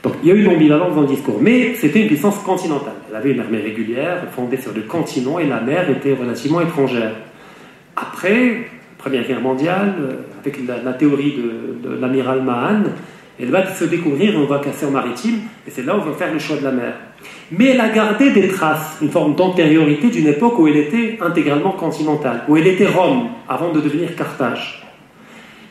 Donc 0.05 0.14
il 0.22 0.28
y 0.28 0.33
a 0.33 0.35
eu 0.37 0.45
une 0.45 0.49
ambivalence 0.49 0.95
dans 0.95 1.01
le 1.01 1.09
discours, 1.09 1.41
mais 1.43 1.74
c'était 1.74 2.03
une 2.03 2.07
puissance 2.07 2.39
continentale. 2.39 2.95
Elle 3.11 3.16
avait 3.16 3.33
une 3.33 3.41
armée 3.41 3.59
régulière, 3.59 4.22
fondée 4.30 4.59
sur 4.59 4.72
le 4.72 4.83
continent, 4.83 5.41
et 5.41 5.47
la 5.49 5.61
mer 5.61 5.91
était 5.91 6.14
relativement 6.14 6.61
étrangère. 6.61 7.16
Après, 7.97 8.68
Première 8.97 9.26
Guerre 9.26 9.41
mondiale, 9.41 9.95
euh, 9.99 10.12
avec 10.41 10.61
la, 10.64 10.93
théorie 10.93 11.35
de, 11.83 11.97
l'amiral 12.01 12.43
Mahan, 12.43 12.85
elle 13.41 13.51
va 13.51 13.66
se 13.66 13.87
découvrir 13.87 14.39
une 14.41 14.47
vocation 14.47 14.93
maritime, 14.93 15.41
et 15.66 15.70
c'est 15.72 15.85
là 15.85 15.97
où 15.97 16.01
on 16.03 16.05
va 16.05 16.12
faire 16.12 16.33
le 16.33 16.39
choix 16.39 16.59
de 16.59 16.62
la 16.62 16.70
mer. 16.70 16.95
Mais 17.50 17.66
elle 17.66 17.80
a 17.80 17.88
gardé 17.90 18.30
des 18.30 18.48
traces, 18.48 18.98
une 19.02 19.10
forme 19.10 19.34
d'antériorité 19.34 20.08
d'une 20.08 20.26
époque 20.26 20.58
où 20.58 20.66
elle 20.66 20.76
était 20.76 21.18
intégralement 21.20 21.72
continentale, 21.72 22.44
où 22.48 22.56
elle 22.56 22.66
était 22.66 22.86
Rome, 22.86 23.28
avant 23.48 23.72
de 23.72 23.80
devenir 23.80 24.14
Carthage. 24.16 24.82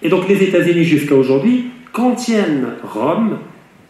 Et 0.03 0.09
donc 0.09 0.27
les 0.27 0.43
États-Unis 0.43 0.83
jusqu'à 0.83 1.15
aujourd'hui 1.15 1.65
contiennent 1.93 2.67
Rome, 2.83 3.37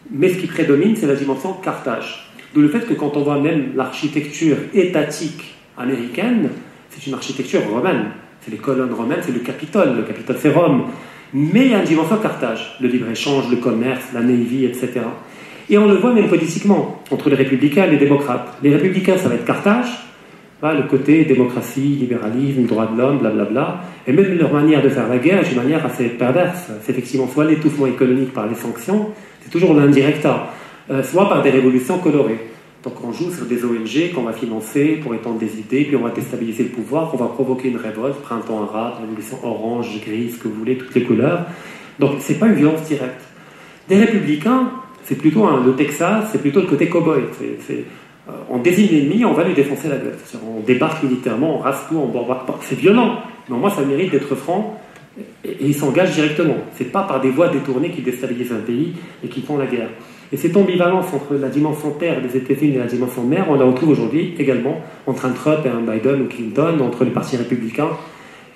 mais 0.10 0.30
ce 0.30 0.38
qui 0.38 0.48
prédomine, 0.48 0.96
c'est 0.96 1.08
la 1.08 1.16
dimension 1.16 1.54
Carthage. 1.54 2.32
D'où 2.54 2.62
le 2.62 2.68
fait 2.68 2.86
que 2.86 2.94
quand 2.94 3.16
on 3.16 3.24
voit 3.24 3.40
même 3.40 3.72
l'architecture 3.76 4.58
étatique 4.74 5.56
américaine, 5.78 6.50
c'est 6.90 7.08
une 7.08 7.14
architecture 7.14 7.62
romaine. 7.70 8.12
C'est 8.42 8.52
les 8.52 8.58
colonnes 8.58 8.94
romaines, 8.94 9.22
c'est 9.22 9.32
le 9.32 9.40
Capitole. 9.40 9.96
Le 9.96 10.04
Capitole, 10.04 10.36
c'est 10.40 10.52
Rome. 10.52 10.86
Mais 11.34 11.66
il 11.66 11.72
y 11.72 11.74
a 11.74 11.80
une 11.80 11.86
dimension 11.86 12.18
Carthage. 12.18 12.76
Le 12.82 12.90
libre-échange, 12.90 13.50
le 13.50 13.58
commerce, 13.58 14.04
la 14.14 14.22
navy, 14.22 14.66
etc. 14.66 15.02
Et 15.72 15.78
on 15.78 15.88
le 15.88 15.96
voit 15.96 16.14
même 16.14 16.28
politiquement, 16.28 17.02
entre 17.10 17.30
les 17.30 17.36
républicains 17.36 17.86
et 17.86 17.92
les 17.92 17.98
démocrates. 17.98 18.58
Les 18.62 18.72
républicains, 18.72 19.18
ça 19.18 19.30
va 19.30 19.36
être 19.36 19.46
Carthage, 19.46 19.88
le 20.62 20.84
côté 20.84 21.26
démocratie, 21.26 21.82
libéralisme, 21.82 22.64
droit 22.64 22.86
de 22.86 22.98
l'homme, 22.98 23.18
blablabla. 23.18 23.82
Et 24.06 24.14
même 24.14 24.38
leur 24.38 24.54
manière 24.54 24.84
de 24.84 24.90
faire 24.90 25.08
la 25.08 25.18
guerre 25.18 25.40
est 25.40 25.52
une 25.52 25.58
manière 25.58 25.86
assez 25.86 26.06
perverse. 26.10 26.70
C'est 26.84 26.92
effectivement 26.92 27.28
soit 27.28 27.46
l'étouffement 27.46 27.88
économique 27.88 28.34
par 28.34 28.48
les 28.48 28.56
sanctions, 28.56 29.10
c'est 29.42 29.50
toujours 29.50 29.74
l'indirecta, 29.74 30.50
euh, 30.92 31.02
soit 31.04 31.28
par 31.28 31.42
des 31.42 31.50
révolutions 31.50 31.98
colorées. 31.98 32.40
Donc 32.84 32.94
on 33.04 33.12
joue 33.12 33.32
sur 33.32 33.46
des 33.46 33.64
ONG 33.64 34.14
qu'on 34.14 34.24
va 34.24 34.34
financer 34.34 35.00
pour 35.02 35.14
étendre 35.16 35.40
des 35.40 35.60
idées, 35.60 35.86
puis 35.86 35.96
on 35.96 36.02
va 36.02 36.10
déstabiliser 36.10 36.64
le 36.64 36.70
pouvoir, 36.70 37.14
on 37.14 37.18
va 37.18 37.28
provoquer 37.28 37.70
une 37.70 37.78
révolte, 37.78 38.22
printemps 38.22 38.64
arabe, 38.64 38.96
révolution 39.02 39.38
orange, 39.44 40.02
grise, 40.06 40.38
que 40.38 40.48
vous 40.48 40.56
voulez, 40.56 40.78
toutes 40.78 40.94
les 40.96 41.04
couleurs. 41.04 41.46
Donc 42.00 42.16
c'est 42.20 42.40
pas 42.40 42.48
une 42.48 42.56
violence 42.56 42.82
directe. 42.84 43.22
Des 43.88 43.98
républicains, 43.98 44.72
c'est 45.04 45.16
plutôt 45.16 45.46
le 45.66 45.74
Texas, 45.74 46.30
c'est 46.32 46.42
plutôt 46.42 46.62
le 46.62 46.68
côté 46.68 46.88
cow-boy. 46.88 47.24
Euh, 48.30 48.34
on 48.50 48.60
désigne 48.60 48.90
l'ennemi, 48.92 49.26
on 49.26 49.34
va 49.34 49.44
lui 49.44 49.54
défoncer 49.54 49.90
la 49.90 49.98
gueule. 49.98 50.16
On 50.46 50.62
débarque 50.62 51.04
militairement, 51.04 51.58
on 51.58 51.60
rase 51.60 51.80
tout, 51.90 51.98
on 51.98 52.08
bombarde 52.08 52.46
pas. 52.46 52.60
C'est 52.62 52.78
violent, 52.78 53.20
mais 53.50 53.56
au 53.56 53.60
moins 53.60 53.70
ça 53.70 53.82
mérite 53.82 54.12
d'être 54.12 54.36
franc 54.36 54.80
et, 55.44 55.58
ils 55.60 55.74
s'engagent 55.74 56.14
directement. 56.14 56.58
C'est 56.76 56.92
pas 56.92 57.04
par 57.04 57.20
des 57.20 57.32
voies 57.32 57.50
détournées 57.50 57.90
qui 57.90 58.02
déstabilisent 58.02 58.52
un 58.52 58.60
pays 58.60 58.94
et 59.24 59.28
qui 59.28 59.42
font 59.42 59.58
la 59.58 59.66
guerre. 59.66 59.90
Et 60.32 60.38
cette 60.38 60.56
ambivalence 60.56 61.08
entre 61.14 61.34
la 61.34 61.50
dimension 61.50 61.92
terre 61.92 62.22
des 62.22 62.38
États-Unis 62.38 62.76
et 62.76 62.80
la 62.80 62.86
dimension 62.86 63.24
mer, 63.24 63.48
on 63.50 63.56
la 63.56 63.66
retrouve 63.66 63.90
aujourd'hui 63.90 64.34
également 64.40 64.82
entre 65.08 65.26
un 65.26 65.32
Trump 65.32 65.60
et 65.66 65.70
un 65.70 65.82
Biden 65.82 66.22
ou 66.22 66.26
Clinton, 66.26 66.80
entre 66.80 67.04
le 67.04 67.12
Parti 67.12 67.36
républicain 67.36 67.90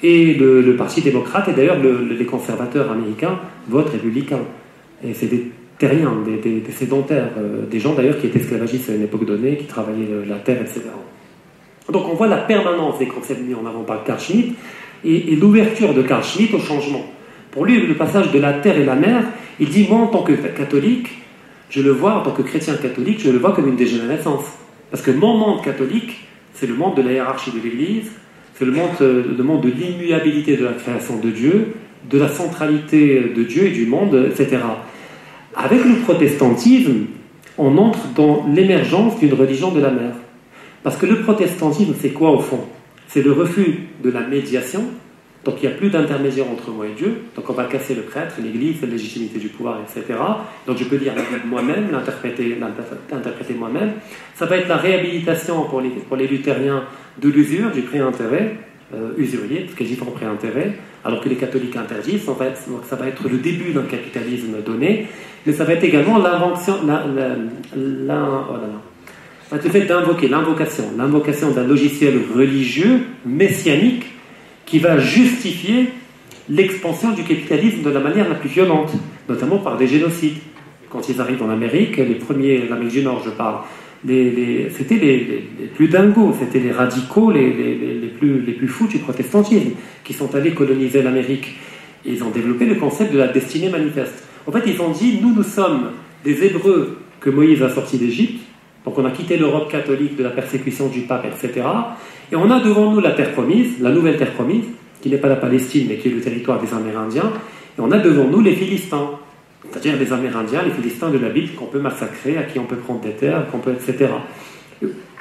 et 0.02 0.36
le, 0.36 0.76
Parti 0.78 1.02
démocrate. 1.02 1.50
Et 1.50 1.54
d'ailleurs, 1.54 1.78
les 1.78 2.26
conservateurs 2.26 2.92
américains 2.92 3.40
votent 3.68 3.90
républicains. 3.90 4.40
Et 5.04 5.14
c'est 5.14 5.28
des 5.28 5.52
terriens, 5.78 6.14
des, 6.26 6.64
sédentaires, 6.72 7.30
euh, 7.38 7.66
des 7.66 7.80
gens 7.80 7.94
d'ailleurs 7.94 8.20
qui 8.20 8.28
étaient 8.28 8.40
esclavagistes 8.40 8.90
à 8.90 8.94
une 8.94 9.04
époque 9.04 9.26
donnée, 9.26 9.58
qui 9.58 9.66
travaillaient 9.66 10.26
la 10.28 10.38
terre, 10.38 10.62
etc. 10.62 10.82
Donc 11.92 12.08
on 12.10 12.16
voit 12.16 12.28
la 12.28 12.38
permanence 12.38 12.98
des 13.00 13.08
concepts 13.08 13.42
mis 13.42 13.54
en 13.54 13.66
avant 13.66 13.84
par 13.84 14.04
Carl 14.04 14.20
Schmitt 14.20 14.56
et, 15.04 15.34
et 15.34 15.36
l'ouverture 15.36 15.94
de 15.94 16.02
Carl 16.02 16.24
Schmitt 16.24 16.54
au 16.54 16.60
changement. 16.60 17.06
Pour 17.52 17.66
lui, 17.66 17.86
le 17.86 17.94
passage 17.96 18.32
de 18.32 18.40
la 18.40 18.54
terre 18.54 18.78
et 18.78 18.86
la 18.86 18.96
mer, 18.96 19.24
il 19.60 19.70
dit, 19.70 19.88
moi 19.90 20.00
en 20.00 20.08
tant 20.08 20.24
que 20.24 20.34
catholique, 20.34 21.10
je 21.70 21.82
le 21.82 21.92
vois 21.92 22.16
en 22.16 22.22
tant 22.22 22.32
que 22.32 22.42
chrétien 22.42 22.76
catholique, 22.76 23.22
je 23.22 23.32
le 23.32 23.38
vois 23.38 23.54
comme 23.54 23.68
une 23.68 23.76
dégénérescence. 23.76 24.46
Parce 24.92 25.04
que 25.04 25.12
mon 25.12 25.38
monde 25.38 25.64
catholique, 25.64 26.28
c'est 26.54 26.68
le 26.68 26.74
monde 26.74 26.96
de 26.96 27.02
la 27.02 27.12
hiérarchie 27.12 27.52
de 27.52 27.60
l'Église, 27.60 28.12
c'est 28.58 28.66
le 28.66 28.72
monde, 28.72 28.90
euh, 29.02 29.24
le 29.38 29.44
monde 29.44 29.62
de 29.62 29.70
l'immuabilité 29.70 30.56
de 30.58 30.66
la 30.66 30.74
création 30.74 31.18
de 31.18 31.30
Dieu, 31.30 31.74
de 32.10 32.18
la 32.18 32.30
centralité 32.30 33.32
de 33.36 33.44
Dieu 33.44 33.66
et 33.66 33.72
du 33.72 33.86
monde, 33.86 34.30
etc. 34.30 34.58
Avec 35.56 35.86
le 35.86 35.96
protestantisme, 36.04 37.06
on 37.58 37.78
entre 37.78 38.08
dans 38.14 38.46
l'émergence 38.54 39.20
d'une 39.20 39.34
religion 39.34 39.72
de 39.72 39.80
la 39.80 39.92
mer. 39.92 40.14
Parce 40.84 40.98
que 40.98 41.06
le 41.06 41.22
protestantisme, 41.22 41.94
c'est 42.00 42.12
quoi 42.12 42.32
au 42.32 42.40
fond? 42.40 42.66
C'est 43.08 43.22
le 43.22 43.32
refus 43.32 43.88
de 44.04 44.10
la 44.10 44.22
médiation, 44.22 44.84
donc 45.46 45.56
il 45.62 45.70
n'y 45.70 45.74
a 45.74 45.78
plus 45.78 45.90
d'intermédiaire 45.90 46.46
entre 46.52 46.72
moi 46.72 46.88
et 46.88 46.94
Dieu. 46.98 47.22
Donc 47.36 47.50
on 47.50 47.54
va 47.54 47.66
casser 47.66 47.94
le 47.94 48.02
prêtre, 48.02 48.36
l'Église, 48.44 48.82
la 48.82 48.88
légitimité 48.88 49.40
du 49.40 49.50
pouvoir, 49.50 49.80
etc. 49.82 50.20
Donc 50.66 50.78
je 50.78 50.84
peux 50.86 50.98
dire 50.98 51.14
moi-même, 51.46 51.92
l'interpréter, 51.92 52.58
moi-même. 53.58 53.94
Ça 54.34 54.48
va 54.48 54.58
être 54.58 54.68
la 54.68 54.78
réhabilitation 54.78 55.64
pour 55.66 55.82
les, 55.82 55.90
pour 55.90 56.18
les 56.18 56.28
luthériens 56.28 56.84
de 57.22 57.30
l'usure, 57.30 57.72
du 57.72 57.82
pré-intérêt, 57.84 58.58
euh, 58.94 59.12
usurier, 59.18 59.68
ce 59.70 59.76
qui 59.76 59.96
pré-intérêt, 59.96 60.74
alors 61.04 61.22
que 61.22 61.30
les 61.30 61.36
catholiques 61.36 61.76
interdisent. 61.76 62.28
En 62.28 62.36
fait, 62.36 62.60
donc 62.68 62.82
ça 62.90 62.96
va 62.96 63.08
être 63.08 63.30
le 63.30 63.38
début 63.38 63.72
d'un 63.72 63.84
capitalisme 63.84 64.62
donné, 64.66 65.08
mais 65.46 65.54
ça 65.54 65.64
va 65.64 65.74
être 65.74 65.84
également 65.84 66.18
l'invention, 66.18 66.76
oh 66.84 66.90
le 69.52 69.70
fait 69.70 69.82
d'invoquer, 69.82 70.28
l'invocation, 70.28 70.86
l'invocation 70.98 71.52
d'un 71.52 71.66
logiciel 71.66 72.20
religieux, 72.36 73.02
messianique, 73.26 74.06
qui 74.66 74.80
va 74.80 74.98
justifier 74.98 75.90
l'expansion 76.50 77.12
du 77.12 77.24
capitalisme 77.24 77.84
de 77.84 77.90
la 77.90 78.00
manière 78.00 78.28
la 78.28 78.36
plus 78.36 78.50
violente, 78.50 78.92
notamment 79.30 79.60
par 79.60 79.78
des 79.78 79.88
génocides. 79.88 80.38
Quand 80.90 81.08
ils 81.10 81.20
arrivent 81.22 81.44
en 81.44 81.50
Amérique, 81.50 81.98
les 81.98 82.16
premiers, 82.16 82.68
l'Amérique 82.68 82.94
du 82.94 83.04
Nord, 83.04 83.22
je 83.24 83.30
parle, 83.30 83.58
c'était 84.08 84.98
les, 84.98 85.44
plus 85.76 85.88
dingos, 85.88 86.36
c'était 86.40 86.60
les 86.60 86.72
radicaux, 86.72 87.32
les, 87.32 88.12
plus, 88.18 88.42
les 88.42 88.54
plus 88.54 88.68
fous 88.68 88.88
du 88.88 89.00
protestantisme, 89.00 89.72
qui 90.04 90.14
sont 90.14 90.34
allés 90.36 90.54
coloniser 90.54 91.02
l'Amérique. 91.02 91.56
Ils 92.06 92.24
ont 92.24 92.30
développé 92.30 92.66
le 92.66 92.76
concept 92.76 93.14
de 93.14 93.18
la 93.18 93.28
destinée 93.28 93.70
manifeste. 93.70 94.24
En 94.48 94.52
fait, 94.52 94.64
ils 94.68 94.80
ont 94.82 94.92
dit, 94.92 95.20
nous, 95.22 95.34
nous 95.34 95.44
sommes 95.44 95.92
des 96.24 96.44
Hébreux 96.44 96.98
que 97.20 97.30
Moïse 97.30 97.62
a 97.64 97.70
sortis 97.70 97.98
d'Égypte, 97.98 98.42
donc 98.86 98.98
on 99.00 99.06
a 99.06 99.12
quitté 99.12 99.38
l'Europe 99.38 99.72
catholique 99.72 100.16
de 100.16 100.24
la 100.24 100.30
persécution 100.30 100.88
du 100.88 101.02
pape, 101.02 101.26
etc. 101.26 101.66
Et 102.32 102.36
on 102.36 102.50
a 102.52 102.60
devant 102.60 102.92
nous 102.92 103.02
la 103.02 103.12
terre 103.12 103.32
promise, 103.34 103.80
la 103.80 103.92
nouvelle 103.92 104.18
terre 104.18 104.34
promise, 104.34 104.66
qui 105.02 105.10
n'est 105.10 105.18
pas 105.18 105.28
la 105.28 105.36
Palestine, 105.36 105.88
mais 105.90 105.98
qui 105.98 106.10
est 106.10 106.12
le 106.12 106.22
territoire 106.22 106.62
des 106.62 106.72
Amérindiens. 106.74 107.32
Et 107.78 107.82
on 107.82 107.92
a 107.92 107.98
devant 107.98 108.26
nous 108.26 108.42
les 108.42 108.56
Philistins, 108.56 109.10
c'est-à-dire 109.70 109.98
les 109.98 110.14
Amérindiens, 110.14 110.62
les 110.64 110.72
Philistins 110.72 111.10
de 111.10 111.18
la 111.18 111.30
Bible 111.30 111.54
qu'on 111.56 111.66
peut 111.66 111.80
massacrer, 111.80 112.38
à 112.38 112.44
qui 112.44 112.60
on 112.60 112.66
peut 112.66 112.76
prendre 112.76 113.02
des 113.02 113.12
terres, 113.12 113.48
qu'on 113.52 113.58
peut, 113.58 113.74
etc. 113.74 114.12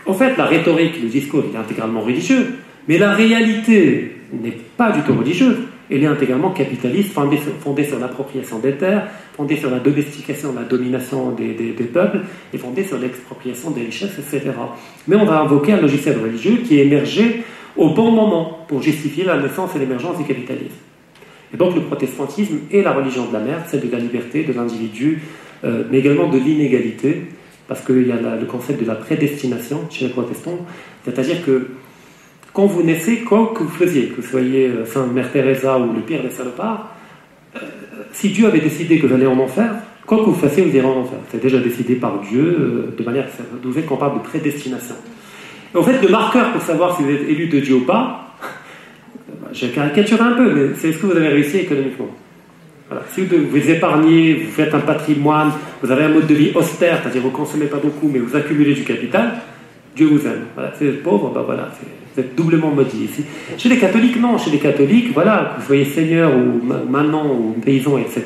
En 0.07 0.13
fait, 0.13 0.37
la 0.37 0.45
rhétorique, 0.45 1.03
le 1.03 1.09
discours, 1.09 1.45
est 1.53 1.57
intégralement 1.57 2.03
religieux, 2.03 2.47
Mais 2.87 2.99
la 2.99 3.15
réalité 3.15 4.17
n'est 4.33 4.59
pas 4.77 4.93
du 4.93 5.01
tout 5.03 5.15
religieuse. 5.15 5.57
Elle 5.90 6.02
est 6.02 6.06
intégralement 6.06 6.51
capitaliste, 6.51 7.12
fondée 7.12 7.85
sur, 7.85 7.98
l'appropriation 7.98 8.59
des 8.59 8.73
terres, 8.73 9.06
fondée 9.36 9.56
sur 9.56 9.70
la 9.70 9.78
domestication, 9.78 10.55
la 10.55 10.62
domination 10.62 11.32
des, 11.32 11.73
peuples, 11.93 12.20
et 12.52 12.59
fondée 12.59 12.85
sur 12.85 12.98
l'expropriation 12.98 13.70
des 13.70 13.82
richesses, 13.82 14.19
etc. 14.19 14.51
Mais 15.09 15.16
on 15.16 15.24
va 15.24 15.40
invoquer 15.40 15.73
un 15.73 15.81
logiciel 15.81 16.19
religieux 16.19 16.59
qui 16.66 16.78
est 16.78 16.86
émergé 16.86 17.44
au 17.77 17.90
bon 17.90 18.11
moment 18.11 18.65
pour 18.69 18.82
justifier 18.82 19.24
la 19.24 19.36
naissance 19.36 19.77
et 19.77 19.78
l'émergence 19.78 20.16
du 20.16 20.24
capitalisme. 20.24 20.74
Et 21.52 21.56
donc 21.56 21.74
le 21.74 21.82
protestantisme 21.82 22.59
est 22.73 22.82
la 22.82 22.93
religion 22.93 23.27
de 23.27 23.32
la 23.32 23.40
mère, 23.40 23.65
celle 23.69 23.86
de 23.86 23.93
la 23.93 23.98
liberté, 23.98 24.44
de 24.44 24.52
l'individu, 24.52 25.23
euh, 25.65 25.85
mais 25.90 25.98
également 25.98 26.28
de 26.28 26.39
l'inégalité, 26.39 27.27
parce 27.69 27.81
qu'il 27.82 28.06
y 28.06 28.12
a 28.12 28.16
le 28.16 28.47
concept 28.47 28.81
de 28.81 28.86
la 28.86 28.94
prédestination 28.94 29.81
chez 29.90 30.06
les 30.06 30.12
protestants, 30.12 30.59
c'est-à-dire 31.05 31.44
que 31.44 31.69
quand 32.55 32.66
vous 32.66 32.85
naissez, 32.85 33.18
quoi 33.18 33.52
que 33.55 33.64
vous 33.64 33.68
faisiez, 33.68 34.06
que 34.06 34.20
vous 34.20 34.26
soyez 34.26 34.68
euh, 34.68 34.86
Sainte 34.86 35.12
Mère 35.12 35.31
Teresa 35.31 35.76
ou 35.76 35.93
le 35.93 36.01
pire 36.01 36.22
des 36.22 36.31
salopards, 36.31 36.89
euh, 37.56 37.59
si 38.12 38.31
Dieu 38.31 38.47
avait 38.47 38.60
décidé 38.60 38.98
que 39.01 39.09
vous 39.09 39.14
allez 39.14 39.26
en 39.26 39.39
enfer, 39.40 39.70
quoi 40.06 40.18
que 40.18 40.22
vous 40.22 40.35
fassiez, 40.35 40.62
vous 40.62 40.74
irez 40.74 40.86
en 40.86 41.01
enfer. 41.01 41.18
C'est 41.32 41.43
déjà 41.43 41.59
décidé 41.59 41.97
par 41.97 42.20
Dieu 42.20 42.43
euh, 42.43 42.94
de 42.97 43.05
manière. 43.05 43.26
Vous 43.62 43.76
êtes 43.76 43.86
parle 43.86 44.14
de 44.14 44.24
prédestination. 44.24 44.94
Et 45.74 45.76
en 45.76 45.82
fait, 45.82 46.01
le 46.01 46.09
marqueur 46.09 46.52
pour 46.52 46.62
savoir 46.62 46.97
si 46.97 47.02
vous 47.02 47.10
êtes 47.10 47.28
élu 47.28 47.48
de 47.48 47.59
Dieu 47.59 47.74
ou 47.74 47.85
pas, 47.85 48.36
j'ai 49.52 49.70
caricaturé 49.70 50.22
un 50.22 50.32
peu, 50.32 50.55
mais 50.55 50.74
c'est 50.76 50.90
est-ce 50.90 50.98
que 50.98 51.06
vous 51.06 51.16
avez 51.16 51.28
réussi 51.28 51.59
économiquement. 51.59 52.09
Si 53.10 53.24
vous, 53.24 53.36
vous 53.51 53.70
épargnez, 53.70 54.35
vous 54.35 54.52
faites 54.52 54.72
un 54.72 54.81
patrimoine, 54.81 55.51
vous 55.82 55.90
avez 55.90 56.05
un 56.05 56.10
mode 56.10 56.28
de 56.28 56.35
vie 56.35 56.52
austère, 56.55 57.01
c'est-à-dire 57.02 57.22
vous 57.22 57.31
ne 57.31 57.35
consommez 57.35 57.66
pas 57.66 57.78
beaucoup, 57.78 58.09
mais 58.09 58.20
vous 58.20 58.36
accumulez 58.36 58.74
du 58.74 58.85
capital, 58.85 59.32
Dieu 59.97 60.06
vous 60.06 60.24
aime. 60.26 60.44
Voilà. 60.55 60.72
Si 60.78 60.85
vous 60.85 60.90
êtes 60.90 61.02
pauvre, 61.02 61.32
ben 61.35 61.43
voilà, 61.43 61.70
vous 62.15 62.20
êtes 62.20 62.36
doublement 62.36 62.70
maudit 62.70 63.05
ici. 63.05 63.24
Chez 63.59 63.69
les 63.69 63.78
catholiques, 63.78 64.20
non. 64.20 64.39
Chez 64.39 64.51
les 64.51 64.59
catholiques, 64.59 65.12
voilà, 65.12 65.55
que 65.55 65.61
vous 65.61 65.66
soyez 65.66 65.85
seigneur 65.85 66.32
ou 66.32 66.61
manant 66.89 67.27
ou 67.27 67.57
paysan, 67.61 67.99
etc., 67.99 68.23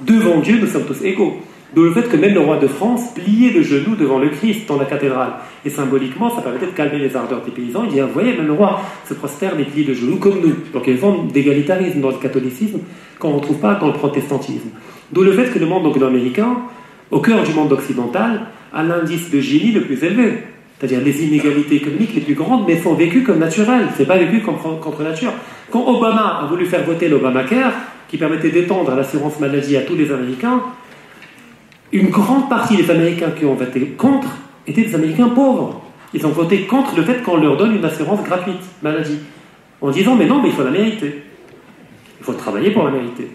devant 0.00 0.40
Dieu, 0.40 0.58
nous 0.60 0.66
sommes 0.66 0.84
tous 0.84 1.04
égaux. 1.04 1.36
D'où 1.72 1.84
le 1.84 1.92
fait 1.92 2.08
que 2.08 2.16
même 2.16 2.34
le 2.34 2.40
roi 2.40 2.56
de 2.58 2.66
France 2.66 3.14
pliait 3.14 3.52
le 3.52 3.62
genou 3.62 3.94
devant 3.94 4.18
le 4.18 4.30
Christ 4.30 4.66
dans 4.66 4.76
la 4.76 4.84
cathédrale. 4.84 5.34
Et 5.64 5.70
symboliquement, 5.70 6.34
ça 6.34 6.42
permettait 6.42 6.66
de 6.66 6.72
calmer 6.72 6.98
les 6.98 7.14
ardeurs 7.14 7.42
des 7.42 7.52
paysans. 7.52 7.84
Il 7.84 7.92
dit, 7.92 8.00
ah, 8.00 8.06
vous 8.06 8.12
voyez, 8.12 8.36
même 8.36 8.48
le 8.48 8.52
roi 8.54 8.80
se 9.08 9.14
prosterne 9.14 9.60
et 9.60 9.64
plie 9.64 9.84
le 9.84 9.94
genou 9.94 10.16
comme 10.16 10.40
nous. 10.40 10.54
Donc 10.72 10.82
il 10.86 10.88
y 10.88 10.90
a 10.90 10.92
une 10.94 10.98
forme 10.98 11.28
d'égalitarisme 11.28 12.00
dans 12.00 12.10
le 12.10 12.16
catholicisme 12.16 12.80
qu'on 13.20 13.30
ne 13.30 13.34
retrouve 13.34 13.58
pas 13.58 13.76
dans 13.76 13.86
le 13.86 13.92
protestantisme. 13.92 14.70
D'où 15.12 15.22
le 15.22 15.32
fait 15.32 15.52
que 15.52 15.60
le 15.60 15.66
monde 15.66 15.86
anglo-américain, 15.86 16.56
au 17.12 17.20
cœur 17.20 17.44
du 17.44 17.52
monde 17.52 17.72
occidental, 17.72 18.46
a 18.72 18.82
l'indice 18.82 19.30
de 19.30 19.38
Gini 19.38 19.70
le 19.70 19.82
plus 19.82 20.02
élevé. 20.02 20.38
C'est-à-dire 20.80 21.04
les 21.04 21.24
inégalités 21.24 21.76
économiques 21.76 22.14
les 22.14 22.22
plus 22.22 22.34
grandes, 22.34 22.64
mais 22.66 22.80
sont 22.80 22.94
vécues 22.94 23.22
comme 23.22 23.38
naturelles. 23.38 23.88
C'est 23.98 24.06
pas 24.06 24.16
vécu 24.16 24.40
contre 24.40 25.02
nature. 25.02 25.32
Quand 25.70 25.86
Obama 25.86 26.40
a 26.42 26.46
voulu 26.46 26.64
faire 26.64 26.84
voter 26.84 27.08
l'Obamacare, 27.08 27.72
qui 28.08 28.16
permettait 28.16 28.50
d'étendre 28.50 28.94
l'assurance 28.94 29.38
maladie 29.38 29.76
à 29.76 29.82
tous 29.82 29.94
les 29.94 30.10
Américains, 30.10 30.62
une 31.92 32.08
grande 32.08 32.48
partie 32.48 32.76
des 32.76 32.90
Américains 32.90 33.30
qui 33.30 33.44
ont 33.44 33.54
voté 33.54 33.88
contre 33.88 34.28
étaient 34.66 34.84
des 34.84 34.94
Américains 34.94 35.28
pauvres. 35.28 35.82
Ils 36.14 36.26
ont 36.26 36.30
voté 36.30 36.62
contre 36.62 36.96
le 36.96 37.02
fait 37.02 37.22
qu'on 37.22 37.36
leur 37.36 37.56
donne 37.58 37.76
une 37.76 37.84
assurance 37.84 38.24
gratuite 38.24 38.62
maladie, 38.82 39.18
en 39.82 39.90
disant 39.90 40.16
mais 40.16 40.26
non, 40.26 40.40
mais 40.40 40.48
il 40.48 40.54
faut 40.54 40.64
la 40.64 40.70
mériter. 40.70 41.22
Il 42.20 42.24
faut 42.24 42.32
travailler 42.32 42.70
pour 42.70 42.84
la 42.84 42.90
mériter. 42.90 43.28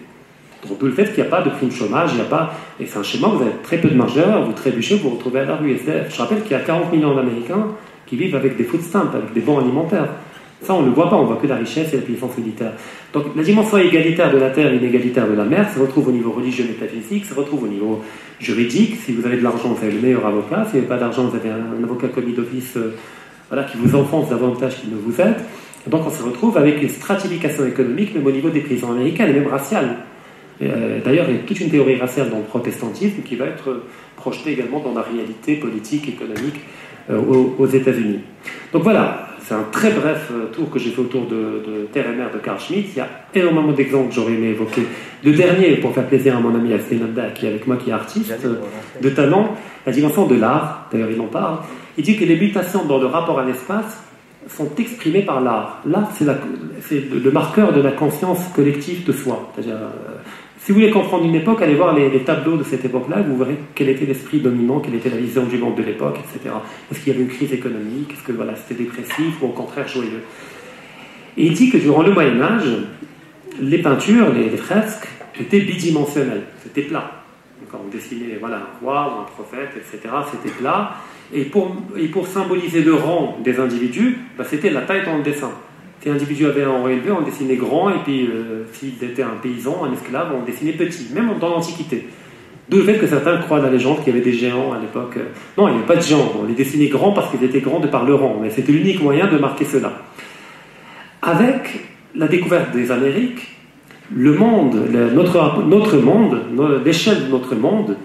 D'où 0.78 0.86
le 0.86 0.92
fait 0.92 1.12
qu'il 1.12 1.22
n'y 1.22 1.28
a 1.28 1.30
pas 1.30 1.42
de 1.42 1.50
prime 1.50 1.70
chômage, 1.70 2.10
il 2.12 2.16
n'y 2.16 2.22
a 2.22 2.24
pas. 2.24 2.52
Et 2.80 2.86
c'est 2.86 2.98
un 2.98 3.02
schéma, 3.02 3.28
vous 3.28 3.42
avez 3.42 3.52
très 3.62 3.78
peu 3.78 3.88
de 3.88 3.94
margeurs, 3.94 4.44
vous 4.44 4.52
trébuchez, 4.52 4.96
vous 4.96 5.10
vous 5.10 5.16
retrouvez 5.16 5.40
à 5.40 5.44
la 5.44 5.56
rue. 5.56 5.76
Je 5.76 6.18
rappelle 6.18 6.42
qu'il 6.42 6.52
y 6.52 6.60
a 6.60 6.60
40 6.60 6.92
millions 6.92 7.14
d'Américains 7.14 7.66
qui 8.06 8.16
vivent 8.16 8.36
avec 8.36 8.56
des 8.56 8.64
food 8.64 8.82
stamps, 8.82 9.10
avec 9.12 9.32
des 9.32 9.40
bons 9.40 9.58
alimentaires. 9.58 10.08
Ça, 10.62 10.74
on 10.74 10.80
ne 10.80 10.86
le 10.86 10.92
voit 10.92 11.10
pas, 11.10 11.16
on 11.16 11.24
voit 11.24 11.36
que 11.36 11.46
la 11.46 11.56
richesse 11.56 11.92
et 11.92 11.96
la 11.96 12.02
puissance 12.02 12.36
militaire. 12.38 12.72
Donc 13.12 13.24
la 13.36 13.42
dimension 13.42 13.76
égalitaire 13.76 14.32
de 14.32 14.38
la 14.38 14.50
terre 14.50 14.72
et 14.72 14.76
inégalitaire 14.76 15.28
de 15.28 15.34
la 15.34 15.44
mer 15.44 15.70
se 15.72 15.78
retrouve 15.78 16.08
au 16.08 16.12
niveau 16.12 16.32
religieux 16.32 16.64
métaphysique, 16.64 17.26
se 17.26 17.34
retrouve 17.34 17.64
au 17.64 17.68
niveau 17.68 18.02
juridique. 18.40 18.96
Si 19.04 19.12
vous 19.12 19.26
avez 19.26 19.36
de 19.36 19.42
l'argent, 19.42 19.68
vous 19.68 19.84
avez 19.84 19.92
le 19.92 20.00
meilleur 20.00 20.26
avocat. 20.26 20.64
Si 20.64 20.70
vous 20.72 20.76
n'avez 20.76 20.88
pas 20.88 20.96
d'argent, 20.96 21.24
vous 21.24 21.36
avez 21.36 21.50
un, 21.50 21.84
avocat 21.84 22.08
commis 22.08 22.32
d'office 22.32 22.76
euh, 22.76 22.94
voilà, 23.48 23.64
qui 23.64 23.76
vous 23.76 23.94
enfonce 23.94 24.30
davantage 24.30 24.80
qu'il 24.80 24.90
ne 24.90 24.96
vous 24.96 25.20
aide. 25.20 25.36
donc 25.86 26.02
on 26.06 26.10
se 26.10 26.22
retrouve 26.22 26.56
avec 26.56 26.82
une 26.82 26.88
stratification 26.88 27.66
économique, 27.66 28.14
même 28.14 28.26
au 28.26 28.32
niveau 28.32 28.48
des 28.48 28.60
prisons 28.60 28.92
américaines 28.92 29.32
même 29.34 29.46
raciale. 29.46 29.96
Euh, 30.62 31.00
D'ailleurs, 31.04 31.26
il 31.28 31.36
y 31.36 31.38
a 31.38 31.42
toute 31.42 31.60
une 31.60 31.70
théorie 31.70 31.96
raciale 31.96 32.30
dans 32.30 32.38
le 32.38 32.44
protestantisme 32.44 33.22
qui 33.22 33.36
va 33.36 33.46
être 33.46 33.82
projetée 34.16 34.52
également 34.52 34.80
dans 34.80 34.94
la 34.94 35.02
réalité 35.02 35.56
politique, 35.56 36.08
économique 36.08 36.60
euh, 37.10 37.20
aux, 37.20 37.54
aux 37.58 37.66
États-Unis. 37.66 38.20
Donc 38.72 38.82
voilà, 38.82 39.28
c'est 39.46 39.54
un 39.54 39.64
très 39.70 39.90
bref 39.90 40.30
euh, 40.32 40.46
tour 40.46 40.70
que 40.70 40.78
j'ai 40.78 40.90
fait 40.90 41.00
autour 41.00 41.26
de, 41.26 41.34
de, 41.34 41.88
Terre 41.92 42.10
et 42.10 42.16
Mer 42.16 42.30
de 42.32 42.38
Carl 42.38 42.58
Schmitt. 42.58 42.88
Il 42.94 42.98
y 42.98 43.00
a 43.00 43.08
énormément 43.34 43.72
d'exemples 43.72 44.08
que 44.08 44.14
j'aurais 44.14 44.32
aimé 44.32 44.48
évoquer. 44.48 44.82
Le 45.22 45.32
dernier, 45.32 45.76
pour 45.76 45.94
faire 45.94 46.06
plaisir 46.06 46.36
à 46.36 46.40
mon 46.40 46.54
ami 46.54 46.72
Alstenanda, 46.72 47.30
qui 47.30 47.46
est 47.46 47.50
avec 47.50 47.66
moi, 47.66 47.76
qui 47.76 47.90
est 47.90 47.92
artiste 47.92 48.34
de 49.00 49.10
talent, 49.10 49.54
la 49.86 49.92
dimension 49.92 50.26
de 50.26 50.34
l'art, 50.34 50.88
d'ailleurs 50.90 51.10
il 51.10 51.20
en 51.20 51.26
parle, 51.26 51.58
il 51.96 52.02
dit 52.02 52.16
que 52.16 52.24
les 52.24 52.36
mutations 52.36 52.84
dans 52.86 52.98
le 52.98 53.06
rapport 53.06 53.38
à 53.38 53.44
l'espace 53.44 54.02
sont 54.48 54.70
exprimées 54.78 55.22
par 55.22 55.40
l'art. 55.40 55.80
L'art, 55.86 56.10
c'est 56.16 57.04
le 57.10 57.30
marqueur 57.30 57.72
de 57.72 57.80
la 57.80 57.92
conscience 57.92 58.40
collective 58.54 59.04
de 59.04 59.12
soi. 59.12 59.52
C'est-à-dire, 59.54 59.76
euh, 59.76 60.16
si 60.66 60.72
vous 60.72 60.80
voulez 60.80 60.90
comprendre 60.90 61.24
une 61.24 61.36
époque, 61.36 61.62
allez 61.62 61.76
voir 61.76 61.94
les, 61.94 62.24
tableaux 62.24 62.56
de 62.56 62.64
cette 62.64 62.84
époque-là, 62.84 63.22
vous 63.22 63.38
verrez 63.38 63.56
quel 63.76 63.88
était 63.88 64.04
l'esprit 64.04 64.40
dominant, 64.40 64.80
quelle 64.80 64.96
était 64.96 65.10
la 65.10 65.16
vision 65.16 65.44
du 65.44 65.58
monde 65.58 65.76
de 65.76 65.84
l'époque, 65.84 66.18
etc. 66.18 66.56
Est-ce 66.90 66.98
qu'il 66.98 67.12
y 67.12 67.14
avait 67.14 67.22
une 67.22 67.30
crise 67.30 67.52
économique? 67.52 68.12
Est-ce 68.12 68.24
que 68.24 68.32
voilà, 68.32 68.56
c'était 68.56 68.82
dépressif 68.82 69.40
ou 69.40 69.46
au 69.46 69.50
contraire 69.50 69.86
joyeux? 69.86 70.24
Et 71.36 71.46
il 71.46 71.54
dit 71.54 71.70
que 71.70 71.76
durant 71.76 72.02
le 72.02 72.12
Moyen 72.12 72.40
Âge, 72.40 72.68
les 73.60 73.78
peintures, 73.78 74.32
les, 74.32 74.48
fresques 74.56 75.06
étaient 75.38 75.60
bidimensionnelles, 75.60 76.46
c'était 76.64 76.82
plat. 76.82 77.12
Quand 77.70 77.82
on 77.86 77.88
dessinait 77.88 78.36
voilà, 78.40 78.56
un 78.56 78.84
roi 78.84 79.14
ou 79.16 79.20
un 79.20 79.24
prophète, 79.24 79.70
etc., 79.76 80.12
c'était 80.32 80.52
plat. 80.52 80.96
Et 81.32 81.44
pour, 81.44 81.76
et 81.96 82.08
pour 82.08 82.26
symboliser 82.26 82.82
le 82.82 82.94
rang 82.94 83.38
des 83.44 83.60
individus, 83.60 84.18
bah, 84.36 84.42
c'était 84.42 84.70
la 84.70 84.80
taille 84.80 85.04
dans 85.04 85.18
le 85.18 85.22
dessin. 85.22 85.52
Si 86.00 86.08
l'individu 86.08 86.46
avait 86.46 86.62
un 86.62 86.70
rang 86.70 86.88
élevé, 86.88 87.10
on 87.10 87.22
dessinait 87.22 87.56
grand, 87.56 87.90
et 87.90 87.98
puis 88.04 88.26
euh, 88.26 88.64
s'il 88.72 89.02
était 89.02 89.22
un 89.22 89.36
paysan, 89.42 89.84
un 89.84 89.92
esclave, 89.92 90.32
on 90.38 90.44
dessinait 90.44 90.72
petit, 90.72 91.08
même 91.14 91.30
dans 91.40 91.48
l'Antiquité. 91.48 92.06
D'où 92.68 92.78
le 92.78 92.84
fait 92.84 92.98
que 92.98 93.06
certains 93.06 93.38
croient 93.38 93.60
la 93.60 93.70
légende 93.70 93.98
qu'il 93.98 94.08
y 94.08 94.16
avait 94.16 94.24
des 94.24 94.32
géants 94.32 94.72
à 94.72 94.78
l'époque. 94.78 95.16
Non, 95.56 95.68
il 95.68 95.72
n'y 95.72 95.78
avait 95.78 95.86
pas 95.86 95.96
de 95.96 96.02
géants, 96.02 96.32
on 96.40 96.46
les 96.46 96.54
dessinait 96.54 96.88
grands 96.88 97.12
parce 97.12 97.30
qu'ils 97.30 97.44
étaient 97.44 97.60
grands 97.60 97.80
de 97.80 97.86
par 97.86 98.04
le 98.04 98.14
rang, 98.14 98.38
mais 98.42 98.50
c'était 98.50 98.72
l'unique 98.72 99.02
moyen 99.02 99.28
de 99.28 99.38
marquer 99.38 99.64
cela. 99.64 99.92
Avec 101.22 101.80
la 102.14 102.28
découverte 102.28 102.72
des 102.72 102.90
Amériques, 102.90 103.56
le 104.14 104.34
monde, 104.34 104.76
notre, 105.14 105.62
notre 105.64 105.96
monde, 105.96 106.40
l'échelle 106.84 107.26
de 107.26 107.30
notre 107.30 107.54
monde, 107.54 107.96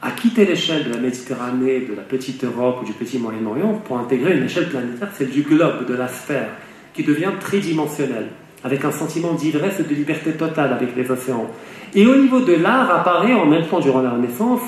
a 0.00 0.10
quitté 0.12 0.44
l'échelle 0.44 0.84
de 0.84 0.90
la 0.94 0.98
Méditerranée, 0.98 1.80
de 1.80 1.94
la 1.94 2.02
petite 2.02 2.44
Europe 2.44 2.80
ou 2.82 2.84
du 2.84 2.92
petit 2.92 3.18
Moyen-Orient 3.18 3.82
pour 3.84 3.98
intégrer 3.98 4.36
une 4.36 4.44
échelle 4.44 4.68
planétaire, 4.68 5.08
celle 5.12 5.30
du 5.30 5.42
globe, 5.42 5.86
de 5.88 5.94
la 5.94 6.06
sphère 6.06 6.50
qui 6.98 7.04
devient 7.04 7.30
tridimensionnel, 7.38 8.26
avec 8.64 8.84
un 8.84 8.90
sentiment 8.90 9.32
d'ivresse 9.34 9.78
et 9.78 9.84
de 9.84 9.94
liberté 9.94 10.32
totale 10.32 10.72
avec 10.72 10.96
les 10.96 11.08
océans. 11.08 11.48
Et 11.94 12.04
au 12.04 12.16
niveau 12.16 12.40
de 12.40 12.54
l'art 12.54 12.90
apparaît 12.90 13.34
en 13.34 13.46
même 13.46 13.64
temps 13.66 13.78
durant 13.78 14.02
la 14.02 14.10
Renaissance 14.10 14.62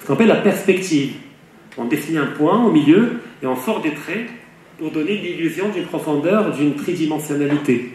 ce 0.00 0.06
qu'on 0.06 0.14
appelle 0.14 0.26
la 0.26 0.34
perspective. 0.34 1.12
On 1.78 1.84
dessine 1.84 2.18
un 2.18 2.26
point 2.26 2.64
au 2.64 2.72
milieu 2.72 3.20
et 3.40 3.46
on 3.46 3.54
sort 3.54 3.82
des 3.82 3.94
traits 3.94 4.26
pour 4.80 4.90
donner 4.90 5.16
l'illusion 5.16 5.68
d'une 5.68 5.84
profondeur, 5.84 6.50
d'une 6.50 6.74
tridimensionnalité. 6.74 7.92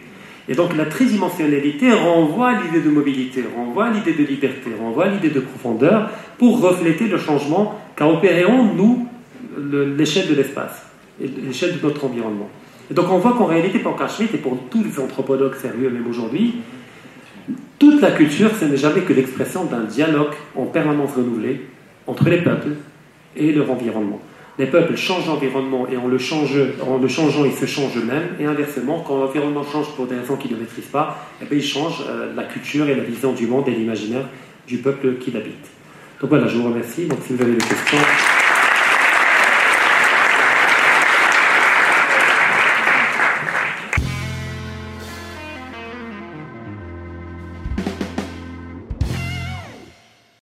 Et 0.48 0.54
donc 0.54 0.74
la 0.74 0.86
tridimensionnalité 0.86 1.92
renvoie 1.92 2.48
à 2.48 2.62
l'idée 2.62 2.80
de 2.80 2.88
mobilité, 2.88 3.44
renvoie 3.54 3.88
à 3.88 3.90
l'idée 3.90 4.14
de 4.14 4.24
liberté, 4.24 4.70
renvoie 4.80 5.04
à 5.04 5.08
l'idée 5.08 5.28
de 5.28 5.40
profondeur 5.40 6.08
pour 6.38 6.62
refléter 6.62 7.08
le 7.08 7.18
changement 7.18 7.78
qu'a 7.94 8.08
opéré 8.08 8.46
en 8.46 8.72
nous 8.72 9.06
l'échelle 9.98 10.28
de 10.28 10.34
l'espace, 10.34 10.86
l'échelle 11.20 11.78
de 11.78 11.86
notre 11.86 12.06
environnement. 12.06 12.48
Donc 12.92 13.06
on 13.10 13.18
voit 13.18 13.32
qu'en 13.32 13.46
réalité, 13.46 13.78
pour 13.78 13.96
Schmitt 14.08 14.34
et 14.34 14.38
pour 14.38 14.58
tous 14.70 14.84
les 14.84 14.98
anthropologues 14.98 15.54
sérieux, 15.56 15.90
même 15.90 16.06
aujourd'hui, 16.08 16.56
toute 17.78 18.00
la 18.00 18.10
culture, 18.12 18.50
ce 18.58 18.64
n'est 18.64 18.76
jamais 18.76 19.00
que 19.00 19.12
l'expression 19.12 19.64
d'un 19.64 19.84
dialogue 19.84 20.34
en 20.54 20.66
permanence 20.66 21.14
renouvelé 21.16 21.62
entre 22.06 22.28
les 22.28 22.42
peuples 22.42 22.74
et 23.36 23.52
leur 23.52 23.70
environnement. 23.70 24.20
Les 24.58 24.66
peuples 24.66 24.96
changent 24.96 25.26
d'environnement 25.26 25.86
et 25.90 25.96
en 25.96 26.06
le, 26.06 26.18
changeant, 26.18 27.44
ils 27.44 27.52
se 27.52 27.64
changent 27.64 27.96
eux-mêmes. 27.96 28.36
Et 28.38 28.44
inversement, 28.44 29.02
quand 29.06 29.18
l'environnement 29.18 29.64
change 29.64 29.88
pour 29.96 30.06
des 30.06 30.16
raisons 30.16 30.36
qu'ils 30.36 30.52
ne 30.52 30.58
maîtrisent 30.58 30.84
pas, 30.84 31.26
eh 31.40 31.46
bien, 31.46 31.56
ils 31.56 31.64
changent 31.64 32.04
euh, 32.06 32.34
la 32.36 32.44
culture 32.44 32.86
et 32.88 32.94
la 32.94 33.02
vision 33.02 33.32
du 33.32 33.46
monde 33.46 33.66
et 33.68 33.72
l'imaginaire 33.72 34.28
du 34.68 34.78
peuple 34.78 35.14
qui 35.18 35.30
l'habite. 35.30 35.70
Donc 36.20 36.28
voilà, 36.28 36.46
je 36.46 36.58
vous 36.58 36.68
remercie. 36.68 37.06
Donc 37.06 37.18
si 37.26 37.32
vous 37.32 37.42
avez 37.42 37.52
des 37.52 37.58
questions. 37.58 37.98